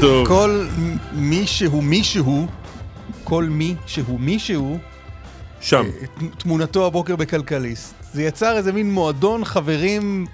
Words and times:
טוב. 0.00 0.26
כל 0.28 0.66
מי 1.12 1.46
שהוא 1.46 1.82
מישהו, 1.82 2.46
כל 3.24 3.44
מי 3.44 3.74
שהוא 3.86 4.20
מישהו, 4.20 4.78
שם. 5.60 5.84
אה, 5.84 6.28
תמונתו 6.38 6.86
הבוקר 6.86 7.16
בכלכליסט. 7.16 7.94
זה 8.12 8.22
יצר 8.22 8.56
איזה 8.56 8.72
מין 8.72 8.92
מועדון 8.92 9.44
חברים 9.44 10.26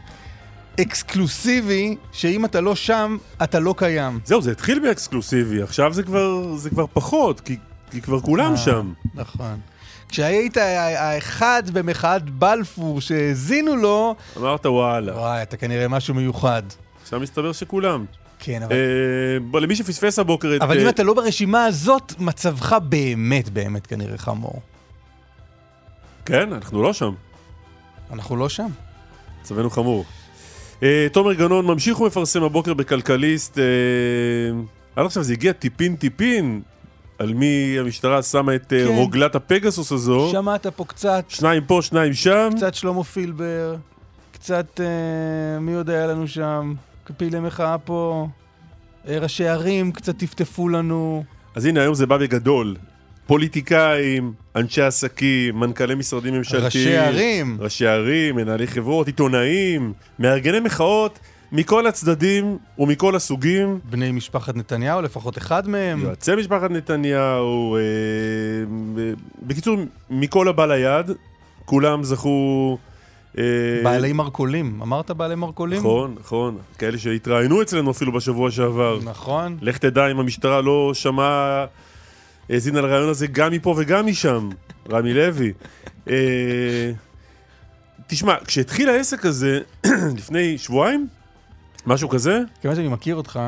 אקסקלוסיבי, 0.81 1.97
שאם 2.13 2.45
אתה 2.45 2.61
לא 2.61 2.75
שם, 2.75 3.17
אתה 3.43 3.61
לא 3.61 3.75
קיים. 3.77 4.21
זהו, 4.25 4.43
זה 4.43 4.53
התחיל 4.53 4.79
באקסקלוסיבי, 4.79 5.63
עכשיו 5.63 5.93
זה 5.93 6.03
כבר, 6.03 6.57
זה 6.57 6.71
כבר 6.71 6.85
פחות, 6.93 7.41
כי, 7.41 7.57
כי 7.91 8.01
כבר 8.01 8.21
כולם 8.21 8.53
אה, 8.53 8.57
שם. 8.57 8.93
נכון. 9.15 9.61
כשהיית 10.09 10.57
האחד 10.57 11.63
במחאת 11.73 12.31
בלפור 12.31 13.01
שהאזינו 13.01 13.77
לו, 13.77 14.15
אמרת 14.37 14.67
וואלה. 14.67 15.19
וואי, 15.19 15.43
אתה 15.43 15.57
כנראה 15.57 15.89
משהו 15.89 16.15
מיוחד. 16.15 16.63
עכשיו 17.03 17.21
מסתבר 17.21 17.53
שכולם. 17.53 18.05
כן, 18.45 18.63
אבל... 18.63 18.75
אה, 19.55 19.61
למי 19.61 19.77
שפספס 19.77 20.19
הבוקר 20.19 20.57
את... 20.57 20.63
אבל 20.63 20.79
אה, 20.79 20.83
אם 20.83 20.89
אתה 20.89 21.03
לא 21.03 21.15
ברשימה 21.15 21.65
הזאת, 21.65 22.13
מצבך 22.19 22.77
באמת 22.89 23.49
באמת 23.49 23.87
כנראה 23.87 24.19
חמור. 24.19 24.61
כן, 26.25 26.53
אנחנו 26.53 26.83
לא 26.83 26.93
שם. 26.93 27.13
אנחנו 28.13 28.37
לא 28.37 28.49
שם. 28.49 28.69
מצבנו 29.41 29.71
חמור. 29.71 30.05
אה, 30.83 31.07
תומר 31.13 31.33
גנון 31.33 31.67
ממשיך 31.67 32.01
ומפרסם 32.01 32.43
הבוקר 32.43 32.75
בכלכליסט. 32.75 33.59
אה, 33.59 33.65
עד 34.97 35.07
עכשיו 35.07 35.23
זה 35.23 35.33
הגיע 35.33 35.53
טיפין 35.53 35.97
טיפין 35.97 36.63
על 37.19 37.35
מי 37.35 37.77
המשטרה 37.81 38.23
שמה 38.23 38.55
את 38.55 38.73
אה, 38.73 38.87
כן. 38.87 38.95
רוגלת 38.97 39.35
הפגסוס 39.35 39.93
הזו. 39.93 40.29
שמעת 40.33 40.67
פה 40.67 40.85
קצת, 40.85 41.25
שניים 41.29 41.65
פה, 41.65 41.79
שניים 41.83 42.15
שם. 42.15 42.51
קצת 42.57 42.75
שלמה 42.75 43.05
פילבר, 43.05 43.77
קצת, 44.33 44.81
אה, 44.81 45.61
מי 45.61 45.75
עוד 45.75 45.91
היה 45.91 46.07
לנו 46.07 46.29
שם? 46.29 46.75
פעילי 47.17 47.41
מחאה 47.41 47.79
פה, 47.79 48.29
אה, 49.09 49.19
ראשי 49.19 49.49
ערים 49.49 49.93
קצת 49.93 50.19
טפטפו 50.19 50.69
לנו. 50.69 51.25
אז 51.55 51.65
הנה, 51.65 51.81
היום 51.81 51.95
זה 51.95 52.07
בא 52.07 52.17
בגדול. 52.17 52.77
פוליטיקאים, 53.27 54.33
אנשי 54.57 54.83
עסקים, 54.83 55.61
מנכ"לי 55.61 55.95
משרדים 55.95 56.35
ממשלתיים. 56.35 56.65
ראשי 56.65 56.97
ערים. 56.97 57.57
ראשי 57.61 57.87
ערים, 57.87 58.37
מנהלי 58.37 58.67
חברות, 58.67 59.07
עיתונאים, 59.07 59.93
מארגני 60.19 60.61
מחאות 60.61 61.19
מכל 61.53 61.87
הצדדים 61.87 62.59
ומכל 62.79 63.17
הסוגים. 63.17 63.79
בני 63.91 64.13
משפחת 64.13 64.57
נתניהו, 64.57 65.03
לפחות 65.03 65.39
אחד 65.39 65.69
מהם. 65.69 66.01
יועצי 66.01 66.35
משפחת 66.35 66.71
נתניהו, 66.71 67.77
אה, 67.77 67.81
אה, 67.81 69.13
בקיצור, 69.43 69.77
מכל 70.11 70.49
הבא 70.49 70.67
ליד, 70.67 71.11
כולם 71.65 72.05
זכו... 72.05 72.79
אה, 73.39 73.45
בעלי 73.85 74.13
מרכולים. 74.13 74.83
אמרת 74.83 75.11
בעלי 75.11 75.35
מרכולים? 75.35 75.79
נכון, 75.79 76.15
נכון. 76.21 76.59
כאלה 76.79 76.99
שהתראיינו 76.99 77.63
אצלנו 77.63 77.91
אפילו 77.91 78.13
בשבוע 78.13 78.51
שעבר. 78.51 78.99
נכון. 79.05 79.59
לך 79.61 79.79
תדע 79.79 80.11
אם 80.11 80.21
המשטרה 80.21 80.61
לא 80.61 80.91
שמעה, 80.95 81.67
האזינה 82.51 82.81
לרעיון 82.81 83.09
הזה 83.09 83.27
גם 83.27 83.53
מפה 83.53 83.75
וגם 83.79 84.07
משם, 84.07 84.49
רמי 84.91 85.15
לוי. 85.15 85.53
אה, 86.11 86.93
תשמע, 88.07 88.35
כשהתחיל 88.45 88.89
העסק 88.89 89.27
הזה, 89.27 89.61
לפני 90.19 90.59
שבועיים, 90.59 91.09
משהו 91.87 92.09
כזה, 92.09 92.41
כיוון 92.61 92.77
שאני 92.77 92.89
מכיר 92.89 93.17
אותך, 93.17 93.41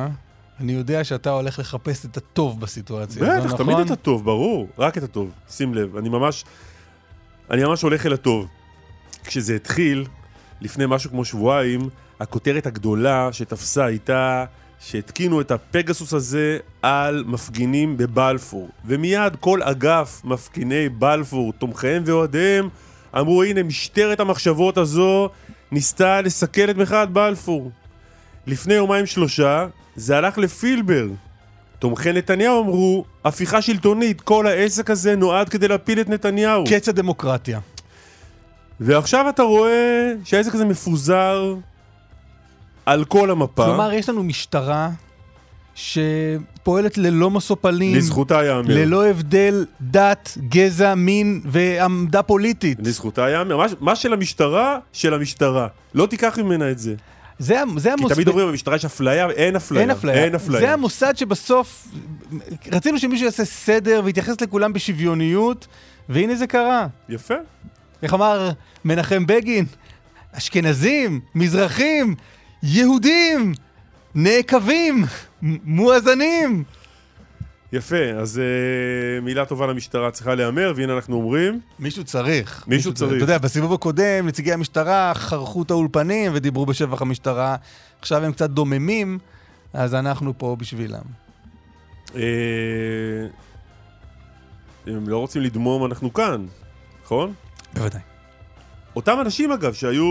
אני 0.60 0.72
יודע 0.72 1.04
שאתה 1.04 1.30
הולך 1.30 1.58
לחפש 1.58 2.04
את 2.04 2.16
הטוב 2.16 2.60
בסיטואציה. 2.60 3.22
בטח, 3.22 3.44
נכון? 3.44 3.58
תמיד 3.58 3.78
את 3.78 3.90
הטוב, 3.90 4.24
ברור, 4.24 4.68
רק 4.78 4.98
את 4.98 5.02
הטוב, 5.02 5.30
שים 5.50 5.74
לב, 5.74 5.96
אני 5.96 6.08
ממש, 6.08 6.44
אני 7.50 7.64
ממש 7.64 7.82
הולך 7.82 8.06
אל 8.06 8.12
הטוב. 8.12 8.48
כשזה 9.24 9.54
התחיל, 9.54 10.06
לפני 10.60 10.84
משהו 10.88 11.10
כמו 11.10 11.24
שבועיים, 11.24 11.88
הכותרת 12.20 12.66
הגדולה 12.66 13.28
שתפסה 13.32 13.84
הייתה 13.84 14.44
שהתקינו 14.80 15.40
את 15.40 15.50
הפגסוס 15.50 16.14
הזה 16.14 16.58
על 16.82 17.24
מפגינים 17.26 17.96
בבלפור. 17.96 18.68
ומיד 18.84 19.36
כל 19.40 19.62
אגף 19.62 20.20
מפגיני 20.24 20.88
בלפור, 20.88 21.52
תומכיהם 21.52 22.02
ואוהדיהם, 22.06 22.68
אמרו 23.18 23.42
הנה 23.42 23.62
משטרת 23.62 24.20
המחשבות 24.20 24.78
הזו 24.78 25.28
ניסתה 25.72 26.20
לסכל 26.20 26.70
את 26.70 26.76
מחאת 26.76 27.10
בלפור. 27.10 27.70
לפני 28.46 28.74
יומיים 28.74 29.06
שלושה 29.06 29.66
זה 29.96 30.16
הלך 30.16 30.38
לפילבר. 30.38 31.06
תומכי 31.78 32.12
נתניהו 32.12 32.62
אמרו, 32.62 33.04
הפיכה 33.24 33.62
שלטונית, 33.62 34.20
כל 34.20 34.46
העסק 34.46 34.90
הזה 34.90 35.16
נועד 35.16 35.48
כדי 35.48 35.68
להפיל 35.68 36.00
את 36.00 36.08
נתניהו. 36.08 36.64
קץ 36.68 36.88
הדמוקרטיה. 36.88 37.60
ועכשיו 38.80 39.28
אתה 39.28 39.42
רואה 39.42 40.12
שהעסק 40.24 40.54
הזה 40.54 40.64
מפוזר 40.64 41.54
על 42.86 43.04
כל 43.04 43.30
המפה. 43.30 43.64
כלומר, 43.64 43.92
יש 43.92 44.08
לנו 44.08 44.22
משטרה 44.22 44.90
שפועלת 45.74 46.98
ללא 46.98 47.30
משוא 47.30 47.56
פנים, 47.60 47.96
לזכותה 47.96 48.42
ייאמר. 48.42 48.74
ללא 48.74 49.06
הבדל 49.06 49.66
דת, 49.80 50.38
גזע, 50.48 50.94
מין 50.94 51.40
ועמדה 51.44 52.22
פוליטית. 52.22 52.78
לזכותה 52.82 53.28
ייאמר. 53.28 53.56
מה, 53.56 53.66
מה 53.80 53.96
של 53.96 54.12
המשטרה, 54.12 54.78
של 54.92 55.14
המשטרה. 55.14 55.68
לא 55.94 56.06
תיקח 56.06 56.38
ממנה 56.38 56.70
את 56.70 56.78
זה. 56.78 56.94
זה, 57.38 57.60
זה 57.76 57.88
כי 57.88 57.92
המוס... 57.92 58.12
תמיד 58.12 58.28
אומרים 58.28 58.48
במשטרה 58.48 58.76
יש 58.76 58.84
אפליה, 58.84 59.30
אין 59.30 59.56
אפליה. 59.56 59.82
אין 59.82 59.90
אפליה. 59.90 60.24
אין 60.24 60.34
אפליה. 60.34 60.60
זה 60.60 60.72
המוסד 60.72 61.16
שבסוף... 61.16 61.88
רצינו 62.72 62.98
שמישהו 62.98 63.26
יעשה 63.26 63.44
סדר 63.44 64.00
ויתייחס 64.04 64.40
לכולם 64.40 64.72
בשוויוניות, 64.72 65.66
והנה 66.08 66.34
זה 66.34 66.46
קרה. 66.46 66.86
יפה. 67.08 67.34
איך 68.04 68.14
אמר 68.14 68.50
מנחם 68.84 69.26
בגין? 69.26 69.64
אשכנזים, 70.32 71.20
מזרחים, 71.34 72.14
יהודים, 72.62 73.52
נעקבים, 74.14 75.04
מואזנים. 75.42 76.64
יפה, 77.72 78.04
אז 78.20 78.40
uh, 78.40 79.24
מילה 79.24 79.44
טובה 79.44 79.66
למשטרה 79.66 80.10
צריכה 80.10 80.34
להיאמר, 80.34 80.72
והנה 80.76 80.94
אנחנו 80.94 81.16
אומרים, 81.16 81.60
מישהו 81.78 82.04
צריך. 82.04 82.64
מישהו 82.66 82.94
צריך. 82.94 83.12
אתה 83.12 83.24
יודע, 83.24 83.38
בסיבוב 83.38 83.72
הקודם 83.72 84.26
נציגי 84.26 84.52
המשטרה 84.52 85.12
חרכו 85.14 85.62
את 85.62 85.70
האולפנים 85.70 86.32
ודיברו 86.34 86.66
בשבח 86.66 87.02
המשטרה. 87.02 87.56
עכשיו 88.00 88.24
הם 88.24 88.32
קצת 88.32 88.50
דוממים, 88.50 89.18
אז 89.72 89.94
אנחנו 89.94 90.38
פה 90.38 90.56
בשבילם. 90.58 91.02
uh, 92.06 92.14
אם 94.88 94.94
הם 94.94 95.08
לא 95.08 95.18
רוצים 95.18 95.42
לדמום, 95.42 95.84
אנחנו 95.84 96.12
כאן, 96.12 96.46
נכון? 97.04 97.32
בוודאי. 97.74 98.00
אותם 98.96 99.16
אנשים 99.20 99.52
אגב, 99.52 99.72
שהיו 99.72 100.04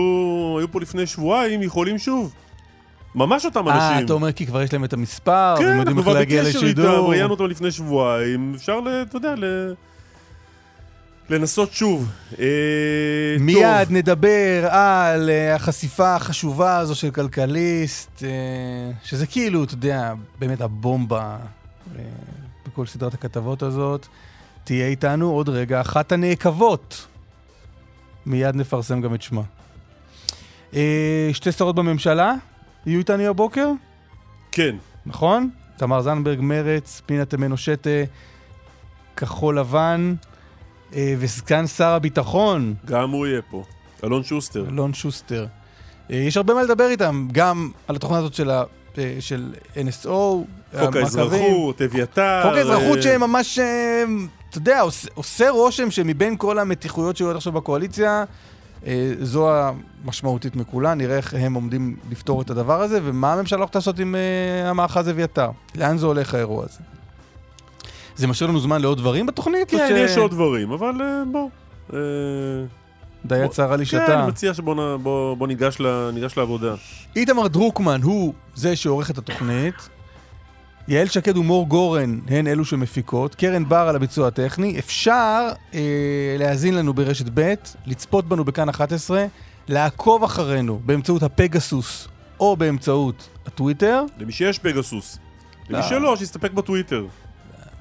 היו 0.58 0.72
פה 0.72 0.80
לפני 0.80 1.06
שבועיים, 1.06 1.62
יכולים 1.62 1.98
שוב. 1.98 2.34
ממש 3.14 3.44
אותם 3.44 3.68
אה, 3.68 3.90
אנשים. 3.90 4.04
אתה 4.04 4.12
אומר 4.12 4.32
כי 4.32 4.46
כבר 4.46 4.62
יש 4.62 4.72
להם 4.72 4.84
את 4.84 4.92
המספר, 4.92 5.54
כן, 5.58 5.64
והם 5.64 5.78
יודעים 5.78 5.98
אנחנו 5.98 6.00
איך 6.00 6.04
כבר 6.04 6.14
להגיע 6.14 6.42
בקשר 6.42 6.58
איתם, 6.58 6.66
לשידור. 6.66 7.10
ראיינו 7.10 7.30
אותם 7.30 7.46
לפני 7.46 7.70
שבועיים, 7.70 8.52
אפשר, 8.56 8.78
אתה 9.02 9.16
יודע, 9.16 9.34
ל... 9.36 9.74
לנסות 11.30 11.72
שוב. 11.72 12.10
אה, 12.38 12.46
מיד 13.40 13.84
טוב. 13.84 13.92
נדבר 13.92 14.66
על 14.70 15.30
אה, 15.30 15.54
החשיפה 15.54 16.14
החשובה 16.14 16.76
הזו 16.76 16.94
של 16.94 17.10
כלכליסט, 17.10 18.24
אה, 18.24 18.28
שזה 19.04 19.26
כאילו, 19.26 19.64
אתה 19.64 19.74
יודע, 19.74 20.12
באמת 20.38 20.60
הבומבה 20.60 21.36
אה, 21.96 22.02
בכל 22.66 22.86
סדרת 22.86 23.14
הכתבות 23.14 23.62
הזאת. 23.62 24.06
תהיה 24.64 24.86
איתנו 24.86 25.30
עוד 25.30 25.48
רגע 25.48 25.80
אחת 25.80 26.12
הנעקבות. 26.12 27.06
מיד 28.26 28.56
נפרסם 28.56 29.00
גם 29.00 29.14
את 29.14 29.22
שמה. 29.22 29.42
אה, 30.74 31.30
שתי 31.32 31.52
שרות 31.52 31.74
בממשלה 31.74 32.34
יהיו 32.86 32.98
איתנו 32.98 33.22
הבוקר, 33.22 33.70
כן, 34.52 34.76
נכון? 35.06 35.50
תמר 35.76 36.02
זנדברג, 36.02 36.38
מרץ, 36.40 37.02
פנינה 37.06 37.24
תמנו 37.24 37.56
שטה, 37.56 37.90
כחול 39.16 39.58
לבן, 39.58 40.14
אה, 40.94 41.14
וסגן 41.18 41.66
שר 41.66 41.88
הביטחון, 41.88 42.74
גם 42.84 43.10
הוא 43.10 43.26
יהיה 43.26 43.42
פה. 43.50 43.64
אלון 44.04 44.24
שוסטר. 44.24 44.68
אלון 44.68 44.94
שוסטר. 44.94 45.46
אה, 46.10 46.16
יש 46.16 46.36
הרבה 46.36 46.54
מה 46.54 46.62
לדבר 46.62 46.88
איתם, 46.88 47.28
גם 47.32 47.70
על 47.88 47.96
התוכנה 47.96 48.18
הזאת 48.18 48.34
של, 48.34 48.50
ה, 48.50 48.64
של 49.20 49.54
NSO, 49.74 50.08
חוק 50.80 50.96
המעקבים. 50.96 51.02
האזרחות, 51.02 51.82
אביתר. 51.82 52.40
חוק 52.42 52.52
האזרחות 52.52 52.96
אה, 52.96 53.02
שממש, 53.02 53.58
אה, 53.58 54.04
אתה 54.50 54.58
יודע, 54.58 54.80
עושה, 55.14 55.50
רושם 55.50 55.90
שמבין 55.90 56.36
כל 56.36 56.58
המתיחויות 56.58 57.16
שהיו 57.16 57.30
עד 57.30 57.36
עכשיו 57.36 57.52
בקואליציה, 57.52 58.24
אה, 58.86 59.12
זו 59.20 59.50
המשמעותית 60.04 60.56
מכולן, 60.56 60.98
נראה 60.98 61.16
איך 61.16 61.34
הם 61.34 61.54
עומדים 61.54 61.96
לפתור 62.10 62.42
את 62.42 62.50
הדבר 62.50 62.82
הזה, 62.82 63.00
ומה 63.04 63.32
הממשלה 63.32 63.58
הולכת 63.58 63.74
לעשות 63.74 63.98
עם 63.98 64.14
אה, 64.14 64.70
המאחז 64.70 65.10
אביתר. 65.10 65.50
לאן 65.74 65.98
זה 65.98 66.06
הולך 66.06 66.34
האירוע 66.34 66.64
הזה? 66.64 66.78
זה 68.16 68.26
משאיר 68.26 68.50
לנו 68.50 68.60
זמן 68.60 68.80
לעוד 68.82 68.98
דברים 68.98 69.26
בתוכנית? 69.26 69.70
כן, 69.70 69.94
יש 69.96 70.18
עוד 70.18 70.30
דברים, 70.30 70.72
אבל 70.72 70.94
אה, 71.00 71.22
בוא. 71.32 71.48
אה, 71.92 71.98
די 73.24 73.42
הצהרה 73.42 73.76
לי 73.76 73.84
כן, 73.84 73.90
שאתה. 73.90 74.20
אני 74.20 74.28
מציע 74.28 74.54
שבוא 74.54 75.46
ניגש 76.12 76.36
לעבודה. 76.36 76.74
איתמר 77.16 77.46
דרוקמן 77.48 78.02
הוא 78.02 78.32
זה 78.54 78.76
שעורך 78.76 79.10
את 79.10 79.18
התוכנית. 79.18 79.74
יעל 80.88 81.06
שקד 81.06 81.36
ומור 81.36 81.68
גורן 81.68 82.20
הן 82.28 82.46
אלו 82.46 82.64
שמפיקות. 82.64 83.34
קרן 83.34 83.68
בר 83.68 83.86
על 83.88 83.96
הביצוע 83.96 84.28
הטכני. 84.28 84.78
אפשר 84.78 85.48
אה, 85.74 85.80
להאזין 86.38 86.74
לנו 86.74 86.94
ברשת 86.94 87.26
ב', 87.34 87.54
לצפות 87.86 88.28
בנו 88.28 88.44
בכאן 88.44 88.68
11, 88.68 89.26
לעקוב 89.68 90.24
אחרינו 90.24 90.80
באמצעות 90.84 91.22
הפגסוס 91.22 92.08
או 92.40 92.56
באמצעות 92.56 93.28
הטוויטר. 93.46 94.02
למי 94.18 94.32
שיש 94.32 94.58
פגסוס. 94.58 95.18
למי 95.70 95.78
לא. 95.78 95.88
שלא, 95.88 96.16
שיסתפק 96.16 96.52
בטוויטר. 96.52 97.06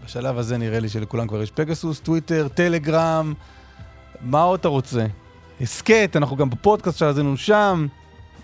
בשלב 0.06 0.38
הזה 0.38 0.58
נראה 0.58 0.80
לי 0.80 0.90
שלכולם 0.90 1.28
כבר 1.28 1.42
יש 1.42 1.52
פגסוס, 1.52 2.00
טוויטר, 2.00 2.48
טלגרם, 2.48 3.34
מה 4.22 4.42
עוד 4.42 4.60
אתה 4.60 4.68
רוצה? 4.68 5.06
הסכת, 5.62 6.16
אנחנו 6.16 6.36
גם 6.36 6.50
בפודקאסט 6.50 6.98
שלנו 6.98 7.38
שם. 7.38 7.88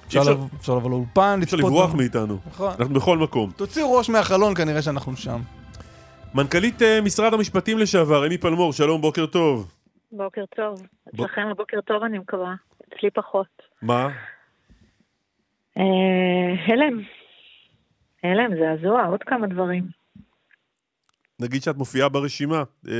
אפשר 0.09 0.31
לבוא- 0.75 0.89
לאולפן, 0.91 1.37
אי 1.39 1.43
אפשר 1.43 1.57
לצפות 1.57 1.71
לברוח. 1.71 1.95
מאיתנו. 1.95 2.37
נכון. 2.47 2.73
אנחנו 2.79 2.93
בכל 2.93 3.17
מקום. 3.17 3.51
תוציאו 3.55 3.93
ראש 3.93 4.09
מהחלון, 4.09 4.55
כנראה 4.55 4.81
שאנחנו 4.81 5.15
שם. 5.15 5.39
מנכ"לית 6.33 6.81
אה, 6.81 7.01
משרד 7.01 7.33
המשפטים 7.33 7.77
לשעבר, 7.77 8.27
אמי 8.27 8.37
פלמור, 8.37 8.73
שלום, 8.73 9.01
בוקר 9.01 9.25
טוב. 9.25 9.71
בוקר 10.11 10.43
טוב. 10.55 10.87
אצלכם 11.15 11.41
הבוקר 11.51 11.81
טוב 11.81 12.03
אני 12.03 12.17
מקווה, 12.19 12.53
אצלי 12.87 13.09
פחות. 13.11 13.47
מה? 13.81 14.09
אה, 15.77 15.83
הלם. 16.67 16.99
הלם, 18.23 18.51
זעזוע, 18.59 19.05
עוד 19.05 19.23
כמה 19.23 19.47
דברים. 19.47 19.98
נגיד 21.39 21.61
שאת 21.61 21.75
מופיעה 21.75 22.09
ברשימה. 22.09 22.63
אה, 22.87 22.93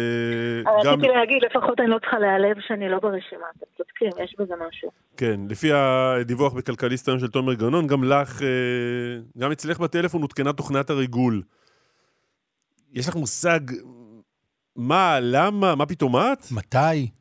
אבל 0.66 0.86
גם, 0.86 0.94
רציתי 0.94 1.08
להגיד, 1.08 1.44
לפחות 1.44 1.80
אני 1.80 1.88
לא 1.88 2.00
צריכה 2.00 2.20
להיעלב 2.20 2.56
שאני 2.68 2.90
לא 2.90 3.00
ברשימה. 3.00 3.46
אתם 3.58 3.66
צודקים, 3.78 4.24
יש 4.24 4.36
בזה 4.40 4.54
משהו. 4.68 4.92
כן, 5.18 5.40
לפי 5.50 5.74
הדיווח 5.74 6.54
בכלכליסט 6.54 7.08
היום 7.08 7.20
של 7.20 7.28
תומר 7.28 7.54
גנון, 7.54 7.88
גם 7.88 8.04
לך, 8.04 8.42
אה, 8.42 9.18
גם 9.38 9.52
אצלך 9.52 9.80
בטלפון 9.80 10.22
הותקנה 10.22 10.54
תוכנת 10.54 10.90
הריגול. 10.90 11.42
יש 12.94 13.10
לך 13.10 13.16
מושג 13.16 13.60
מה, 14.76 15.18
למה, 15.22 15.76
מה 15.76 15.86
פתאום 15.86 16.16
את? 16.16 16.40
מתי? 16.58 17.12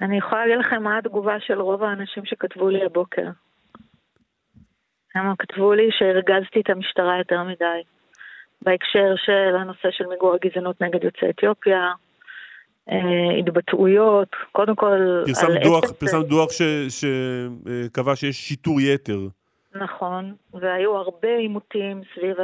אני 0.00 0.18
יכולה 0.18 0.46
להגיד 0.46 0.66
לכם 0.66 0.82
מה 0.82 0.98
התגובה 0.98 1.40
של 1.40 1.60
רוב 1.60 1.82
האנשים 1.82 2.24
שכתבו 2.24 2.68
לי 2.68 2.84
הבוקר. 2.84 3.26
הם 5.14 5.36
כתבו 5.38 5.72
לי 5.72 5.88
שהרגזתי 5.90 6.60
את 6.60 6.70
המשטרה 6.70 7.18
יותר 7.18 7.42
מדי. 7.42 7.93
בהקשר 8.64 9.14
של 9.16 9.56
הנושא 9.56 9.88
של 9.90 10.06
מיגור 10.06 10.34
הגזענות 10.34 10.80
נגד 10.80 11.04
יוצאי 11.04 11.30
אתיופיה, 11.30 11.92
אה, 12.90 13.38
התבטאויות, 13.38 14.28
קודם 14.52 14.76
כל... 14.76 15.22
פרסם 15.26 15.58
דוח, 15.62 15.92
פרסם 15.92 16.22
דוח 16.22 16.48
שקבע 16.88 18.16
שיש 18.16 18.36
שיטור 18.36 18.80
יתר. 18.80 19.18
נכון, 19.74 20.34
והיו 20.54 20.96
הרבה 20.96 21.36
עימותים 21.36 22.02
סביב 22.14 22.36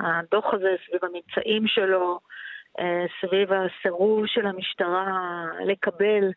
הדוח 0.00 0.54
הזה, 0.54 0.68
סביב 0.86 1.00
הממצאים 1.04 1.66
שלו, 1.66 2.20
אה, 2.80 3.04
סביב 3.20 3.48
הסירוב 3.52 4.26
של 4.26 4.46
המשטרה 4.46 5.44
לקבל 5.66 6.30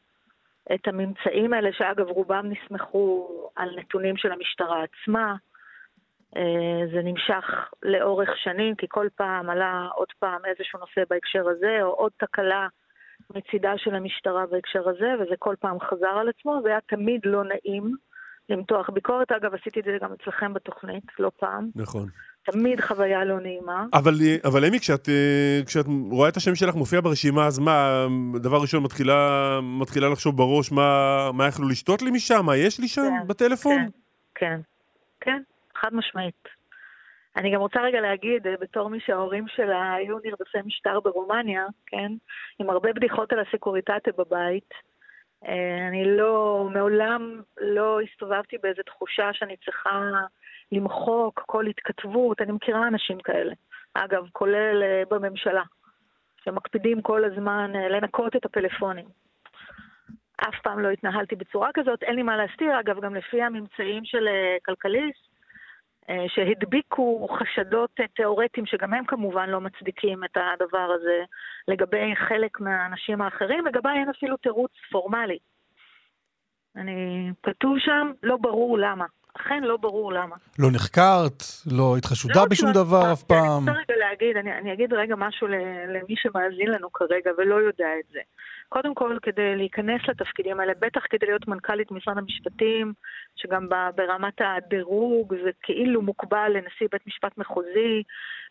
את 0.74 0.88
הממצאים 0.88 1.54
האלה, 1.54 1.70
שאגב 1.78 2.08
רובם 2.10 2.46
נסמכו 2.46 3.30
על 3.56 3.70
נתונים 3.80 4.18
של 4.18 4.32
המשטרה 4.32 4.84
עצמה. 4.84 5.36
אה, 6.38 6.88
זה 6.94 7.02
נמשך 7.04 7.46
לאורך 7.84 8.30
שנים, 8.44 8.76
כי 8.76 8.86
כל 8.90 9.08
פעם 9.16 9.50
עלה 9.50 9.88
עוד 9.96 10.08
פעם 10.20 10.42
איזשהו 10.46 10.80
נושא 10.80 11.02
בהקשר 11.10 11.50
הזה, 11.50 11.78
או 11.82 11.90
עוד 11.90 12.12
תקלה 12.18 12.68
מצידה 13.36 13.74
של 13.78 13.96
המשטרה 13.96 14.46
בהקשר 14.46 14.90
הזה, 14.90 15.14
וזה 15.20 15.36
כל 15.40 15.56
פעם 15.60 15.80
חזר 15.80 16.18
על 16.20 16.30
עצמו, 16.30 16.60
זה 16.64 16.70
היה 16.70 16.80
תמיד 16.88 17.22
לא 17.24 17.44
נעים. 17.44 17.96
למתוח 18.50 18.90
ביקורת. 18.90 19.32
אגב, 19.32 19.54
עשיתי 19.54 19.80
את 19.80 19.86
זה 19.86 19.98
גם 20.02 20.10
אצלכם 20.14 20.54
בתוכנית, 20.54 21.04
לא 21.20 21.32
פעם. 21.40 21.70
נכון. 21.76 22.10
תמיד 22.46 22.82
חוויה 22.82 23.26
לא 23.26 23.40
נעימה. 23.40 23.86
אבל, 23.94 24.14
אבל 24.46 24.66
אמי, 24.66 24.80
כשאת, 24.80 25.10
אה, 25.10 25.60
כשאת 25.66 25.86
רואה 26.12 26.30
את 26.30 26.38
השם 26.38 26.56
שלך 26.56 26.76
מופיע 26.76 27.02
ברשימה, 27.02 27.48
אז 27.48 27.60
מה, 27.60 28.08
דבר 28.36 28.62
ראשון, 28.62 28.84
מתחילה, 28.84 29.60
מתחילה 29.62 30.10
לחשוב 30.10 30.38
בראש 30.38 30.72
מה, 30.72 31.32
מה 31.34 31.48
יכלו 31.48 31.68
לשתות 31.68 32.02
לי 32.02 32.12
משם? 32.12 32.46
מה 32.46 32.58
יש 32.58 32.80
לי 32.80 32.88
שם 32.88 33.02
כן, 33.02 33.28
בטלפון? 33.28 33.76
כן, 33.76 33.90
כן, 34.36 34.60
כן, 35.22 35.42
חד 35.84 35.94
משמעית. 35.94 36.48
אני 37.36 37.52
גם 37.54 37.60
רוצה 37.60 37.82
רגע 37.82 38.02
להגיד, 38.02 38.48
אה, 38.48 38.54
בתור 38.62 38.90
מי 38.90 39.00
שההורים 39.00 39.48
שלה 39.48 39.94
היו 39.94 40.18
נרדפי 40.24 40.58
משטר 40.66 41.00
ברומניה, 41.00 41.66
כן, 41.86 42.12
עם 42.60 42.70
הרבה 42.70 42.94
בדיחות 42.94 43.34
על 43.34 43.40
הסקוריטטה 43.40 44.12
בבית, 44.18 44.70
אה, 45.48 45.88
אני 45.88 46.18
לא, 46.18 46.68
מעולם 46.74 47.42
לא 47.62 48.02
הסתובבתי 48.02 48.58
באיזו 48.58 48.84
תחושה 48.84 49.30
שאני 49.34 49.58
צריכה 49.58 50.12
למחוק 50.72 51.44
כל 51.46 51.68
התכתבות, 51.68 52.42
אני 52.42 52.52
מכירה 52.52 52.88
אנשים 52.88 53.20
כאלה. 53.20 53.54
אגב, 53.94 54.28
כולל 54.32 54.84
אה, 54.84 55.04
בממשלה, 55.10 55.64
שמקפידים 56.44 57.02
כל 57.02 57.24
הזמן 57.26 57.72
לנקות 57.72 58.36
את 58.36 58.46
הפלאפונים. 58.46 59.06
אף 60.38 60.62
פעם 60.64 60.80
לא 60.80 60.90
התנהלתי 60.90 61.36
בצורה 61.36 61.70
כזאת, 61.74 62.04
אין 62.04 62.16
לי 62.16 62.24
מה 62.24 62.38
להסתיר, 62.38 62.80
אגב, 62.80 63.00
גם 63.02 63.16
לפי 63.16 63.42
הממצאים 63.42 64.06
של 64.06 64.28
כלכליסט, 64.66 65.33
שהדביקו 66.28 67.28
חשדות 67.40 67.90
אה, 68.00 68.08
תיאורטיים, 68.08 68.66
שגם 68.66 68.94
הם 68.94 69.06
כמובן 69.06 69.50
לא 69.50 69.62
מצדיקים 69.62 70.24
את 70.24 70.38
הדבר 70.38 70.88
הזה, 70.96 71.24
לגבי 71.68 72.16
חלק 72.28 72.60
מהאנשים 72.60 73.22
האחרים, 73.22 73.66
לגבי 73.66 73.90
אין 73.90 74.10
אפילו 74.10 74.38
תירוץ 74.38 74.72
פורמלי. 74.92 75.38
אני, 76.76 77.30
כתוב 77.44 77.76
שם, 77.80 78.12
לא 78.24 78.38
ברור 78.38 78.78
למה. 78.78 79.06
אכן 79.34 79.64
לא 79.64 79.78
ברור 79.78 80.14
למה. 80.14 80.36
לא 80.60 80.72
נחקרת? 80.72 81.44
לא 81.72 81.96
היית 81.96 82.06
חשודה 82.06 82.40
לא 82.40 82.46
בשום 82.50 82.74
שלא 82.74 82.84
דבר 82.84 83.02
אף 83.02 83.12
הספקתי, 83.12 83.34
פעם? 83.34 83.70
אני 83.70 83.78
רוצה 83.80 83.94
רגע 83.94 84.00
להגיד, 84.00 84.38
אני, 84.38 84.58
אני 84.58 84.74
אגיד 84.74 84.94
רגע 84.94 85.16
משהו 85.18 85.48
למי 85.88 86.16
שמאזין 86.18 86.68
לנו 86.68 86.92
כרגע 86.94 87.32
ולא 87.38 87.56
יודע 87.56 87.88
את 88.00 88.06
זה. 88.12 88.20
קודם 88.70 88.96
כל, 88.96 89.18
כדי 89.22 89.56
להיכנס 89.56 90.02
לתפקידים 90.08 90.60
האלה, 90.60 90.74
בטח 90.80 91.02
כדי 91.10 91.26
להיות 91.26 91.48
מנכ"לית 91.48 91.92
משרד 91.92 92.18
המשפטים, 92.18 92.94
שגם 93.36 93.70
ברמת 93.96 94.42
הדירוג 94.42 95.34
זה 95.44 95.50
כאילו 95.62 96.02
מוקבל 96.02 96.52
לנשיא 96.54 96.88
בית 96.92 97.08
משפט 97.08 97.38
מחוזי, 97.38 98.04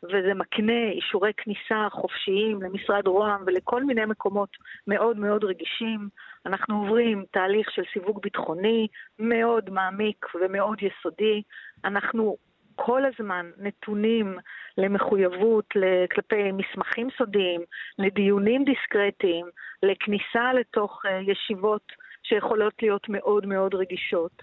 וזה 0.03 0.35
מקנה 0.35 0.89
אישורי 0.93 1.33
כניסה 1.37 1.89
חופשיים 1.91 2.63
למשרד 2.63 3.07
רוה"מ 3.07 3.43
ולכל 3.47 3.85
מיני 3.85 4.05
מקומות 4.05 4.51
מאוד 4.87 5.19
מאוד 5.19 5.45
רגישים. 5.45 6.09
אנחנו 6.47 6.81
עוברים 6.83 7.25
תהליך 7.31 7.71
של 7.71 7.83
סיווג 7.93 8.23
ביטחוני 8.23 8.87
מאוד 9.19 9.71
מעמיק 9.71 10.27
ומאוד 10.35 10.79
יסודי. 10.83 11.43
אנחנו 11.85 12.37
כל 12.77 13.03
הזמן 13.05 13.51
נתונים 13.59 14.39
למחויבות 14.79 15.69
כלפי 16.15 16.53
מסמכים 16.53 17.09
סודיים, 17.19 17.61
לדיונים 17.99 18.65
דיסקרטיים, 18.65 19.47
לכניסה 19.83 20.53
לתוך 20.53 21.03
אה, 21.07 21.21
ישיבות 21.21 21.93
שיכולות 22.23 22.83
להיות 22.83 23.09
מאוד 23.09 23.47
מאוד 23.47 23.75
רגישות. 23.75 24.43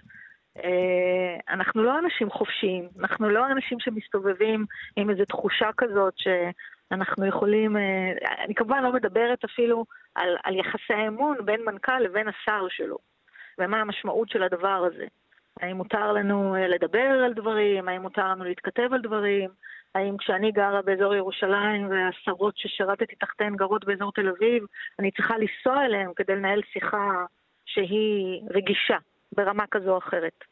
אה, 0.64 1.38
אנחנו 1.50 1.84
לא 1.84 2.00
אנשים 2.00 2.30
חופשיים, 2.30 2.90
אנחנו 3.00 3.30
לא 3.30 3.46
אנשים 3.46 3.80
שמסתובבים 3.80 4.66
עם 4.96 5.10
איזו 5.10 5.26
תחושה 5.26 5.70
כזאת 5.78 6.14
שאנחנו 6.18 7.26
יכולים, 7.26 7.78
אה, 7.78 8.12
אני 8.46 8.56
כמובן 8.56 8.84
לא 8.84 8.94
מדברת 8.94 9.44
אפילו 9.44 9.86
על, 10.16 10.38
על 10.44 10.56
יחסי 10.56 10.94
האמון 10.94 11.38
בין 11.46 11.62
מנכ"ל 11.66 12.00
לבין 12.00 12.28
השר 12.28 12.68
שלו, 12.70 12.98
ומה 13.60 13.82
המשמעות 13.82 14.30
של 14.30 14.44
הדבר 14.44 14.88
הזה. 14.88 15.06
האם 15.60 15.78
מותר 15.78 16.14
לנו 16.14 16.56
אה, 16.56 16.68
לדבר 16.68 17.22
על 17.26 17.34
דברים? 17.34 17.88
האם 17.88 18.02
מותר 18.02 18.28
לנו 18.28 18.44
להתכתב 18.44 18.90
על 18.94 19.02
דברים? 19.02 19.50
האם 19.96 20.18
כשאני 20.18 20.52
גרה 20.52 20.82
באזור 20.82 21.16
ירושלים 21.16 21.90
והשרות 21.90 22.58
ששירתתי 22.58 23.16
תחתיהן 23.16 23.56
גרות 23.56 23.86
באזור 23.86 24.12
תל 24.12 24.30
אביב, 24.30 24.64
אני 25.00 25.12
צריכה 25.12 25.38
לנסוע 25.38 25.86
אליהן 25.86 26.12
כדי 26.16 26.36
לנהל 26.36 26.62
שיחה 26.74 27.26
שהיא 27.66 28.42
רגישה 28.50 28.98
ברמה 29.36 29.68
כזו 29.72 29.92
או 29.92 29.98
אחרת. 29.98 30.44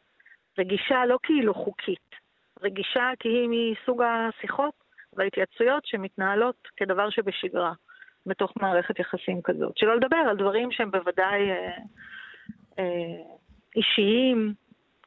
רגישה 0.59 1.05
לא 1.05 1.17
כי 1.23 1.33
היא 1.33 1.43
לא 1.43 1.53
חוקית, 1.53 2.15
רגישה 2.63 3.09
כי 3.19 3.29
היא 3.29 3.49
מסוג 3.49 4.01
השיחות 4.01 4.73
וההתייעצויות 5.13 5.85
שמתנהלות 5.85 6.67
כדבר 6.77 7.09
שבשגרה 7.09 7.73
בתוך 8.25 8.53
מערכת 8.61 8.99
יחסים 8.99 9.41
כזאת. 9.41 9.77
שלא 9.77 9.95
לדבר 9.95 10.17
על 10.17 10.37
דברים 10.37 10.71
שהם 10.71 10.91
בוודאי 10.91 11.49
אה, 11.51 11.71
אה, 12.79 13.35
אישיים, 13.75 14.53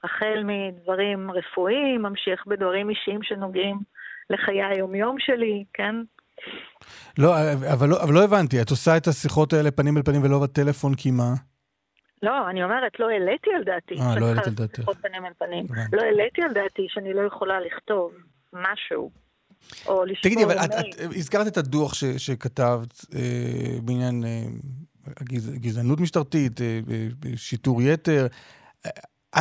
החל 0.05 0.43
מדברים 0.45 1.31
רפואיים, 1.31 2.03
ממשיך 2.03 2.47
בדברים 2.47 2.91
אישיים 2.91 3.23
שנוגעים 3.23 3.79
לחיי 4.31 4.63
היומיום 4.63 5.17
שלי, 5.19 5.65
כן? 5.75 5.95
לא, 7.19 7.35
אבל 7.73 7.89
לא, 7.89 8.03
אבל 8.03 8.15
לא 8.15 8.25
הבנתי, 8.25 8.63
את 8.63 8.71
עושה 8.71 8.97
את 8.97 9.07
השיחות 9.07 9.53
האלה 9.53 9.71
פנים 9.71 9.97
אל 9.97 10.03
פנים 10.03 10.23
ולא 10.23 10.39
בטלפון 10.39 10.95
כי 10.95 11.11
מה? 11.11 11.35
לא, 12.23 12.51
אני 12.51 12.65
אומרת, 12.65 13.01
לא 13.01 13.09
העליתי 13.11 13.51
על 13.57 13.65
דעתי. 13.65 13.95
אה, 13.95 14.21
לא 14.21 14.27
העלית 14.27 14.45
צריכה 14.45 14.63
על. 14.63 14.69
שיחות 14.77 14.97
פנים 14.97 15.25
אל 15.25 15.33
פנים. 15.39 15.67
לא 15.93 16.03
העליתי 16.03 16.43
על 16.43 16.53
דעתי 16.53 16.87
שאני 16.89 17.15
לא 17.15 17.21
יכולה 17.21 17.61
לכתוב 17.61 18.13
משהו, 18.53 19.11
או 19.87 20.05
לשמור 20.05 20.23
תגידי, 20.23 20.45
אבל 20.45 20.59
את. 20.59 20.71
את 20.71 21.01
הזכרת 21.17 21.47
את 21.47 21.57
הדוח 21.57 21.95
ש, 21.95 22.05
שכתבת 22.05 23.05
אה, 23.15 23.81
בעניין 23.83 24.25
אה, 24.25 24.45
גזענות 25.55 26.01
משטרתית, 26.01 26.61
אה, 26.61 26.81
אה, 26.93 27.37
שיטור 27.37 27.83
יתר. 27.83 28.27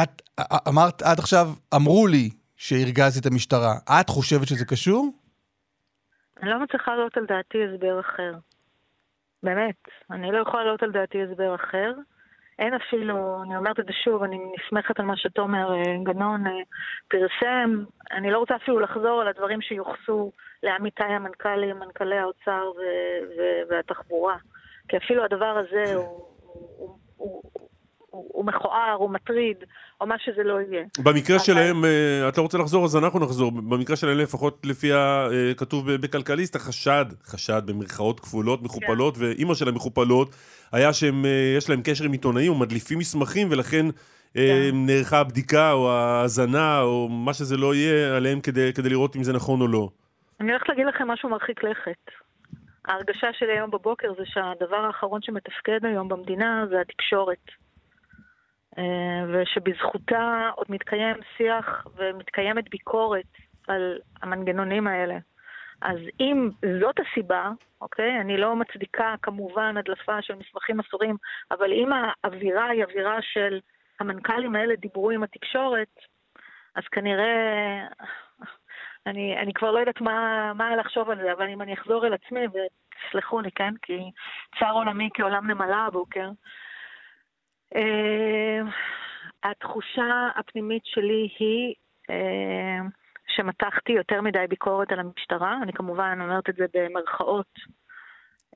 את 0.04 0.22
אמרת 0.68 1.02
עד 1.02 1.20
עכשיו, 1.20 1.48
אמרו 1.76 2.08
לי 2.08 2.30
שהרגזתי 2.56 3.20
את 3.20 3.32
המשטרה. 3.32 3.74
את 4.02 4.10
חושבת 4.10 4.48
שזה 4.48 4.66
קשור? 4.66 5.10
אני 6.42 6.50
לא 6.50 6.60
מצליחה 6.60 6.96
להעלות 6.96 7.18
על 7.18 7.26
דעתי 7.26 7.58
הסבר 7.64 8.00
אחר. 8.00 8.34
באמת, 9.44 9.76
אני 10.12 10.32
לא 10.32 10.38
יכולה 10.38 10.64
להעלות 10.64 10.84
על 10.84 10.92
דעתי 10.92 11.18
הסבר 11.24 11.56
אחר, 11.56 11.94
אין 12.60 12.74
אפילו, 12.74 13.44
אני 13.44 13.58
אומרת 13.58 13.80
את 13.80 13.86
זה 13.86 13.94
שוב, 14.04 14.24
אני 14.24 14.38
נסמכת 14.38 15.00
על 15.00 15.06
מה 15.06 15.18
שתומר 15.18 15.74
אה, 15.74 15.84
גנון 16.04 16.48
אה, 16.48 16.52
פרסם. 17.08 17.84
אני 18.12 18.32
לא 18.32 18.38
רוצה 18.38 18.56
אפילו 18.56 18.80
לחזור 18.80 19.22
על 19.22 19.28
הדברים 19.28 19.62
שיוחסו 19.62 20.32
לעמיתיי 20.64 21.14
המנכ"לים, 21.14 21.80
מנכ"לי 21.80 22.18
האוצר 22.18 22.64
והתחבורה. 23.70 24.38
כי 24.88 24.98
אפילו 24.98 25.24
הדבר 25.24 25.64
הזה 25.64 25.96
הוא, 25.96 26.26
הוא, 26.78 27.00
הוא, 27.18 27.44
הוא, 28.10 28.30
הוא 28.34 28.46
מכוער, 28.46 28.94
הוא 28.98 29.10
מטריד, 29.10 29.58
או 30.02 30.08
מה 30.08 30.16
שזה 30.20 30.44
לא 30.44 30.62
יהיה. 30.62 30.86
במקרה 31.04 31.36
אבל... 31.36 31.46
שלהם, 31.46 31.86
אה, 31.86 32.30
את 32.30 32.38
לא 32.38 32.44
רוצה 32.44 32.58
לחזור, 32.58 32.86
אז 32.86 32.98
אנחנו 32.98 33.20
נחזור. 33.20 33.52
במקרה 33.52 33.96
שלהם, 33.96 34.18
לפחות 34.18 34.66
לפי 34.66 34.90
הכתוב 34.94 35.92
בכלכליסט, 35.92 36.56
החשד, 36.56 37.06
חשד 37.24 37.62
במרכאות 37.66 38.20
כפולות, 38.20 38.62
מכופלות, 38.62 39.18
כן. 39.18 39.24
ואימא 39.24 39.54
שלהם 39.54 39.76
מכופלות, 39.76 40.36
היה 40.72 40.94
שיש 40.94 41.70
להם 41.70 41.82
קשר 41.84 42.06
עם 42.06 42.12
עיתונאים 42.12 42.52
ומדליפים 42.52 43.00
מסמכים, 43.00 43.48
ולכן... 43.52 43.86
כן. 44.34 44.42
נערכה 44.74 45.20
הבדיקה 45.20 45.72
או 45.72 45.92
ההאזנה 45.92 46.82
או 46.82 47.10
מה 47.10 47.34
שזה 47.34 47.58
לא 47.58 47.76
יהיה 47.76 48.18
עליהם 48.18 48.42
כדי, 48.42 48.74
כדי 48.74 48.90
לראות 48.90 49.16
אם 49.16 49.24
זה 49.24 49.34
נכון 49.34 49.62
או 49.62 49.68
לא. 49.68 49.90
אני 50.40 50.52
הולכת 50.52 50.70
להגיד 50.70 50.86
לכם 50.86 51.08
משהו 51.08 51.30
מרחיק 51.30 51.64
לכת. 51.64 52.12
ההרגשה 52.86 53.28
שלי 53.34 53.52
היום 53.52 53.72
בבוקר 53.72 54.14
זה 54.18 54.24
שהדבר 54.26 54.78
האחרון 54.78 55.22
שמתפקד 55.22 55.86
היום 55.86 56.10
במדינה 56.10 56.66
זה 56.70 56.82
התקשורת. 56.82 57.46
אה, 58.78 59.24
ושבזכותה 59.28 60.50
עוד 60.56 60.68
מתקיים 60.70 61.16
שיח 61.38 61.88
ומתקיימת 61.96 62.70
ביקורת 62.70 63.26
על 63.68 64.00
המנגנונים 64.22 64.88
האלה. 64.88 65.18
אז 65.82 65.98
אם 66.20 66.50
זאת 66.82 66.96
הסיבה, 67.00 67.52
אוקיי? 67.82 68.22
אני 68.22 68.38
לא 68.38 68.56
מצדיקה 68.56 69.16
כמובן 69.22 69.78
הדלפה 69.78 70.22
של 70.22 70.36
מסמכים 70.36 70.80
אסורים, 70.80 71.16
אבל 71.52 71.74
אם 71.74 71.90
האווירה 71.94 72.70
היא 72.70 72.84
אווירה 72.84 73.22
של 73.22 73.60
המנכ"לים 74.00 74.56
האלה 74.56 74.76
דיברו 74.76 75.10
עם 75.10 75.24
התקשורת, 75.24 75.96
אז 76.76 76.84
כנראה... 76.92 77.88
אני, 79.06 79.38
אני 79.38 79.54
כבר 79.54 79.72
לא 79.72 79.80
יודעת 79.80 80.02
מה, 80.02 80.52
מה 80.54 80.76
לחשוב 80.76 81.10
על 81.10 81.18
זה, 81.18 81.32
אבל 81.34 81.50
אם 81.50 81.62
אני 81.62 81.74
אחזור 81.74 82.08
אל 82.08 82.14
עצמי, 82.14 82.46
ותסלחו 82.48 83.42
לי, 83.42 83.52
כן? 83.52 83.74
כי 83.82 84.12
צער 84.60 84.74
עולמי 84.74 85.10
כעולם 85.14 85.52
נמלה 85.52 85.86
הבוקר, 85.86 86.30
התחושה 89.44 90.28
הפנימית 90.36 90.86
שלי 90.86 91.30
היא 91.40 91.74
uh, 92.12 92.14
שמתחתי 93.28 93.92
יותר 93.92 94.22
מדי 94.22 94.46
ביקורת 94.50 94.92
על 94.92 95.00
המשטרה, 95.00 95.58
אני 95.64 95.74
כמובן 95.74 96.20
אומרת 96.22 96.50
את 96.50 96.56
זה 96.56 96.66
במרכאות. 96.74 97.60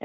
Uh, 0.00 0.04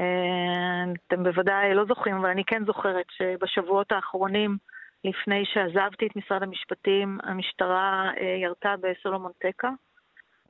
אתם 1.06 1.22
בוודאי 1.22 1.74
לא 1.74 1.84
זוכרים, 1.84 2.16
אבל 2.16 2.30
אני 2.30 2.44
כן 2.44 2.64
זוכרת 2.64 3.06
שבשבועות 3.10 3.92
האחרונים, 3.92 4.56
לפני 5.04 5.44
שעזבתי 5.44 6.06
את 6.06 6.16
משרד 6.16 6.42
המשפטים, 6.42 7.18
המשטרה 7.22 8.10
ירתה 8.42 8.74
בסולומון 8.80 9.32
טקה, 9.38 9.70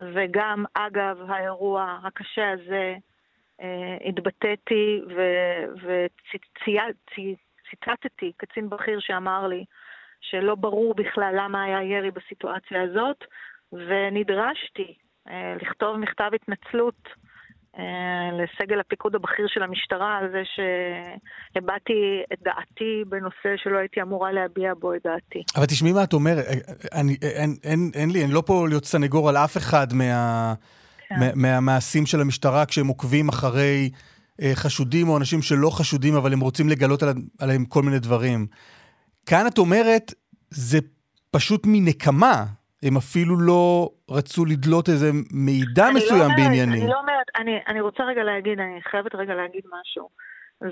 וגם 0.01 0.65
אגב 0.75 1.19
האירוע 1.29 1.99
הקשה 2.05 2.51
הזה, 2.51 2.95
התבטאתי 4.05 5.01
וצייצתי 5.83 7.37
ציטטתי 7.71 8.33
קצין 8.37 8.71
בכיר 8.71 8.99
שאמר 9.01 9.47
לי 9.47 9.65
שלא 10.21 10.55
ברור 10.55 10.95
בכלל 10.95 11.35
למה 11.37 11.63
היה 11.65 11.83
ירי 11.83 12.11
בסיטואציה 12.11 12.83
הזאת, 12.83 13.25
ונדרשתי 13.73 14.95
אה, 15.29 15.55
לכתוב 15.63 15.97
מכתב 15.97 16.31
התנצלות 16.35 17.09
אה, 17.79 18.31
לסגל 18.33 18.81
הפיקוד 18.81 19.15
הבכיר 19.15 19.47
של 19.49 19.63
המשטרה 19.63 20.19
על 20.19 20.31
זה 20.33 20.43
שהבעתי 20.55 22.23
את 22.33 22.39
דעתי 22.43 23.05
בנושא 23.09 23.57
שלא 23.57 23.79
הייתי 23.79 24.03
אמורה 24.03 24.33
להביע 24.33 24.73
בו 24.75 24.95
את 24.95 25.01
דעתי. 25.05 25.43
אבל 25.57 25.67
תשמעי 25.67 25.93
מה 25.93 26.05
את 26.05 26.13
אומרת, 26.13 26.45
אה, 26.47 27.01
אני, 27.01 27.17
אין, 27.23 27.51
אין, 27.65 27.91
אין 27.95 28.11
לי, 28.11 28.25
אני 28.25 28.33
לא 28.33 28.43
פה 28.47 28.67
להיות 28.69 28.85
סנגור 28.85 29.29
על 29.29 29.37
אף 29.37 29.57
אחד 29.57 29.87
מה, 29.93 30.55
כן. 31.09 31.15
מה, 31.19 31.27
מהמעשים 31.35 32.07
של 32.07 32.21
המשטרה 32.21 32.67
כשהם 32.67 32.87
עוקבים 32.87 33.29
אחרי 33.29 33.91
אה, 33.93 34.20
חשודים 34.55 35.09
או 35.09 35.17
אנשים 35.17 35.43
שלא 35.43 35.71
חשודים, 35.71 36.15
אבל 36.15 36.33
הם 36.33 36.41
רוצים 36.41 36.69
לגלות 36.69 37.03
עליהם 37.41 37.65
כל 37.65 37.83
מיני 37.83 37.99
דברים. 37.99 38.47
כאן 39.27 39.47
את 39.47 39.59
אומרת, 39.59 40.15
זה 40.51 40.79
פשוט 41.31 41.63
מנקמה. 41.67 42.45
הם 42.83 42.97
אפילו 42.97 43.41
לא 43.41 43.91
רצו 44.11 44.45
לדלות 44.45 44.89
איזה 44.89 45.11
מידע 45.33 45.87
לא 45.87 45.95
מסוים 45.95 46.31
לא 46.31 46.37
בעניינים. 46.37 46.83
אני 46.83 46.91
לא 46.91 47.01
אומרת, 47.01 47.27
אני, 47.37 47.59
אני 47.69 47.81
רוצה 47.81 48.05
רגע 48.05 48.23
להגיד, 48.23 48.61
אני 48.61 48.83
חייבת 48.91 49.15
רגע 49.15 49.35
להגיד 49.35 49.63
משהו. 49.81 50.09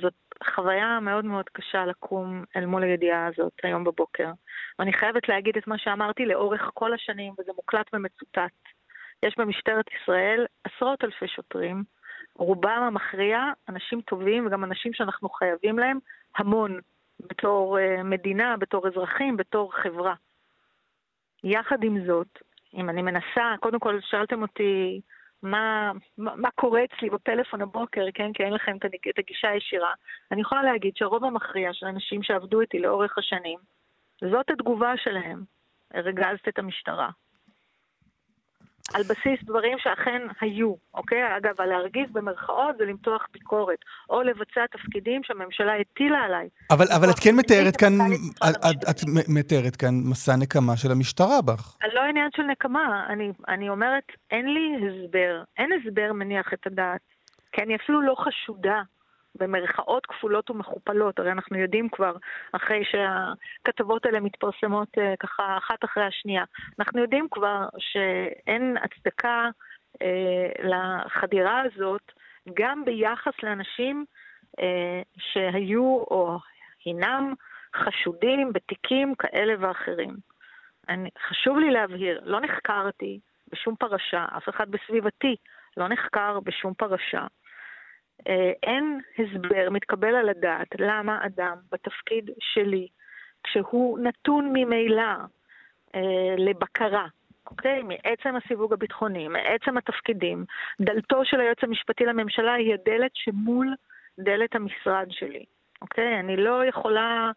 זאת 0.02 0.14
חוויה 0.54 1.00
מאוד 1.00 1.24
מאוד 1.24 1.44
קשה 1.52 1.84
לקום 1.86 2.44
אל 2.56 2.66
מול 2.66 2.82
הידיעה 2.82 3.26
הזאת 3.26 3.52
היום 3.62 3.84
בבוקר. 3.84 4.30
ואני 4.78 4.92
חייבת 4.92 5.28
להגיד 5.28 5.56
את 5.56 5.66
מה 5.66 5.78
שאמרתי 5.78 6.26
לאורך 6.26 6.70
כל 6.74 6.94
השנים, 6.94 7.32
וזה 7.38 7.52
מוקלט 7.56 7.86
ומצוטט. 7.92 8.58
יש 9.22 9.34
במשטרת 9.38 9.84
ישראל 10.02 10.46
עשרות 10.64 11.04
אלפי 11.04 11.28
שוטרים 11.28 11.84
רובם 12.38 12.82
המכריע 12.86 13.44
אנשים 13.68 14.00
טובים 14.00 14.46
וגם 14.46 14.64
אנשים 14.64 14.92
שאנחנו 14.92 15.28
חייבים 15.28 15.78
להם 15.78 15.98
המון 16.36 16.80
בתור 17.20 17.78
uh, 17.78 18.02
מדינה, 18.02 18.56
בתור 18.56 18.88
אזרחים, 18.88 19.36
בתור 19.36 19.74
חברה. 19.74 20.14
יחד 21.44 21.82
עם 21.82 22.06
זאת, 22.06 22.38
אם 22.74 22.90
אני 22.90 23.02
מנסה, 23.02 23.54
קודם 23.60 23.78
כל 23.78 23.98
שאלתם 24.00 24.42
אותי 24.42 25.00
מה, 25.42 25.92
מה, 26.18 26.36
מה 26.36 26.48
קורה 26.50 26.84
אצלי 26.84 27.10
בפלאפון 27.10 27.62
הבוקר, 27.62 28.04
כן, 28.14 28.32
כי 28.32 28.42
אין 28.42 28.52
לכם 28.52 28.76
את 29.10 29.18
הגישה 29.18 29.48
הישירה, 29.48 29.92
אני 30.32 30.40
יכולה 30.40 30.62
להגיד 30.62 30.96
שהרוב 30.96 31.24
המכריע 31.24 31.72
של 31.72 31.86
אנשים 31.86 32.22
שעבדו 32.22 32.60
איתי 32.60 32.78
לאורך 32.78 33.18
השנים, 33.18 33.58
זאת 34.20 34.50
התגובה 34.50 34.96
שלהם. 34.96 35.42
הרגזת 35.94 36.48
את 36.48 36.58
המשטרה, 36.58 37.10
על 38.94 39.02
בסיס 39.02 39.44
דברים 39.44 39.78
שאכן 39.78 40.22
היו, 40.40 40.74
אוקיי? 40.94 41.36
אגב, 41.36 41.60
להרגיז 41.60 42.10
במרכאות 42.12 42.76
זה 42.78 42.84
למתוח 42.84 43.26
ביקורת, 43.32 43.78
או 44.10 44.22
לבצע 44.22 44.66
תפקידים 44.70 45.20
שהממשלה 45.24 45.72
הטילה 45.80 46.18
עליי. 46.18 46.48
אבל, 46.70 46.84
אבל 46.96 47.10
את 47.10 47.18
כן 47.18 47.36
מתארת 47.36 47.76
כאן, 47.76 47.92
את, 48.48 48.56
את, 48.70 48.90
את 48.90 49.00
מתארת 49.28 49.76
כאן 49.76 49.94
מסע 50.04 50.36
נקמה 50.36 50.76
של 50.76 50.90
המשטרה 50.92 51.42
בך. 51.42 51.76
לא 51.94 52.00
עניין 52.00 52.28
של 52.36 52.42
נקמה, 52.42 53.06
אני, 53.08 53.32
אני 53.48 53.68
אומרת, 53.68 54.04
אין 54.30 54.54
לי 54.54 54.76
הסבר, 54.76 55.42
אין 55.58 55.70
הסבר 55.72 56.12
מניח 56.12 56.52
את 56.54 56.66
הדעת, 56.66 57.00
כי 57.52 57.62
אני 57.62 57.76
אפילו 57.76 58.02
לא 58.02 58.14
חשודה 58.14 58.82
במרכאות 59.38 60.06
כפולות 60.06 60.50
ומכופלות, 60.50 61.18
הרי 61.18 61.32
אנחנו 61.32 61.58
יודעים 61.58 61.88
כבר, 61.88 62.16
אחרי 62.52 62.82
שהכתבות 62.84 64.06
האלה 64.06 64.20
מתפרסמות 64.20 64.88
uh, 64.98 65.16
ככה 65.20 65.58
אחת 65.58 65.84
אחרי 65.84 66.04
השנייה, 66.04 66.44
אנחנו 66.78 67.00
יודעים 67.00 67.26
כבר 67.30 67.68
שאין 67.78 68.76
הצדקה 68.82 69.48
uh, 69.94 69.98
לחדירה 70.62 71.60
הזאת, 71.60 72.12
גם 72.54 72.84
ביחס 72.84 73.32
לאנשים 73.42 74.04
uh, 74.60 74.62
שהיו 75.18 75.84
או 75.84 76.38
הינם 76.84 77.34
חשודים 77.76 78.52
בתיקים 78.52 79.14
כאלה 79.14 79.54
ואחרים. 79.60 80.16
אני, 80.88 81.10
חשוב 81.28 81.58
לי 81.58 81.70
להבהיר, 81.70 82.20
לא 82.24 82.40
נחקרתי 82.40 83.20
בשום 83.52 83.76
פרשה, 83.76 84.26
אף 84.36 84.48
אחד 84.48 84.70
בסביבתי 84.70 85.36
לא 85.76 85.88
נחקר 85.88 86.40
בשום 86.40 86.74
פרשה. 86.74 87.26
אה, 88.28 88.52
אין 88.62 89.00
הסבר 89.18 89.70
מתקבל 89.70 90.14
על 90.14 90.28
הדעת 90.28 90.68
למה 90.78 91.26
אדם 91.26 91.56
בתפקיד 91.72 92.30
שלי, 92.40 92.88
כשהוא 93.42 93.98
נתון 93.98 94.50
ממילא 94.52 95.12
אה, 95.94 96.34
לבקרה, 96.38 97.06
אוקיי? 97.50 97.82
מעצם 97.82 98.36
הסיווג 98.36 98.72
הביטחוני, 98.72 99.28
מעצם 99.28 99.76
התפקידים, 99.78 100.44
דלתו 100.80 101.24
של 101.24 101.40
היועץ 101.40 101.58
המשפטי 101.62 102.04
לממשלה 102.04 102.54
היא 102.54 102.74
הדלת 102.74 103.10
שמול 103.14 103.74
דלת 104.18 104.54
המשרד 104.54 105.06
שלי, 105.10 105.44
אוקיי? 105.82 106.20
אני 106.20 106.36
לא 106.36 106.64
יכולה, 106.66 107.30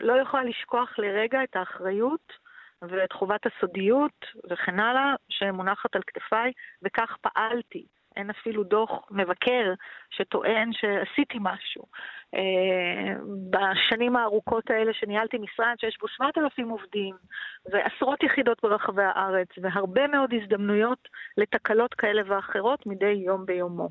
לא 0.00 0.12
יכולה 0.12 0.44
לשכוח 0.44 0.98
לרגע 0.98 1.42
את 1.44 1.56
האחריות 1.56 2.32
ואת 2.82 3.12
חובת 3.12 3.40
הסודיות 3.46 4.26
וכן 4.50 4.80
הלאה 4.80 5.14
שמונחת 5.28 5.96
על 5.96 6.02
כתפיי, 6.06 6.52
וכך 6.82 7.16
פעלתי. 7.20 7.86
אין 8.16 8.30
אפילו 8.30 8.64
דוח 8.64 8.90
מבקר 9.10 9.72
שטוען 10.10 10.72
שעשיתי 10.72 11.38
משהו. 11.40 11.84
אה, 12.34 13.14
בשנים 13.50 14.16
הארוכות 14.16 14.70
האלה 14.70 14.92
שניהלתי 14.94 15.38
משרד 15.38 15.74
שיש 15.80 15.98
בו 16.00 16.08
7,000 16.08 16.68
עובדים 16.68 17.14
ועשרות 17.70 18.22
יחידות 18.22 18.62
ברחבי 18.62 19.02
הארץ 19.02 19.48
והרבה 19.62 20.06
מאוד 20.06 20.34
הזדמנויות 20.34 21.08
לתקלות 21.36 21.94
כאלה 21.94 22.22
ואחרות 22.26 22.86
מדי 22.86 23.22
יום 23.26 23.46
ביומו. 23.46 23.88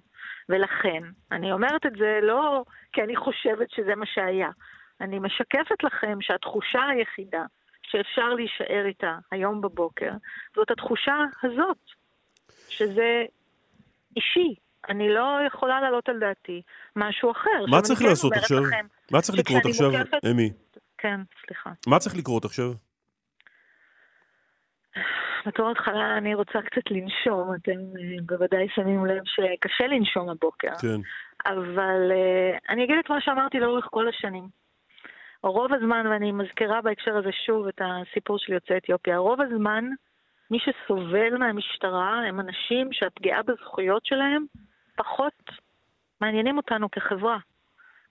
ולכן, 0.49 1.03
אני 1.31 1.51
אומרת 1.51 1.85
את 1.85 1.93
זה 1.97 2.19
לא 2.21 2.63
כי 2.93 3.03
אני 3.03 3.15
חושבת 3.15 3.71
שזה 3.71 3.95
מה 3.95 4.05
שהיה. 4.05 4.49
אני 5.01 5.19
משקפת 5.19 5.83
לכם 5.83 6.21
שהתחושה 6.21 6.85
היחידה 6.85 7.43
שאפשר 7.83 8.33
להישאר 8.33 8.85
איתה 8.85 9.17
היום 9.31 9.61
בבוקר, 9.61 10.11
זאת 10.55 10.71
התחושה 10.71 11.15
הזאת, 11.43 11.77
שזה 12.69 13.25
אישי. 14.19 14.55
אני 14.89 15.09
לא 15.09 15.39
יכולה 15.47 15.81
להעלות 15.81 16.09
על 16.09 16.19
דעתי 16.19 16.61
משהו 16.95 17.31
אחר. 17.31 17.65
מה 17.71 17.81
צריך 17.81 17.99
כן 17.99 18.05
לעשות 18.05 18.33
עכשיו? 18.33 18.63
לכם, 18.63 18.85
מה 19.11 19.21
צריך 19.21 19.39
לקרות 19.39 19.65
עכשיו, 19.65 19.89
אמי? 20.31 20.49
כן, 20.97 21.19
סליחה. 21.45 21.69
מה 21.87 21.99
צריך 21.99 22.17
לקרות 22.17 22.45
עכשיו? 22.45 22.71
בתור 25.45 25.71
התחלה 25.71 26.17
אני 26.17 26.35
רוצה 26.35 26.61
קצת 26.61 26.91
לנשום, 26.91 27.55
אתם 27.55 27.71
אה, 27.71 28.21
בוודאי 28.25 28.67
שמים 28.75 29.05
לב 29.05 29.23
שקשה 29.25 29.87
לנשום 29.87 30.29
הבוקר. 30.29 30.75
כן. 30.81 31.01
אבל 31.45 32.11
אה, 32.11 32.57
אני 32.69 32.83
אגיד 32.83 32.95
את 33.05 33.09
מה 33.09 33.21
שאמרתי 33.21 33.59
לאורך 33.59 33.87
כל 33.91 34.07
השנים. 34.07 34.47
רוב 35.43 35.73
הזמן, 35.73 36.07
ואני 36.07 36.31
מזכירה 36.31 36.81
בהקשר 36.81 37.17
הזה 37.17 37.29
שוב 37.45 37.67
את 37.67 37.81
הסיפור 37.81 38.37
של 38.39 38.53
יוצאי 38.53 38.77
אתיופיה, 38.77 39.17
רוב 39.17 39.41
הזמן 39.41 39.85
מי 40.51 40.57
שסובל 40.59 41.37
מהמשטרה 41.37 42.21
הם 42.27 42.39
אנשים 42.39 42.93
שהפגיעה 42.93 43.43
בזכויות 43.43 44.05
שלהם 44.05 44.45
פחות 44.95 45.43
מעניינים 46.21 46.57
אותנו 46.57 46.91
כחברה. 46.91 47.37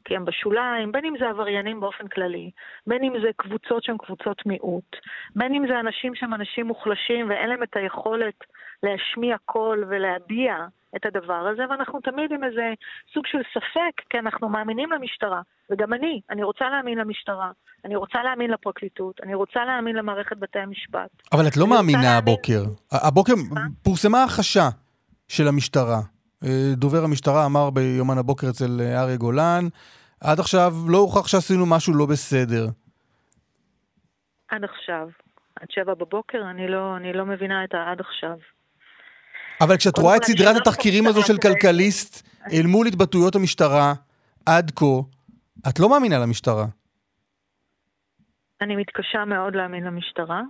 כי 0.05 0.17
הם 0.17 0.25
בשוליים, 0.25 0.93
בין 0.93 1.05
אם 1.05 1.15
זה 1.19 1.29
עבריינים 1.29 1.81
באופן 1.81 2.09
כללי, 2.09 2.51
בין 2.87 3.05
אם 3.05 3.21
זה 3.23 3.29
קבוצות 3.37 3.85
שהן 3.85 3.97
קבוצות 3.97 4.47
מיעוט, 4.47 4.97
בין 5.37 5.55
אם 5.55 5.67
זה 5.69 5.81
אנשים 5.81 6.15
שהם 6.15 6.35
אנשים 6.35 6.67
מוחלשים 6.67 7.31
ואין 7.31 7.49
להם 7.49 7.63
את 7.63 7.77
היכולת 7.77 8.45
להשמיע 8.83 9.37
קול 9.45 9.85
ולהביע 9.89 10.67
את 10.97 11.07
הדבר 11.07 11.49
הזה, 11.53 11.63
ואנחנו 11.71 12.01
תמיד 12.01 12.33
עם 12.33 12.45
איזה 12.45 12.73
סוג 13.15 13.27
של 13.27 13.39
ספק, 13.55 14.03
כי 14.11 14.19
אנחנו 14.19 14.49
מאמינים 14.49 14.93
למשטרה. 14.93 15.43
וגם 15.71 15.93
אני, 15.93 16.21
אני 16.31 16.43
רוצה 16.43 16.65
להאמין 16.71 16.99
למשטרה, 16.99 17.51
אני 17.85 17.97
רוצה 17.97 18.23
להאמין 18.23 18.51
לפרקליטות, 18.51 19.21
אני 19.23 19.35
רוצה 19.35 19.65
להאמין 19.65 19.97
למערכת 19.97 20.37
בתי 20.37 20.59
המשפט. 20.59 21.11
אבל 21.33 21.47
את 21.47 21.57
לא 21.57 21.67
מאמינה 21.67 22.19
הבוקר. 22.19 22.63
הבוקר 22.93 23.33
פורסמה 23.83 24.25
החשה 24.25 24.69
של 25.29 25.49
המשטרה. 25.49 26.01
אה, 26.45 26.73
דובר 26.73 27.05
המשטרה 27.05 27.47
אמר 27.47 27.71
ביומן 27.71 28.19
הבוקר 28.19 28.47
אצל 28.51 28.81
אה, 28.81 29.03
אריה 29.03 29.17
גולן, 29.17 29.65
עד 30.21 30.41
עכשיו 30.41 30.73
לא 30.89 30.99
הוכח 30.99 31.27
שעשינו 31.27 31.67
משהו 31.67 31.95
לא 31.95 32.07
בסדר. 32.07 32.67
עד 34.49 34.65
עכשיו. 34.65 35.09
עד 35.61 35.71
שבע 35.71 35.95
בבוקר, 35.95 36.43
אני 36.51 36.69
לא, 36.69 36.97
אני 36.97 37.13
לא 37.13 37.27
מבינה 37.27 37.65
את 37.65 37.75
העד 37.75 38.01
עכשיו. 38.01 38.37
אבל 39.61 39.77
כשאת 39.77 39.99
רואה 39.99 40.17
את 40.17 40.25
סדרת 40.25 40.57
התחקירים 40.57 41.07
הזו 41.07 41.23
של 41.23 41.39
כלכליסט 41.39 42.29
אל 42.53 42.67
מול 42.67 42.87
התבטאויות 42.87 43.35
המשטרה 43.35 43.93
עד 44.47 44.71
כה, 44.77 45.01
את 45.69 45.81
לא 45.81 45.91
מאמינה 45.91 46.19
למשטרה. 46.19 46.67
אני 48.61 48.77
מתקשה 48.77 49.25
מאוד 49.25 49.55
להאמין 49.55 49.85
למשטרה. 49.85 50.43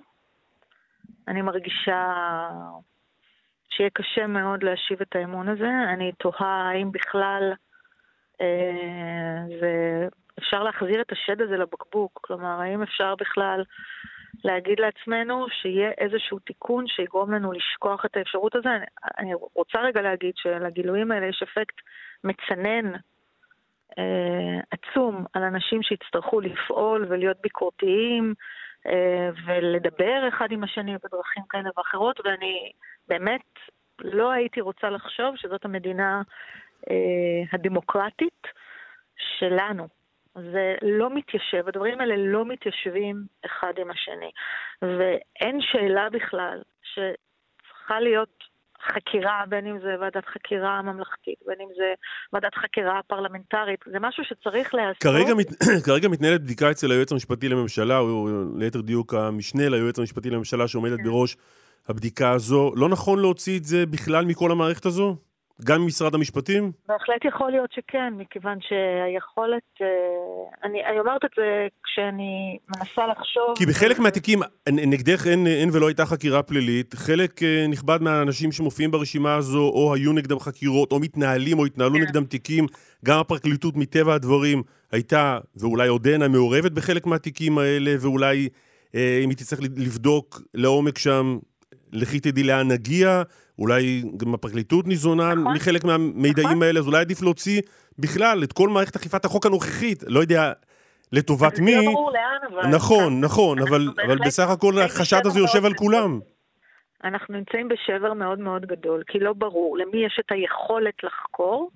אני 1.29 1.43
מרגישה 1.43 2.13
שיהיה 3.71 3.91
קשה 3.91 4.27
מאוד 4.27 4.63
להשיב 4.63 5.01
את 5.03 5.17
האמון 5.17 5.49
הזה. 5.49 5.71
אני 5.95 6.13
תוהה 6.13 6.71
האם 6.71 6.93
בכלל 6.93 7.53
אה, 8.41 9.47
אפשר 10.39 10.63
להחזיר 10.63 11.01
את 11.01 11.13
השד 11.13 11.41
הזה 11.41 11.57
לבקבוק. 11.57 12.21
כלומר, 12.23 12.61
האם 12.61 12.83
אפשר 12.83 13.15
בכלל 13.15 13.65
להגיד 14.45 14.81
לעצמנו 14.81 15.47
שיהיה 15.51 15.91
איזשהו 15.91 16.39
תיקון 16.39 16.87
שיגרום 16.87 17.33
לנו 17.35 17.53
לשכוח 17.53 18.05
את 18.05 18.17
האפשרות 18.17 18.55
הזה. 18.55 18.69
אני, 18.69 18.85
אני 19.19 19.35
רוצה 19.55 19.79
רגע 19.81 20.03
להגיד 20.03 20.33
שלגילויים 20.37 21.13
האלה 21.13 21.27
יש 21.27 21.43
אפקט 21.43 21.75
מצנן 22.25 22.93
אה, 23.99 24.61
עצום 24.71 25.25
על 25.33 25.43
אנשים 25.43 25.83
שיצטרכו 25.83 26.41
לפעול 26.41 27.07
ולהיות 27.09 27.37
ביקורתיים 27.41 28.35
אה, 28.87 29.31
ולדבר 29.47 30.29
אחד 30.29 30.49
עם 30.51 30.65
השני 30.65 30.95
בדרכים 31.05 31.43
כאלה 31.49 31.71
ואחרות, 31.77 32.21
ואני 32.25 32.73
באמת 33.09 33.47
לא 34.01 34.31
הייתי 34.31 34.61
רוצה 34.61 34.91
לחשוב 34.91 35.37
שזאת 35.37 35.65
המדינה 35.65 36.23
אה, 36.91 37.43
הדמוקרטית 37.53 38.47
שלנו. 39.39 39.98
זה 40.53 40.75
לא 40.83 41.15
מתיישב, 41.15 41.69
הדברים 41.69 42.01
האלה 42.01 42.15
לא 42.17 42.45
מתיישבים 42.45 43.17
אחד 43.47 43.73
עם 43.79 43.91
השני. 43.91 44.31
ואין 44.83 45.61
שאלה 45.61 46.11
בכלל 46.11 46.63
שצריכה 46.83 48.01
להיות 48.01 48.45
חקירה, 48.87 49.45
בין 49.49 49.67
אם 49.67 49.79
זה 49.81 49.95
ועדת 50.01 50.27
חקירה 50.27 50.83
ממלכתית, 50.83 51.39
בין 51.47 51.57
אם 51.61 51.69
זה 51.77 51.95
ועדת 52.33 52.55
חקירה 52.55 53.01
פרלמנטרית, 53.07 53.81
זה 53.93 53.99
משהו 54.01 54.25
שצריך 54.25 54.75
להיעשות. 54.75 55.03
כרגע, 55.03 55.35
מת, 55.35 55.47
כרגע 55.87 56.09
מתנהלת 56.09 56.43
בדיקה 56.43 56.71
אצל 56.71 56.91
היועץ 56.91 57.13
המשפטי 57.13 57.49
לממשלה, 57.49 57.99
או 57.99 58.29
ליתר 58.59 58.81
דיוק 58.81 59.15
המשנה 59.15 59.69
ליועץ 59.69 59.99
המשפטי 59.99 60.31
לממשלה 60.31 60.69
שעומדת 60.69 60.99
כן. 60.99 61.05
בראש 61.05 61.37
הבדיקה 61.89 62.31
הזו. 62.31 62.73
לא 62.77 62.89
נכון 62.89 63.19
להוציא 63.19 63.59
את 63.59 63.65
זה 63.65 63.87
בכלל 63.87 64.25
מכל 64.25 64.51
המערכת 64.53 64.87
הזו? 64.87 65.17
גם 65.65 65.83
ממשרד 65.83 66.15
המשפטים? 66.15 66.73
בהחלט 66.89 67.25
יכול 67.25 67.51
להיות 67.51 67.73
שכן, 67.73 68.15
מכיוון 68.17 68.59
שהיכולת... 68.61 69.63
אה, 69.81 69.87
אני, 70.65 70.85
אני 70.85 71.01
אומרת 71.01 71.25
את 71.25 71.31
זה 71.37 71.67
כשאני 71.85 72.59
מנסה 72.69 73.07
לחשוב... 73.07 73.55
כי 73.59 73.67
בחלק 73.67 73.99
מהתיקים, 73.99 74.39
נגדך 74.69 75.27
אין, 75.27 75.47
אין 75.47 75.69
ולא 75.73 75.87
הייתה 75.87 76.07
חקירה 76.07 76.43
פלילית, 76.43 76.95
חלק 76.95 77.43
אה, 77.43 77.67
נכבד 77.69 78.03
מהאנשים 78.03 78.53
שמופיעים 78.53 78.91
ברשימה 78.91 79.35
הזו, 79.35 79.69
או 79.69 79.95
היו 79.95 80.13
נגדם 80.13 80.39
חקירות, 80.39 80.93
או 80.93 80.99
מתנהלים, 80.99 81.59
או 81.59 81.65
התנהלו 81.67 81.95
כן. 81.95 82.01
נגדם 82.01 82.25
תיקים, 82.25 82.67
גם 83.05 83.19
הפרקליטות 83.19 83.77
מטבע 83.77 84.15
הדברים 84.15 84.63
הייתה, 84.93 85.39
ואולי 85.57 85.89
עודנה, 85.89 86.29
מעורבת 86.29 86.73
בחלק 86.73 87.07
מהתיקים 87.07 87.59
האלה, 87.59 87.95
ואולי 88.01 88.49
אה, 88.95 89.21
אם 89.25 89.31
היא 89.31 89.39
תצטרך 89.39 89.61
לבדוק 89.77 90.43
לעומק 90.55 90.99
שם, 90.99 91.39
לכי 91.93 92.21
תדעי 92.21 92.43
לאן 92.43 92.69
נגיע, 92.69 93.23
אולי 93.59 94.03
גם 94.17 94.35
הפרקליטות 94.35 94.87
ניזונה 94.87 95.35
נכון, 95.35 95.55
מחלק 95.55 95.85
מהמידעים 95.85 96.49
נכון. 96.49 96.63
האלה, 96.63 96.81
אז 96.81 96.87
אולי 96.87 97.01
עדיף 97.01 97.23
להוציא 97.23 97.61
בכלל 97.99 98.45
את 98.45 98.53
כל 98.53 98.69
מערכת 98.69 98.97
אכיפת 98.97 99.25
החוק 99.25 99.47
הנוכחית, 99.47 100.03
לא 100.07 100.21
יודע 100.21 100.53
לטובת 101.13 101.59
מי. 101.59 101.71
זה 101.71 101.77
לא 101.77 101.93
ברור 101.93 102.13
לאן, 102.13 102.53
אבל... 102.53 102.67
נכון, 102.77 103.21
נכון, 103.21 103.59
אבל, 103.59 103.81
אבל 104.07 104.19
בסך 104.27 104.51
הכל 104.51 104.79
החשד 104.79 105.27
הזה 105.27 105.41
יושב 105.41 105.65
על 105.65 105.75
כולם. 105.75 106.21
אנחנו 107.05 107.35
נמצאים 107.35 107.69
בשבר 107.69 108.13
מאוד 108.13 108.39
מאוד 108.39 108.67
גדול, 108.67 109.03
כי 109.07 109.19
לא 109.19 109.33
ברור 109.33 109.79
למי 109.79 110.07
יש 110.07 110.21
את 110.21 110.33
היכולת 110.33 111.05
לחקור 111.05 111.71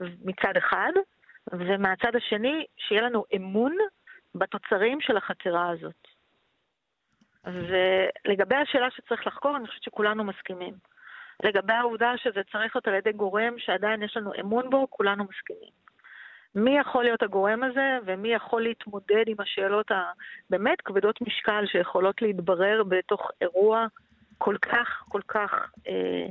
מצד 0.00 0.56
אחד, 0.58 0.92
ומהצד 1.52 2.16
השני, 2.16 2.64
שיהיה 2.76 3.02
לנו 3.02 3.24
אמון 3.36 3.76
בתוצרים 4.34 4.98
של 5.00 5.16
החקירה 5.16 5.70
הזאת. 5.70 6.08
ולגבי 7.44 8.54
השאלה 8.54 8.88
שצריך 8.90 9.26
לחקור, 9.26 9.56
אני 9.56 9.66
חושבת 9.66 9.82
שכולנו 9.82 10.24
מסכימים. 10.24 10.74
לגבי 11.42 11.72
העובדה 11.72 12.12
שזה 12.16 12.40
צריך 12.52 12.76
להיות 12.76 12.88
על 12.88 12.94
ידי 12.94 13.12
גורם 13.12 13.54
שעדיין 13.58 14.02
יש 14.02 14.16
לנו 14.16 14.32
אמון 14.40 14.70
בו, 14.70 14.86
כולנו 14.90 15.24
מסכימים. 15.24 15.84
מי 16.54 16.78
יכול 16.78 17.04
להיות 17.04 17.22
הגורם 17.22 17.62
הזה, 17.62 17.98
ומי 18.06 18.28
יכול 18.28 18.62
להתמודד 18.62 19.24
עם 19.26 19.36
השאלות 19.38 19.90
הבאמת 19.90 20.80
כבדות 20.80 21.20
משקל 21.20 21.66
שיכולות 21.66 22.22
להתברר 22.22 22.82
בתוך 22.88 23.30
אירוע 23.40 23.86
כל 24.38 24.56
כך, 24.58 25.04
כל 25.08 25.20
כך 25.28 25.70
אה, 25.88 26.26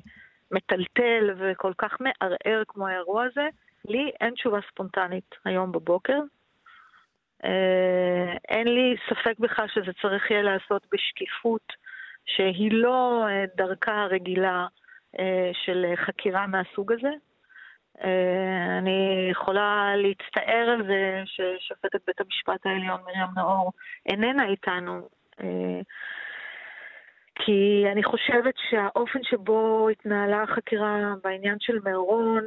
מטלטל 0.51 1.33
וכל 1.37 1.73
כך 1.77 1.97
מערער 1.99 2.63
כמו 2.67 2.87
האירוע 2.87 3.23
הזה, 3.23 3.47
לי 3.87 4.11
אין 4.21 4.33
תשובה 4.33 4.59
ספונטנית 4.71 5.35
היום 5.45 5.71
בבוקר. 5.71 6.19
אה, 7.45 8.33
אין 8.49 8.67
לי 8.67 8.95
ספק 9.09 9.39
בכלל 9.39 9.67
שזה 9.67 9.91
צריך 10.01 10.31
יהיה 10.31 10.41
להיעשות 10.41 10.87
בשקיפות 10.91 11.73
שהיא 12.25 12.71
לא 12.71 13.25
אה, 13.27 13.45
דרכה 13.55 14.01
הרגילה 14.01 14.67
של 15.65 15.85
חקירה 15.95 16.47
מהסוג 16.47 16.91
הזה. 16.91 17.11
אה, 18.03 18.77
אני 18.77 19.27
יכולה 19.31 19.93
להצטער 19.95 20.69
על 20.69 20.87
זה 20.87 21.23
ששופטת 21.25 21.99
בית 22.07 22.21
המשפט 22.21 22.65
העליון 22.65 23.01
מרים 23.01 23.29
נאור 23.35 23.71
איננה 24.05 24.45
איתנו, 24.45 25.09
אה, 25.41 25.81
כי 27.35 27.83
אני 27.91 28.03
חושבת 28.03 28.53
שהאופן 28.69 29.19
שבו 29.23 29.89
התנהלה 29.89 30.43
החקירה 30.43 31.13
בעניין 31.23 31.57
של 31.59 31.79
מירון, 31.85 32.43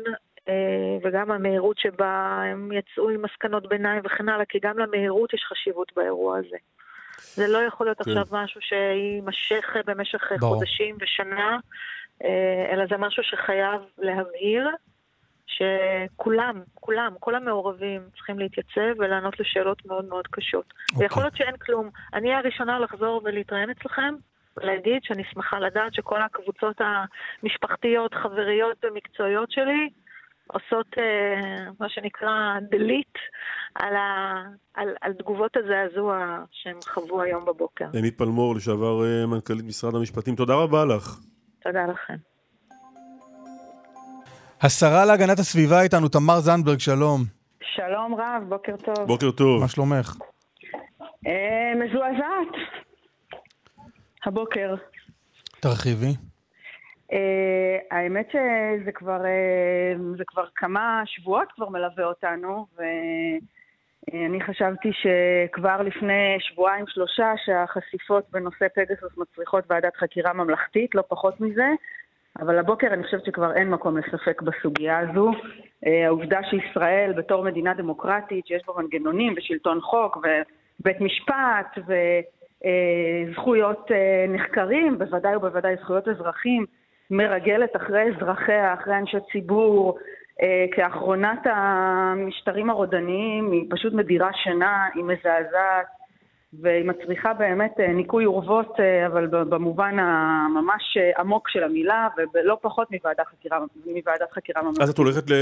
וגם 1.03 1.31
המהירות 1.31 1.79
שבה 1.79 2.43
הם 2.53 2.73
יצאו 2.73 3.11
עם 3.11 3.23
מסקנות 3.23 3.69
ביניים 3.69 4.03
וכן 4.05 4.29
הלאה, 4.29 4.45
כי 4.45 4.59
גם 4.63 4.79
למהירות 4.79 5.35
יש 5.35 5.45
חשיבות 5.49 5.93
באירוע 5.97 6.39
הזה. 6.39 6.57
זה 7.19 7.47
לא 7.49 7.59
יכול 7.59 7.87
להיות 7.87 8.03
כן. 8.03 8.11
עכשיו 8.11 8.25
משהו 8.33 8.61
שיימשך 8.61 9.77
במשך 9.87 10.33
ברור. 10.41 10.55
חודשים 10.55 10.97
ושנה. 11.01 11.59
אה, 12.25 12.73
אלא 12.73 12.85
זה 12.91 12.97
משהו 12.97 13.23
שחייב 13.23 13.81
להבהיר 13.99 14.69
שכולם, 15.47 16.63
כולם, 16.75 17.13
כל 17.21 17.35
המעורבים 17.35 18.03
צריכים 18.15 18.39
להתייצב 18.39 18.99
ולענות 18.99 19.41
לשאלות 19.41 19.87
מאוד 19.87 20.05
מאוד 20.09 20.27
קשות. 20.27 20.65
Okay. 20.65 20.93
אוקיי. 20.93 21.07
ויכול 21.07 21.23
להיות 21.23 21.37
שאין 21.37 21.57
כלום. 21.57 21.91
אני 22.15 22.35
הראשונה 22.35 22.79
לחזור 22.79 23.21
ולהתראיין 23.25 23.71
אצלכם, 23.71 24.15
ולהגיד 24.57 25.03
שאני 25.03 25.23
שמחה 25.33 25.59
לדעת 25.59 25.95
שכל 25.95 26.23
הקבוצות 26.23 26.77
המשפחתיות, 27.43 28.15
חבריות 28.15 28.85
ומקצועיות 28.85 29.51
שלי 29.51 29.91
עושות 30.47 30.87
אה, 30.99 31.71
מה 31.81 31.89
שנקרא 31.89 32.59
delete 32.73 33.19
על, 33.75 33.97
ה, 33.97 34.43
על, 34.75 34.89
על 35.01 35.13
תגובות 35.13 35.57
הזעזוע 35.57 36.39
שהם 36.51 36.79
חוו 36.83 37.23
היום 37.23 37.45
בבוקר. 37.45 37.85
עמית 37.99 38.19
פלמור, 38.19 38.57
לשעבר 38.57 39.05
אה, 39.05 39.27
מנכ"לית 39.27 39.65
משרד 39.65 39.95
המשפטים, 39.95 40.35
תודה 40.35 40.55
רבה 40.55 40.85
לך. 40.85 41.19
תודה 41.67 41.87
לכם. 41.87 42.15
השרה 44.61 45.05
להגנת 45.05 45.39
הסביבה 45.39 45.83
איתנו, 45.83 46.09
תמר 46.09 46.41
זנדברג, 46.41 46.79
שלום. 46.79 47.21
שלום 47.75 48.15
רב, 48.15 48.43
בוקר 48.49 48.77
טוב. 48.77 49.07
בוקר 49.07 49.31
טוב. 49.31 49.61
מה 49.61 49.69
שלומך? 49.69 50.17
אה, 51.27 51.73
מזועזעת. 51.77 52.55
הבוקר. 54.27 54.75
תרחיבי. 55.61 56.15
אה, 57.13 57.79
האמת 57.91 58.29
שזה 58.33 58.93
כבר, 58.93 59.25
אה, 59.25 59.95
זה 60.19 60.25
כבר 60.27 60.45
כמה 60.57 61.03
שבועות 61.07 61.49
כבר 61.55 61.69
מלווה 61.69 62.05
אותנו, 62.05 62.67
ואני 64.12 64.40
חשבתי 64.40 64.90
שכבר 64.92 65.83
לפני 65.83 66.37
שבועיים 66.38 66.85
שלושה 66.88 67.33
שהחשיפות 67.45 68.25
בנושא 68.31 68.66
פגסוס 68.75 69.16
מצריכות 69.16 69.64
ועדת 69.71 69.97
חקירה 69.97 70.33
ממלכתית, 70.33 70.95
לא 70.95 71.03
פחות 71.09 71.40
מזה, 71.40 71.69
אבל 72.40 72.59
הבוקר 72.59 72.87
אני 72.87 73.05
חושבת 73.05 73.25
שכבר 73.25 73.53
אין 73.53 73.71
מקום 73.71 73.97
לספק 73.99 74.42
בסוגיה 74.42 74.99
הזו. 74.99 75.31
העובדה 75.83 76.40
שישראל 76.51 77.12
בתור 77.16 77.45
מדינה 77.45 77.75
דמוקרטית 77.75 78.47
שיש 78.47 78.62
בה 78.66 78.83
מנגנונים 78.83 79.35
ושלטון 79.37 79.81
חוק 79.81 80.16
ובית 80.81 81.01
משפט 81.01 81.79
וזכויות 83.29 83.90
נחקרים, 84.29 84.99
בוודאי 84.99 85.37
ובוודאי 85.37 85.77
זכויות 85.77 86.09
אזרחים, 86.09 86.66
מרגלת 87.11 87.77
אחרי 87.77 88.03
אזרחיה, 88.16 88.75
אחרי 88.75 88.97
אנשי 88.97 89.16
ציבור, 89.33 89.99
אה, 89.99 90.16
כאחרונת 90.72 91.38
המשטרים 91.44 92.70
הרודניים, 92.70 93.53
היא 93.53 93.66
פשוט 93.70 93.92
מדירה 93.92 94.31
שינה, 94.42 94.87
היא 94.94 95.05
מזעזעת, 95.05 95.87
והיא 96.53 96.85
מצריכה 96.85 97.35
באמת 97.35 97.75
אה, 97.81 97.92
ניקוי 97.92 98.25
אורוות, 98.27 98.81
אה, 98.81 99.07
אבל 99.07 99.27
במובן 99.27 99.99
הממש 99.99 100.96
עמוק 101.18 101.49
של 101.49 101.64
המילה, 101.64 102.09
ולא 102.35 102.59
פחות 102.62 102.88
מוועדת 102.90 103.27
חקירה, 103.27 103.59
מוועדת 103.87 104.33
חקירה 104.33 104.62
ממש. 104.62 104.79
אז 104.81 104.90
את 104.90 104.99
הולכת 104.99 105.31
ל... 105.31 105.35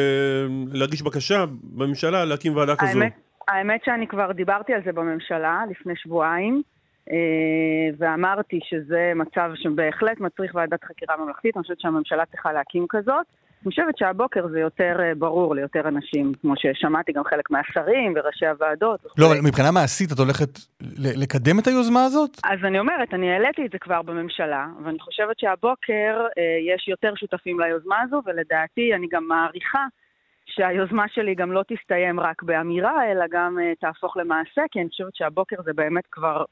להגיש 0.73 1.03
בקשה 1.03 1.45
בממשלה 1.63 2.25
להקים 2.25 2.57
ועדה 2.57 2.77
כזו. 2.77 2.99
האמת, 2.99 3.13
האמת 3.49 3.81
שאני 3.85 4.07
כבר 4.07 4.33
דיברתי 4.33 4.75
על 4.75 4.81
זה 4.85 4.93
בממשלה 4.93 5.65
לפני 5.71 5.97
שבועיים. 5.97 6.63
אה, 7.11 7.97
ואמרתי 7.99 8.61
שזה 8.63 9.13
מצב 9.15 9.51
שבהחלט 9.55 10.21
מצריך 10.21 10.55
ועדת 10.55 10.85
חקירה 10.85 11.17
ממלכתית, 11.17 11.57
אני 11.57 11.63
חושבת 11.63 11.81
שהממשלה 11.81 12.27
צריכה 12.27 12.53
להקים 12.53 12.87
כזאת. 12.89 13.27
אני 13.65 13.71
חושבת 13.71 13.99
שהבוקר 13.99 14.49
זה 14.49 14.61
יותר 14.61 14.97
אה, 15.01 15.15
ברור 15.15 15.55
ליותר 15.55 15.89
אנשים, 15.89 16.33
כמו 16.41 16.55
ששמעתי 16.57 17.13
גם 17.13 17.25
חלק 17.25 17.51
מהשרים 17.51 18.13
וראשי 18.17 18.47
הוועדות. 18.47 19.01
לא, 19.19 19.27
אבל 19.27 19.37
מבחינה 19.47 19.71
מעשית 19.71 20.13
את 20.13 20.19
הולכת 20.19 20.59
לקדם 21.23 21.59
את 21.59 21.67
היוזמה 21.67 22.05
הזאת? 22.05 22.31
אז 22.45 22.59
אני 22.65 22.79
אומרת, 22.79 23.15
אני 23.15 23.33
העליתי 23.33 23.67
את 23.67 23.71
זה 23.73 23.79
כבר 23.79 24.03
בממשלה, 24.03 24.67
ואני 24.85 24.99
חושבת 25.01 25.39
שהבוקר 25.39 26.27
אה, 26.39 26.75
יש 26.75 26.89
יותר 26.89 27.15
שותפים 27.15 27.61
ליוזמה 27.61 28.01
הזו, 28.01 28.23
ולדעתי 28.27 28.95
אני 28.95 29.07
גם 29.11 29.29
מעריכה 29.29 29.85
שהיוזמה 30.47 31.05
שלי 31.09 31.35
גם 31.35 31.53
לא 31.53 31.63
תסתיים 31.69 32.21
רק 32.21 32.43
באמירה, 32.43 33.13
אלא 33.13 33.25
גם 33.31 33.59
uh, 33.59 33.81
תהפוך 33.81 34.17
למעשה, 34.17 34.63
כי 34.71 34.81
אני 34.81 34.89
חושבת 34.89 35.17
שהבוקר 35.17 35.57
זה 35.65 35.73
באמת 35.73 36.05
כבר 36.11 36.45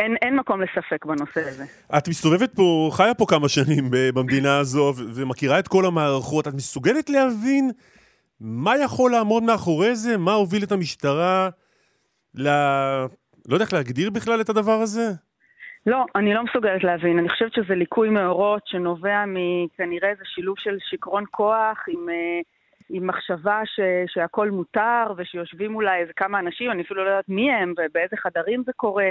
אין, 0.00 0.16
אין 0.22 0.36
מקום 0.36 0.60
לספק 0.60 1.04
בנושא 1.04 1.40
הזה. 1.40 1.64
את 1.98 2.08
מסתובבת 2.08 2.54
פה, 2.54 2.90
חיה 2.92 3.14
פה 3.14 3.24
כמה 3.28 3.48
שנים 3.48 3.84
במדינה 4.14 4.58
הזו, 4.58 4.92
ומכירה 5.14 5.58
את 5.58 5.68
כל 5.68 5.86
המערכות. 5.86 6.48
את 6.48 6.54
מסוגלת 6.54 7.10
להבין 7.10 7.70
מה 8.40 8.76
יכול 8.84 9.10
לעמוד 9.10 9.42
מאחורי 9.42 9.94
זה? 9.94 10.18
מה 10.18 10.32
הוביל 10.32 10.62
את 10.62 10.72
המשטרה 10.72 11.48
ל... 12.34 12.48
לא 13.48 13.54
יודע 13.54 13.64
איך 13.64 13.72
להגדיר 13.72 14.10
בכלל 14.10 14.40
את 14.40 14.48
הדבר 14.48 14.78
הזה? 14.82 15.10
לא, 15.86 16.04
אני 16.14 16.34
לא 16.34 16.42
מסוגלת 16.44 16.84
להבין. 16.84 17.18
אני 17.18 17.28
חושבת 17.28 17.52
שזה 17.52 17.74
ליקוי 17.74 18.10
מאורות 18.10 18.62
שנובע 18.66 19.24
מכנראה 19.26 20.10
איזה 20.10 20.22
שילוב 20.24 20.56
של 20.58 20.76
שיכרון 20.90 21.24
כוח 21.30 21.78
עם... 21.88 22.08
אה, 22.08 22.40
עם 22.92 23.06
מחשבה 23.06 23.60
ש, 23.64 23.80
שהכל 24.06 24.50
מותר 24.50 25.12
ושיושבים 25.16 25.74
אולי 25.74 26.00
איזה 26.00 26.12
כמה 26.16 26.38
אנשים, 26.38 26.70
אני 26.70 26.82
אפילו 26.82 27.04
לא 27.04 27.10
יודעת 27.10 27.28
מי 27.28 27.52
הם 27.52 27.72
ובאיזה 27.78 28.16
חדרים 28.16 28.62
זה 28.66 28.72
קורה. 28.76 29.10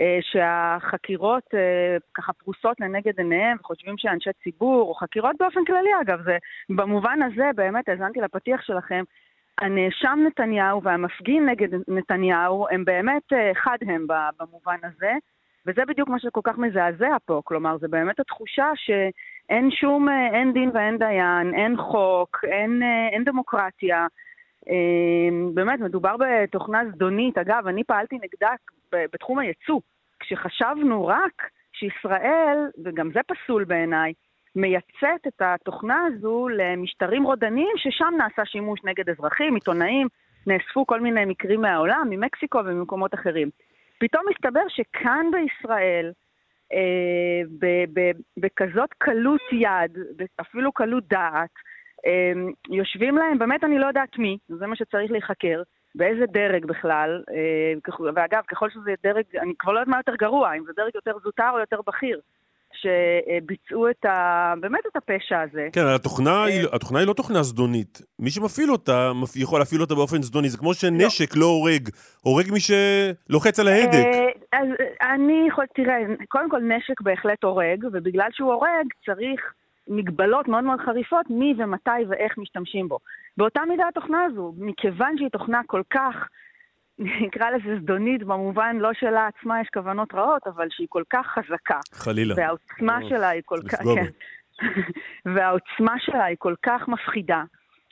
אה, 0.00 0.18
שהחקירות 0.20 1.54
אה, 1.54 1.96
ככה 2.14 2.32
פרוסות 2.32 2.80
לנגד 2.80 3.18
עיניהם 3.18 3.56
וחושבים 3.60 3.98
שאנשי 3.98 4.30
ציבור, 4.44 4.88
או 4.88 4.94
חקירות 4.94 5.36
באופן 5.40 5.64
כללי 5.64 5.90
אגב, 6.02 6.22
זה 6.22 6.36
במובן 6.68 7.22
הזה 7.22 7.50
באמת 7.54 7.88
האזנתי 7.88 8.20
לפתיח 8.20 8.62
שלכם, 8.62 9.04
הנאשם 9.58 10.18
נתניהו 10.26 10.82
והמפגין 10.82 11.48
נגד 11.48 11.68
נתניהו 11.88 12.66
הם 12.70 12.84
באמת 12.84 13.32
אה, 13.32 13.50
חד 13.54 13.76
הם 13.86 14.06
במובן 14.40 14.78
הזה, 14.82 15.12
וזה 15.66 15.82
בדיוק 15.88 16.08
מה 16.08 16.18
שכל 16.18 16.40
כך 16.44 16.58
מזעזע 16.58 17.16
פה, 17.24 17.40
כלומר 17.44 17.78
זה 17.78 17.88
באמת 17.88 18.20
התחושה 18.20 18.70
שאין 18.74 19.70
שום, 19.70 20.08
אין 20.08 20.52
דין 20.52 20.70
ואין 20.74 20.98
דיין, 20.98 21.54
אין 21.54 21.76
חוק, 21.76 22.44
אין, 22.44 22.82
אין 23.12 23.24
דמוקרטיה. 23.24 24.06
באמת, 25.54 25.80
מדובר 25.80 26.16
בתוכנה 26.18 26.82
זדונית. 26.94 27.38
אגב, 27.38 27.66
אני 27.66 27.84
פעלתי 27.84 28.16
נגדה 28.16 28.50
בתחום 28.92 29.38
הייצוא, 29.38 29.80
כשחשבנו 30.20 31.06
רק 31.06 31.50
שישראל, 31.72 32.58
וגם 32.84 33.10
זה 33.12 33.20
פסול 33.26 33.64
בעיניי, 33.64 34.12
מייצאת 34.56 35.26
את 35.28 35.42
התוכנה 35.42 36.04
הזו 36.06 36.48
למשטרים 36.48 37.22
רודניים 37.22 37.72
ששם 37.76 38.14
נעשה 38.18 38.44
שימוש 38.44 38.80
נגד 38.84 39.10
אזרחים, 39.10 39.54
עיתונאים, 39.54 40.08
נאספו 40.46 40.86
כל 40.86 41.00
מיני 41.00 41.24
מקרים 41.24 41.60
מהעולם, 41.60 42.06
ממקסיקו 42.10 42.58
וממקומות 42.58 43.14
אחרים. 43.14 43.50
פתאום 43.98 44.22
מסתבר 44.30 44.68
שכאן 44.68 45.26
בישראל, 45.32 46.12
אה, 46.72 47.68
בכזאת 48.36 48.90
קלות 48.98 49.40
יד, 49.52 49.98
אפילו 50.40 50.72
קלות 50.72 51.04
דעת, 51.08 51.50
יושבים 52.70 53.16
להם, 53.16 53.38
באמת 53.38 53.64
אני 53.64 53.78
לא 53.78 53.86
יודעת 53.86 54.18
מי, 54.18 54.38
זה 54.48 54.66
מה 54.66 54.76
שצריך 54.76 55.10
להיחקר, 55.10 55.62
באיזה 55.94 56.26
דרג 56.26 56.66
בכלל, 56.66 57.22
אה, 57.30 58.12
ואגב, 58.14 58.42
ככל 58.48 58.70
שזה 58.70 58.94
דרג, 59.02 59.24
אני 59.42 59.52
כבר 59.58 59.72
לא 59.72 59.78
יודעת 59.78 59.88
מה 59.88 59.96
יותר 59.96 60.14
גרוע, 60.14 60.54
אם 60.54 60.64
זה 60.66 60.72
דרג 60.76 60.90
יותר 60.94 61.12
זוטר 61.24 61.50
או 61.52 61.58
יותר 61.58 61.80
בכיר, 61.86 62.20
שביצעו 62.72 63.90
את 63.90 64.04
ה... 64.04 64.54
באמת 64.60 64.80
את 64.90 64.96
הפשע 64.96 65.40
הזה. 65.40 65.68
כן, 65.72 65.86
התוכנה, 65.94 66.44
היא, 66.44 66.60
אה, 66.60 66.68
התוכנה 66.72 66.98
היא 66.98 67.08
לא 67.08 67.12
תוכנה 67.12 67.42
זדונית. 67.42 68.02
מי 68.18 68.30
שמפעיל 68.30 68.70
אותה, 68.70 69.12
יכול 69.36 69.58
להפעיל 69.58 69.80
אותה 69.80 69.94
באופן 69.94 70.22
זדוני. 70.22 70.48
זה 70.48 70.58
כמו 70.58 70.74
שנשק 70.74 71.36
לא, 71.36 71.40
לא 71.40 71.46
הורג, 71.46 71.88
הורג 72.22 72.52
מי 72.52 72.58
שלוחץ 72.60 73.60
על 73.60 73.68
ההדק. 73.68 73.94
אה, 73.94 74.58
אז 74.58 74.68
אני 75.02 75.44
יכול... 75.48 75.64
תראה, 75.74 75.96
קודם 76.28 76.50
כל 76.50 76.60
נשק 76.60 77.00
בהחלט 77.00 77.44
הורג, 77.44 77.84
ובגלל 77.92 78.28
שהוא 78.32 78.52
הורג 78.52 78.86
צריך 79.06 79.40
מגבלות 79.88 80.48
מאוד 80.48 80.64
מאוד 80.64 80.80
חריפות 80.80 81.26
מי 81.30 81.54
ומתי 81.58 81.90
ואיך 82.08 82.38
משתמשים 82.38 82.88
בו. 82.88 82.98
באותה 83.36 83.60
מידה 83.68 83.88
התוכנה 83.88 84.24
הזו, 84.24 84.54
מכיוון 84.58 85.18
שהיא 85.18 85.28
תוכנה 85.28 85.60
כל 85.66 85.82
כך, 85.90 86.14
נקרא 87.26 87.50
לזה 87.50 87.80
זדונית, 87.82 88.22
במובן 88.22 88.76
לא 88.76 88.90
שלה 88.92 89.26
עצמה 89.26 89.60
יש 89.60 89.68
כוונות 89.74 90.14
רעות, 90.14 90.46
אבל 90.46 90.66
שהיא 90.70 90.86
כל 90.90 91.02
כך 91.10 91.26
חזקה. 91.26 91.78
חלילה. 91.92 92.34
והעוצמה 92.36 92.98
או, 93.02 93.08
שלה 93.08 93.28
היא 93.28 93.42
כל 93.44 93.60
כך... 93.68 93.78
כן. 93.82 94.04
והעוצמה 95.34 95.94
שלה 95.98 96.24
היא 96.24 96.36
כל 96.38 96.54
כך 96.62 96.88
מפחידה. 96.88 97.42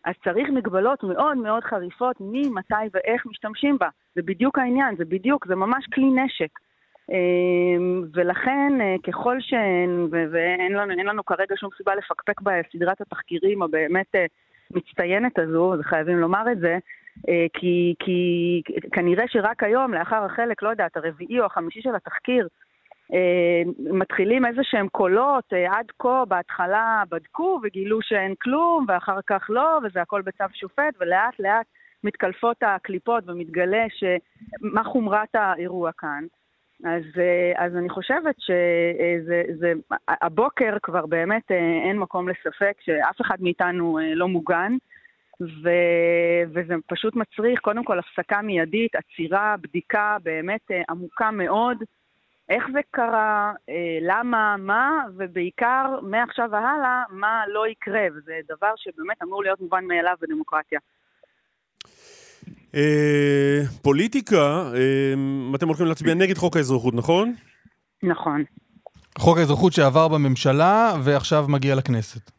אז 0.05 0.15
צריך 0.25 0.49
מגבלות 0.49 1.05
מאוד 1.05 1.37
מאוד 1.37 1.65
חריפות 1.65 2.17
מי, 2.21 2.49
מתי 2.49 2.75
ואיך 2.93 3.27
משתמשים 3.27 3.79
בה. 3.79 3.89
זה 4.15 4.23
בדיוק 4.23 4.59
העניין, 4.59 4.97
זה 4.97 5.05
בדיוק, 5.05 5.47
זה 5.47 5.55
ממש 5.55 5.87
כלי 5.95 6.05
נשק. 6.05 6.59
אמ, 7.11 8.03
ולכן 8.15 8.73
אה, 8.81 8.95
ככל 9.03 9.37
שאין, 9.41 10.09
ואין 10.11 10.73
לנו, 10.73 10.95
לנו 11.05 11.25
כרגע 11.25 11.55
שום 11.57 11.71
סיבה 11.77 11.95
לפקפק 11.95 12.41
בסדרת 12.41 13.01
התחקירים 13.01 13.63
הבאמת 13.63 14.15
אה, 14.15 14.27
מצטיינת 14.71 15.39
הזו, 15.39 15.75
וחייבים 15.81 16.19
לומר 16.19 16.53
את 16.53 16.59
זה, 16.59 16.79
אה, 17.29 17.47
כי, 17.53 17.95
כי 17.99 18.63
כנראה 18.93 19.25
שרק 19.29 19.63
היום, 19.63 19.95
לאחר 19.95 20.25
החלק, 20.25 20.63
לא 20.63 20.69
יודעת, 20.69 20.97
הרביעי 20.97 21.41
או 21.41 21.45
החמישי 21.45 21.83
של 21.83 21.95
התחקיר, 21.95 22.49
מתחילים 23.79 24.47
איזה 24.47 24.61
שהם 24.65 24.89
קולות, 24.89 25.53
עד 25.53 25.87
כה 25.99 26.25
בהתחלה 26.29 27.03
בדקו 27.11 27.61
וגילו 27.63 27.99
שאין 28.03 28.35
כלום, 28.43 28.85
ואחר 28.89 29.19
כך 29.27 29.47
לא, 29.49 29.79
וזה 29.85 30.03
הכל 30.03 30.23
בצו 30.23 30.45
שופט, 30.55 30.95
ולאט 31.01 31.41
לאט 31.41 31.67
מתקלפות 32.05 32.57
הקליפות 32.63 33.25
ומתגלה 33.27 33.85
שמה 33.89 34.85
חומרת 34.85 35.35
האירוע 35.35 35.91
כאן. 35.99 36.25
אז, 36.85 37.03
אה, 37.19 37.65
אז 37.65 37.77
אני 37.77 37.89
חושבת 37.89 38.35
שהבוקר 40.21 40.77
כבר 40.83 41.07
באמת 41.07 41.51
אה, 41.51 41.57
אין 41.89 41.99
מקום 41.99 42.29
לספק 42.29 42.77
שאף 42.81 43.21
אחד 43.21 43.37
מאיתנו 43.41 43.99
אה, 43.99 44.15
לא 44.15 44.29
מוגן, 44.29 44.73
ו, 45.41 45.71
וזה 46.55 46.75
פשוט 46.87 47.17
מצריך 47.17 47.61
קודם 47.61 47.85
כל 47.85 47.99
הפסקה 47.99 48.43
מיידית, 48.43 48.97
עצירה, 48.97 49.57
בדיקה 49.61 50.17
באמת 50.23 50.71
עמוקה 50.91 51.31
מאוד. 51.31 51.83
איך 52.49 52.65
זה 52.73 52.81
קרה, 52.91 53.53
למה, 54.01 54.57
מה, 54.59 55.05
ובעיקר, 55.17 56.01
מעכשיו 56.03 56.49
והלאה, 56.53 57.03
מה 57.11 57.45
לא 57.49 57.69
יקרה, 57.69 58.07
וזה 58.17 58.41
דבר 58.49 58.73
שבאמת 58.77 59.23
אמור 59.23 59.43
להיות 59.43 59.61
מובן 59.61 59.85
מאליו 59.85 60.15
בדמוקרטיה. 60.21 60.79
אה, 62.75 63.61
פוליטיקה, 63.83 64.73
אה, 64.75 65.55
אתם 65.55 65.69
הולכים 65.69 65.87
להצביע 65.87 66.15
נגד 66.15 66.39
חוק 66.39 66.57
האזרחות, 66.57 66.95
נכון? 66.95 67.35
נכון. 68.03 68.45
חוק 69.19 69.39
האזרחות 69.39 69.73
שעבר 69.73 70.09
בממשלה 70.09 70.95
ועכשיו 71.03 71.45
מגיע 71.49 71.75
לכנסת. 71.75 72.31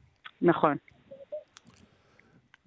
נכון. 0.41 0.76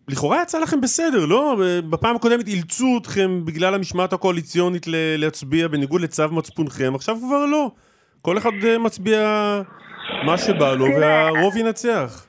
לכאורה 0.08 0.42
יצא 0.42 0.58
לכם 0.58 0.80
בסדר, 0.80 1.26
לא? 1.26 1.56
בפעם 1.90 2.16
הקודמת 2.16 2.48
אילצו 2.48 2.98
אתכם 3.02 3.44
בגלל 3.44 3.74
המשמעת 3.74 4.12
הקואליציונית 4.12 4.86
להצביע 5.18 5.68
בניגוד 5.68 6.00
לצו 6.00 6.28
מצפונכם, 6.28 6.94
עכשיו 6.94 7.16
כבר 7.26 7.46
לא. 7.46 7.70
כל 8.22 8.38
אחד 8.38 8.50
אה, 8.64 8.78
מצביע 8.78 9.20
מה 10.26 10.38
שבא 10.38 10.74
לו 10.74 10.86
והרוב 10.86 11.56
ינצח. 11.56 12.26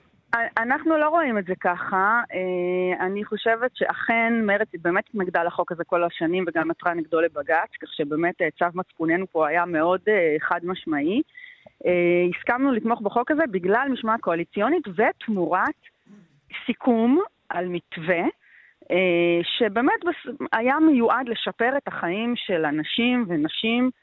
אנחנו 0.57 0.97
לא 0.97 1.09
רואים 1.09 1.37
את 1.37 1.45
זה 1.45 1.53
ככה. 1.59 2.21
אה, 2.33 3.05
אני 3.05 3.25
חושבת 3.25 3.71
שאכן 3.75 4.33
מרצ 4.45 4.67
באמת 4.81 5.03
התנגדה 5.09 5.43
לחוק 5.43 5.71
הזה 5.71 5.83
כל 5.83 6.03
השנים 6.03 6.45
וגם 6.47 6.71
עתרה 6.71 6.93
נגדו 6.93 7.21
לבג"ץ, 7.21 7.69
כך 7.81 7.93
שבאמת 7.93 8.41
אה, 8.41 8.47
צו 8.59 8.65
מצפוננו 8.73 9.27
פה 9.27 9.47
היה 9.47 9.65
מאוד 9.65 10.01
חד 10.39 10.59
משמעי. 10.63 11.21
הסכמנו 12.37 12.71
לתמוך 12.71 13.01
בחוק 13.01 13.31
הזה 13.31 13.43
בגלל 13.51 13.87
משמעת 13.91 14.21
קואליציונית 14.21 14.83
ותמורת 14.87 15.75
סיכום 16.65 17.21
על 17.49 17.67
מתווה 17.67 18.21
אה, 18.91 19.39
שבאמת 19.43 19.99
היה 20.53 20.79
מיועד 20.79 21.29
לשפר 21.29 21.77
את 21.77 21.87
החיים 21.87 22.33
של 22.35 22.65
אנשים 22.65 23.25
ונשים 23.27 23.85
אה, 23.85 24.00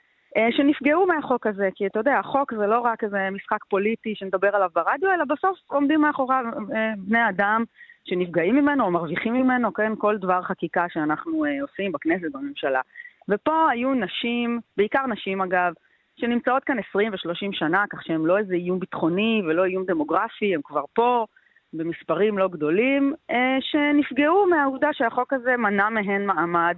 שנפגעו 0.51 1.07
מהחוק 1.07 1.47
הזה. 1.47 1.69
כי 1.75 1.87
אתה 1.87 2.01
יודע, 2.01 2.19
החוק 2.19 2.55
זה 2.55 2.67
לא 2.67 2.81
רק 2.81 3.05
איזה 3.05 3.31
משחק 3.31 3.65
פוליטי 3.65 4.15
שנדבר 4.15 4.57
עליו 4.57 4.69
ברדיו, 4.75 5.13
אלא 5.15 5.25
בסוף 5.25 5.59
עומדים 5.67 6.01
מאחוריו 6.01 6.45
אה, 6.75 6.93
בני 6.97 7.29
אדם 7.29 7.65
שנפגעים 8.05 8.57
ממנו 8.57 8.85
או 8.85 8.91
מרוויחים 8.91 9.35
ממנו, 9.35 9.73
כן? 9.73 9.93
כל 9.99 10.19
דבר 10.19 10.43
חקיקה 10.43 10.87
שאנחנו 10.89 11.45
עושים 11.63 11.93
בכנסת, 11.93 12.33
בממשלה. 12.33 12.81
ופה 13.29 13.71
היו 13.71 13.95
נשים, 13.95 14.61
בעיקר 14.77 15.07
נשים 15.07 15.41
אגב, 15.41 15.73
שנמצאות 16.17 16.65
כאן 16.65 16.77
20 16.89 17.13
ו-30 17.13 17.49
שנה, 17.53 17.85
כך 17.91 18.03
שהם 18.03 18.27
לא 18.27 18.39
איזה 18.39 18.55
איום 18.55 18.81
ביטחוני 18.81 19.43
ולא 19.47 19.65
איום 19.65 19.85
דמוגרפי, 19.85 20.55
הם 20.55 20.61
כבר 20.65 20.85
פה, 20.93 21.27
במספרים 21.73 22.39
לא 22.39 22.49
גדולים, 22.49 23.15
אה, 23.31 23.57
שנפגעו 23.61 24.47
מהעובדה 24.47 24.89
שהחוק 24.93 25.33
הזה 25.33 25.57
מנע 25.57 25.89
מהן 25.89 26.27
מעמד. 26.27 26.77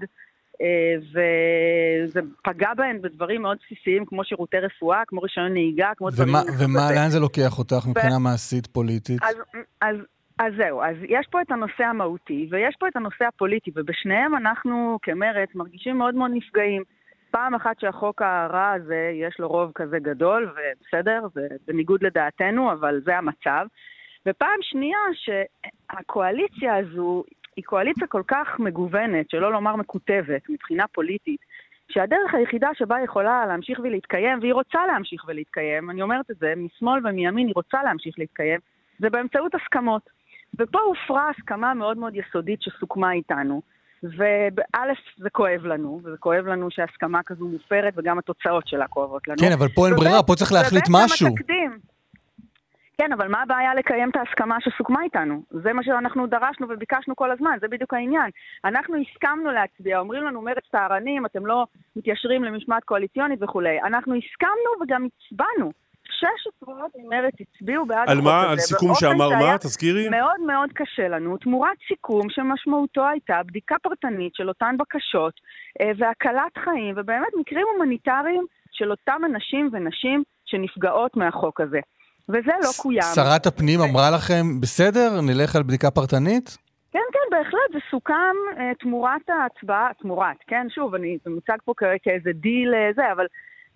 אה, 0.63 0.95
וזה 1.11 2.21
פגע 2.45 2.75
בהן 2.77 3.03
בדברים 3.03 3.43
מאוד 3.43 3.59
בסיסיים, 3.65 4.05
כמו 4.07 4.25
שירותי 4.25 4.57
רפואה, 4.57 5.03
כמו 5.07 5.21
רישיון 5.21 5.53
נהיגה, 5.53 5.91
כמו 5.97 6.11
דברים... 6.11 6.35
ומה, 6.59 6.93
לאן 6.95 7.09
זה 7.09 7.21
לוקח 7.21 7.59
אותך 7.59 7.87
מבחינה 7.91 8.17
ו... 8.17 8.21
מעשית, 8.21 8.67
פוליטית? 8.67 9.23
אז, 9.23 9.37
אז, 9.81 9.97
אז 10.39 10.53
זהו, 10.57 10.83
אז 10.83 10.97
יש 11.09 11.27
פה 11.31 11.43
את 11.43 11.51
הנושא 11.51 11.85
המהותי, 11.85 12.49
ויש 12.51 12.77
פה 12.81 12.89
את 12.89 12.97
הנושא 12.97 13.25
הפוליטי, 13.25 13.71
ובשניהם 13.77 14.37
אנחנו 14.37 14.99
כמרצ 15.03 15.49
מרגישים 15.55 15.99
מאוד 15.99 16.15
מאוד 16.15 16.31
נפגעים. 16.35 16.83
פעם 17.31 17.55
אחת 17.55 17.81
שהחוק 17.81 18.23
הרע 18.23 18.71
הזה, 18.71 19.11
יש 19.15 19.37
לו 19.39 19.49
רוב 19.49 19.73
כזה 19.75 19.99
גדול, 19.99 20.53
ובסדר, 20.53 21.27
זה 21.35 21.47
בניגוד 21.67 22.03
לדעתנו, 22.03 22.73
אבל 22.73 23.01
זה 23.05 23.17
המצב. 23.17 23.67
ופעם 24.27 24.59
שנייה, 24.63 24.99
שהקואליציה 25.15 26.77
הזו 26.77 27.25
היא 27.57 27.65
קואליציה 27.65 28.07
כל 28.07 28.23
כך 28.29 28.47
מגוונת, 28.59 29.31
שלא 29.31 29.53
לומר 29.53 29.77
מקוטבת, 29.77 30.43
מבחינה 30.49 30.85
פוליטית, 30.93 31.41
שהדרך 31.89 32.35
היחידה 32.35 32.69
שבה 32.75 32.97
היא 32.97 33.05
יכולה 33.05 33.47
להמשיך 33.47 33.81
ולהתקיים, 33.83 34.39
והיא 34.41 34.55
רוצה 34.55 34.87
להמשיך 34.87 35.25
ולהתקיים, 35.29 35.91
אני 35.91 36.03
אומרת 36.03 36.31
את 36.31 36.37
זה, 36.37 36.53
משמאל 36.57 37.07
ומימין 37.07 37.47
היא 37.47 37.55
רוצה 37.57 37.83
להמשיך 37.83 38.19
להתקיים, 38.19 38.61
זה 38.99 39.11
באמצעות 39.11 39.55
הסכמות. 39.55 40.11
ופה 40.59 40.79
הופרה 40.79 41.31
הסכמה 41.31 41.75
מאוד 41.75 41.99
מאוד 41.99 42.15
יסודית 42.17 42.63
שסוכמה 42.63 43.13
איתנו. 43.13 43.63
וא', 44.03 44.93
זה 45.19 45.31
כואב 45.31 45.67
לנו, 45.67 46.01
וזה 46.05 46.17
כואב 46.17 46.47
לנו 46.47 46.71
שהסכמה 46.71 47.23
כזו 47.27 47.45
מופרת, 47.45 47.95
וגם 47.97 48.19
התוצאות 48.19 48.69
שלה 48.69 48.87
כואבות 48.87 49.29
לנו. 49.29 49.39
כן, 49.39 49.53
אבל 49.53 49.69
פה 49.69 49.87
אין 49.87 49.97
ברירה, 49.97 50.23
פה 50.23 50.35
צריך 50.35 50.53
להחליט 50.53 50.85
משהו. 50.91 51.27
וב', 51.27 51.33
גם 51.33 51.41
התקדים, 51.41 51.79
כן, 53.01 53.13
אבל 53.13 53.29
מה 53.29 53.43
הבעיה 53.43 53.75
לקיים 53.75 54.11
את 54.11 54.17
ההסכמה 54.17 54.57
שסוכמה 54.61 55.03
איתנו? 55.03 55.43
זה 55.51 55.73
מה 55.73 55.83
שאנחנו 55.83 56.27
דרשנו 56.27 56.67
וביקשנו 56.71 57.17
כל 57.17 57.31
הזמן, 57.31 57.57
זה 57.61 57.69
בדיוק 57.69 57.95
העניין. 57.95 58.31
אנחנו 58.65 58.97
הסכמנו 59.01 59.51
להצביע, 59.51 59.99
אומרים 59.99 60.25
לנו 60.25 60.43
מרץ 60.43 60.65
טהרנים, 60.71 61.27
אתם 61.27 61.47
לא 61.47 61.67
מתיישרים 61.97 62.45
למשמעת 62.45 62.85
קואליציונית 62.85 63.43
וכולי. 63.43 63.81
אנחנו 63.83 64.15
הסכמנו 64.15 64.71
וגם 64.83 65.07
הצבענו. 65.07 65.73
שש 66.05 66.47
הצבעות 66.47 66.93
ממרץ 66.97 67.35
הצביעו 67.41 67.87
בעד 67.87 68.09
החוק 68.09 68.11
הזה. 68.11 68.19
על 68.19 68.25
מה? 68.25 68.51
על 68.51 68.59
סיכום 68.59 68.95
שאמר 68.95 69.29
מה? 69.29 69.59
תזכירי. 69.59 70.09
מאוד 70.09 70.41
מאוד 70.47 70.71
קשה 70.75 71.09
לנו, 71.09 71.37
תמורת 71.37 71.77
סיכום 71.89 72.31
שמשמעותו 72.31 73.09
הייתה 73.09 73.41
בדיקה 73.47 73.77
פרטנית 73.83 74.35
של 74.35 74.49
אותן 74.49 74.77
בקשות 74.79 75.35
אה, 75.81 75.91
והקלת 75.99 76.59
חיים, 76.65 76.95
ובאמת 76.97 77.33
מקרים 77.41 77.67
הומניטריים 77.73 78.47
של 78.73 78.91
אותם 78.91 79.21
אנשים 79.25 79.69
ונשים 79.73 80.23
שנפגעות 80.47 81.17
מהחוק 81.17 81.61
הזה. 81.61 81.81
וזה 82.33 82.53
לא 82.63 82.69
קוים. 82.83 83.03
שרת 83.15 83.47
הפנים 83.47 83.81
אמרה 83.81 84.11
לכם, 84.11 84.61
בסדר, 84.61 85.21
נלך 85.21 85.57
על 85.57 85.63
בדיקה 85.63 85.91
פרטנית? 85.91 86.57
כן, 86.93 86.99
כן, 87.13 87.37
בהחלט, 87.37 87.73
זה 87.73 87.79
סוכם 87.91 88.37
אה, 88.59 88.75
תמורת 88.81 89.31
ההצבעה, 89.31 89.91
תמורת, 90.01 90.37
כן, 90.47 90.67
שוב, 90.75 90.95
אני, 90.95 91.19
זה 91.25 91.31
מוצג 91.31 91.57
פה 91.65 91.73
כאיזה 92.03 92.31
דיל 92.35 92.75
אה, 92.75 92.91
זה, 92.97 93.13
אבל 93.13 93.27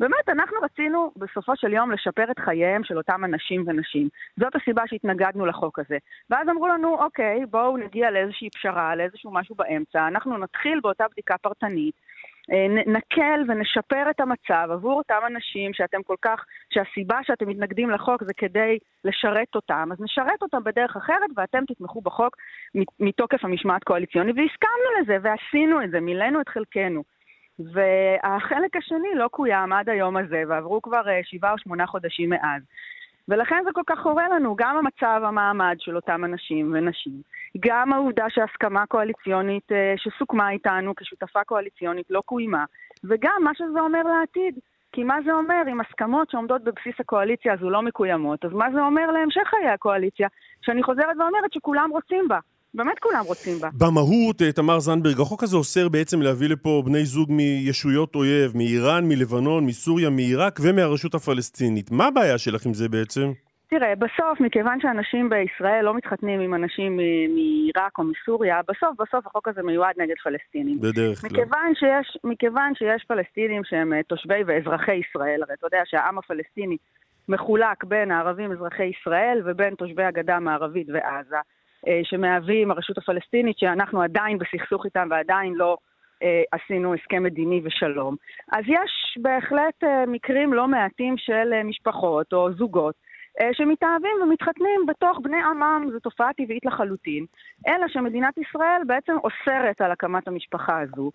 באמת, 0.01 0.29
אנחנו 0.29 0.57
רצינו 0.62 1.12
בסופו 1.17 1.53
של 1.57 1.73
יום 1.73 1.90
לשפר 1.90 2.31
את 2.31 2.38
חייהם 2.38 2.85
של 2.85 2.97
אותם 2.97 3.25
אנשים 3.25 3.64
ונשים. 3.67 4.09
זאת 4.40 4.57
הסיבה 4.57 4.83
שהתנגדנו 4.87 5.47
לחוק 5.47 5.79
הזה. 5.79 5.99
ואז 6.31 6.49
אמרו 6.49 6.69
לנו, 6.69 6.97
אוקיי, 7.05 7.47
בואו 7.51 7.77
נגיע 7.77 8.11
לאיזושהי 8.11 8.51
פשרה, 8.51 8.97
לאיזשהו 8.97 9.31
משהו 9.33 9.55
באמצע, 9.55 10.09
אנחנו 10.09 10.38
נתחיל 10.38 10.81
באותה 10.81 11.05
בדיקה 11.12 11.38
פרטנית. 11.38 11.95
אה, 12.53 12.67
נקל 12.87 13.41
ונשפר 13.49 14.11
את 14.11 14.21
המצב 14.21 14.69
עבור 14.73 14.99
אותם 14.99 15.21
אנשים 15.27 15.75
שאתם 15.75 16.03
כל 16.03 16.17
כך, 16.23 16.45
שהסיבה 16.75 17.19
שאתם 17.23 17.49
מתנגדים 17.49 17.91
לחוק 17.91 18.25
זה 18.25 18.35
כדי 18.37 18.79
לשרת 19.05 19.55
אותם, 19.55 19.89
אז 19.93 20.01
נשרת 20.01 20.43
אותם 20.43 20.65
בדרך 20.65 20.97
אחרת 20.97 21.31
ואתם 21.37 21.65
תתמכו 21.69 22.01
בחוק 22.01 22.37
מתוקף 23.01 23.45
המשמעת 23.45 23.85
קואליציונית, 23.85 24.37
והסכמנו 24.37 25.01
לזה 25.01 25.17
ועשינו 25.23 25.83
את 25.83 25.91
זה, 25.91 26.01
מילאנו 26.01 26.41
את 26.41 26.49
חלקנו. 26.49 27.03
והחלק 27.59 28.77
השני 28.77 29.15
לא 29.15 29.29
קוים 29.29 29.73
עד 29.73 29.89
היום 29.89 30.17
הזה, 30.17 30.43
ועברו 30.49 30.83
כבר 30.83 31.09
אה, 31.09 31.21
שבעה 31.23 31.53
או 31.53 31.59
שמונה 31.59 31.87
חודשים 31.87 32.31
מאז. 32.31 32.63
ולכן 33.29 33.63
זה 33.65 33.71
כל 33.73 33.83
כך 33.87 33.99
חורה 33.99 34.29
לנו, 34.29 34.57
גם 34.57 34.77
המצב, 34.77 35.21
המעמד 35.25 35.77
של 35.79 35.97
אותם 35.97 36.25
אנשים 36.25 36.73
ונשים, 36.75 37.13
גם 37.61 37.93
העובדה 37.93 38.25
שהסכמה 38.29 38.87
קואליציונית 38.87 39.73
אה, 39.73 39.95
שסוכמה 39.97 40.51
איתנו 40.51 40.95
כשותפה 40.95 41.45
קואליציונית 41.45 42.07
לא 42.11 42.21
קוימה, 42.27 42.65
וגם 43.05 43.41
מה 43.45 43.51
שזה 43.55 43.81
אומר 43.81 44.03
לעתיד. 44.03 44.59
כי 44.95 45.05
מה 45.05 45.17
זה 45.25 45.33
אומר 45.33 45.63
אם 45.69 45.81
הסכמות 45.81 46.31
שעומדות 46.31 46.65
בבסיס 46.65 46.95
הקואליציה 47.01 47.53
הזו 47.53 47.71
לא 47.71 47.83
מקוימות, 47.83 48.45
אז 48.45 48.53
מה 48.53 48.67
זה 48.75 48.81
אומר 48.81 49.11
להמשך 49.11 49.43
חיי 49.45 49.69
הקואליציה, 49.69 50.29
שאני 50.63 50.83
חוזרת 50.83 51.17
ואומרת 51.19 51.53
שכולם 51.53 51.91
רוצים 51.91 52.29
בה. 52.29 52.39
באמת 52.75 52.99
כולם 52.99 53.23
רוצים 53.27 53.59
בה. 53.59 53.69
במהות, 53.79 54.43
אה, 54.43 54.53
תמר 54.53 54.81
זנדברג, 54.81 55.21
החוק 55.21 55.43
הזה 55.43 55.57
אוסר 55.57 55.89
בעצם 55.89 56.23
להביא 56.23 56.49
לפה 56.49 56.83
בני 56.87 57.05
זוג 57.05 57.33
מישויות 57.33 58.15
אויב, 58.15 58.57
מאיראן, 58.57 59.09
מלבנון, 59.09 59.67
מסוריה, 59.67 60.11
מעיראק 60.11 60.61
ומהרשות 60.63 61.15
הפלסטינית. 61.15 61.91
מה 61.91 62.07
הבעיה 62.07 62.39
שלך 62.39 62.67
עם 62.67 62.75
זה 62.75 62.89
בעצם? 62.89 63.33
תראה, 63.67 63.95
בסוף, 63.95 64.41
מכיוון 64.41 64.81
שאנשים 64.81 65.29
בישראל 65.29 65.85
לא 65.85 65.95
מתחתנים 65.95 66.41
עם 66.41 66.55
אנשים 66.55 66.97
מעיראק 67.35 67.99
או 67.99 68.05
מסוריה, 68.05 68.61
בסוף, 68.69 69.01
בסוף 69.01 69.27
החוק 69.27 69.49
הזה 69.49 69.63
מיועד 69.63 69.95
נגד 69.99 70.15
פלסטינים. 70.25 70.81
בדרך 70.81 71.21
כלל. 71.21 71.31
מכיוון 71.31 71.75
שיש, 71.75 72.19
מכיוון 72.25 72.75
שיש 72.75 73.05
פלסטינים 73.09 73.63
שהם 73.65 73.93
אה, 73.93 74.03
תושבי 74.03 74.43
ואזרחי 74.47 74.95
ישראל, 74.95 75.43
הרי 75.43 75.55
אתה 75.55 75.67
יודע 75.67 75.83
שהעם 75.85 76.19
הפלסטיני 76.19 76.77
מחולק 77.29 77.85
בין 77.85 78.11
הערבים 78.11 78.53
אזרחי 78.53 78.85
ישראל 78.85 79.43
ובין 79.45 79.75
תושבי 79.75 80.05
הגדה 80.05 80.37
המערבית 80.37 80.87
ועזה. 80.89 81.37
אה, 81.88 82.01
שמהווים 82.05 82.70
הרשות 82.70 82.99
הפלסטינית, 82.99 83.59
שאנחנו 83.59 84.03
עדיין 84.03 84.38
בסכסוך 84.38 84.85
איתם 84.85 85.09
ועדיין 85.11 85.55
לא 85.55 85.77
אה, 86.23 86.42
עשינו 86.53 86.94
הסכם 86.94 87.23
מדיני 87.23 87.61
ושלום. 87.64 88.16
אז 88.53 88.64
יש 88.68 89.18
בהחלט 89.23 89.85
אה, 89.85 90.07
מקרים 90.07 90.53
לא 90.53 90.68
מעטים 90.68 91.14
של 91.16 91.62
משפחות 91.64 92.33
או 92.33 92.53
זוגות 92.53 92.94
שמתאהבים 93.53 94.16
ומתחתנים 94.23 94.87
בתוך 94.88 95.18
בני 95.23 95.42
עמם, 95.42 95.87
זו 95.92 96.01
תופעה 96.01 96.33
טבעית 96.33 96.64
לחלוטין, 96.64 97.27
אלא 97.68 97.88
שמדינת 97.88 98.38
ישראל 98.38 98.81
בעצם 98.87 99.12
אוסרת 99.25 99.81
על 99.81 99.90
הקמת 99.90 100.29
המשפחה 100.29 100.81
הזו, 100.81 101.11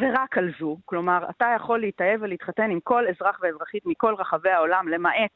ורק 0.00 0.38
על 0.38 0.50
זו, 0.60 0.76
כלומר, 0.84 1.30
אתה 1.30 1.46
יכול 1.56 1.80
להתאהב 1.80 2.22
ולהתחתן 2.22 2.70
עם 2.70 2.80
כל 2.80 3.04
אזרח 3.08 3.38
ואזרחית 3.42 3.86
מכל 3.86 4.14
רחבי 4.18 4.50
העולם, 4.50 4.88
למעט 4.88 5.30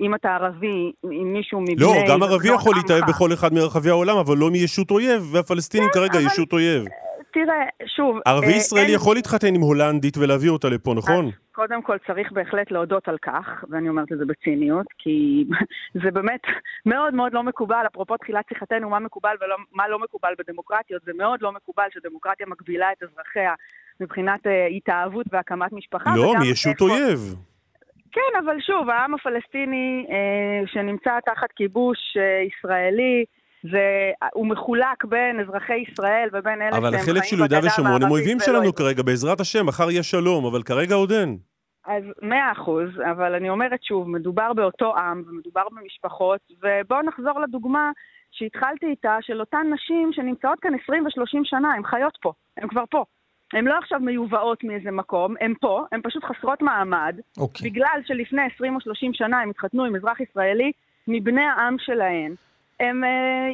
אם 0.00 0.14
אתה 0.14 0.28
ערבי, 0.28 0.92
עם 1.10 1.32
מישהו 1.32 1.60
מבני... 1.60 1.76
לא, 1.76 1.94
גם 2.08 2.22
ערבי 2.22 2.48
יכול 2.48 2.74
להתאהב 2.76 3.04
בכל 3.08 3.32
אחד 3.32 3.54
מרחבי 3.54 3.90
העולם, 3.90 4.16
אבל 4.16 4.36
לא 4.36 4.50
מישות 4.50 4.90
אויב, 4.90 5.28
והפלסטינים 5.32 5.88
כן, 5.88 6.00
כרגע 6.00 6.18
אבל... 6.18 6.26
ישות 6.26 6.52
אויב. 6.52 6.84
תראה, 7.32 7.64
שוב... 7.96 8.18
ערבי 8.26 8.46
אה, 8.46 8.56
ישראלי 8.56 8.86
אין... 8.86 8.94
יכול 8.94 9.16
להתחתן 9.16 9.54
עם 9.54 9.60
הולנדית 9.60 10.16
ולהביא 10.16 10.50
אותה 10.50 10.68
לפה, 10.68 10.94
נכון? 10.94 11.26
אז 11.26 11.32
קודם 11.52 11.82
כל 11.82 11.96
צריך 12.06 12.32
בהחלט 12.32 12.70
להודות 12.70 13.08
על 13.08 13.18
כך, 13.22 13.64
ואני 13.70 13.88
אומרת 13.88 14.12
את 14.12 14.18
זה 14.18 14.24
בציניות, 14.24 14.86
כי 14.98 15.44
זה 16.02 16.10
באמת 16.10 16.40
מאוד 16.86 17.14
מאוד 17.14 17.32
לא 17.34 17.42
מקובל, 17.42 17.84
אפרופו 17.92 18.16
תחילת 18.16 18.44
שיחתנו, 18.48 18.90
מה 18.90 18.98
מקובל 18.98 19.34
ומה 19.40 19.88
לא 19.88 19.98
מקובל 19.98 20.32
בדמוקרטיות, 20.38 21.02
זה 21.04 21.12
מאוד 21.18 21.42
לא 21.42 21.52
מקובל 21.52 21.86
שדמוקרטיה 21.90 22.46
מגבילה 22.46 22.86
את 22.92 23.02
אזרחיה 23.02 23.54
מבחינת 24.00 24.46
אה, 24.46 24.66
התאהבות 24.66 25.26
והקמת 25.32 25.72
משפחה. 25.72 26.16
לא, 26.16 26.34
מישות 26.40 26.80
אויב. 26.80 27.34
כן, 28.12 28.38
אבל 28.44 28.60
שוב, 28.60 28.90
העם 28.90 29.14
הפלסטיני 29.14 30.06
אה, 30.10 30.66
שנמצא 30.66 31.20
תחת 31.26 31.52
כיבוש 31.56 32.16
אה, 32.16 32.42
ישראלי, 32.48 33.24
זה, 33.72 34.10
הוא 34.34 34.46
מחולק 34.46 35.04
בין 35.04 35.40
אזרחי 35.40 35.84
ישראל 35.88 36.28
ובין 36.32 36.62
אלה 36.62 36.72
שהם 36.72 36.80
חיים 36.80 36.84
אבל 36.84 36.90
בגדה 36.90 37.02
החלק 37.02 37.24
של 37.24 37.36
יהודה 37.38 37.58
ושומרון 37.66 38.02
הם 38.02 38.10
אויבים 38.10 38.38
שלנו. 38.40 38.72
כרגע, 38.72 39.02
בעזרת 39.02 39.40
השם, 39.40 39.66
מחר 39.66 39.90
יהיה 39.90 40.02
שלום, 40.02 40.44
אבל 40.44 40.62
כרגע 40.62 40.94
עוד 40.94 41.12
אין. 41.12 41.38
אז 41.86 42.04
מאה 42.22 42.52
אחוז, 42.52 42.88
אבל 43.10 43.34
אני 43.34 43.50
אומרת 43.50 43.82
שוב, 43.82 44.08
מדובר 44.08 44.52
באותו 44.52 44.96
עם 44.96 45.22
ומדובר 45.26 45.62
במשפחות, 45.70 46.40
ובואו 46.62 47.02
נחזור 47.02 47.40
לדוגמה 47.40 47.90
שהתחלתי 48.30 48.86
איתה 48.86 49.16
של 49.20 49.40
אותן 49.40 49.66
נשים 49.74 50.10
שנמצאות 50.12 50.60
כאן 50.60 50.72
20 50.82 51.04
ו-30 51.04 51.40
שנה, 51.44 51.74
הן 51.74 51.84
חיות 51.84 52.18
פה, 52.22 52.32
הן 52.56 52.68
כבר 52.68 52.84
פה. 52.90 53.04
הן 53.52 53.64
לא 53.64 53.74
עכשיו 53.78 54.00
מיובאות 54.00 54.64
מאיזה 54.64 54.90
מקום, 54.90 55.34
הן 55.40 55.54
פה, 55.60 55.84
הן 55.92 56.00
פשוט 56.02 56.24
חסרות 56.24 56.62
מעמד, 56.62 57.16
אוקיי. 57.38 57.70
בגלל 57.70 58.00
שלפני 58.06 58.42
20 58.54 58.74
או 58.74 58.80
30 58.80 59.14
שנה 59.14 59.40
הם 59.40 59.50
התחתנו 59.50 59.84
עם 59.84 59.96
אזרח 59.96 60.20
ישראלי 60.20 60.72
מבני 61.08 61.42
העם 61.42 61.76
שלהן. 61.78 62.34
הן 62.80 63.04
אה, 63.04 63.48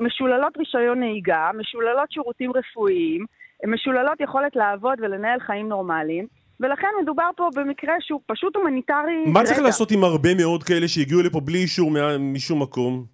משוללות 0.00 0.56
רישיון 0.56 1.00
נהיגה, 1.00 1.50
משוללות 1.58 2.12
שירותים 2.12 2.50
רפואיים, 2.54 3.26
הן 3.62 3.70
משוללות 3.70 4.20
יכולת 4.20 4.56
לעבוד 4.56 4.98
ולנהל 5.00 5.40
חיים 5.40 5.68
נורמליים, 5.68 6.26
ולכן 6.60 6.88
מדובר 7.02 7.30
פה 7.36 7.48
במקרה 7.54 7.94
שהוא 8.00 8.20
פשוט 8.26 8.56
הומניטרי. 8.56 9.24
מה 9.26 9.44
צריך. 9.44 9.58
לעשות 9.58 9.90
עם 9.90 10.04
הרבה 10.04 10.34
מאוד 10.34 10.64
כאלה 10.64 10.88
שהגיעו 10.88 11.22
לפה 11.22 11.40
בלי 11.40 11.58
אישור 11.58 11.90
משום 12.18 12.62
מקום? 12.62 13.04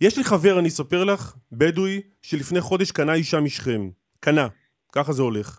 יש 0.00 0.18
לי 0.18 0.24
חבר, 0.24 0.58
אני 0.58 0.68
אספר 0.68 1.04
לך, 1.04 1.34
בדואי, 1.52 2.00
שלפני 2.22 2.60
חודש 2.60 2.90
קנה 2.90 3.14
אישה 3.14 3.40
משכם. 3.40 3.88
קנה. 4.20 4.46
ככה 4.92 5.12
זה 5.12 5.22
הולך. 5.22 5.58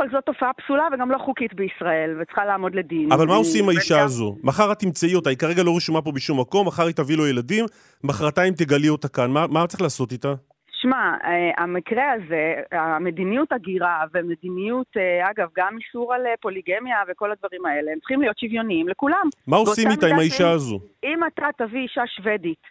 כל 0.00 0.08
זו 0.12 0.20
תופעה 0.20 0.52
פסולה 0.52 0.88
וגם 0.92 1.10
לא 1.10 1.18
חוקית 1.18 1.54
בישראל, 1.54 2.16
וצריכה 2.20 2.44
לעמוד 2.44 2.74
לדין. 2.74 3.12
אבל 3.12 3.26
מה 3.26 3.34
עושים 3.34 3.64
עם 3.64 3.70
האישה 3.70 3.94
וגם- 3.94 4.04
הזו? 4.04 4.36
מחר 4.42 4.72
את 4.72 4.78
תמצאי 4.78 5.14
אותה, 5.14 5.30
היא 5.30 5.38
כרגע 5.38 5.62
לא 5.62 5.76
רשומה 5.76 6.02
פה 6.02 6.12
בשום 6.12 6.40
מקום, 6.40 6.66
מחר 6.66 6.82
היא 6.86 6.94
תביא 6.94 7.16
לו 7.16 7.26
ילדים, 7.26 7.64
מחרתיים 8.04 8.54
תגלי 8.54 8.88
אותה 8.88 9.08
כאן. 9.08 9.30
מה, 9.30 9.46
מה 9.46 9.66
צריך 9.66 9.82
לעשות 9.82 10.12
איתה? 10.12 10.34
שמע, 10.80 11.14
אה, 11.24 11.62
המקרה 11.64 12.12
הזה, 12.12 12.54
המדיניות 12.72 13.52
הגירה 13.52 14.04
ומדיניות, 14.14 14.86
אה, 14.96 15.30
אגב, 15.30 15.48
גם 15.56 15.76
איסור 15.78 16.14
על 16.14 16.26
אה, 16.26 16.34
פוליגמיה 16.40 16.96
וכל 17.10 17.32
הדברים 17.32 17.66
האלה, 17.66 17.92
הם 17.92 17.98
צריכים 17.98 18.20
להיות 18.20 18.38
שוויוניים 18.38 18.88
לכולם. 18.88 19.26
מה 19.46 19.56
עושים 19.56 19.90
איתה 19.90 20.06
עם 20.06 20.18
האישה 20.18 20.50
הזו? 20.50 20.80
אם 21.04 21.20
אתה 21.26 21.46
תביא 21.58 21.80
אישה 21.80 22.02
שוודית, 22.06 22.62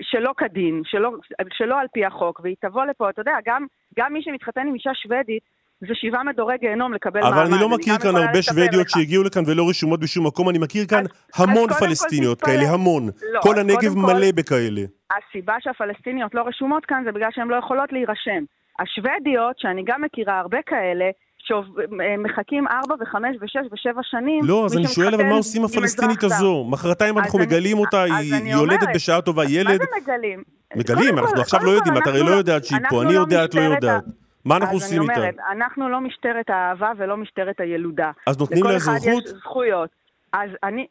שלא 0.00 0.32
כדין, 0.36 0.82
שלא, 0.84 1.10
שלא 1.52 1.80
על 1.80 1.86
פי 1.92 2.04
החוק, 2.04 2.40
והיא 2.42 2.56
תבוא 2.60 2.84
לפה, 2.84 3.10
אתה 3.10 3.20
יודע, 3.20 3.36
גם, 3.46 3.66
גם 3.98 4.12
מי 4.12 4.22
שמתחתן 4.22 4.66
עם 4.68 4.74
אישה 4.74 4.90
שוודית, 4.94 5.57
זה 5.80 5.94
שבעה 5.94 6.24
מדורי 6.24 6.54
גיהנום 6.60 6.92
לקבל 6.94 7.20
מעמד. 7.20 7.32
אבל 7.32 7.46
אני 7.46 7.60
לא 7.60 7.68
מכיר 7.68 7.98
כאן 7.98 8.16
הרבה 8.16 8.42
שוודיות. 8.42 8.88
שהגיעו 8.90 9.24
לכאן 9.24 9.42
ולא 9.46 9.68
רשומות 9.68 10.00
בשום 10.00 10.26
מקום, 10.26 10.48
אני 10.48 10.58
מכיר 10.58 10.86
כאן 10.86 10.98
אז- 10.98 11.06
אז 11.34 11.40
המון 11.48 11.68
כל 11.68 11.74
פלסטיניות. 11.74 12.40
כאלה, 12.42 12.70
המון. 12.70 13.08
לא, 13.32 13.40
כל 13.40 13.54
אז 13.54 13.58
הנגב 13.58 13.94
כל- 13.94 13.98
מלא 14.00 14.26
בכאלה. 14.34 14.82
הסיבה 15.10 15.54
שהפלסטיניות 15.60 16.34
לא 16.34 16.42
רשומות 16.46 16.84
כאן 16.86 17.02
זה 17.06 17.12
בגלל 17.12 17.28
שהן 17.32 17.48
לא 17.48 17.56
יכולות 17.56 17.92
להירשם. 17.92 18.44
השוודיות, 18.80 19.58
שאני 19.58 19.82
גם 19.86 20.02
מכירה 20.02 20.38
הרבה 20.40 20.58
כאלה, 20.66 21.04
שמחכים 21.38 22.64
ארבע 22.68 22.94
וחמש 23.00 23.36
ושש 23.40 23.72
ושבע 23.72 24.00
שנים. 24.02 24.40
לא, 24.44 24.64
אז 24.66 24.76
אני 24.76 24.86
שואל 24.88 25.14
אבל 25.14 25.24
מה 25.24 25.34
עושים 25.34 25.64
הפלסטינית. 25.64 26.24
הזו? 26.24 26.64
מחרתיים 26.68 27.18
אנחנו 27.18 27.38
אז 27.38 27.44
מגלים 27.46 27.78
אותה, 27.78 28.04
אז 28.04 28.10
היא 28.32 28.52
יולדת 28.54 28.88
בשעה 28.94 29.20
טובה 29.20 29.44
ילד. 29.44 29.68
מה 29.80 29.86
זה 30.04 30.12
מגלים? 30.12 30.42
מגלים, 30.76 31.18
אנחנו 31.18 31.40
עכשיו 31.40 31.60
לא 31.64 31.70
יודעים, 31.70 31.96
את 31.96 32.06
הרי 32.06 32.18
אנחנו 32.20 32.30
לא 32.32 32.36
יודעת 32.36 32.64
שהיא 32.64 32.78
פה, 32.90 33.02
אני 33.02 33.14
לא 33.14 33.20
יודע, 33.20 33.44
את 33.44 33.54
לא 33.54 33.60
יודעת. 33.60 34.04
מה 34.48 34.56
אנחנו 34.56 34.74
עושים 34.74 35.02
אז 35.02 35.08
אני? 35.08 35.18
אומרת, 35.18 35.36
אנחנו 35.50 35.88
לא 35.88 36.00
משטרת 36.00 36.50
האהבה 36.50 36.92
ולא 36.96 37.16
משטרת 37.16 37.60
הילודה. 37.60 38.10
אז 38.26 38.38
נותנים 38.38 38.64
לכל 38.64 38.70
לה 38.70 38.76
אחד? 38.76 38.96
יש 39.02 39.24
זכויות. 39.24 39.90
אז 40.32 40.50
אני... 40.62 40.86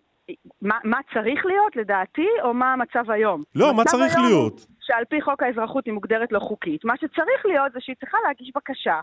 מה, 0.62 0.76
מה 0.84 1.00
צריך 1.14 1.46
להיות, 1.46 1.76
לדעתי, 1.76 2.28
או 2.44 2.54
מה 2.54 2.74
המצב 2.74 3.12
היום? 3.12 3.44
לא, 3.56 3.74
מה 3.74 3.84
צריך 3.84 4.16
היום 4.16 4.26
להיות? 4.26 4.66
שעל 4.82 5.06
פי 5.10 5.22
חוק 5.22 5.44
האזרחות 5.44 5.86
היא 5.86 5.94
מוגדרת 5.94 6.32
לא 6.32 6.40
חוקית. 6.40 6.86
מה 6.86 6.94
שצריך 6.98 7.46
להיות 7.46 7.72
זה 7.74 7.80
שהיא 7.82 7.96
צריכה 8.00 8.18
להגיש 8.28 8.52
בקשה 8.56 9.00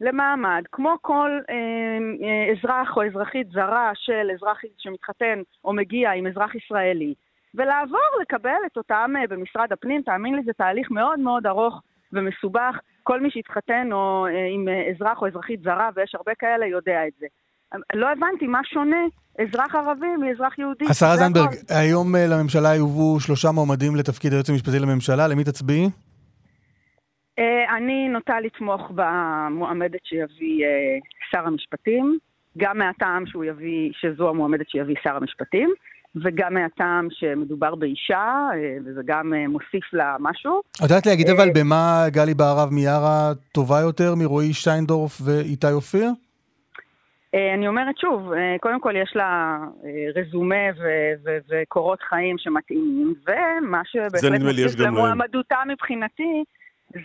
למעמד, 0.00 0.62
כמו 0.72 0.96
כל 1.02 1.30
אה, 1.50 1.54
אה, 1.54 2.52
אזרח 2.52 2.96
או 2.96 3.06
אזרחית 3.06 3.50
זרה 3.50 3.90
של 3.94 4.30
אזרח 4.34 4.60
שמתחתן 4.78 5.42
או 5.64 5.72
מגיע 5.72 6.10
עם 6.12 6.26
אזרח 6.26 6.54
ישראלי, 6.54 7.14
ולעבור 7.54 8.08
לקבל 8.20 8.60
את 8.66 8.76
אותם 8.76 9.12
אה, 9.16 9.26
במשרד 9.28 9.72
הפנים. 9.72 10.02
תאמין 10.02 10.34
לי, 10.34 10.42
זה 10.44 10.52
תהליך 10.52 10.90
מאוד 10.90 11.18
מאוד 11.18 11.46
ארוך 11.46 11.82
ומסובך. 12.12 12.78
כל 13.08 13.20
מי 13.20 13.30
שהתחתן 13.30 13.88
או 13.92 14.26
אה, 14.26 14.46
עם 14.54 14.68
אה, 14.68 14.90
אזרח 14.90 15.22
או 15.22 15.26
אזרחית 15.26 15.60
זרה, 15.62 15.88
ויש 15.94 16.14
הרבה 16.14 16.32
כאלה, 16.38 16.66
יודע 16.66 17.06
את 17.06 17.12
זה. 17.20 17.26
לא 17.94 18.06
הבנתי 18.12 18.46
מה 18.46 18.60
שונה 18.64 19.02
אזרח 19.38 19.74
ערבי 19.74 20.16
מאזרח 20.20 20.58
יהודי. 20.58 20.84
השרה 20.90 21.14
הכל. 21.14 21.18
זנדברג, 21.18 21.54
היום 21.68 22.16
אה, 22.16 22.26
לממשלה 22.26 22.74
יובאו 22.74 23.20
שלושה 23.20 23.48
מועמדים 23.50 23.96
לתפקיד 23.96 24.32
היועץ 24.32 24.50
המשפטי 24.50 24.78
לממשלה, 24.78 25.28
למי 25.28 25.44
תצביעי? 25.44 25.88
אה, 27.38 27.76
אני 27.76 28.08
נוטה 28.08 28.40
לתמוך 28.40 28.90
במועמדת 28.94 30.04
שיביא 30.04 30.64
אה, 30.64 30.98
שר 31.30 31.46
המשפטים, 31.46 32.18
גם 32.58 32.78
מהטעם 32.78 33.26
שהוא 33.26 33.44
יביא, 33.44 33.90
שזו 33.92 34.28
המועמדת 34.28 34.68
שיביא 34.68 34.94
שר 35.02 35.16
המשפטים, 35.16 35.74
וגם 36.24 36.54
מהטעם 36.54 37.08
שמדובר 37.10 37.74
באישה, 37.74 38.48
אה, 38.54 38.76
וזה 38.84 39.00
גם 39.06 39.34
אה, 39.34 39.48
מוסיף 39.48 39.92
לה 39.92 40.16
משהו. 40.20 40.60
את 40.76 40.82
יודעת 40.82 41.06
להגיד 41.06 41.28
אה, 41.28 41.32
אבל 41.32 41.48
במה 41.54 42.04
גלי 42.08 42.34
בהרב 42.34 42.68
מיארה 42.72 43.32
טובה 43.52 43.80
יותר 43.80 44.14
מרועי 44.14 44.52
שטיינדורף 44.52 45.20
ואיתי 45.24 45.72
אופיר? 45.72 46.10
אני 47.54 47.68
אומרת 47.68 47.98
שוב, 47.98 48.32
קודם 48.60 48.80
כל 48.80 48.94
יש 48.96 49.12
לה 49.16 49.58
רזומה 50.16 50.66
ו- 50.78 51.12
ו- 51.24 51.38
וקורות 51.48 52.02
חיים 52.02 52.38
שמתאימים, 52.38 53.14
ומה 53.26 53.82
שבהחלט 53.84 54.40
מוסיף. 54.40 54.80
למועמדותה 54.80 55.56
מבחינתי, 55.68 56.44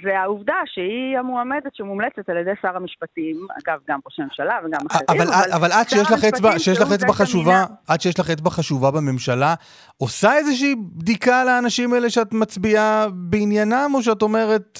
זה 0.04 0.20
העובדה 0.20 0.54
שהיא 0.66 1.18
המועמדת 1.20 1.76
שמומלצת 1.76 2.30
על 2.30 2.38
ידי 2.38 2.52
שר 2.62 2.76
המשפטים, 2.76 3.36
אגב, 3.64 3.80
גם 3.90 4.00
ראש 4.06 4.20
הממשלה 4.20 4.60
וגם 4.66 4.80
אחרים, 4.92 5.22
אבל, 5.22 5.52
אבל 5.56 5.72
את 5.72 5.90
שר 5.90 5.96
שיש 5.98 6.12
לך 6.12 6.24
אצבע, 6.24 6.60
שיש 6.60 6.82
לך 6.82 6.92
אצבע 6.92 7.14
חשובה, 7.14 7.64
את 7.96 8.02
שיש 8.02 8.20
לך 8.20 8.30
אצבע 8.30 8.50
חשובה 8.50 8.92
בממשלה, 8.92 9.54
עושה 9.98 10.34
איזושהי 10.38 10.76
בדיקה 10.78 11.44
לאנשים 11.44 11.94
האלה 11.94 12.10
שאת 12.10 12.34
מצביעה 12.34 13.06
בעניינם, 13.14 13.92
או 13.94 14.02
שאת 14.02 14.22
אומרת, 14.22 14.80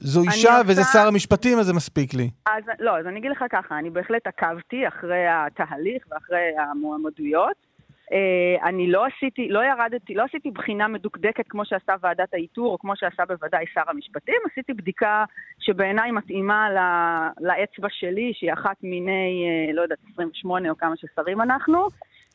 זו 0.00 0.22
אישה 0.22 0.60
וזה 0.66 0.80
עושה- 0.80 0.92
שר 0.92 1.08
המשפטים, 1.08 1.58
אז 1.58 1.66
זה 1.66 1.72
מספיק 1.72 2.14
לי. 2.14 2.30
אז 2.46 2.62
לא, 2.78 2.98
אז 2.98 3.06
אני 3.06 3.18
אגיד 3.18 3.30
לך 3.30 3.44
ככה, 3.50 3.78
אני 3.78 3.90
בהחלט 3.90 4.26
עקבתי 4.26 4.88
אחרי 4.88 5.24
התהליך 5.28 6.04
ואחרי 6.10 6.48
המועמדויות. 6.70 7.67
אה, 8.12 8.68
אני 8.68 8.90
לא 8.90 9.06
עשיתי, 9.06 9.48
לא 9.48 9.64
ירדתי, 9.64 10.14
לא 10.14 10.22
עשיתי 10.22 10.50
בחינה 10.50 10.88
מדוקדקת 10.88 11.44
כמו 11.48 11.64
שעשה 11.64 11.94
ועדת 12.00 12.34
האיתור, 12.34 12.72
או 12.72 12.78
כמו 12.78 12.96
שעשה 12.96 13.24
בוודאי 13.24 13.64
שר 13.74 13.82
המשפטים, 13.86 14.40
עשיתי 14.52 14.72
בדיקה 14.74 15.24
שבעיניי 15.58 16.10
מתאימה 16.10 16.68
לאצבע 17.40 17.88
שלי, 17.90 18.32
שהיא 18.34 18.52
אחת 18.52 18.76
מיני, 18.82 19.46
אה, 19.48 19.72
לא 19.72 19.82
יודעת, 19.82 19.98
28 20.12 20.70
או 20.70 20.76
כמה 20.76 20.94
ששרים 20.96 21.40
אנחנו. 21.40 21.88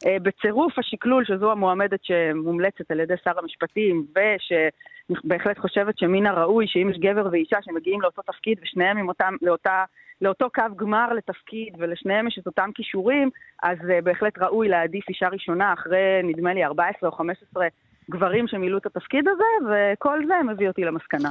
אה, 0.06 0.18
בצירוף 0.22 0.80
השקלול 0.80 1.26
שזו 1.26 1.52
המועמדת 1.52 2.00
שמומלצת 2.04 2.92
על 2.92 3.00
ידי 3.00 3.14
שר 3.24 3.40
המשפטים, 3.40 4.06
ושבהחלט 4.10 5.60
חושבת 5.60 6.00
שמן 6.00 6.26
הראוי 6.26 6.66
שאם 6.68 6.90
יש 6.90 6.98
גבר 6.98 7.28
ואישה 7.32 7.58
שמגיעים 7.62 8.02
לאותו 8.02 8.22
תפקיד 8.22 8.58
ושניהם 8.64 8.98
עם 8.98 9.08
אותם, 9.08 9.36
לאותה, 9.42 9.84
לאותו 10.22 10.50
קו 10.56 10.76
גמר 10.76 11.14
לתפקיד 11.14 11.74
ולשניהם 11.78 12.28
יש 12.28 12.40
את 12.42 12.48
אותם 12.48 12.70
כישורים, 12.76 13.30
אז 13.64 13.78
uh, 13.78 14.04
בהחלט 14.04 14.38
ראוי 14.38 14.70
להעדיף 14.70 15.10
אישה 15.10 15.28
ראשונה 15.28 15.74
אחרי 15.74 16.22
נדמה 16.24 16.54
לי 16.54 16.66
14 16.66 17.10
או 17.10 17.16
15 17.16 17.68
גברים 18.12 18.48
שמילאו 18.48 18.78
את 18.78 18.86
התפקיד 18.86 19.28
הזה, 19.28 19.74
וכל 19.74 20.20
זה 20.28 20.34
מביא 20.54 20.68
אותי 20.68 20.84
למסקנה. 20.84 21.30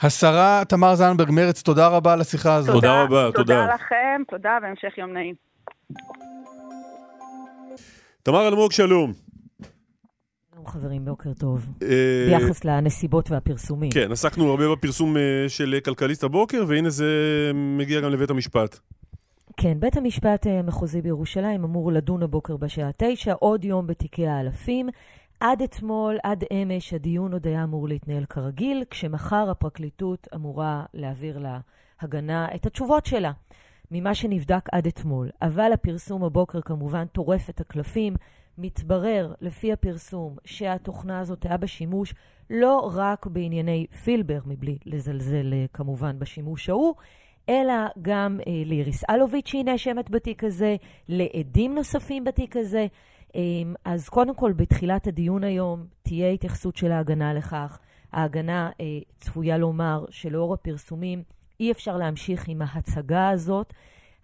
השרה 0.00 0.62
תמר 0.68 0.94
זנדברג 0.94 1.30
מרץ, 1.30 1.62
תודה 1.62 1.88
רבה 1.88 2.12
על 2.12 2.20
השיחה 2.20 2.54
הזאת. 2.54 2.74
תודה 2.74 3.02
רבה, 3.02 3.26
תודה. 3.26 3.32
תודה. 3.32 3.60
תודה 3.62 3.74
לכם, 3.74 4.22
תודה 4.28 4.58
והמשך 4.62 4.98
יום 4.98 5.12
נעים. 5.12 5.34
תמר 8.26 8.48
אלמוג, 8.48 8.72
שלום. 8.72 9.12
שלום 10.52 10.66
חברים, 10.66 11.04
בוקר 11.04 11.32
טוב. 11.32 11.66
אה, 11.82 12.26
ביחס 12.28 12.64
לנסיבות 12.64 13.30
והפרסומים. 13.30 13.90
כן, 13.90 14.12
עסקנו 14.12 14.50
הרבה 14.50 14.72
בפרסום 14.72 15.16
אה, 15.16 15.22
של 15.48 15.78
כלכליסט 15.84 16.24
הבוקר, 16.24 16.64
והנה 16.68 16.90
זה 16.90 17.06
מגיע 17.54 18.00
גם 18.00 18.10
לבית 18.10 18.30
המשפט. 18.30 18.78
כן, 19.56 19.80
בית 19.80 19.96
המשפט 19.96 20.46
אה, 20.46 20.58
המחוזי 20.58 21.02
בירושלים 21.02 21.64
אמור 21.64 21.92
לדון 21.92 22.22
הבוקר 22.22 22.56
בשעה 22.56 22.90
תשע, 22.96 23.32
עוד 23.32 23.64
יום 23.64 23.86
בתיקי 23.86 24.26
האלפים. 24.26 24.88
עד 25.40 25.62
אתמול, 25.62 26.18
עד 26.22 26.44
אמש, 26.52 26.92
הדיון 26.92 27.32
עוד 27.32 27.46
היה 27.46 27.64
אמור 27.64 27.88
להתנהל 27.88 28.24
כרגיל, 28.24 28.84
כשמחר 28.90 29.50
הפרקליטות 29.50 30.28
אמורה 30.34 30.84
להעביר 30.94 31.38
להגנה 31.38 32.48
את 32.54 32.66
התשובות 32.66 33.06
שלה, 33.06 33.32
ממה 33.90 34.14
שנבדק 34.14 34.68
עד 34.72 34.86
אתמול. 34.86 35.30
אבל 35.42 35.70
הפרסום 35.74 36.24
הבוקר 36.24 36.60
כמובן 36.60 37.04
טורף 37.06 37.50
את 37.50 37.60
הקלפים. 37.60 38.16
מתברר, 38.58 39.34
לפי 39.40 39.72
הפרסום, 39.72 40.36
שהתוכנה 40.44 41.20
הזאת 41.20 41.46
היה 41.46 41.56
בשימוש 41.56 42.14
לא 42.50 42.90
רק 42.94 43.26
בענייני 43.26 43.86
פילבר, 44.04 44.38
מבלי 44.46 44.78
לזלזל 44.86 45.52
אה, 45.52 45.64
כמובן 45.72 46.18
בשימוש 46.18 46.68
ההוא, 46.68 46.94
אלא 47.48 47.74
גם 48.02 48.38
אה, 48.46 48.62
לאיריס 48.66 49.04
אלוביץ' 49.10 49.48
שהיא 49.48 49.64
נאשמת 49.64 50.10
בתיק 50.10 50.44
הזה, 50.44 50.76
לעדים 51.08 51.74
נוספים 51.74 52.24
בתיק 52.24 52.56
הזה. 52.56 52.86
אה, 53.36 53.40
אז 53.84 54.08
קודם 54.08 54.34
כל, 54.34 54.52
בתחילת 54.52 55.06
הדיון 55.06 55.44
היום 55.44 55.86
תהיה 56.02 56.30
התייחסות 56.30 56.76
של 56.76 56.92
ההגנה 56.92 57.34
לכך, 57.34 57.78
ההגנה 58.12 58.70
אה, 58.80 58.98
צפויה 59.16 59.58
לומר 59.58 60.04
שלאור 60.10 60.54
הפרסומים 60.54 61.22
אי 61.60 61.72
אפשר 61.72 61.96
להמשיך 61.96 62.48
עם 62.48 62.62
ההצגה 62.62 63.28
הזאת. 63.28 63.72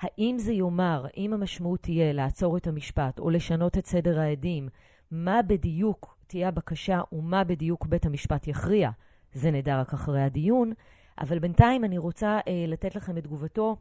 האם 0.00 0.36
זה 0.38 0.52
יאמר, 0.52 1.06
האם 1.14 1.32
המשמעות 1.32 1.80
תהיה 1.80 2.12
לעצור 2.12 2.56
את 2.56 2.66
המשפט 2.66 3.18
או 3.18 3.30
לשנות 3.30 3.78
את 3.78 3.86
סדר 3.86 4.20
העדים, 4.20 4.68
מה 5.10 5.42
בדיוק 5.42 6.16
תהיה 6.26 6.48
הבקשה 6.48 7.00
ומה 7.12 7.44
בדיוק 7.44 7.86
בית 7.86 8.06
המשפט 8.06 8.46
יכריע, 8.46 8.90
זה 9.32 9.50
נדע 9.50 9.80
רק 9.80 9.92
אחרי 9.92 10.22
הדיון. 10.22 10.72
אבל 11.20 11.38
בינתיים 11.38 11.84
אני 11.84 11.98
רוצה 11.98 12.38
אה, 12.48 12.64
לתת 12.68 12.96
לכם 12.96 13.18
את 13.18 13.24
תגובתו 13.24 13.76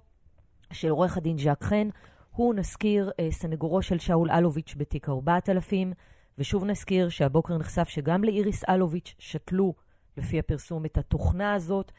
של 0.74 0.89
עורך 0.89 1.18
הדין 1.18 1.38
ז'אק 1.38 1.64
חן. 1.64 1.88
הוא, 2.32 2.56
נזכיר, 2.56 3.12
אה, 3.20 3.32
סנגורו 3.32 3.82
של 3.82 3.99
שאול 3.99 4.32
אלוביץ' 4.32 4.76
בתיק 4.78 5.10
4000, 5.10 5.93
ושוב 6.38 6.66
נזכיר 6.66 7.10
שהבוקר 7.10 7.58
נחשף 7.58 7.88
שגם 7.88 8.24
לאיריס 8.24 8.64
אלוביץ' 8.70 9.16
שתלו, 9.20 9.74
לפי 10.18 10.39
הפרסום, 10.39 10.86
את 10.86 10.97
התוכנה 10.97 11.54
הזאת, 11.54 11.91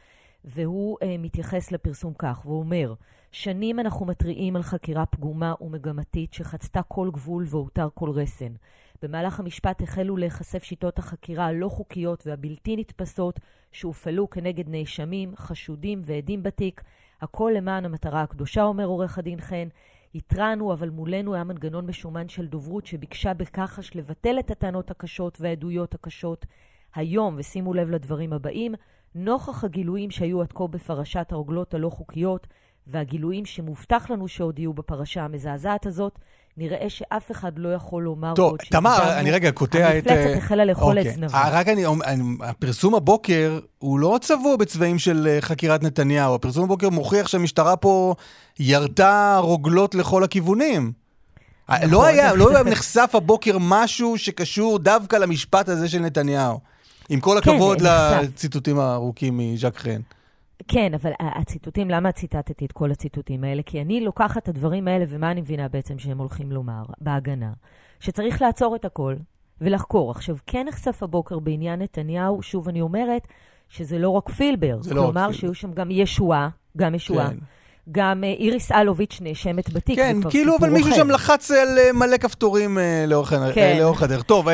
והוא 0.45 0.99
אה, 1.03 1.16
מתייחס 1.18 1.72
לפרסום 1.72 2.14
כך, 2.18 2.43
והוא 2.45 2.59
אומר, 2.59 2.95
שנים 3.32 3.80
אנחנו 3.80 4.07
מתריעים 4.07 4.57
על 4.57 4.62
חקירה 4.62 5.07
פגומה 5.07 5.55
ומגמתית 5.61 6.32
שחצתה 6.32 6.82
כל 6.82 7.11
גבול 7.12 7.45
והותר 7.49 7.88
כל 7.95 8.11
רסן. 8.11 8.53
במהלך 9.03 9.40
המשפט 9.40 9.82
החלו 9.82 10.16
להיחשף 10.16 10.62
שיטות 10.62 10.99
החקירה 10.99 11.47
הלא 11.47 11.68
חוקיות 11.68 12.26
והבלתי 12.26 12.76
נתפסות 12.76 13.40
שהופעלו 13.72 14.30
כנגד 14.30 14.68
נאשמים, 14.68 15.32
חשודים 15.36 16.01
ועדים 16.05 16.43
בתיק, 16.43 16.82
הכל 17.20 17.53
למען 17.57 17.84
המטרה 17.84 18.22
הקדושה, 18.22 18.62
אומר 18.62 18.86
עורך 18.86 19.18
הדין 19.18 19.40
חן. 19.40 19.68
התרענו, 20.14 20.72
אבל 20.72 20.90
מולנו 20.90 21.34
היה 21.34 21.45
מנגנון 21.45 21.86
משומן 21.86 22.28
של 22.28 22.47
דוברות 22.47 22.86
שביקשה 22.86 23.34
בכחש 23.34 23.97
לבטל 23.97 24.38
את 24.38 24.51
הטענות 24.51 24.90
הקשות 24.90 25.40
והעדויות 25.40 25.95
הקשות. 25.95 26.47
היום, 26.95 27.34
ושימו 27.38 27.74
לב 27.74 27.90
לדברים 27.90 28.32
הבאים, 28.32 28.74
נוכח 29.15 29.65
הגילויים 29.65 30.11
שהיו 30.11 30.41
עד 30.41 30.53
כה 30.53 30.67
בפרשת 30.67 31.27
הרוגלות 31.33 31.75
הלא 31.75 31.89
חוקיות, 31.89 32.47
והגילויים 32.87 33.45
שמובטח 33.45 34.11
לנו 34.11 34.29
שעוד 34.29 34.59
יהיו 34.59 34.73
בפרשה 34.73 35.25
המזעזעת 35.25 35.87
הזאת, 35.87 36.19
נראה 36.57 36.91
שאף 36.91 37.31
אחד 37.31 37.59
לא 37.59 37.75
יכול 37.75 38.03
לומר 38.03 38.35
טוב, 38.35 38.57
תמר, 38.57 39.19
אני 39.19 39.31
רגע 39.31 39.51
קוטע 39.51 39.99
את... 39.99 40.07
המפלצת 40.07 40.37
החלה 40.37 40.65
לאכול 40.65 41.01
את 41.01 41.15
זנבה. 41.15 41.39
אה, 41.39 41.51
רק 41.51 41.69
אני, 41.69 41.85
הפרסום 42.41 42.95
הבוקר 42.95 43.59
הוא 43.79 43.99
לא 43.99 44.19
צבוע 44.21 44.57
בצבעים 44.57 44.99
של 44.99 45.27
אה, 45.31 45.41
חקירת 45.41 45.83
נתניהו. 45.83 46.35
הפרסום 46.35 46.65
הבוקר 46.65 46.91
מוכיח 46.91 47.29
שהמשטרה 47.29 47.77
פה 47.77 48.15
ירתה 48.59 49.39
רוגלות 49.43 49.95
לכל 49.95 50.25
הכיוונים. 50.25 50.93
אה, 51.71 51.87
לא 51.87 51.87
נכון. 51.87 52.05
היה, 52.05 52.35
לא 52.35 52.51
היה 52.51 52.63
נחשף 52.73 53.11
הבוקר 53.15 53.57
משהו 53.61 54.19
שקשור 54.19 54.79
דווקא 54.79 55.17
למשפט 55.17 55.69
הזה 55.69 55.89
של 55.89 55.99
נתניהו. 55.99 56.72
עם 57.13 57.21
כל 57.21 57.39
כן, 57.43 57.51
הכבוד 57.51 57.79
לציטוטים 57.81 58.79
הארוכים 58.79 59.39
מז'ק 59.39 59.77
חן. 59.77 60.01
כן, 60.69 60.95
אבל 60.95 61.11
הציטוטים, 61.21 61.91
למה 61.91 62.13
ציטטתי 62.13 62.65
את 62.65 62.73
כל 62.73 62.91
הציטוטים 62.91 63.45
האלה? 63.45 63.63
כי 63.67 63.83
אני 63.83 64.01
לוקחת 64.01 64.43
את 64.43 64.49
הדברים 64.49 64.89
האלה, 64.89 65.05
ומה 65.09 65.31
אני 65.31 65.41
מבינה 65.41 65.69
בעצם 65.69 65.99
שהם 65.99 66.19
הולכים 66.19 66.53
לומר 66.53 66.83
בהגנה? 67.01 67.53
שצריך 68.01 68.43
לעצור 68.43 68.77
את 68.77 68.85
הכל 68.85 69.15
ולחקור. 69.61 70.11
עכשיו, 70.11 70.37
כן 70.47 70.67
נחשף 70.69 71.03
הבוקר 71.03 71.39
בעניין 71.39 71.83
נתניהו, 71.83 72.43
שוב 72.43 72.69
אני 72.69 72.81
אומרת, 72.81 73.27
שזה 73.69 73.99
לא 73.99 74.09
רק 74.09 74.29
פילבר. 74.29 74.83
זה 74.83 74.95
לא 74.95 75.01
רק 75.01 75.07
פילבר. 75.07 75.21
כלומר, 75.21 75.33
שיהיו 75.33 75.55
שם 75.55 75.73
גם 75.73 75.91
ישועה, 75.91 76.49
גם 76.77 76.95
ישועה. 76.95 77.31
כן. 77.31 77.37
גם 77.91 78.24
אה, 78.24 78.28
איריס 78.28 78.72
אלוביץ' 78.72 79.18
נאשמת 79.20 79.72
בתיק, 79.72 79.97
כן, 79.99 80.16
כאילו, 80.30 80.57
אבל 80.57 80.70
מישהו 80.70 80.95
שם 80.95 81.11
לחץ 81.11 81.51
על 81.51 81.78
אה, 81.78 81.93
מלא 81.93 82.16
כפתורים 82.16 82.78
אה, 82.78 82.83
כן. 83.55 83.76
לאורך 83.78 84.03
הדרך. 84.03 84.22
טוב, 84.22 84.49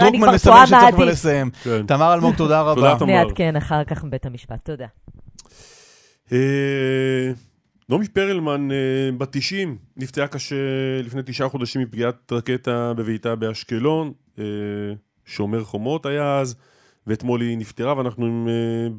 דרוקמן 0.00 0.34
מסמן 0.34 0.66
שצריך 0.66 0.94
כבר 0.94 1.04
לסיים. 1.04 1.50
תמר 1.86 2.14
אלמוג, 2.14 2.34
תודה 2.34 2.62
רבה. 2.62 2.74
תודה, 2.74 2.98
תמר. 2.98 3.06
נעדכן 3.06 3.56
אחר 3.56 3.84
כך 3.84 4.04
מבית 4.04 4.26
המשפט. 4.26 4.64
תודה. 4.64 4.86
נעמי 7.88 8.08
פרלמן, 8.08 8.68
בת 9.18 9.28
90, 9.32 9.78
נפצעה 9.96 10.26
קשה 10.26 10.56
לפני 11.04 11.20
תשעה 11.26 11.48
חודשים 11.48 11.82
מפגיעת 11.82 12.32
רקטה 12.32 12.92
בביתה 12.96 13.34
באשקלון. 13.36 14.12
שומר 15.24 15.64
חומות 15.64 16.06
היה 16.06 16.38
אז, 16.38 16.56
ואתמול 17.06 17.40
היא 17.40 17.58
נפטרה, 17.58 17.96
ואנחנו 17.96 18.26
עם 18.26 18.48